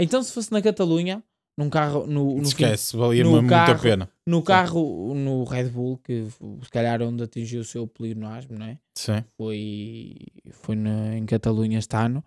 Então, 0.00 0.22
se 0.22 0.32
fosse 0.32 0.52
na 0.52 0.62
Catalunha, 0.62 1.22
num 1.58 1.68
carro, 1.70 2.06
no, 2.06 2.24
no, 2.36 2.36
fim- 2.36 2.42
Esquece, 2.42 2.96
valia 2.96 3.24
no 3.24 3.30
muito 3.32 3.46
a 3.46 3.48
carro- 3.66 3.82
pena. 3.82 4.10
no 4.26 4.42
carro, 4.42 5.14
no 5.14 5.44
Red 5.44 5.68
Bull, 5.68 5.98
que 5.98 6.26
se 6.30 6.70
calhar 6.70 7.00
onde 7.02 7.22
atingiu 7.24 7.60
o 7.60 7.64
seu 7.64 7.86
pleonasmo, 7.86 8.56
não 8.58 8.66
é? 8.66 8.78
Sim. 8.96 9.24
foi, 9.36 10.16
foi 10.52 10.76
na, 10.76 11.16
em 11.16 11.26
Catalunha 11.26 11.78
este 11.78 11.96
ano, 11.96 12.24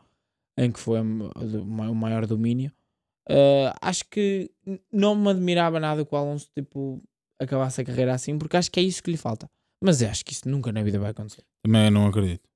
em 0.58 0.72
que 0.72 0.80
foi 0.80 1.00
o 1.02 1.06
ma- 1.66 1.90
o 1.90 1.96
maior 1.96 2.26
domínio. 2.26 2.72
Uh, 3.30 3.72
acho 3.82 4.06
que 4.10 4.50
não 4.92 5.14
me 5.16 5.30
admirava 5.30 5.80
nada 5.80 6.06
que 6.06 6.14
o 6.16 6.18
Alonso 6.18 6.50
tipo, 6.56 7.02
acabasse 7.42 7.82
a 7.82 7.86
carreira 7.86 8.14
assim, 8.14 8.38
porque 8.38 8.56
acho 8.56 8.72
que 8.72 8.80
é 8.80 8.84
isso 8.84 9.04
que 9.04 9.12
lhe 9.12 9.18
falta. 9.18 9.50
Mas 9.84 10.02
acho 10.02 10.26
que 10.26 10.34
isso 10.34 10.50
nunca 10.50 10.72
na 10.72 10.84
vida 10.84 11.00
vai 11.00 11.12
acontecer. 11.12 11.44
Também 11.64 11.90
não 11.92 12.08
acredito. 12.08 12.48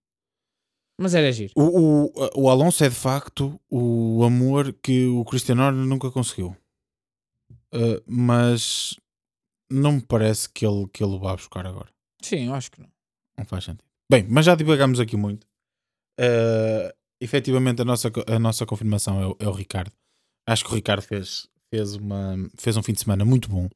Mas 0.99 1.15
era 1.15 1.31
giro. 1.31 1.53
O, 1.55 2.11
o, 2.13 2.43
o 2.43 2.49
Alonso 2.49 2.83
é 2.83 2.89
de 2.89 2.95
facto 2.95 3.59
o 3.69 4.23
amor 4.23 4.73
que 4.73 5.07
o 5.07 5.25
Cristiano 5.25 5.61
Ronaldo 5.61 5.87
nunca 5.87 6.11
conseguiu. 6.11 6.55
Uh, 7.73 8.03
mas 8.05 8.95
não 9.71 9.93
me 9.93 10.01
parece 10.01 10.49
que 10.49 10.65
ele, 10.65 10.87
que 10.89 11.03
ele 11.03 11.13
o 11.13 11.19
vá 11.19 11.35
buscar 11.35 11.65
agora. 11.65 11.89
Sim, 12.21 12.47
eu 12.47 12.53
acho 12.53 12.69
que 12.71 12.81
não. 12.81 12.89
Não 13.37 13.45
faz 13.45 13.63
sentido. 13.63 13.85
Bem, 14.11 14.27
mas 14.29 14.45
já 14.45 14.53
divagamos 14.55 14.99
aqui 14.99 15.15
muito. 15.15 15.47
Uh, 16.19 16.93
efetivamente, 17.19 17.81
a 17.81 17.85
nossa, 17.85 18.11
a 18.27 18.37
nossa 18.37 18.65
confirmação 18.65 19.21
é 19.21 19.27
o, 19.27 19.37
é 19.39 19.47
o 19.47 19.53
Ricardo. 19.53 19.93
Acho 20.45 20.65
que 20.65 20.71
o 20.71 20.75
Ricardo 20.75 21.01
fez, 21.01 21.47
fez, 21.69 21.95
uma, 21.95 22.35
fez 22.57 22.75
um 22.77 22.83
fim 22.83 22.93
de 22.93 22.99
semana 22.99 23.23
muito 23.23 23.49
bom. 23.49 23.69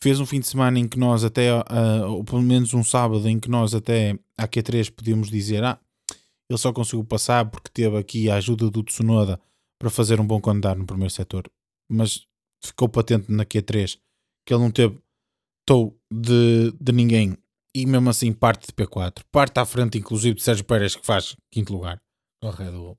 Fez 0.00 0.20
um 0.20 0.26
fim 0.26 0.40
de 0.40 0.46
semana 0.46 0.78
em 0.78 0.86
que 0.86 0.98
nós 0.98 1.24
até, 1.24 1.52
uh, 1.54 2.06
ou 2.08 2.24
pelo 2.24 2.42
menos 2.42 2.74
um 2.74 2.84
sábado, 2.84 3.26
em 3.28 3.40
que 3.40 3.48
nós 3.48 3.74
até 3.74 4.18
à 4.36 4.46
Q3 4.46 4.90
podíamos 4.90 5.30
dizer: 5.30 5.64
Ah, 5.64 5.78
ele 6.48 6.58
só 6.58 6.72
conseguiu 6.72 7.04
passar 7.04 7.48
porque 7.50 7.70
teve 7.72 7.96
aqui 7.96 8.30
a 8.30 8.36
ajuda 8.36 8.70
do 8.70 8.82
Tsunoda 8.82 9.40
para 9.78 9.90
fazer 9.90 10.20
um 10.20 10.26
bom 10.26 10.40
andar 10.46 10.76
no 10.76 10.86
primeiro 10.86 11.12
setor. 11.12 11.50
Mas 11.88 12.26
ficou 12.62 12.88
patente 12.88 13.30
na 13.30 13.44
Q3 13.44 13.98
que 14.46 14.52
ele 14.52 14.62
não 14.62 14.70
teve 14.70 14.98
tow 15.66 15.98
de, 16.12 16.72
de 16.78 16.92
ninguém 16.92 17.36
e 17.74 17.86
mesmo 17.86 18.08
assim 18.08 18.32
parte 18.32 18.66
de 18.66 18.72
P4. 18.72 19.22
Parte 19.32 19.58
à 19.58 19.64
frente, 19.64 19.98
inclusive, 19.98 20.36
de 20.36 20.42
Sérgio 20.42 20.64
Pérez, 20.64 20.94
que 20.94 21.04
faz 21.04 21.36
quinto 21.50 21.72
lugar 21.72 22.00
ao 22.42 22.52
Red 22.52 22.70
Bull. 22.70 22.98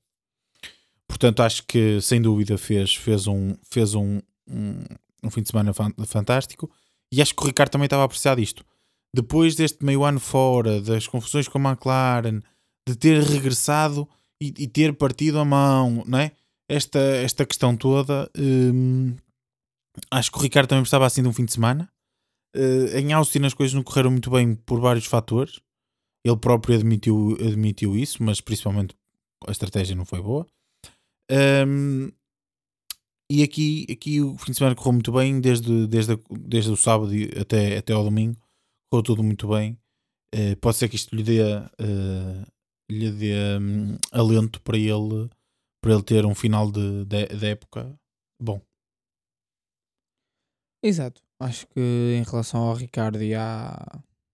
Portanto, 1.08 1.42
acho 1.42 1.64
que 1.66 2.02
sem 2.02 2.22
dúvida 2.22 2.58
fez, 2.58 2.96
fez, 2.96 3.28
um, 3.28 3.56
fez 3.64 3.94
um, 3.94 4.20
um 5.26 5.30
fim 5.32 5.42
de 5.42 5.50
semana 5.50 5.74
fan- 5.74 5.94
fantástico 6.06 6.70
e 7.12 7.22
acho 7.22 7.36
que 7.36 7.44
o 7.44 7.48
Ricardo 7.48 7.72
também 7.72 7.86
estava 7.86 8.04
a 8.04 8.06
apreciar 8.06 8.36
disto. 8.36 8.66
Depois 9.16 9.56
deste 9.56 9.84
meio 9.86 10.04
ano 10.04 10.20
fora, 10.20 10.82
das 10.82 11.08
confusões 11.08 11.48
com 11.48 11.58
a 11.58 11.72
McLaren, 11.72 12.42
de 12.88 12.96
ter 12.96 13.22
regressado 13.24 14.08
e, 14.42 14.48
e 14.58 14.68
ter 14.68 14.94
partido 14.94 15.40
a 15.40 15.46
mão, 15.46 16.04
não 16.06 16.20
é? 16.20 16.32
Esta, 16.70 17.00
esta 17.00 17.46
questão 17.46 17.78
toda, 17.78 18.30
hum, 18.38 19.16
acho 20.12 20.32
que 20.32 20.38
o 20.38 20.42
Ricardo 20.42 20.68
também 20.68 20.84
estava 20.84 21.06
assim 21.06 21.22
de 21.22 21.30
um 21.30 21.34
fim 21.34 21.46
de 21.46 21.54
semana. 21.54 21.90
Eh, 22.56 23.00
em 23.00 23.14
Austin 23.14 23.44
as 23.46 23.54
coisas 23.54 23.74
não 23.74 23.84
correram 23.84 24.12
muito 24.12 24.30
bem 24.32 24.56
por 24.56 24.80
vários 24.80 25.06
fatores. 25.06 25.60
Ele 26.26 26.38
próprio 26.38 26.76
admitiu, 26.76 27.38
admitiu 27.40 27.96
isso, 27.96 28.24
mas 28.24 28.42
principalmente 28.42 28.96
a 29.48 29.52
estratégia 29.52 29.96
não 29.96 30.06
foi 30.06 30.22
boa. 30.22 30.46
Hum, 31.68 32.12
e 33.30 33.44
aqui, 33.44 33.86
aqui 33.92 34.22
o 34.22 34.38
fim 34.38 34.52
de 34.52 34.58
semana 34.58 34.76
correu 34.76 34.94
muito 34.94 35.12
bem, 35.12 35.42
desde, 35.42 35.88
desde, 35.88 36.18
desde 36.30 36.72
o 36.72 36.78
sábado 36.78 37.12
até, 37.40 37.78
até 37.78 37.94
ao 37.94 38.04
domingo. 38.04 38.40
Correu 38.90 39.04
tudo 39.04 39.24
muito 39.24 39.48
bem. 39.48 39.80
Eh, 40.34 40.56
pode 40.56 40.78
ser 40.78 40.90
que 40.90 40.96
isto 40.96 41.16
lhe 41.16 41.24
dê, 41.24 41.42
eh, 41.42 42.46
lhe 42.90 43.12
dê 43.12 43.58
hum, 43.60 43.98
alento 44.12 44.62
para 44.62 44.78
ele, 44.78 45.30
para 45.82 45.94
ele 45.94 46.04
ter 46.04 46.26
um 46.26 46.36
final 46.36 46.72
de, 46.72 47.06
de, 47.06 47.26
de 47.28 47.46
época 47.48 47.98
bom. 48.42 48.62
Exato. 50.84 51.22
Acho 51.40 51.68
que 51.68 51.80
em 51.80 52.24
relação 52.24 52.62
ao 52.62 52.76
Ricardo 52.76 53.22
e 53.22 53.34
à, 53.34 53.76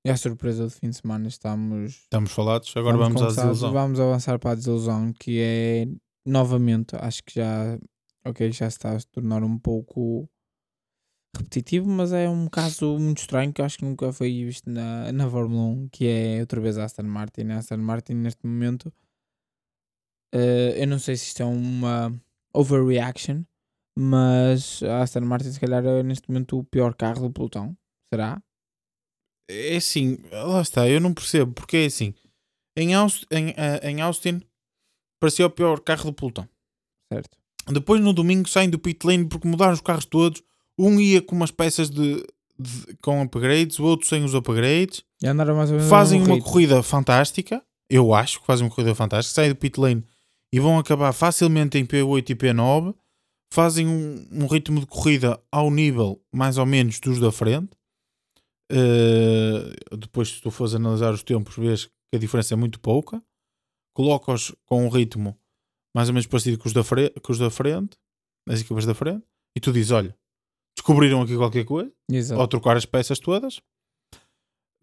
e 0.06 0.10
à 0.10 0.18
surpresa 0.18 0.66
do 0.66 0.70
fim 0.70 0.90
de 0.90 0.98
semana 0.98 1.28
estamos. 1.28 1.94
Estamos 1.94 2.32
falados, 2.32 2.76
agora 2.76 2.98
vamos, 2.98 3.22
à 3.22 3.26
conversados. 3.26 3.52
desilusão. 3.52 3.72
Vamos 3.72 4.00
avançar 4.00 4.38
para 4.38 4.52
a 4.52 4.56
desilusão, 4.56 5.14
que 5.14 5.40
é 5.40 5.88
novamente, 6.26 6.96
acho 6.96 7.24
que 7.24 7.36
já, 7.36 7.80
ok, 8.26 8.52
já 8.52 8.68
está 8.68 8.92
a 8.94 9.00
se 9.00 9.08
tornar 9.08 9.44
um 9.44 9.58
pouco 9.58 10.30
repetitivo, 11.36 11.88
mas 11.88 12.12
é 12.12 12.30
um 12.30 12.48
caso 12.48 12.98
muito 13.00 13.20
estranho 13.20 13.54
que 13.54 13.62
acho 13.62 13.78
que 13.78 13.86
nunca 13.86 14.12
foi 14.12 14.46
visto 14.46 14.70
na, 14.70 15.12
na 15.12 15.30
Fórmula 15.30 15.64
1, 15.64 15.90
que 15.90 16.08
é 16.08 16.40
outra 16.42 16.60
vez 16.60 16.78
a 16.78 16.86
Aston 16.86 17.04
Martin. 17.04 17.50
A 17.50 17.58
Aston 17.58 17.78
Martin 17.78 18.14
neste 18.16 18.46
momento, 18.46 18.94
eh, 20.34 20.82
eu 20.82 20.88
não 20.88 21.00
sei 21.00 21.16
se 21.16 21.28
isto 21.28 21.42
é 21.42 21.46
uma 21.46 22.12
overreaction, 22.54 23.44
mas 23.98 24.84
a 24.84 25.02
Aston 25.02 25.22
Martin 25.22 25.52
se 25.52 25.60
calhar 25.60 25.86
é 25.86 26.04
neste 26.04 26.30
momento 26.30 26.60
o 26.60 26.64
pior 26.64 26.96
carro 26.96 27.28
do 27.28 27.32
pelotão. 27.32 27.78
Será? 28.14 28.42
É 29.50 29.78
assim, 29.78 30.18
lá 30.32 30.62
está, 30.62 30.88
eu 30.88 31.02
não 31.02 31.14
percebo, 31.14 31.54
porque 31.54 31.78
é 31.78 31.86
assim, 31.86 32.14
em 32.78 32.94
Austin, 32.94 33.28
em, 33.32 33.50
eh, 33.50 33.90
em 33.90 34.02
Austin 34.02 34.42
parecia 35.20 35.46
o 35.46 35.50
pior 35.50 35.82
carro 35.82 36.06
do 36.06 36.14
pelotão. 36.14 36.48
Certo. 37.12 37.41
Depois 37.68 38.02
no 38.02 38.14
domingo 38.14 38.48
saem 38.50 38.70
do 38.70 38.80
pit 38.80 39.06
lane 39.06 39.26
porque 39.26 39.48
mudaram 39.48 39.74
os 39.74 39.82
carros 39.82 40.06
todos. 40.06 40.42
Um 40.78 41.00
ia 41.00 41.22
com 41.22 41.36
umas 41.36 41.52
peças 41.52 41.90
de, 41.90 42.16
de- 42.58 42.96
com 43.02 43.22
upgrades, 43.22 43.78
o 43.80 43.84
outro 43.84 44.08
sem 44.08 44.24
os 44.24 44.34
upgrades. 44.34 45.04
Fazem 45.90 46.20
uma 46.22 46.42
corrida 46.42 46.82
fantástica, 46.84 47.62
eu 47.90 48.14
acho 48.14 48.40
que 48.40 48.46
fazem 48.46 48.66
uma 48.66 48.74
corrida 48.74 48.96
fantástica. 48.96 49.36
Saem 49.36 49.50
do 49.50 49.56
pit 49.56 49.80
lane 49.80 50.04
e 50.52 50.60
vão 50.60 50.80
acabar 50.80 51.14
facilmente 51.14 51.78
em 51.78 51.86
P8 51.86 52.30
e 52.32 52.36
P9. 52.36 52.96
Fazem 53.54 53.86
um, 53.88 54.26
um 54.32 54.48
ritmo 54.48 54.80
de 54.80 54.86
corrida 54.86 55.40
ao 55.52 55.70
nível 55.70 56.22
mais 56.34 56.58
ou 56.58 56.66
menos 56.66 57.00
dos 57.00 57.20
da 57.20 57.32
frente. 57.32 57.70
Uh, 58.72 59.98
depois, 59.98 60.30
se 60.30 60.42
tu 60.42 60.50
fores 60.50 60.74
analisar 60.74 61.14
os 61.14 61.24
tempos, 61.24 61.56
vês 61.58 61.86
que 61.86 62.16
a 62.16 62.18
diferença 62.18 62.54
é 62.54 62.58
muito 62.58 62.80
pouca. 62.80 63.22
Coloca-os 63.94 64.56
com 64.66 64.86
um 64.86 64.90
ritmo 64.90 65.38
mais 65.96 66.10
ou 66.10 66.14
menos 66.14 66.28
parecido 66.28 66.58
com 66.58 66.68
os 66.68 66.74
da, 66.74 66.84
fre 66.84 67.10
com 67.22 67.32
os 67.32 67.40
da 67.40 67.50
frente, 67.50 67.98
as 68.48 68.62
equipas 68.62 68.86
da 68.86 68.94
frente, 68.94 69.26
e 69.56 69.60
tu 69.60 69.72
dizes: 69.72 69.92
Olha, 69.92 70.16
descobriram 70.76 71.22
aqui 71.22 71.36
qualquer 71.36 71.66
coisa, 71.66 71.92
Exato. 72.10 72.42
ao 72.42 72.48
trocar 72.48 72.78
as 72.78 72.86
peças 72.86 73.20
todas, 73.20 73.62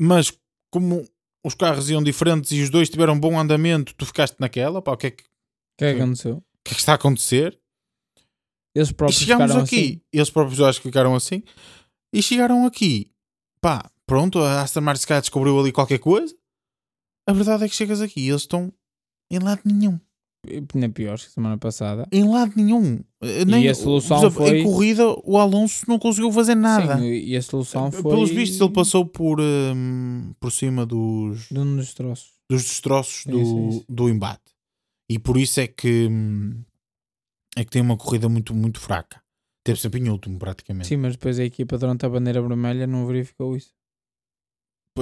mas 0.00 0.32
como 0.72 1.06
os 1.44 1.54
carros 1.54 1.88
iam 1.90 2.02
diferentes 2.02 2.52
e 2.52 2.62
os 2.62 2.70
dois 2.70 2.90
tiveram 2.90 3.18
bom 3.18 3.38
andamento, 3.38 3.94
tu 3.94 4.04
ficaste 4.04 4.36
naquela, 4.38 4.82
pá, 4.82 4.92
o 4.92 4.96
que 4.96 5.06
é 5.06 5.10
que, 5.10 5.22
o 5.22 5.26
O 5.26 5.78
que 5.78 5.84
é 5.84 5.94
que 5.94 6.00
aconteceu? 6.02 6.36
que, 6.64 6.72
é 6.72 6.74
que 6.74 6.80
está 6.80 6.92
a 6.92 6.96
acontecer? 6.96 7.58
Eles 8.74 8.90
E 8.90 8.94
próprios 8.94 9.18
chegámos 9.20 9.46
ficaram 9.46 9.64
aqui, 9.64 9.76
assim. 9.76 10.00
eles 10.12 10.30
próprios 10.30 10.60
acho 10.60 10.80
que 10.80 10.88
ficaram 10.88 11.14
assim, 11.14 11.42
e 12.12 12.22
chegaram 12.22 12.66
aqui 12.66 13.10
pá, 13.60 13.90
pronto, 14.06 14.38
a 14.40 14.62
Aston 14.62 14.80
Martin 14.80 15.06
descobriu 15.20 15.58
ali 15.58 15.72
qualquer 15.72 15.98
coisa. 15.98 16.34
A 17.26 17.32
verdade 17.32 17.64
é 17.64 17.68
que 17.68 17.74
chegas 17.74 18.00
aqui 18.00 18.20
e 18.20 18.28
eles 18.28 18.42
estão 18.42 18.72
em 19.30 19.38
lado 19.38 19.60
nenhum. 19.64 20.00
Na 20.74 20.88
pior 20.88 21.18
semana 21.18 21.58
passada. 21.58 22.06
Em 22.12 22.24
lado 22.26 22.52
nenhum. 22.56 23.00
Eh, 23.20 23.44
Nem, 23.44 23.68
a 23.68 23.74
solução 23.74 24.18
exemplo, 24.18 24.36
foi- 24.46 24.60
Em 24.60 24.64
corrida, 24.64 25.04
o 25.24 25.36
Alonso 25.36 25.84
não 25.88 25.98
conseguiu 25.98 26.30
fazer 26.32 26.54
nada. 26.54 26.96
Sim, 26.98 27.04
e 27.10 27.36
a 27.36 27.42
solução 27.42 27.90
foi. 27.90 28.02
Pelos 28.12 28.30
vistos, 28.30 28.60
ele 28.60 28.72
passou 28.72 29.04
por, 29.04 29.40
hum, 29.40 30.32
por 30.38 30.52
cima 30.52 30.86
dos, 30.86 31.48
De 31.50 31.58
um 31.58 31.76
dos 31.76 31.92
troços. 31.92 32.30
dos 32.48 32.62
destroços 32.62 33.26
do, 33.26 33.44
sim, 33.44 33.70
sim. 33.72 33.84
do 33.88 34.08
embate. 34.08 34.40
E 35.10 35.18
por 35.18 35.36
isso 35.36 35.58
é 35.60 35.66
que, 35.66 36.06
hum, 36.08 36.62
é 37.56 37.64
que 37.64 37.70
tem 37.70 37.82
uma 37.82 37.96
corrida 37.96 38.28
muito, 38.28 38.54
muito 38.54 38.78
fraca. 38.78 39.20
Teve 39.64 39.80
sempre 39.80 40.00
em 40.00 40.08
último, 40.08 40.38
praticamente. 40.38 40.86
Sim, 40.88 40.96
mas 40.98 41.14
depois 41.14 41.38
a 41.38 41.44
equipa 41.44 41.76
durante 41.76 42.06
a 42.06 42.08
bandeira 42.08 42.40
vermelha 42.40 42.86
não 42.86 43.04
verificou 43.06 43.56
isso. 43.56 43.72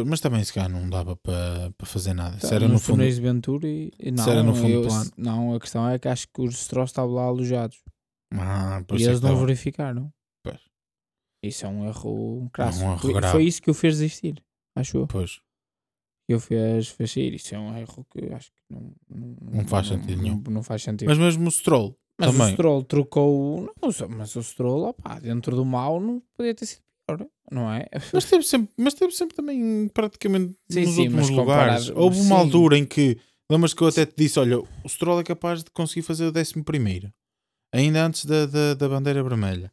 Mas 0.05 0.21
também 0.21 0.43
se 0.45 0.53
calhar 0.53 0.69
não 0.71 0.89
dava 0.89 1.17
para 1.17 1.71
para 1.77 1.87
fazer 1.87 2.13
nada. 2.15 2.37
Tá, 2.39 2.49
Se 2.49 2.55
era 2.55 2.67
no 2.69 2.79
fundo. 2.79 3.03
de 3.05 3.21
Ventura 3.21 3.67
e, 3.69 3.91
e 3.99 4.11
não, 4.11 4.29
era 4.29 4.43
no 4.43 4.55
fundo 4.55 4.69
eu- 4.69 4.83
plano. 4.83 5.11
não, 5.17 5.55
a 5.55 5.61
questão 5.61 5.89
é 5.89 5.99
que 5.99 6.09
acho 6.09 6.27
que 6.29 6.41
os 6.43 6.51
destroços 6.55 6.91
estavam 6.91 7.15
lá 7.15 7.25
alojados 7.25 7.83
Ah, 8.33 8.83
e 8.91 8.93
é 8.93 8.95
eles 8.97 9.21
não 9.21 9.31
estava. 9.31 9.41
verificaram. 9.47 10.13
Pois. 10.45 10.61
Isso 11.43 11.65
é 11.67 11.69
um 11.69 11.87
erro 11.87 12.49
crasso. 12.53 12.83
um 12.85 12.91
erro 12.91 12.99
foi, 12.99 13.13
grave. 13.15 13.33
foi 13.33 13.45
isso 13.45 13.63
que 13.63 13.71
o 13.71 13.75
fez 13.75 13.95
desistir, 13.95 14.43
acho 14.77 14.97
eu. 14.99 15.07
Pois. 15.07 15.41
Que 16.29 16.35
o 16.35 16.41
fez, 16.41 16.89
fez 16.89 17.13
sair. 17.13 17.35
Isso 17.35 17.55
é 17.55 17.59
um 17.59 17.77
erro 17.79 18.05
que 18.11 18.33
acho 18.33 18.51
que 18.51 18.61
não, 18.69 18.93
não, 19.09 19.37
Não 19.61 19.65
faz 19.69 19.87
sentido 19.87 20.21
nenhum. 20.21 20.43
Não, 20.45 20.53
não 20.55 20.63
faz 20.63 20.83
sentido. 20.83 21.09
Mas 21.09 21.19
mesmo 21.19 21.47
o 21.47 21.51
Stroll 21.53 21.97
Mas 22.19 22.33
também. 22.33 22.49
o 22.49 22.51
Stroll 22.53 22.83
trocou. 22.83 23.61
Não, 23.81 24.09
mas 24.17 24.35
o 24.35 24.43
Stroll, 24.43 24.89
opá, 24.89 25.21
dentro 25.21 25.55
do 25.55 25.65
mal, 25.65 26.01
não 26.01 26.21
podia 26.37 26.53
ter 26.55 26.67
sido 26.67 26.81
pior, 27.07 27.29
não 27.51 27.73
é? 27.73 27.87
Mas 28.13 28.25
teve 28.25 28.45
sempre, 28.45 28.73
mas 28.77 28.95
teve 28.95 29.13
sempre 29.13 29.37
também 29.37 29.89
praticamente 29.89 30.55
Sim, 30.69 30.85
nos 30.85 30.95
sim, 30.95 31.03
últimos 31.03 31.31
lugares. 31.31 31.89
Houve 31.91 32.19
uma 32.21 32.37
sim. 32.37 32.45
altura 32.45 32.79
em 32.79 32.85
que, 32.85 33.19
lembras 33.51 33.75
que 33.75 33.83
eu 33.83 33.89
até 33.89 34.05
te 34.05 34.15
disse: 34.17 34.39
olha, 34.39 34.59
o 34.59 34.89
Stroll 34.89 35.21
é 35.21 35.25
capaz 35.25 35.63
de 35.63 35.71
conseguir 35.71 36.03
fazer 36.03 36.27
o 36.27 36.39
11 36.39 36.63
primeiro, 36.63 37.13
ainda 37.73 38.05
antes 38.05 38.25
da, 38.25 38.47
da, 38.47 38.75
da 38.75 38.89
bandeira 38.89 39.23
vermelha. 39.23 39.73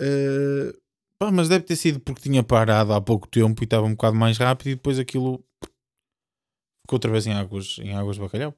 Eh, 0.00 0.74
pá, 1.18 1.30
mas 1.30 1.48
deve 1.48 1.64
ter 1.64 1.76
sido 1.76 2.00
porque 2.00 2.22
tinha 2.22 2.42
parado 2.42 2.92
há 2.92 3.00
pouco 3.00 3.28
tempo 3.28 3.62
e 3.62 3.64
estava 3.64 3.86
um 3.86 3.92
bocado 3.92 4.16
mais 4.16 4.38
rápido 4.38 4.68
e 4.68 4.74
depois 4.74 4.98
aquilo 4.98 5.44
ficou 6.82 6.96
outra 6.96 7.10
vez 7.10 7.26
em 7.26 7.32
águas, 7.32 7.78
em 7.78 7.94
águas 7.94 8.16
de 8.16 8.22
bacalhau. 8.22 8.54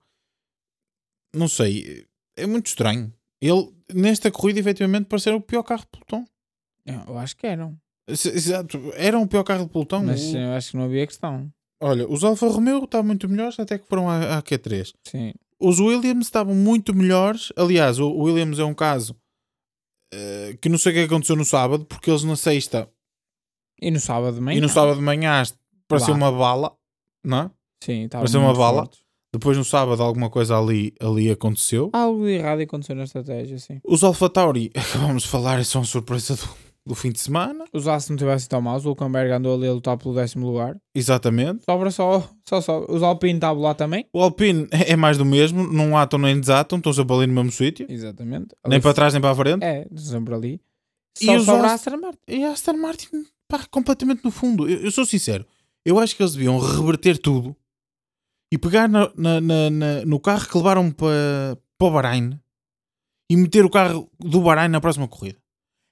Não 1.34 1.48
sei, 1.48 2.06
é 2.36 2.46
muito 2.46 2.66
estranho. 2.66 3.12
Ele, 3.40 3.74
nesta 3.92 4.30
corrida, 4.30 4.60
efetivamente, 4.60 5.06
pareceu 5.06 5.36
o 5.36 5.40
pior 5.40 5.62
carro 5.62 5.82
de 5.82 5.88
pelotão. 5.88 6.24
Eu 6.86 7.18
acho 7.18 7.36
que 7.36 7.46
eram. 7.46 7.78
Ex- 8.08 8.26
Exato, 8.26 8.78
era 8.94 9.18
o 9.18 9.26
pior 9.26 9.42
carro 9.44 9.64
de 9.64 9.70
pelotão. 9.72 10.02
Mas 10.04 10.22
O- 10.22 10.36
eu 10.36 10.52
acho 10.52 10.70
que 10.72 10.76
não 10.76 10.84
havia 10.84 11.06
questão. 11.06 11.50
Olha, 11.82 12.08
os 12.08 12.22
Alfa 12.24 12.46
Romeo 12.48 12.84
estavam 12.84 13.06
muito 13.06 13.28
melhores 13.28 13.58
até 13.58 13.78
que 13.78 13.86
foram 13.86 14.08
à, 14.08 14.38
à 14.38 14.42
Q3. 14.42 14.92
Sim. 15.04 15.32
Os 15.60 15.78
Williams 15.80 16.26
estavam 16.26 16.54
muito 16.54 16.94
melhores. 16.94 17.52
Aliás, 17.56 17.98
o 17.98 18.10
Williams 18.10 18.58
é 18.58 18.64
um 18.64 18.74
caso 18.74 19.16
eh, 20.12 20.56
que 20.60 20.68
não 20.68 20.78
sei 20.78 20.92
o 20.92 20.94
que 20.94 21.00
aconteceu 21.02 21.36
no 21.36 21.44
sábado, 21.44 21.84
porque 21.84 22.10
eles 22.10 22.24
na 22.24 22.36
sexta 22.36 22.88
E 23.80 23.90
no 23.90 24.00
sábado 24.00 24.34
de 24.36 24.40
manhã. 24.40 24.58
e 24.58 24.60
no 24.60 24.68
sábado 24.68 24.96
de 24.96 25.02
manhã 25.02 25.42
pareceu 25.88 26.14
uma 26.14 26.30
bala, 26.30 26.74
não 27.24 27.38
é? 27.38 27.50
Sim, 27.82 28.04
estava 28.04 28.22
Pareceu 28.22 28.40
uma 28.40 28.54
bala. 28.54 28.82
fortes. 28.82 29.00
Depois 29.32 29.56
no 29.58 29.64
sábado 29.64 30.00
alguma 30.02 30.30
coisa 30.30 30.56
ali, 30.56 30.94
ali 31.00 31.28
aconteceu. 31.30 31.90
Algo 31.92 32.24
de 32.24 32.32
errado 32.34 32.60
aconteceu 32.60 32.94
na 32.94 33.02
estratégia, 33.04 33.58
sim. 33.58 33.80
Os 33.84 34.04
Alfa 34.04 34.30
Tauri, 34.30 34.70
acabamos 34.76 35.24
de 35.24 35.28
falar, 35.28 35.64
são 35.64 35.82
a 35.82 35.84
surpresa 35.84 36.36
do, 36.36 36.48
do 36.86 36.94
fim 36.94 37.10
de 37.10 37.18
semana. 37.20 37.64
Os 37.72 37.88
Aços 37.88 38.10
não 38.10 38.16
tivessem 38.16 38.48
tão 38.48 38.60
maus, 38.60 38.84
o 38.84 38.88
Hulkenberg 38.88 39.32
andou 39.32 39.54
ali 39.54 39.66
a 39.66 39.72
lutar 39.72 39.96
pelo 39.96 40.14
décimo 40.14 40.46
lugar. 40.46 40.76
Exatamente. 40.94 41.64
Sobra 41.64 41.90
só, 41.90 42.28
só, 42.48 42.60
só. 42.60 42.84
Os 42.88 43.02
Alpine 43.02 43.34
estavam 43.34 43.62
lá 43.62 43.74
também. 43.74 44.06
O 44.12 44.20
Alpine 44.20 44.66
é 44.70 44.92
é 44.92 44.96
mais 44.96 45.16
do 45.16 45.24
mesmo, 45.24 45.62
não 45.72 45.96
atam 45.96 46.18
nem 46.18 46.38
desatam, 46.38 46.78
estão 46.78 46.92
sempre 46.92 47.14
ali 47.16 47.26
no 47.26 47.32
mesmo 47.34 47.52
sítio. 47.52 47.86
Exatamente. 47.88 48.48
Nem 48.66 48.74
Ali- 48.76 48.82
para 48.82 48.94
trás 48.94 49.12
nem 49.14 49.20
para 49.22 49.30
a 49.30 49.34
frente. 49.34 49.62
É, 49.64 49.86
sempre 49.96 50.34
ali. 50.34 50.60
E 51.20 51.26
Só 51.26 51.36
os 51.36 51.44
sobra 51.44 51.68
a 51.68 51.72
Ast- 51.74 51.88
Aston 51.88 52.00
Martin. 52.00 52.18
E 52.28 52.44
a 52.44 52.50
Aston 52.50 52.72
Martin, 52.76 53.26
pá, 53.48 53.64
completamente 53.70 54.24
no 54.24 54.30
fundo. 54.30 54.68
Eu, 54.68 54.80
eu 54.80 54.90
sou 54.90 55.06
sincero, 55.06 55.46
eu 55.86 55.98
acho 55.98 56.14
que 56.16 56.22
eles 56.22 56.34
deviam 56.34 56.58
reverter 56.58 57.16
tudo 57.18 57.56
e 58.52 58.58
pegar 58.58 58.88
na- 58.88 59.10
na- 59.16 59.40
na- 59.40 59.70
na- 59.70 60.04
no 60.04 60.18
carro 60.20 60.46
que 60.48 60.56
levaram 60.56 60.90
para, 60.90 61.56
para 61.78 61.86
o 61.86 61.90
Bahrein 61.90 62.38
e 63.30 63.36
meter 63.36 63.64
o 63.64 63.70
carro 63.70 64.10
do 64.18 64.40
Bahrein 64.42 64.68
na 64.68 64.80
próxima 64.80 65.08
corrida. 65.08 65.38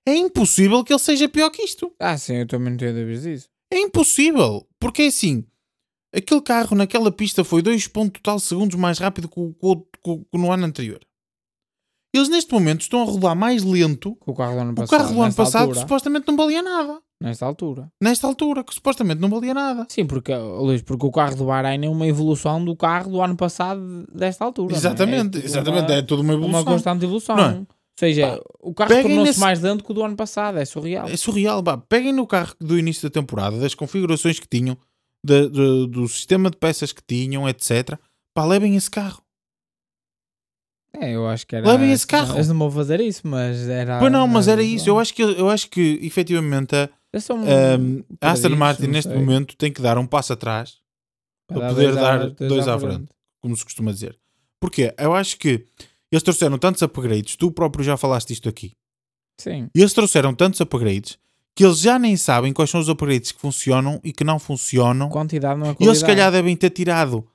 É 0.07 0.15
impossível 0.17 0.83
que 0.83 0.93
ele 0.93 0.99
seja 1.01 1.29
pior 1.29 1.51
que 1.51 1.63
isto. 1.63 1.93
Ah, 1.99 2.17
sim, 2.19 2.35
eu 2.37 2.47
também 2.47 2.71
não 2.71 2.77
tenho 2.77 2.93
dúvidas 2.95 3.23
disso. 3.23 3.49
É 3.73 3.79
impossível. 3.79 4.67
Porque 4.81 5.03
é 5.03 5.07
assim, 5.07 5.45
aquele 6.15 6.41
carro 6.43 6.77
naquela 6.77 7.11
pista 7.13 7.45
foi 7.45 7.63
2 7.63 7.87
ponto 7.87 8.21
tal 8.21 8.39
segundos 8.41 8.77
mais 8.77 8.99
rápido 8.99 9.29
que, 9.29 9.39
o- 9.41 9.53
que 9.55 9.67
o- 9.67 9.77
que 9.77 10.11
o- 10.11 10.25
que 10.25 10.39
no 10.39 10.51
ano 10.51 10.67
anterior. 10.67 11.01
Eles 12.15 12.29
neste 12.29 12.53
momento 12.53 12.83
estão 12.83 13.01
a 13.01 13.05
rodar 13.05 13.35
mais 13.35 13.63
lento. 13.65 14.15
Com 14.17 14.33
o 14.33 14.35
carro 14.35 14.55
do 14.55 14.61
ano 14.61 14.73
O 14.73 14.75
passado. 14.75 14.99
carro 14.99 15.15
do 15.15 15.23
ano 15.23 15.35
passado 15.35 15.63
Altura, 15.63 15.81
supostamente 15.81 16.29
não 16.29 16.37
valia 16.37 16.61
nada. 16.63 17.01
nesta 17.19 17.47
altura. 17.47 17.91
Nesta 18.03 18.27
altura, 18.27 18.63
que 18.65 18.75
supostamente 18.75 19.19
não 19.21 19.31
valia 19.31 19.55
nada. 19.55 19.87
Sim, 19.89 20.05
porque, 20.05 20.31
oh, 20.31 20.63
Luís, 20.63 20.83
porque 20.83 21.07
o 21.07 21.11
carro 21.11 21.37
do 21.37 21.47
Bahrein 21.47 21.87
é 21.87 21.89
uma 21.89 22.07
evolução 22.07 22.63
do 22.63 22.77
carro 22.77 23.11
do 23.13 23.23
ano 23.23 23.35
passado 23.37 24.05
desta 24.13 24.45
altura. 24.45 24.75
é? 24.75 24.77
Exatamente, 24.77 25.39
É 25.39 25.41
tudo 25.41 25.45
exatamente. 25.45 25.85
uma- 25.91 25.95
é 25.95 26.03
tudo 26.03 26.21
uma 26.23 26.33
evolução. 26.35 26.61
Uma 26.61 26.71
constante 26.71 27.05
evolução. 27.05 27.37
Não 27.37 27.45
é? 27.45 27.67
Ou 27.95 27.99
seja, 27.99 28.41
o 28.61 28.75
carro 28.75 28.91
tornou-se 28.91 29.23
nesse- 29.25 29.41
mais 29.41 29.61
lento 29.61 29.85
que 29.85 29.91
o 29.91 29.95
do 29.95 30.03
ano 30.03 30.17
passado. 30.17 30.59
É 30.59 30.65
surreal. 30.65 31.09
É 31.09 31.17
surreal. 31.17 31.63
Pá. 31.63 31.77
Peguem 31.77 32.13
no 32.13 32.27
carro 32.27 32.55
do 32.61 32.79
início 32.79 33.09
da 33.09 33.13
temporada, 33.13 33.59
das 33.59 33.75
configurações 33.75 34.41
que 34.41 34.47
tinham, 34.49 34.77
da- 35.25 35.47
do, 35.47 35.87
do 35.87 36.09
sistema 36.09 36.51
de 36.51 36.57
peças 36.57 36.93
que 36.93 37.03
tinham, 37.07 37.49
etc. 37.49 37.99
Pá, 38.35 38.45
levem 38.47 38.75
esse 38.77 38.91
carro. 38.91 39.23
É, 40.95 41.13
eu 41.13 41.27
acho 41.27 41.47
que 41.47 41.57
era. 41.57 41.67
Levem 41.67 41.91
esse 41.93 42.07
carro. 42.07 42.35
Eles 42.35 42.49
não 42.49 42.59
vão 42.59 42.71
fazer 42.71 43.01
isso, 43.01 43.27
mas 43.27 43.69
era. 43.69 43.99
pois 43.99 44.13
não, 44.13 44.27
mas 44.29 44.47
era 44.49 44.63
isso. 44.63 44.89
Eu 44.89 44.99
acho 44.99 45.15
que, 45.15 45.23
eu 45.23 45.49
acho 45.49 45.69
que 45.71 45.99
efetivamente 46.03 46.75
a, 46.77 47.21
são 47.21 47.39
um, 47.39 48.03
a 48.21 48.31
Aston 48.33 48.51
Martin 48.57 48.87
neste 48.89 49.11
sei. 49.11 49.19
momento 49.19 49.57
tem 49.57 49.73
que 49.73 49.81
dar 49.81 49.97
um 49.97 50.07
passo 50.07 50.33
atrás, 50.35 50.79
para 51.47 51.69
poder 51.69 51.95
dar 51.95 52.29
dois 52.31 52.69
à 52.69 52.79
frente. 52.79 53.09
como 53.41 53.57
se 53.57 53.65
costuma 53.65 53.91
dizer. 53.93 54.19
Porque 54.61 54.95
eu 54.99 55.15
acho 55.15 55.39
que 55.39 55.65
eles 56.13 56.23
trouxeram 56.23 56.59
tantos 56.59 56.83
upgrades, 56.83 57.37
tu 57.37 57.51
próprio 57.51 57.85
já 57.85 57.97
falaste 57.97 58.33
isto 58.33 58.49
aqui. 58.49 58.73
Sim. 59.41 59.69
Eles 59.75 59.93
trouxeram 59.93 60.35
tantos 60.35 60.61
upgrades 60.61 61.19
que 61.55 61.65
eles 61.65 61.81
já 61.81 61.99
nem 61.99 62.17
sabem 62.17 62.53
quais 62.53 62.71
são 62.71 62.81
os 62.81 62.89
upgrades 62.89 63.33
que 63.33 63.41
funcionam 63.41 64.01
e 64.05 64.13
que 64.13 64.23
não 64.25 64.39
funcionam. 64.39 65.09
Quantidade 65.09 65.59
não 65.59 65.67
é 65.67 65.71
E 65.71 65.75
qualidade. 65.75 65.89
eles 65.89 65.99
se 65.99 66.07
calhar 66.07 66.31
devem 66.31 66.57
ter 66.57 66.71
tirado 66.71 67.27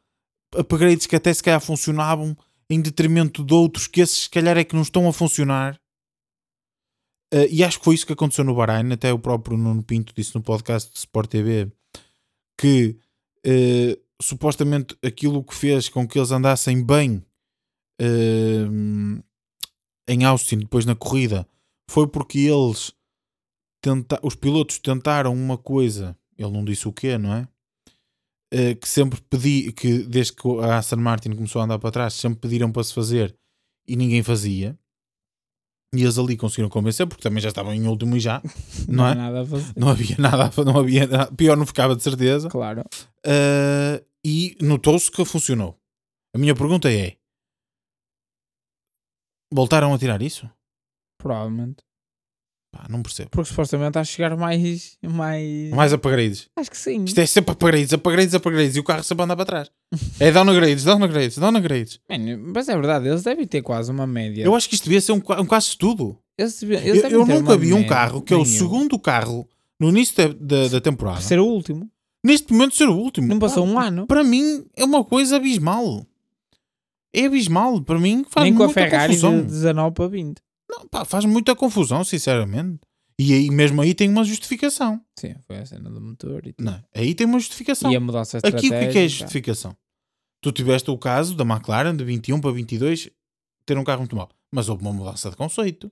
upgrades 0.55 1.05
que 1.05 1.15
até 1.15 1.34
se 1.34 1.43
calhar 1.43 1.59
funcionavam 1.61 2.36
em 2.69 2.82
detrimento 2.82 3.43
de 3.43 3.53
outros 3.53 3.88
que 3.88 4.01
esses 4.01 4.23
se 4.23 4.30
calhar 4.30 4.57
é 4.57 4.63
que 4.63 4.75
não 4.75 4.82
estão 4.82 5.07
a 5.07 5.13
funcionar. 5.13 5.80
Eh, 7.34 7.47
e 7.51 7.63
acho 7.63 7.80
que 7.80 7.86
foi 7.86 7.95
isso 7.95 8.05
que 8.07 8.13
aconteceu 8.13 8.43
no 8.43 8.55
Bahrein. 8.55 8.91
Até 8.93 9.11
o 9.11 9.19
próprio 9.19 9.57
Nuno 9.57 9.84
Pinto 9.84 10.13
disse 10.15 10.34
no 10.36 10.41
podcast 10.41 10.91
de 10.91 10.97
Sport 10.99 11.30
TV 11.30 11.71
que 12.59 12.97
eh, 13.45 13.97
supostamente 14.21 14.97
aquilo 15.03 15.43
que 15.43 15.53
fez 15.53 15.89
com 15.89 16.07
que 16.07 16.17
eles 16.17 16.32
andassem 16.32 16.84
bem 16.84 17.23
eh, 18.00 18.66
em 20.08 20.24
Austin 20.24 20.60
depois 20.60 20.86
na 20.86 20.95
corrida 20.95 21.48
foi 21.89 22.08
porque 22.08 22.39
eles 22.39 22.91
tenta 23.82 24.20
os 24.24 24.36
pilotos 24.36 24.80
tentaram 24.80 25.34
uma 25.34 25.58
coisa, 25.58 26.18
ele 26.38 26.52
não 26.52 26.64
disse 26.64 26.88
o 26.88 26.93
quê, 26.93 27.18
não 27.18 27.34
é? 27.34 27.48
Eh, 28.54 28.76
que 28.76 28.88
sempre 28.88 29.20
pedi, 29.30 29.72
que 29.74 30.04
desde 30.04 30.34
que 30.34 30.48
a 30.62 30.78
Aston 30.78 30.98
Martin 30.98 31.32
começou 31.34 31.62
a 31.62 31.66
andar 31.66 31.80
para 31.80 31.91
trás, 31.91 32.14
sempre 32.14 32.39
pediram 32.39 32.72
para 32.72 32.84
se 32.84 32.93
fazer 32.93 33.36
e 33.88 33.95
ninguém 33.95 34.24
fazia. 34.24 34.78
E 35.95 36.02
eles 36.02 36.18
ali 36.18 36.36
conseguiram 36.36 36.70
convencer, 36.70 37.08
porque 37.08 37.24
também 37.24 37.41
já 37.41 37.50
estavam 37.50 37.74
em 37.74 37.88
último 37.88 38.16
e 38.16 38.20
já, 38.20 38.41
não, 38.88 39.06
há 39.06 39.12
é? 39.12 39.16
nada 39.16 39.41
a 39.41 39.45
fazer. 39.45 39.74
Não 39.76 39.89
havia 39.89 40.16
nada, 40.18 40.52
não 40.66 40.80
havia 40.80 41.08
nada, 41.08 41.32
pior 41.34 41.58
não 41.58 41.66
ficava 41.66 41.95
de 41.95 42.04
certeza. 42.04 42.50
Claro. 42.50 42.82
Uh, 43.26 44.06
e 44.24 44.58
notou-se 44.62 45.12
que 45.12 45.24
funcionou. 45.26 45.78
A 46.34 46.38
minha 46.38 46.56
pergunta 46.56 46.91
é: 46.91 47.16
voltaram 49.52 49.93
a 49.93 49.98
tirar 49.98 50.22
isso? 50.22 50.50
Provavelmente. 51.18 51.78
Pá, 52.72 52.86
não 52.89 53.02
percebo. 53.02 53.30
Porque 53.32 53.50
supostamente 53.50 53.98
a 53.98 54.04
chegar 54.04 54.36
mais. 54.36 54.98
Mais. 55.02 55.70
Mais 55.72 55.93
upgrades. 55.93 56.50
Acho 56.56 56.70
que 56.70 56.78
sim. 56.78 57.04
Isto 57.06 57.20
é 57.20 57.26
sempre 57.26 57.52
upgrades, 57.54 57.93
upgrades, 57.93 58.34
upgrades. 58.34 58.76
E 58.76 58.80
o 58.80 58.84
carro 58.84 59.04
sempre 59.04 59.24
anda 59.24 59.36
para 59.36 59.45
trás. 59.45 59.72
É 60.20 60.32
downgrades, 60.32 60.84
downgrades, 60.84 61.38
downgrades. 61.38 62.00
Mano, 62.10 62.52
mas 62.54 62.68
é 62.68 62.76
verdade, 62.76 63.08
eles 63.08 63.24
devem 63.24 63.48
ter 63.48 63.62
quase 63.62 63.89
uma 63.89 64.06
média. 64.06 64.43
Eu 64.43 64.54
acho 64.54 64.68
que 64.68 64.76
isto 64.76 64.84
devia 64.84 65.00
ser 65.02 65.14
um, 65.14 65.20
qua- 65.22 65.39
um 65.41 65.45
de 65.45 65.78
tudo. 65.78 66.20
Eles 66.38 66.60
devem- 66.60 66.78
eles 66.80 66.95
Eu, 66.98 67.02
devem 67.04 67.20
eu 67.20 67.26
ter 67.26 67.34
nunca 67.34 67.52
uma 67.54 67.58
vi 67.58 67.74
um 67.74 67.78
média, 67.78 67.89
carro 67.89 68.22
que 68.22 68.34
é 68.34 68.38
o 68.38 68.43
nem 68.43 68.52
eu. 68.54 68.60
segundo 68.60 69.00
carro 69.00 69.48
no 69.80 69.89
início 69.89 70.34
da, 70.34 70.64
da, 70.64 70.68
da 70.68 70.82
temporada. 70.82 71.22
Ser 71.22 71.39
o 71.39 71.45
último. 71.45 71.89
Neste 72.24 72.52
momento 72.52 72.76
ser 72.76 72.89
o 72.89 72.95
último. 72.98 73.28
Não 73.28 73.39
passou 73.39 73.66
um 73.66 73.80
ano. 73.80 74.06
Para 74.06 74.24
mim 74.24 74.66
é 74.76 74.84
uma 74.84 75.04
coisa 75.06 75.38
abismal. 75.38 76.06
É 77.14 77.26
abismal. 77.26 77.82
Para 77.82 77.99
mim 77.99 78.26
faz 78.30 78.43
Nem 78.45 78.53
com 78.55 78.64
a 78.64 78.66
muita 78.68 78.82
Ferrari 78.82 79.14
confusão. 79.14 79.38
de 79.41 79.47
19 79.47 79.93
para 79.93 80.08
20. 80.08 80.38
Não, 80.70 80.88
pá, 80.88 81.05
faz 81.05 81.26
muita 81.26 81.55
confusão, 81.55 82.03
sinceramente. 82.03 82.80
E 83.20 83.34
aí, 83.34 83.49
mesmo 83.49 83.82
aí 83.82 83.95
tem 83.95 84.10
uma 84.10 84.24
justificação. 84.24 85.01
Sim, 85.18 85.36
foi 85.47 85.58
a 85.58 85.66
cena 85.66 85.89
do 85.89 85.99
motor 85.99 86.45
e 86.45 86.53
tudo. 86.53 86.66
Não, 86.66 86.84
aí 86.93 87.16
tem 87.16 87.26
uma 87.26 87.39
justificação. 87.39 87.91
E 87.91 87.95
a 87.95 87.99
mudança 87.99 88.38
Aqui 88.38 88.49
o 88.49 88.60
que 88.60 88.74
é 88.74 88.76
é 88.76 88.78
a 88.78 88.82
estratégica. 88.84 89.10
justificação? 89.24 89.76
Tu 90.41 90.51
tiveste 90.51 90.91
o 90.91 90.97
caso 90.97 91.36
da 91.36 91.43
McLaren 91.43 91.95
de 91.95 92.03
21 92.03 92.39
para 92.39 92.51
22 92.51 93.10
ter 93.66 93.78
um 93.78 93.84
carro 93.84 93.99
muito 94.01 94.16
mau. 94.16 94.30
Mas 94.51 94.70
houve 94.70 94.84
uma 94.84 94.93
mudança 94.93 95.30
de 95.32 95.36
conceito. 95.36 95.91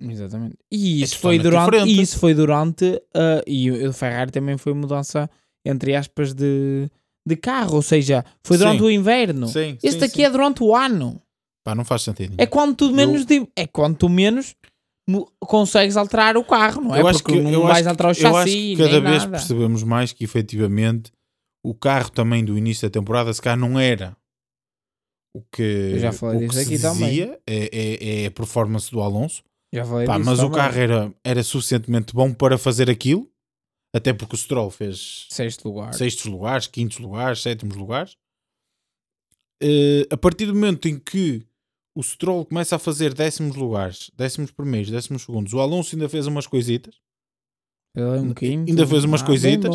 Exatamente. 0.00 0.56
E 0.70 1.00
É 1.00 1.04
isso 1.04 1.18
foi 1.18 1.36
totalmente 1.38 1.42
durante. 1.42 1.70
diferente. 1.70 1.98
E 1.98 2.02
isso 2.02 2.18
foi 2.18 2.34
durante. 2.34 3.02
ah, 3.14 3.42
e 3.46 3.70
o 3.70 3.92
Ferrari 3.92 4.30
também 4.32 4.56
foi 4.58 4.74
mudança, 4.74 5.30
entre 5.64 5.94
aspas, 5.94 6.34
de, 6.34 6.90
de 7.28 7.36
carro. 7.36 7.76
Ou 7.76 7.82
seja, 7.82 8.24
foi 8.44 8.56
durante 8.58 8.78
Sim. 8.80 8.84
o 8.84 8.90
inverno. 8.90 9.46
Sim, 9.48 9.78
Este 9.82 10.00
sim, 10.00 10.04
aqui 10.06 10.16
sim. 10.16 10.22
é 10.24 10.30
durante 10.30 10.62
o 10.62 10.74
ano. 10.74 11.20
Pá, 11.64 11.74
não 11.74 11.84
faz 11.84 12.02
sentido. 12.02 12.34
É 12.38 12.46
quando 12.46 12.74
tu 12.74 12.92
menos. 12.92 13.24
Di- 13.26 13.46
É 13.54 13.66
quando 13.66 13.96
tu 13.96 14.08
menos 14.08 14.54
mo- 15.08 15.30
consegues 15.40 15.96
alterar 15.96 16.36
o 16.36 16.44
carro, 16.44 16.80
não 16.82 16.94
é? 16.96 17.00
Porque 17.02 17.32
que, 17.32 17.40
não 17.40 17.50
eu 17.52 17.62
vais 17.62 17.78
acho 17.86 17.88
alterar 17.90 18.12
o 18.12 18.14
que- 18.16 18.24
eu 18.24 18.36
acho 18.36 18.48
chassi, 18.48 18.74
que 18.74 18.76
cada 18.76 18.90
nem 18.92 19.02
vez 19.02 19.18
nada. 19.24 19.30
percebemos 19.32 19.82
mais 19.82 20.12
que 20.12 20.24
efetivamente 20.24 21.12
o 21.64 21.74
carro 21.74 22.10
também 22.10 22.44
do 22.44 22.56
início 22.56 22.88
da 22.88 22.92
temporada 22.92 23.32
se 23.32 23.42
calhar 23.42 23.58
não 23.58 23.78
era 23.78 24.16
o 25.34 25.42
que, 25.52 25.62
Eu 25.62 25.98
já 25.98 26.12
falei 26.12 26.36
o 26.36 26.40
que 26.40 26.46
disso 26.56 26.64
se 26.64 26.74
aqui 26.74 26.82
também. 26.82 27.08
dizia, 27.10 27.38
é, 27.46 27.68
é, 27.72 28.22
é 28.22 28.26
a 28.26 28.30
performance 28.30 28.90
do 28.90 29.00
Alonso. 29.00 29.42
Já 29.74 29.84
falei 29.84 30.06
Pá, 30.06 30.16
disso 30.16 30.30
mas 30.30 30.38
o 30.38 30.42
também. 30.44 30.56
carro 30.56 30.78
era, 30.78 31.14
era 31.22 31.42
suficientemente 31.42 32.14
bom 32.14 32.32
para 32.32 32.56
fazer 32.56 32.88
aquilo, 32.88 33.28
até 33.98 34.12
porque 34.12 34.34
o 34.34 34.38
Stroll 34.38 34.70
fez 34.70 35.26
Sexto 35.30 35.68
lugar. 35.68 35.92
sextos 35.94 36.24
lugares, 36.26 36.66
quintos 36.66 36.98
lugares, 36.98 37.42
sétimos 37.42 37.76
lugares. 37.76 38.16
Eh, 39.62 40.06
a 40.10 40.16
partir 40.16 40.46
do 40.46 40.54
momento 40.54 40.88
em 40.88 40.98
que 40.98 41.44
o 41.96 42.02
Stroll 42.02 42.44
começa 42.44 42.76
a 42.76 42.78
fazer 42.78 43.12
décimos 43.12 43.56
lugares, 43.56 44.10
décimos 44.16 44.50
primeiros, 44.52 44.90
décimos 44.90 45.22
segundos, 45.22 45.52
o 45.52 45.60
Alonso 45.60 45.96
ainda 45.96 46.08
fez 46.08 46.26
umas 46.26 46.46
coisitas. 46.46 46.94
Ele 47.96 48.06
é 48.06 48.20
um 48.20 48.32
quinto. 48.32 48.70
Ainda 48.70 48.86
fez 48.86 49.04
umas 49.04 49.22
Ah, 49.22 49.26
coisitas. 49.26 49.74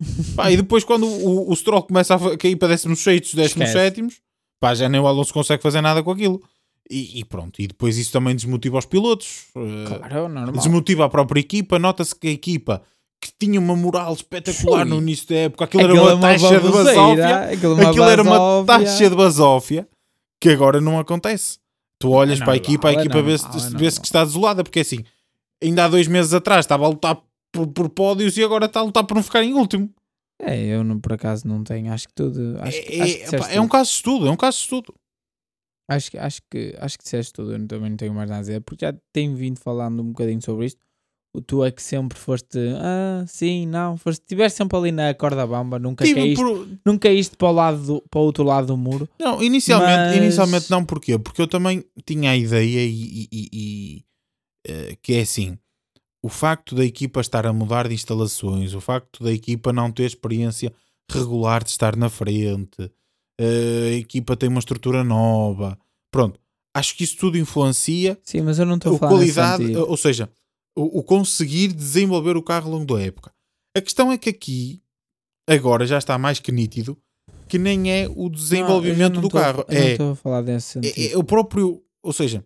Pá, 0.34 0.50
e 0.50 0.56
depois 0.56 0.82
quando 0.82 1.06
o, 1.06 1.50
o 1.50 1.54
Stroll 1.56 1.82
começa 1.84 2.14
a 2.14 2.36
cair 2.36 2.56
para 2.56 2.68
décimos 2.68 3.00
sextos, 3.00 3.34
décimos 3.34 3.68
Esquece. 3.68 3.72
sétimos, 3.84 4.20
pá, 4.58 4.74
já 4.74 4.88
nem 4.88 5.00
o 5.00 5.06
Alonso 5.06 5.32
consegue 5.32 5.62
fazer 5.62 5.80
nada 5.80 6.02
com 6.02 6.10
aquilo. 6.10 6.42
E, 6.90 7.20
e 7.20 7.24
pronto, 7.24 7.60
e 7.62 7.68
depois 7.68 7.96
isso 7.98 8.10
também 8.10 8.34
desmotiva 8.34 8.78
os 8.78 8.86
pilotos. 8.86 9.44
eh, 9.54 9.84
Claro, 9.86 10.28
normal. 10.28 10.52
desmotiva 10.56 11.04
a 11.04 11.08
própria 11.08 11.38
equipa. 11.40 11.78
Nota-se 11.78 12.16
que 12.16 12.26
a 12.26 12.32
equipa 12.32 12.82
que 13.22 13.30
tinha 13.38 13.60
uma 13.60 13.76
moral 13.76 14.12
espetacular 14.14 14.84
Ui. 14.84 14.90
no 14.90 14.96
início 14.96 15.28
da 15.28 15.34
época, 15.36 15.64
aquilo 15.64 15.82
Aquilo 15.84 16.00
era 16.00 16.10
é 16.10 16.14
uma 16.14 16.20
taxa 16.20 16.60
de 16.60 16.68
basófia. 16.70 17.50
Aquilo, 17.50 17.72
é 17.72 17.74
uma 17.82 17.90
Aquilo 17.90 18.04
era 18.04 18.22
uma 18.22 18.64
taxa 18.66 19.10
de 19.10 19.16
basófia 19.16 19.88
que 20.40 20.48
agora 20.48 20.80
não 20.80 20.98
acontece. 20.98 21.58
Tu 22.00 22.08
olhas 22.10 22.40
É 22.40 22.44
para 22.44 22.54
a 22.54 22.56
equipa, 22.56 22.88
a 22.88 22.92
é 22.92 22.94
equipa 22.94 23.20
vê-se 23.22 23.44
é 23.44 23.48
normal. 23.48 23.78
que 23.78 23.86
está 24.06 24.24
desolada, 24.24 24.64
porque 24.64 24.80
assim, 24.80 25.04
ainda 25.62 25.84
há 25.84 25.88
dois 25.88 26.08
meses 26.08 26.32
atrás 26.32 26.64
estava 26.64 26.86
a 26.86 26.88
lutar 26.88 27.20
por, 27.52 27.66
por 27.66 27.90
pódios 27.90 28.36
e 28.38 28.42
agora 28.42 28.64
está 28.64 28.80
a 28.80 28.84
lutar 28.84 29.04
por 29.04 29.14
não 29.14 29.22
ficar 29.22 29.42
em 29.44 29.52
último. 29.52 29.92
É, 30.40 30.58
eu 30.58 30.82
não, 30.82 30.98
por 30.98 31.12
acaso 31.12 31.46
não 31.46 31.62
tenho. 31.62 31.92
Acho 31.92 32.08
que 32.08 32.14
tudo. 32.14 32.56
Acho, 32.60 32.78
é, 32.78 33.00
acho 33.02 33.18
que 33.28 33.36
é, 33.36 33.38
pá, 33.38 33.50
é 33.50 33.60
um 33.60 33.68
caso 33.68 33.90
de 33.90 33.96
estudo, 33.96 34.26
é 34.26 34.30
um 34.30 34.36
caso 34.36 34.56
de 34.56 34.62
estudo. 34.62 34.94
Acho, 35.90 36.10
que- 36.10 36.18
acho, 36.18 36.40
que, 36.50 36.74
acho 36.78 36.96
que 36.96 37.04
disseste 37.04 37.32
tudo. 37.34 37.52
Eu 37.52 37.58
não- 37.58 37.66
também 37.66 37.90
não 37.90 37.96
tenho 37.98 38.14
mais 38.14 38.30
nada 38.30 38.38
a 38.38 38.42
dizer. 38.42 38.60
Porque 38.62 38.86
já 38.86 38.94
tenho 39.12 39.34
vindo 39.36 39.58
falando 39.58 40.00
um 40.02 40.06
bocadinho 40.12 40.40
sobre 40.40 40.64
isto. 40.66 40.80
O 41.32 41.40
tu 41.40 41.64
é 41.64 41.70
que 41.70 41.80
sempre 41.82 42.18
foste. 42.18 42.58
Ah, 42.80 43.24
sim, 43.26 43.64
não. 43.66 43.96
Foste, 43.96 44.20
estiveste 44.22 44.58
sempre 44.58 44.76
ali 44.76 44.90
na 44.90 45.14
corda 45.14 45.46
bamba. 45.46 45.78
Nunca 45.78 46.04
Tive 46.04 46.20
caíste, 46.20 46.42
por- 46.44 46.68
nunca 46.84 47.08
caíste 47.08 47.36
para 47.36 47.48
o, 47.48 47.52
lado 47.52 47.78
do, 47.86 48.02
para 48.10 48.20
o 48.20 48.24
outro 48.24 48.42
lado 48.42 48.66
do 48.66 48.76
muro. 48.76 49.08
Não, 49.18 49.40
inicialmente, 49.42 49.96
Mas- 49.96 50.16
inicialmente 50.16 50.70
não, 50.70 50.84
porquê? 50.84 51.16
Porque 51.18 51.40
eu 51.40 51.46
também 51.46 51.84
tinha 52.04 52.32
a 52.32 52.36
ideia 52.36 52.84
e, 52.84 53.28
e- 53.30 53.48
e- 53.52 54.04
eh, 54.66 54.96
que 55.00 55.14
é 55.14 55.20
assim, 55.20 55.56
o 56.22 56.28
facto 56.28 56.74
da 56.74 56.84
equipa 56.84 57.20
estar 57.20 57.46
a 57.46 57.52
mudar 57.52 57.86
de 57.86 57.94
instalações, 57.94 58.74
o 58.74 58.80
facto 58.80 59.22
da 59.22 59.32
equipa 59.32 59.72
não 59.72 59.90
ter 59.92 60.04
experiência 60.06 60.72
regular 61.10 61.62
de 61.62 61.70
estar 61.70 61.94
na 61.96 62.08
frente, 62.10 62.90
eh, 63.40 63.90
a 63.92 63.96
equipa 63.96 64.36
tem 64.36 64.48
uma 64.48 64.58
estrutura 64.58 65.04
nova, 65.04 65.78
pronto, 66.10 66.38
acho 66.74 66.96
que 66.96 67.04
isso 67.04 67.16
tudo 67.16 67.38
influencia 67.38 68.18
Sim, 68.22 68.42
mas 68.42 68.58
eu 68.58 68.66
não 68.66 68.76
estou 68.76 68.96
a 68.96 68.98
falar 68.98 69.12
qualidade, 69.12 69.76
ou 69.76 69.96
seja, 69.96 70.28
o, 70.80 70.98
o 70.98 71.02
conseguir 71.02 71.68
desenvolver 71.72 72.36
o 72.36 72.42
carro 72.42 72.66
ao 72.72 72.78
longo 72.78 72.94
da 72.94 73.02
época. 73.02 73.32
A 73.76 73.80
questão 73.80 74.10
é 74.10 74.18
que 74.18 74.30
aqui, 74.30 74.82
agora 75.48 75.86
já 75.86 75.98
está 75.98 76.16
mais 76.18 76.38
que 76.40 76.50
nítido, 76.52 76.96
que 77.48 77.58
nem 77.58 77.90
é 77.92 78.08
o 78.14 78.28
desenvolvimento 78.28 79.14
não 79.14 79.22
do 79.22 79.28
a- 79.28 79.30
carro, 79.42 79.64
é, 79.68 79.92
estou 79.92 80.12
a 80.12 80.16
falar 80.16 80.42
nesse 80.42 80.78
é, 80.78 80.82
sentido. 80.82 81.14
é 81.14 81.16
o 81.18 81.24
próprio, 81.24 81.82
ou 82.02 82.12
seja, 82.12 82.44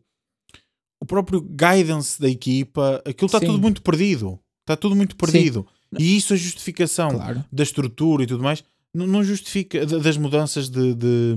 o 1.00 1.06
próprio 1.06 1.40
guidance 1.40 2.20
da 2.20 2.28
equipa, 2.28 3.02
aquilo 3.04 3.26
está 3.26 3.38
Sim. 3.40 3.46
tudo 3.46 3.58
muito 3.60 3.82
perdido. 3.82 4.38
Está 4.62 4.76
tudo 4.76 4.96
muito 4.96 5.14
perdido. 5.16 5.66
E 5.98 6.16
isso 6.16 6.32
a 6.32 6.36
justificação 6.36 7.10
Claro. 7.10 7.44
da 7.52 7.62
estrutura 7.62 8.22
e 8.24 8.26
tudo 8.26 8.42
mais 8.42 8.64
não, 8.94 9.22
justifica 9.22 9.84
da- 9.84 9.98
das 9.98 10.16
mudanças 10.16 10.70
de, 10.70 10.94
de, 10.94 11.34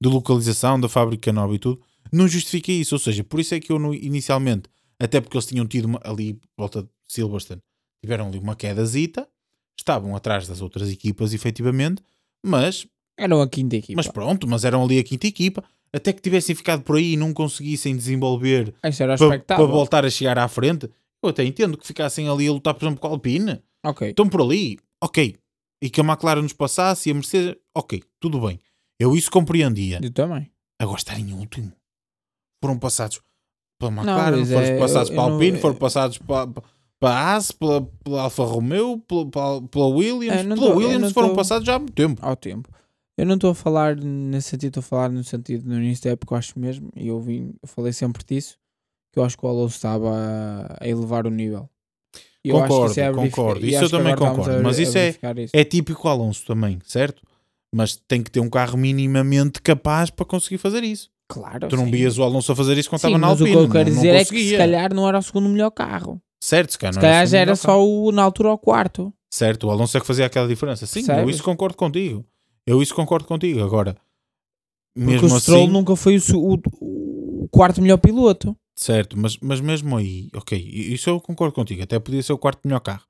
de 0.00 0.08
localização 0.08 0.78
da 0.78 0.88
fábrica 0.88 1.32
nova 1.32 1.54
e 1.54 1.58
tudo, 1.58 1.80
não 2.12 2.28
justifica 2.28 2.70
isso. 2.70 2.94
Ou 2.94 2.98
seja, 3.00 3.24
por 3.24 3.40
isso 3.40 3.54
é 3.54 3.60
que 3.60 3.72
eu 3.72 3.94
inicialmente, 3.94 4.68
até 5.00 5.20
porque 5.20 5.36
eles 5.36 5.46
tinham 5.46 5.66
tido 5.66 5.84
uma- 5.86 6.00
ali, 6.04 6.38
volta 6.56 6.82
de 6.82 6.88
Silverstone, 7.06 7.60
tiveram 8.02 8.28
ali 8.28 8.38
uma 8.38 8.56
quedazita, 8.56 9.28
estavam 9.78 10.14
atrás 10.16 10.46
das 10.48 10.60
outras 10.60 10.90
equipas, 10.90 11.32
efetivamente, 11.34 12.02
mas 12.44 12.86
Eram 13.18 13.40
a 13.40 13.48
quinta 13.48 13.76
equipa. 13.76 13.96
mas 13.96 14.08
pronto, 14.08 14.46
mas 14.46 14.64
eram 14.64 14.82
ali 14.84 14.98
a 14.98 15.04
quinta 15.04 15.26
equipa. 15.26 15.62
Até 15.92 16.12
que 16.12 16.20
tivessem 16.20 16.54
ficado 16.54 16.82
por 16.82 16.96
aí 16.96 17.12
e 17.12 17.16
não 17.16 17.32
conseguissem 17.32 17.96
desenvolver 17.96 18.74
para, 19.46 19.64
voltar 19.66 20.04
a 20.04 20.10
chegar 20.10 20.36
à 20.38 20.46
frente, 20.48 20.90
eu 21.22 21.30
até 21.30 21.44
entendo 21.44 21.78
que 21.78 21.86
ficassem 21.86 22.28
ali 22.28 22.46
a 22.48 22.52
lutar, 22.52 22.74
por 22.74 22.84
exemplo, 22.84 23.00
com 23.00 23.06
a 23.06 23.10
Alpine. 23.10 23.62
Ok. 23.84 24.10
Estão 24.10 24.28
por 24.28 24.42
ali, 24.42 24.78
ok. 25.02 25.36
E 25.82 25.88
que 25.88 26.00
a 26.00 26.04
McLaren 26.04 26.42
nos 26.42 26.52
passasse 26.52 27.08
e 27.08 27.12
a 27.12 27.14
Mercedes, 27.14 27.54
ok, 27.74 28.02
tudo 28.20 28.40
bem. 28.40 28.58
Eu 28.98 29.14
isso 29.16 29.30
compreendia. 29.30 30.00
Eu 30.02 30.10
também. 30.12 30.50
Agora 30.78 30.98
estar 30.98 31.18
em 31.18 31.32
último. 31.32 31.72
Foram 32.62 32.78
passados 32.78 33.20
pela 33.78 33.92
McLaren, 33.92 34.36
mas 34.38 34.48
foram 34.48 34.62
é- 34.66 34.78
passados 34.78 35.08
eu- 35.10 35.14
para 35.16 35.24
a 35.24 35.32
Alpine, 35.32 35.52
não- 35.52 35.60
foram 35.60 35.74
passados 35.76 36.18
para, 36.18 36.46
para 36.98 37.14
a 37.14 37.18
Haas, 37.34 37.50
pela, 37.50 37.82
pela 38.02 38.22
Alfa 38.22 38.44
Romeo, 38.44 38.98
pela, 39.06 39.62
pela, 39.62 39.86
Williams. 39.86 40.40
É, 40.40 40.42
não 40.42 40.56
pela 40.56 40.70
tô- 40.70 40.76
Williams 40.78 41.02
não 41.02 41.10
foram 41.10 41.28
tô- 41.30 41.34
passados 41.36 41.66
já 41.66 41.74
há 41.74 41.78
muito 41.78 41.92
tempo. 41.92 42.20
ao 42.24 42.36
tempo. 42.36 42.68
Eu 43.18 43.24
não 43.26 43.34
estou 43.36 43.50
a 43.50 43.54
falar 43.54 43.96
nesse 43.96 44.50
sentido, 44.50 44.68
estou 44.68 44.80
a 44.80 44.84
falar 44.84 45.08
no 45.10 45.24
sentido 45.24 45.66
no 45.68 45.76
início 45.76 46.04
da 46.04 46.10
época, 46.10 46.34
eu 46.34 46.38
acho 46.38 46.58
mesmo, 46.58 46.90
e 46.94 47.08
eu, 47.08 47.18
vim, 47.20 47.54
eu 47.62 47.68
falei 47.68 47.92
sempre 47.92 48.22
disso, 48.26 48.56
que 49.12 49.18
eu 49.18 49.24
acho 49.24 49.38
que 49.38 49.46
o 49.46 49.48
Alonso 49.48 49.74
estava 49.76 50.10
a, 50.14 50.76
a 50.80 50.88
elevar 50.88 51.26
o 51.26 51.30
nível. 51.30 51.68
Eu 52.44 52.60
Concordo, 52.60 53.00
é 53.00 53.04
a 53.06 53.10
verificar- 53.10 53.36
concordo. 53.42 53.66
e 53.66 53.70
Isso 53.74 53.84
eu 53.84 53.90
também 53.90 54.14
concordo, 54.14 54.50
a- 54.58 54.62
mas 54.62 54.78
a 54.78 54.82
isso 54.82 54.96
é- 54.98 55.08
isso. 55.38 55.50
É 55.52 55.64
típico 55.64 56.06
Alonso 56.08 56.44
também, 56.46 56.78
certo? 56.84 57.22
Mas 57.74 57.96
tem 57.96 58.22
que 58.22 58.30
ter 58.30 58.38
um 58.40 58.48
carro 58.48 58.76
minimamente 58.78 59.60
capaz 59.60 60.10
para 60.10 60.24
conseguir 60.24 60.58
fazer 60.58 60.84
isso. 60.84 61.10
Claro, 61.28 61.68
Tu 61.68 61.76
não 61.76 61.84
sim. 61.86 61.90
vias 61.90 62.16
o 62.18 62.22
Alonso 62.22 62.52
a 62.52 62.56
fazer 62.56 62.78
isso 62.78 62.88
quando 62.88 63.00
Sim, 63.00 63.08
estava 63.08 63.18
na 63.18 63.26
mas 63.28 63.40
Alpine. 63.40 63.56
o 63.56 63.58
que 63.60 63.64
eu 63.66 63.70
quero 63.72 63.88
não, 63.90 63.96
dizer 63.96 64.12
não 64.12 64.18
é 64.20 64.24
que 64.24 64.48
se 64.48 64.56
calhar 64.56 64.94
não 64.94 65.08
era 65.08 65.18
o 65.18 65.22
segundo 65.22 65.48
melhor 65.48 65.70
carro. 65.70 66.20
Certo, 66.40 66.70
se 66.72 66.78
calhar, 66.78 66.94
Se 66.94 66.98
era 67.00 67.08
calhar 67.08 67.24
o 67.24 67.28
já 67.28 67.38
era 67.38 67.56
só 67.56 67.84
o, 67.84 68.12
na 68.12 68.22
altura 68.22 68.52
o 68.52 68.58
quarto. 68.58 69.12
Certo, 69.32 69.66
o 69.66 69.70
Alonso 69.70 69.96
é 69.96 70.00
que 70.00 70.06
fazia 70.06 70.26
aquela 70.26 70.46
diferença. 70.46 70.86
Sim, 70.86 71.04
eu 71.10 71.28
isso 71.28 71.42
concordo 71.42 71.76
contigo. 71.76 72.24
Eu 72.64 72.80
isso 72.80 72.94
concordo 72.94 73.26
contigo. 73.26 73.62
Agora, 73.62 73.96
Porque 74.94 75.10
mesmo 75.12 75.34
o 75.34 75.40
Stroll 75.40 75.64
assim, 75.64 75.72
nunca 75.72 75.96
foi 75.96 76.16
o, 76.16 76.20
o- 76.80 77.42
o 77.44 77.48
quarto 77.48 77.82
melhor 77.82 77.98
piloto. 77.98 78.56
certo, 78.76 79.18
mas, 79.18 79.36
mas 79.38 79.60
mesmo 79.60 79.96
aí, 79.96 80.28
ok, 80.34 80.56
isso 80.58 81.10
eu 81.10 81.20
concordo 81.20 81.52
contigo. 81.54 81.82
Até 81.82 81.98
podia 81.98 82.22
ser 82.22 82.32
o 82.34 82.38
quarto 82.38 82.60
melhor 82.64 82.80
carro. 82.80 83.02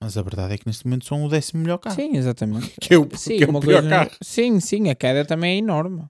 Mas 0.00 0.16
a 0.18 0.22
verdade 0.22 0.54
é 0.54 0.58
que 0.58 0.66
neste 0.66 0.84
momento 0.86 1.06
são 1.06 1.24
o 1.24 1.28
décimo 1.28 1.62
melhor 1.62 1.78
carro. 1.78 1.96
Sim, 1.96 2.16
exatamente. 2.16 2.72
Que 2.80 2.94
é 2.94 2.98
o, 2.98 3.08
Sim, 3.16 3.36
que 3.38 3.44
é 3.44 3.46
o 3.48 3.60
pior 3.60 3.80
coisa- 3.82 3.88
carro. 3.88 4.10
Sim, 4.22 4.60
sim, 4.60 4.90
a 4.90 4.94
queda 4.94 5.24
também 5.24 5.56
é 5.56 5.58
enorme. 5.58 6.04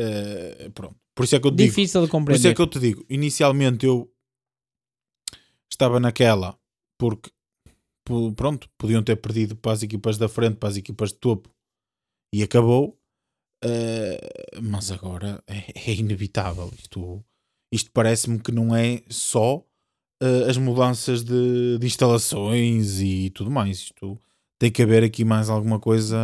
Eh, 0.00 0.70
pronto. 0.74 0.96
Por 1.14 1.24
isso 1.24 1.34
é 1.36 1.40
que 1.40 1.46
eu 1.46 1.50
te 1.50 1.56
digo. 1.56 1.68
Difícil 1.70 2.00
de 2.02 2.06
Por 2.06 2.06
isso 2.06 2.10
compreender. 2.12 2.48
é 2.50 2.54
que 2.54 2.60
eu 2.62 2.66
te 2.66 2.78
digo. 2.78 3.04
Inicialmente 3.10 3.84
eu 3.86 4.08
estava 5.70 5.98
naquela 6.00 6.56
porque 6.98 7.30
po- 8.04 8.32
pronto, 8.32 8.68
podiam 8.78 9.02
ter 9.02 9.16
perdido 9.16 9.56
para 9.56 9.72
as 9.72 9.82
equipas 9.82 10.16
da 10.18 10.28
frente, 10.28 10.56
para 10.56 10.68
as 10.68 10.76
equipas 10.76 11.10
de 11.10 11.16
topo 11.18 11.50
e 12.32 12.42
acabou. 12.42 12.96
Eh, 13.64 14.20
mas 14.62 14.90
agora 14.92 15.42
é, 15.46 15.90
é 15.90 15.94
inevitável. 15.94 16.70
Isto, 16.78 17.24
isto 17.72 17.90
parece-me 17.92 18.38
que 18.38 18.52
não 18.52 18.74
é 18.74 19.02
só 19.08 19.64
eh, 20.22 20.48
as 20.48 20.56
mudanças 20.56 21.24
de, 21.24 21.78
de 21.78 21.86
instalações 21.86 23.00
e 23.00 23.30
tudo 23.30 23.50
mais. 23.50 23.78
Isto 23.78 24.20
tem 24.60 24.70
que 24.70 24.82
haver 24.82 25.02
aqui 25.02 25.24
mais 25.24 25.48
alguma 25.50 25.80
coisa 25.80 26.16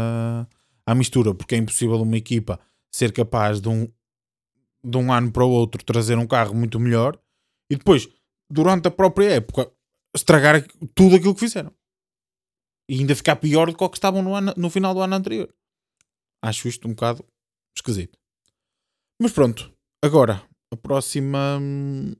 à 0.86 0.94
mistura, 0.94 1.34
porque 1.34 1.54
é 1.56 1.58
impossível 1.58 2.00
uma 2.00 2.16
equipa 2.16 2.60
ser 2.94 3.12
capaz 3.12 3.60
de 3.60 3.68
um, 3.68 3.90
de 4.84 4.96
um 4.96 5.12
ano 5.12 5.32
para 5.32 5.44
o 5.44 5.50
outro 5.50 5.82
trazer 5.84 6.16
um 6.16 6.26
carro 6.28 6.54
muito 6.54 6.78
melhor 6.78 7.18
e 7.68 7.74
depois, 7.76 8.08
durante 8.48 8.86
a 8.86 8.90
própria 8.90 9.32
época, 9.32 9.68
estragar 10.14 10.64
tudo 10.94 11.16
aquilo 11.16 11.34
que 11.34 11.40
fizeram. 11.40 11.72
E 12.88 12.98
ainda 13.00 13.16
ficar 13.16 13.36
pior 13.36 13.66
do 13.70 13.76
que 13.76 13.82
o 13.82 13.88
que 13.88 13.96
estavam 13.96 14.22
no, 14.22 14.34
ano- 14.34 14.54
no 14.56 14.70
final 14.70 14.94
do 14.94 15.00
ano 15.00 15.16
anterior. 15.16 15.52
Acho 16.40 16.68
isto 16.68 16.86
um 16.86 16.90
bocado 16.92 17.24
esquisito. 17.76 18.16
Mas 19.20 19.32
pronto, 19.32 19.72
agora 20.04 20.42
a 20.72 20.76
próxima. 20.76 21.58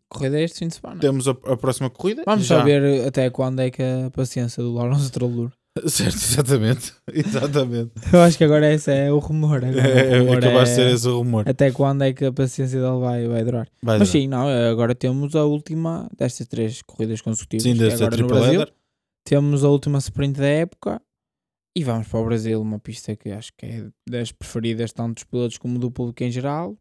Corrida 0.08 0.40
é 0.40 0.44
este 0.44 0.58
fim 0.60 0.68
de 0.68 0.74
semana. 0.74 1.00
Temos 1.00 1.28
a, 1.28 1.32
a 1.32 1.56
próxima 1.56 1.88
corrida. 1.90 2.24
Vamos 2.26 2.46
Já- 2.46 2.58
só 2.58 2.64
ver 2.64 3.06
até 3.06 3.28
quando 3.30 3.60
é 3.60 3.70
que 3.70 3.82
a 3.82 4.10
paciência 4.10 4.62
do 4.62 4.72
Lawrence 4.72 5.06
Stroll 5.06 5.30
dura. 5.30 5.52
Certo, 5.88 6.14
exatamente. 6.14 6.92
exatamente. 7.12 7.90
Eu 8.12 8.20
acho 8.20 8.38
que 8.38 8.44
agora 8.44 8.72
esse 8.72 8.92
é 8.92 9.12
o 9.12 9.18
rumor. 9.18 9.64
Agora, 9.64 9.88
É, 9.88 10.18
o 10.20 10.24
rumor 10.24 10.38
acabaste 10.38 10.74
de 10.76 10.80
é 10.80 10.84
ser 10.88 10.94
esse 10.94 11.08
o 11.08 11.18
rumor. 11.18 11.48
Até 11.48 11.70
quando 11.72 12.02
é 12.02 12.12
que 12.12 12.24
a 12.24 12.32
paciência 12.32 12.80
dele 12.80 13.00
vai, 13.00 13.26
vai 13.26 13.44
durar? 13.44 13.68
Vai 13.82 13.98
Mas 13.98 14.08
dar. 14.08 14.12
sim, 14.12 14.28
não, 14.28 14.46
agora 14.70 14.94
temos 14.94 15.34
a 15.34 15.44
última 15.44 16.08
destas 16.16 16.46
três 16.46 16.80
corridas 16.82 17.20
consecutivas. 17.20 17.64
Sim, 17.64 17.72
é 17.72 17.74
desta 17.74 18.06
agora 18.06 18.22
no 18.22 18.28
Brasil. 18.28 18.66
Temos 19.24 19.64
a 19.64 19.68
última 19.68 19.98
sprint 19.98 20.38
da 20.38 20.46
época 20.46 21.02
e 21.76 21.82
vamos 21.82 22.06
para 22.06 22.20
o 22.20 22.24
Brasil, 22.24 22.60
uma 22.60 22.78
pista 22.78 23.16
que 23.16 23.30
acho 23.30 23.50
que 23.58 23.66
é 23.66 23.86
das 24.08 24.30
preferidas 24.30 24.92
tanto 24.92 25.14
dos 25.14 25.24
pilotos 25.24 25.58
como 25.58 25.78
do 25.78 25.90
público 25.90 26.22
em 26.22 26.30
geral. 26.30 26.76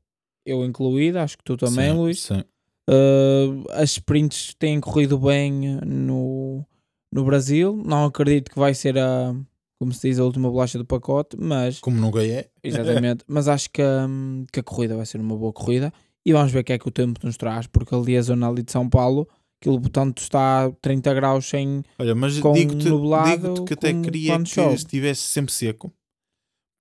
Eu 0.45 0.63
incluído, 0.65 1.17
acho 1.19 1.37
que 1.37 1.43
tu 1.43 1.57
também, 1.57 1.89
Sim, 1.91 1.97
Luís. 1.97 2.21
Sim. 2.21 2.43
Uh, 2.87 3.63
as 3.71 3.91
sprints 3.91 4.53
têm 4.59 4.79
corrido 4.81 5.17
bem 5.17 5.79
no, 5.85 6.65
no 7.13 7.23
Brasil. 7.25 7.81
Não 7.85 8.05
acredito 8.05 8.49
que 8.51 8.59
vai 8.59 8.73
ser 8.73 8.97
a, 8.97 9.35
como 9.79 9.93
se 9.93 10.09
diz, 10.09 10.19
a 10.19 10.23
última 10.23 10.49
bolacha 10.49 10.77
do 10.77 10.85
pacote, 10.85 11.37
mas 11.39 11.79
Como 11.79 11.97
nunca 11.99 12.25
é. 12.25 12.49
exatamente, 12.63 13.23
mas 13.27 13.47
acho 13.47 13.69
que, 13.69 13.81
hum, 13.83 14.45
que 14.51 14.59
a 14.59 14.63
corrida 14.63 14.95
vai 14.95 15.05
ser 15.05 15.19
uma 15.21 15.35
boa 15.35 15.53
corrida 15.53 15.93
e 16.25 16.31
vamos 16.33 16.51
ver 16.51 16.59
o 16.59 16.63
que 16.63 16.73
é 16.73 16.79
que 16.79 16.87
o 16.87 16.91
tempo 16.91 17.19
nos 17.23 17.35
traz, 17.37 17.67
porque 17.67 17.93
ali 17.93 18.17
a 18.17 18.21
zona 18.21 18.47
ali 18.49 18.63
de 18.63 18.71
São 18.71 18.89
Paulo, 18.89 19.27
aquilo 19.61 19.79
portanto 19.79 20.19
está 20.19 20.65
a 20.65 20.71
30 20.71 21.13
graus 21.13 21.45
sem 21.45 21.83
Olha, 21.99 22.15
mas 22.15 22.33
digo-te 22.35 22.77
digo 22.85 23.65
que 23.65 23.73
até 23.73 23.93
com- 23.93 24.01
queria 24.01 24.37
que 24.39 24.45
chove. 24.49 24.75
estivesse 24.75 25.21
sempre 25.21 25.53
seco. 25.53 25.91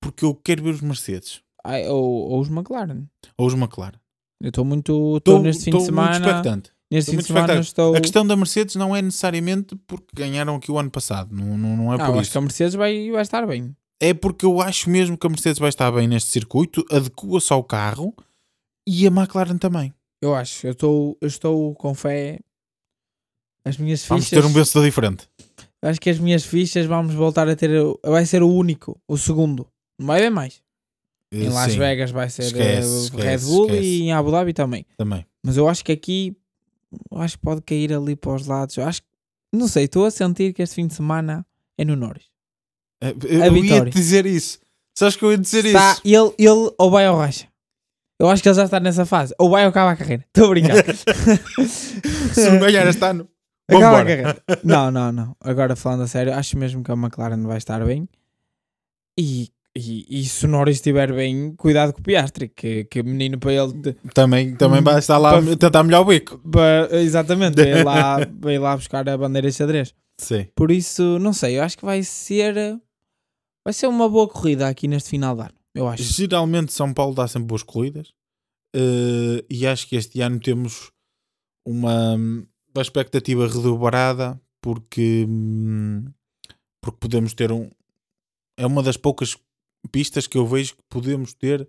Porque 0.01 0.25
eu 0.25 0.35
quero 0.35 0.65
ver 0.65 0.71
os 0.71 0.81
Mercedes. 0.81 1.43
ai, 1.65 1.87
ou, 1.89 2.03
ou 2.31 2.41
os 2.41 2.49
McLaren. 2.49 3.05
Ou 3.39 3.47
os 3.47 3.55
McLaren. 3.55 3.99
Eu 4.43 4.49
estou 4.49 4.65
muito, 4.65 5.17
Estou 5.19 5.41
neste 5.41 5.65
fim 5.67 5.71
de 5.71 5.77
muito 5.77 5.87
semana, 5.87 6.17
expectante. 6.27 6.73
Neste 6.93 7.11
fim 7.11 7.17
de 7.19 7.25
semana 7.25 7.55
estou 7.61 7.95
A 7.97 8.01
questão 8.01 8.27
da 8.27 8.37
Mercedes 8.37 8.75
não 8.77 8.95
é 8.95 9.01
necessariamente 9.03 9.75
porque 9.87 10.07
ganharam 10.15 10.57
aqui 10.57 10.71
o 10.71 10.79
ano 10.79 10.91
passado. 10.91 11.35
Não, 11.35 11.57
não, 11.59 11.77
não 11.77 11.95
é 11.95 11.99
Não, 11.99 12.07
por 12.07 12.13
eu 12.13 12.21
acho 12.21 12.23
isso. 12.23 12.33
que 12.33 12.39
a 12.39 12.41
Mercedes 12.41 12.75
vai, 12.75 13.11
vai 13.11 13.23
estar 13.23 13.47
bem. 13.47 13.75
É 14.01 14.13
porque 14.13 14.45
eu 14.45 14.61
acho 14.61 14.91
mesmo 14.91 15.17
que 15.17 15.27
a 15.27 15.31
Mercedes 15.31 15.59
vai 15.59 15.69
estar 15.69 15.91
bem 15.93 16.09
neste 16.09 16.31
circuito, 16.31 16.85
adequa-se 16.91 17.53
ao 17.53 17.63
carro 17.63 18.15
e 18.87 19.07
a 19.07 19.11
McLaren 19.11 19.59
também. 19.59 19.93
Eu 20.21 20.35
acho, 20.35 20.67
eu 20.67 20.73
estou, 20.73 21.17
eu 21.21 21.29
estou 21.29 21.75
com 21.75 21.95
fé. 21.95 22.39
As 23.65 23.77
minhas 23.77 24.05
Vamos 24.07 24.25
fichas. 24.29 24.43
ter 24.43 24.49
um 24.49 24.53
vencedor 24.53 24.85
diferente. 24.85 25.29
Acho 25.81 26.01
que 26.01 26.11
as 26.11 26.19
minhas 26.19 26.45
fichas 26.45 26.87
vamos 26.87 27.15
voltar 27.15 27.49
a 27.49 27.57
ter. 27.57 27.71
Vai 28.05 28.27
ser 28.27 28.43
o 28.43 28.49
único, 28.49 29.01
o 29.07 29.17
segundo. 29.17 29.67
Não 29.99 30.07
vai 30.09 30.19
haver 30.19 30.31
mais. 30.31 30.61
Em 31.33 31.49
Las 31.49 31.69
Eh, 31.69 31.71
Sim, 31.71 31.79
Vegas 31.79 32.11
vai 32.11 32.29
ser 32.29 32.43
Esquece, 32.43 32.63
eh, 32.63 33.17
Red 33.23 33.35
esquece, 33.35 33.47
Bull 33.47 33.67
esquece. 33.67 33.87
e 33.87 34.03
em 34.03 34.13
Abu 34.13 34.31
Dhabi 34.31 34.53
também. 34.53 34.85
Também. 34.99 35.25
Mas 35.45 35.57
eu 35.57 35.69
acho 35.69 35.85
que 35.85 35.91
aqui 35.93 36.37
acho 37.17 37.37
que 37.37 37.43
pode 37.45 37.63
cair 37.63 37.93
ali 37.93 38.15
para 38.17 38.35
os 38.35 38.47
lados. 38.47 38.77
Eu 38.77 38.85
acho 38.85 39.03
que 39.03 39.09
não 39.53 39.69
sei, 39.69 39.85
estou 39.85 40.05
a 40.07 40.11
sentir 40.11 40.53
que 40.53 40.63
este 40.63 40.77
fim 40.77 40.87
de 40.87 40.95
semana 40.95 41.45
é 41.77 41.85
no 41.85 41.95
Norris. 41.97 42.25
Eh, 43.03 43.15
Eu 43.25 43.43
A 43.43 43.49
ia 43.49 43.85
dizer 43.87 44.25
isso. 44.27 44.59
Sabes 44.95 45.17
que 45.17 45.25
eu 45.25 45.33
ia 45.33 45.39
dizer 45.39 45.65
Está, 45.67 45.93
isso? 45.93 46.03
ele, 46.05 46.35
ele 46.39 46.73
ou 46.79 46.91
vai 46.91 47.07
ao 47.07 47.17
racha. 47.19 47.49
Eu 48.19 48.29
acho 48.31 48.43
que 48.43 48.49
ele 48.49 48.55
já 48.57 48.65
está 48.65 48.79
nessa 48.79 49.05
fase. 49.05 49.35
Ou 49.39 49.51
vai 49.51 49.65
ou 49.65 49.71
acaba 49.71 49.91
a 49.91 49.97
carreira. 49.97 50.25
Estou 50.29 50.47
a 50.47 50.49
brincar. 50.51 50.77
Se 51.67 52.51
não 52.51 52.61
ganhar 52.61 52.87
este 52.87 53.05
ano, 53.05 53.29
Acaba 53.69 54.01
a 54.01 54.05
carreira. 54.05 54.43
Não, 54.63 54.91
não, 54.91 55.11
não. 55.13 55.37
Agora 55.41 55.75
falando 55.77 56.03
a 56.03 56.07
sério, 56.07 56.35
acho 56.35 56.57
mesmo 56.59 56.83
que 56.85 56.91
a 56.91 56.95
McLaren 56.95 57.43
vai 57.43 57.59
estar 57.59 57.85
bem. 57.85 58.09
E, 59.19 59.51
e, 59.77 60.05
e 60.21 60.25
se 60.25 60.45
o 60.45 60.49
Norris 60.49 60.77
estiver 60.77 61.13
bem, 61.15 61.55
cuidado 61.57 61.93
com 61.93 62.01
o 62.01 62.03
Piastri, 62.03 62.49
que, 62.49 62.85
que 62.85 63.03
menino 63.03 63.39
para 63.39 63.53
ele. 63.53 63.73
de- 63.73 63.93
Também, 64.15 64.55
também 64.57 64.83
vai 64.83 64.99
estar 64.99 65.17
lá 65.19 65.41
para- 65.41 65.57
tentar 65.57 65.83
melhor 65.83 66.03
o 66.03 66.05
bico. 66.05 66.39
para- 66.51 66.89
exatamente, 67.01 67.55
veio 67.63 67.85
lá, 67.85 68.19
veio 68.41 68.61
lá 68.61 68.77
buscar 68.77 69.09
a 69.09 69.17
bandeira 69.17 69.49
de 69.49 69.55
xadrez. 69.57 69.95
Sim. 70.19 70.47
Por 70.55 70.71
isso, 70.71 71.19
não 71.19 71.33
sei, 71.33 71.59
eu 71.59 71.63
acho 71.63 71.77
que 71.79 71.85
vai 71.85 72.03
ser. 72.03 72.55
Vai 73.65 73.73
ser 73.73 73.87
uma 73.87 74.09
boa 74.09 74.29
corrida 74.29 74.69
aqui 74.69 74.87
neste 74.89 75.11
final 75.11 75.35
de 75.37 75.43
ano. 75.43 75.55
Eu 75.75 75.89
acho. 75.89 76.03
Geralmente 76.03 76.73
São 76.73 76.93
Paulo 76.93 77.15
dá 77.15 77.27
sempre 77.27 77.47
boas 77.47 77.63
corridas 77.63 78.13
eh, 78.77 79.45
e 79.49 79.67
acho 79.67 79.89
que 79.89 79.97
este 79.97 80.21
ano 80.21 80.39
temos 80.39 80.91
uma, 81.67 82.15
uma 82.15 82.83
expectativa 82.83 83.47
redobrada 83.47 84.39
porque, 84.61 85.25
hum, 85.29 86.05
porque 86.83 86.99
podemos 87.01 87.33
ter 87.35 87.51
um. 87.53 87.71
É 88.59 88.67
uma 88.67 88.83
das 88.83 88.97
poucas 88.99 89.37
pistas 89.91 90.27
que 90.27 90.39
eu 90.39 90.47
vejo 90.47 90.77
que 90.77 90.83
podemos 90.89 91.35
ter 91.35 91.69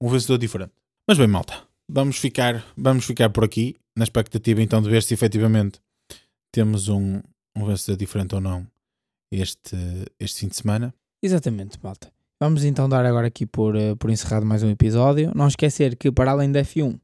um 0.00 0.08
vencedor 0.08 0.38
diferente. 0.38 0.72
Mas 1.08 1.18
bem, 1.18 1.26
malta, 1.26 1.62
vamos 1.88 2.18
ficar, 2.18 2.64
vamos 2.76 3.04
ficar 3.04 3.30
por 3.30 3.44
aqui 3.44 3.76
na 3.96 4.04
expectativa 4.04 4.62
então 4.62 4.82
de 4.82 4.90
ver 4.90 5.02
se 5.02 5.14
efetivamente 5.14 5.80
temos 6.52 6.88
um, 6.88 7.20
um 7.56 7.64
vencedor 7.64 7.96
diferente 7.96 8.34
ou 8.34 8.40
não 8.40 8.66
este, 9.32 9.76
este 10.18 10.40
fim 10.40 10.48
de 10.48 10.56
semana. 10.56 10.94
Exatamente, 11.22 11.78
malta. 11.82 12.12
Vamos 12.40 12.64
então 12.64 12.88
dar 12.88 13.04
agora 13.06 13.28
aqui 13.28 13.46
por, 13.46 13.74
eh, 13.74 13.94
por 13.94 14.10
encerrado 14.10 14.44
mais 14.44 14.62
um 14.62 14.68
episódio. 14.68 15.32
Não 15.34 15.48
esquecer 15.48 15.96
que, 15.96 16.12
para 16.12 16.32
além 16.32 16.52
da 16.52 16.60
F1, 16.60 17.00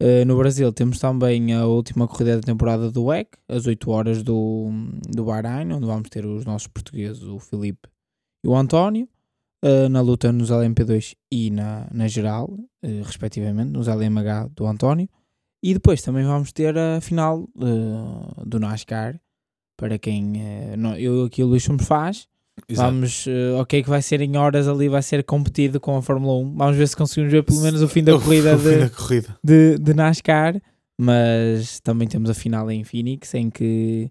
eh, 0.00 0.24
no 0.24 0.36
Brasil 0.36 0.72
temos 0.72 0.98
também 0.98 1.52
a 1.52 1.66
última 1.66 2.06
corrida 2.06 2.36
da 2.36 2.42
temporada 2.42 2.90
do 2.90 3.04
WEC, 3.04 3.30
às 3.48 3.66
8 3.66 3.90
horas 3.90 4.22
do, 4.22 4.70
do 5.08 5.24
Bahrein, 5.24 5.72
onde 5.72 5.86
vamos 5.86 6.08
ter 6.08 6.24
os 6.24 6.44
nossos 6.44 6.68
portugueses, 6.68 7.22
o 7.24 7.40
Filipe 7.40 7.88
e 8.44 8.48
o 8.48 8.54
António, 8.54 9.08
eh, 9.62 9.88
na 9.88 10.00
luta 10.00 10.32
nos 10.32 10.50
LMP2 10.50 11.14
e 11.30 11.50
na, 11.50 11.86
na 11.92 12.08
geral, 12.08 12.48
eh, 12.82 13.02
respectivamente, 13.04 13.70
nos 13.70 13.86
LMH 13.88 14.48
do 14.54 14.66
António. 14.66 15.08
E 15.62 15.74
depois 15.74 16.00
também 16.02 16.24
vamos 16.24 16.52
ter 16.52 16.76
a 16.78 17.00
final 17.00 17.48
eh, 17.60 18.42
do 18.46 18.58
NASCAR, 18.58 19.20
para 19.76 19.98
quem 19.98 20.32
não- 20.78 20.96
eu 20.96 21.24
aqui 21.24 21.42
o 21.42 21.46
Luís 21.46 21.62
somos 21.64 21.84
faz. 21.86 22.26
Exato. 22.68 22.90
Vamos, 22.92 23.24
eh, 23.26 23.52
ok, 23.58 23.82
que 23.82 23.88
vai 23.88 24.02
ser 24.02 24.20
em 24.20 24.36
horas 24.36 24.68
ali, 24.68 24.88
vai 24.88 25.02
ser 25.02 25.24
competido 25.24 25.80
com 25.80 25.96
a 25.96 26.02
Fórmula 26.02 26.34
1. 26.38 26.54
Vamos 26.56 26.76
ver 26.76 26.86
se 26.88 26.96
conseguimos 26.96 27.32
ver 27.32 27.42
pelo 27.42 27.60
menos 27.62 27.80
o 27.80 27.88
fim 27.88 28.02
da 28.04 28.12
corrida 28.20 28.56
de, 28.56 28.78
da 28.80 28.90
corrida. 28.90 29.38
de, 29.42 29.78
de 29.78 29.94
NASCAR. 29.94 30.60
Mas 30.98 31.80
também 31.80 32.06
temos 32.06 32.28
a 32.28 32.34
final 32.34 32.70
em 32.70 32.84
Phoenix, 32.84 33.32
em 33.34 33.48
que 33.48 34.10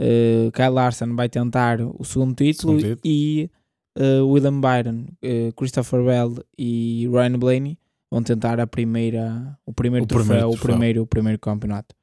eh, 0.00 0.48
Kyle 0.54 0.68
Larson 0.70 1.16
vai 1.16 1.28
tentar 1.28 1.80
o 1.80 2.04
segundo 2.04 2.32
título, 2.36 2.78
Segundo 2.78 2.96
título. 2.96 3.00
e 3.04 3.50
eh, 3.98 4.20
William 4.22 4.60
Byron, 4.60 5.06
eh, 5.22 5.52
Christopher 5.56 6.02
Bell 6.04 6.36
e 6.58 7.08
Ryan 7.12 7.38
Blaney 7.38 7.78
vão 8.10 8.22
tentar 8.22 8.58
a 8.60 8.66
primeira, 8.66 9.58
o 9.66 9.72
primeiro 9.72 10.04
O 10.04 10.06
troféu, 10.06 10.26
primeiro 10.26 10.48
o 10.48 10.52
troféu. 10.52 10.70
primeiro, 10.72 11.02
o 11.02 11.06
primeiro 11.06 11.38
campeonato. 11.38 11.94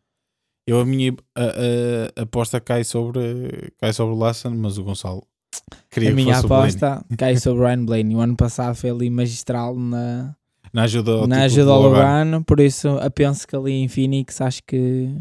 Eu 0.68 0.80
a 0.80 0.86
minha 0.86 1.14
a, 1.36 1.44
a- 1.44 2.22
aposta 2.24 2.60
cai 2.60 2.84
sobre 2.84 3.72
cai 3.80 3.94
sobre 3.94 4.16
o 4.16 4.18
Lasson, 4.18 4.50
mas 4.52 4.78
o 4.78 4.84
Gonçalo 4.84 5.24
queria 5.90 6.10
a 6.10 6.12
que 6.12 6.16
minha 6.16 6.36
o 6.36 6.40
aposta 6.40 7.06
cai 7.18 7.38
sobre 7.38 7.64
Ryan 7.66 7.86
Blaney. 7.86 8.16
O 8.16 8.20
ano 8.20 8.36
passado 8.36 8.76
foi 8.76 8.90
ali 8.90 9.10
magistral 9.10 9.76
na, 9.76 10.36
na 10.74 10.84
ajuda 10.84 11.12
ao 11.12 11.28
na 11.28 11.44
ajuda 11.44 11.72
ao 11.72 12.44
por 12.44 12.60
isso 12.60 12.88
eu 12.88 13.12
penso 13.12 13.48
que 13.48 13.56
ali 13.56 13.74
em 13.74 13.88
Phoenix 13.88 14.42
acho 14.42 14.62
que 14.64 15.16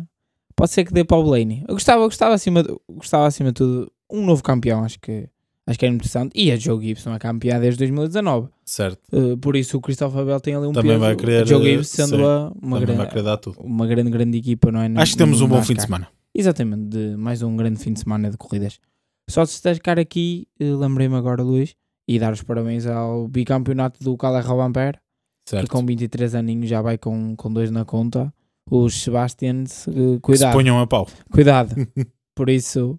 pode 0.57 0.71
ser 0.71 0.85
que 0.85 0.93
dê 0.95 1.05
para 1.05 1.17
o 1.19 1.25
Blaney. 1.25 1.63
Eu 1.69 1.75
gostava, 1.75 2.03
gostava, 2.05 2.35
acima, 2.35 2.63
gostava 2.91 3.27
acima 3.27 3.51
de 3.51 3.55
tudo 3.55 3.93
um 4.11 4.25
novo 4.25 4.43
campeão, 4.43 4.83
acho 4.85 4.99
que 5.01 5.29
acho 5.67 5.79
que 5.79 5.85
era 5.87 5.95
interessante. 5.95 6.33
E 6.35 6.51
a 6.53 6.57
Joe 6.57 6.83
Gibson 6.85 7.15
é 7.15 7.19
campeã 7.19 7.59
desde 7.61 7.79
2019. 7.79 8.49
Certo. 8.65 9.01
Uh, 9.13 9.37
por 9.39 9.57
isso 9.57 9.77
o 9.77 9.81
Christopher 9.81 10.25
Bell 10.25 10.41
tem 10.41 10.55
ali 10.55 10.67
um 10.67 10.73
Também 10.73 10.93
peso. 10.93 11.01
vai 11.01 11.17
querer, 11.17 11.43
a 11.43 11.45
Joe 11.45 11.61
eh, 11.67 11.71
Gibbs 11.73 11.89
sendo 11.89 12.27
a- 12.27 12.51
uma, 12.51 12.53
Também 12.53 12.71
vai 12.79 12.81
grande, 12.97 13.09
querer 13.11 13.23
dar 13.23 13.37
tudo. 13.37 13.61
uma 13.61 13.87
grande, 13.87 14.11
grande 14.11 14.39
equipa, 14.39 14.71
não 14.73 14.81
é? 14.81 14.91
Acho 14.97 15.13
que 15.13 15.19
temos 15.19 15.41
um 15.41 15.49
bom 15.49 15.63
fim 15.63 15.75
de 15.75 15.83
semana. 15.83 16.09
Exatamente, 16.35 16.83
de 16.89 17.17
mais 17.17 17.43
um 17.43 17.57
grande 17.57 17.79
fim 17.79 17.93
de 17.93 18.01
semana 18.01 18.31
de 18.31 18.37
corridas. 18.37 18.79
Só 19.31 19.45
destacar 19.45 19.99
aqui, 19.99 20.47
eh, 20.61 20.65
lembrei-me 20.75 21.15
agora, 21.15 21.43
Luís, 21.43 21.75
e 22.09 22.19
dar 22.19 22.33
os 22.33 22.43
parabéns 22.43 22.87
ao 22.87 23.27
bicampeonato 23.29 24.03
do 24.03 24.17
Calais 24.17 24.45
Robampere, 24.45 24.99
que 25.49 25.67
com 25.67 25.85
23 25.87 26.35
aninhos 26.35 26.69
já 26.69 26.83
vai 26.83 26.99
com, 26.99 27.35
com 27.37 27.53
dois 27.53 27.71
na 27.71 27.85
conta. 27.85 28.33
Os 28.71 28.95
Sebastians, 29.03 29.87
eh, 29.89 29.93
Que 29.93 30.15
se 30.15 30.21
cuidado, 30.21 30.53
ponham 30.55 30.79
a 30.81 30.87
pau. 30.87 31.07
cuidado. 31.31 31.75
Por 32.35 32.49
isso, 32.51 32.99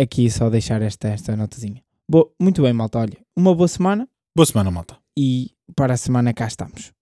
aqui 0.00 0.30
só 0.30 0.48
deixar 0.50 0.82
esta, 0.82 1.08
esta 1.08 1.36
notazinha. 1.36 1.82
Bo- 2.08 2.32
muito 2.40 2.62
bem, 2.62 2.72
malta, 2.72 2.98
olha, 2.98 3.16
uma 3.36 3.54
boa 3.54 3.68
semana 3.68 4.08
Boa 4.36 4.46
semana, 4.46 4.70
malta. 4.70 4.96
e 5.18 5.50
para 5.76 5.94
a 5.94 5.96
semana 5.96 6.32
cá 6.32 6.46
estamos. 6.46 6.92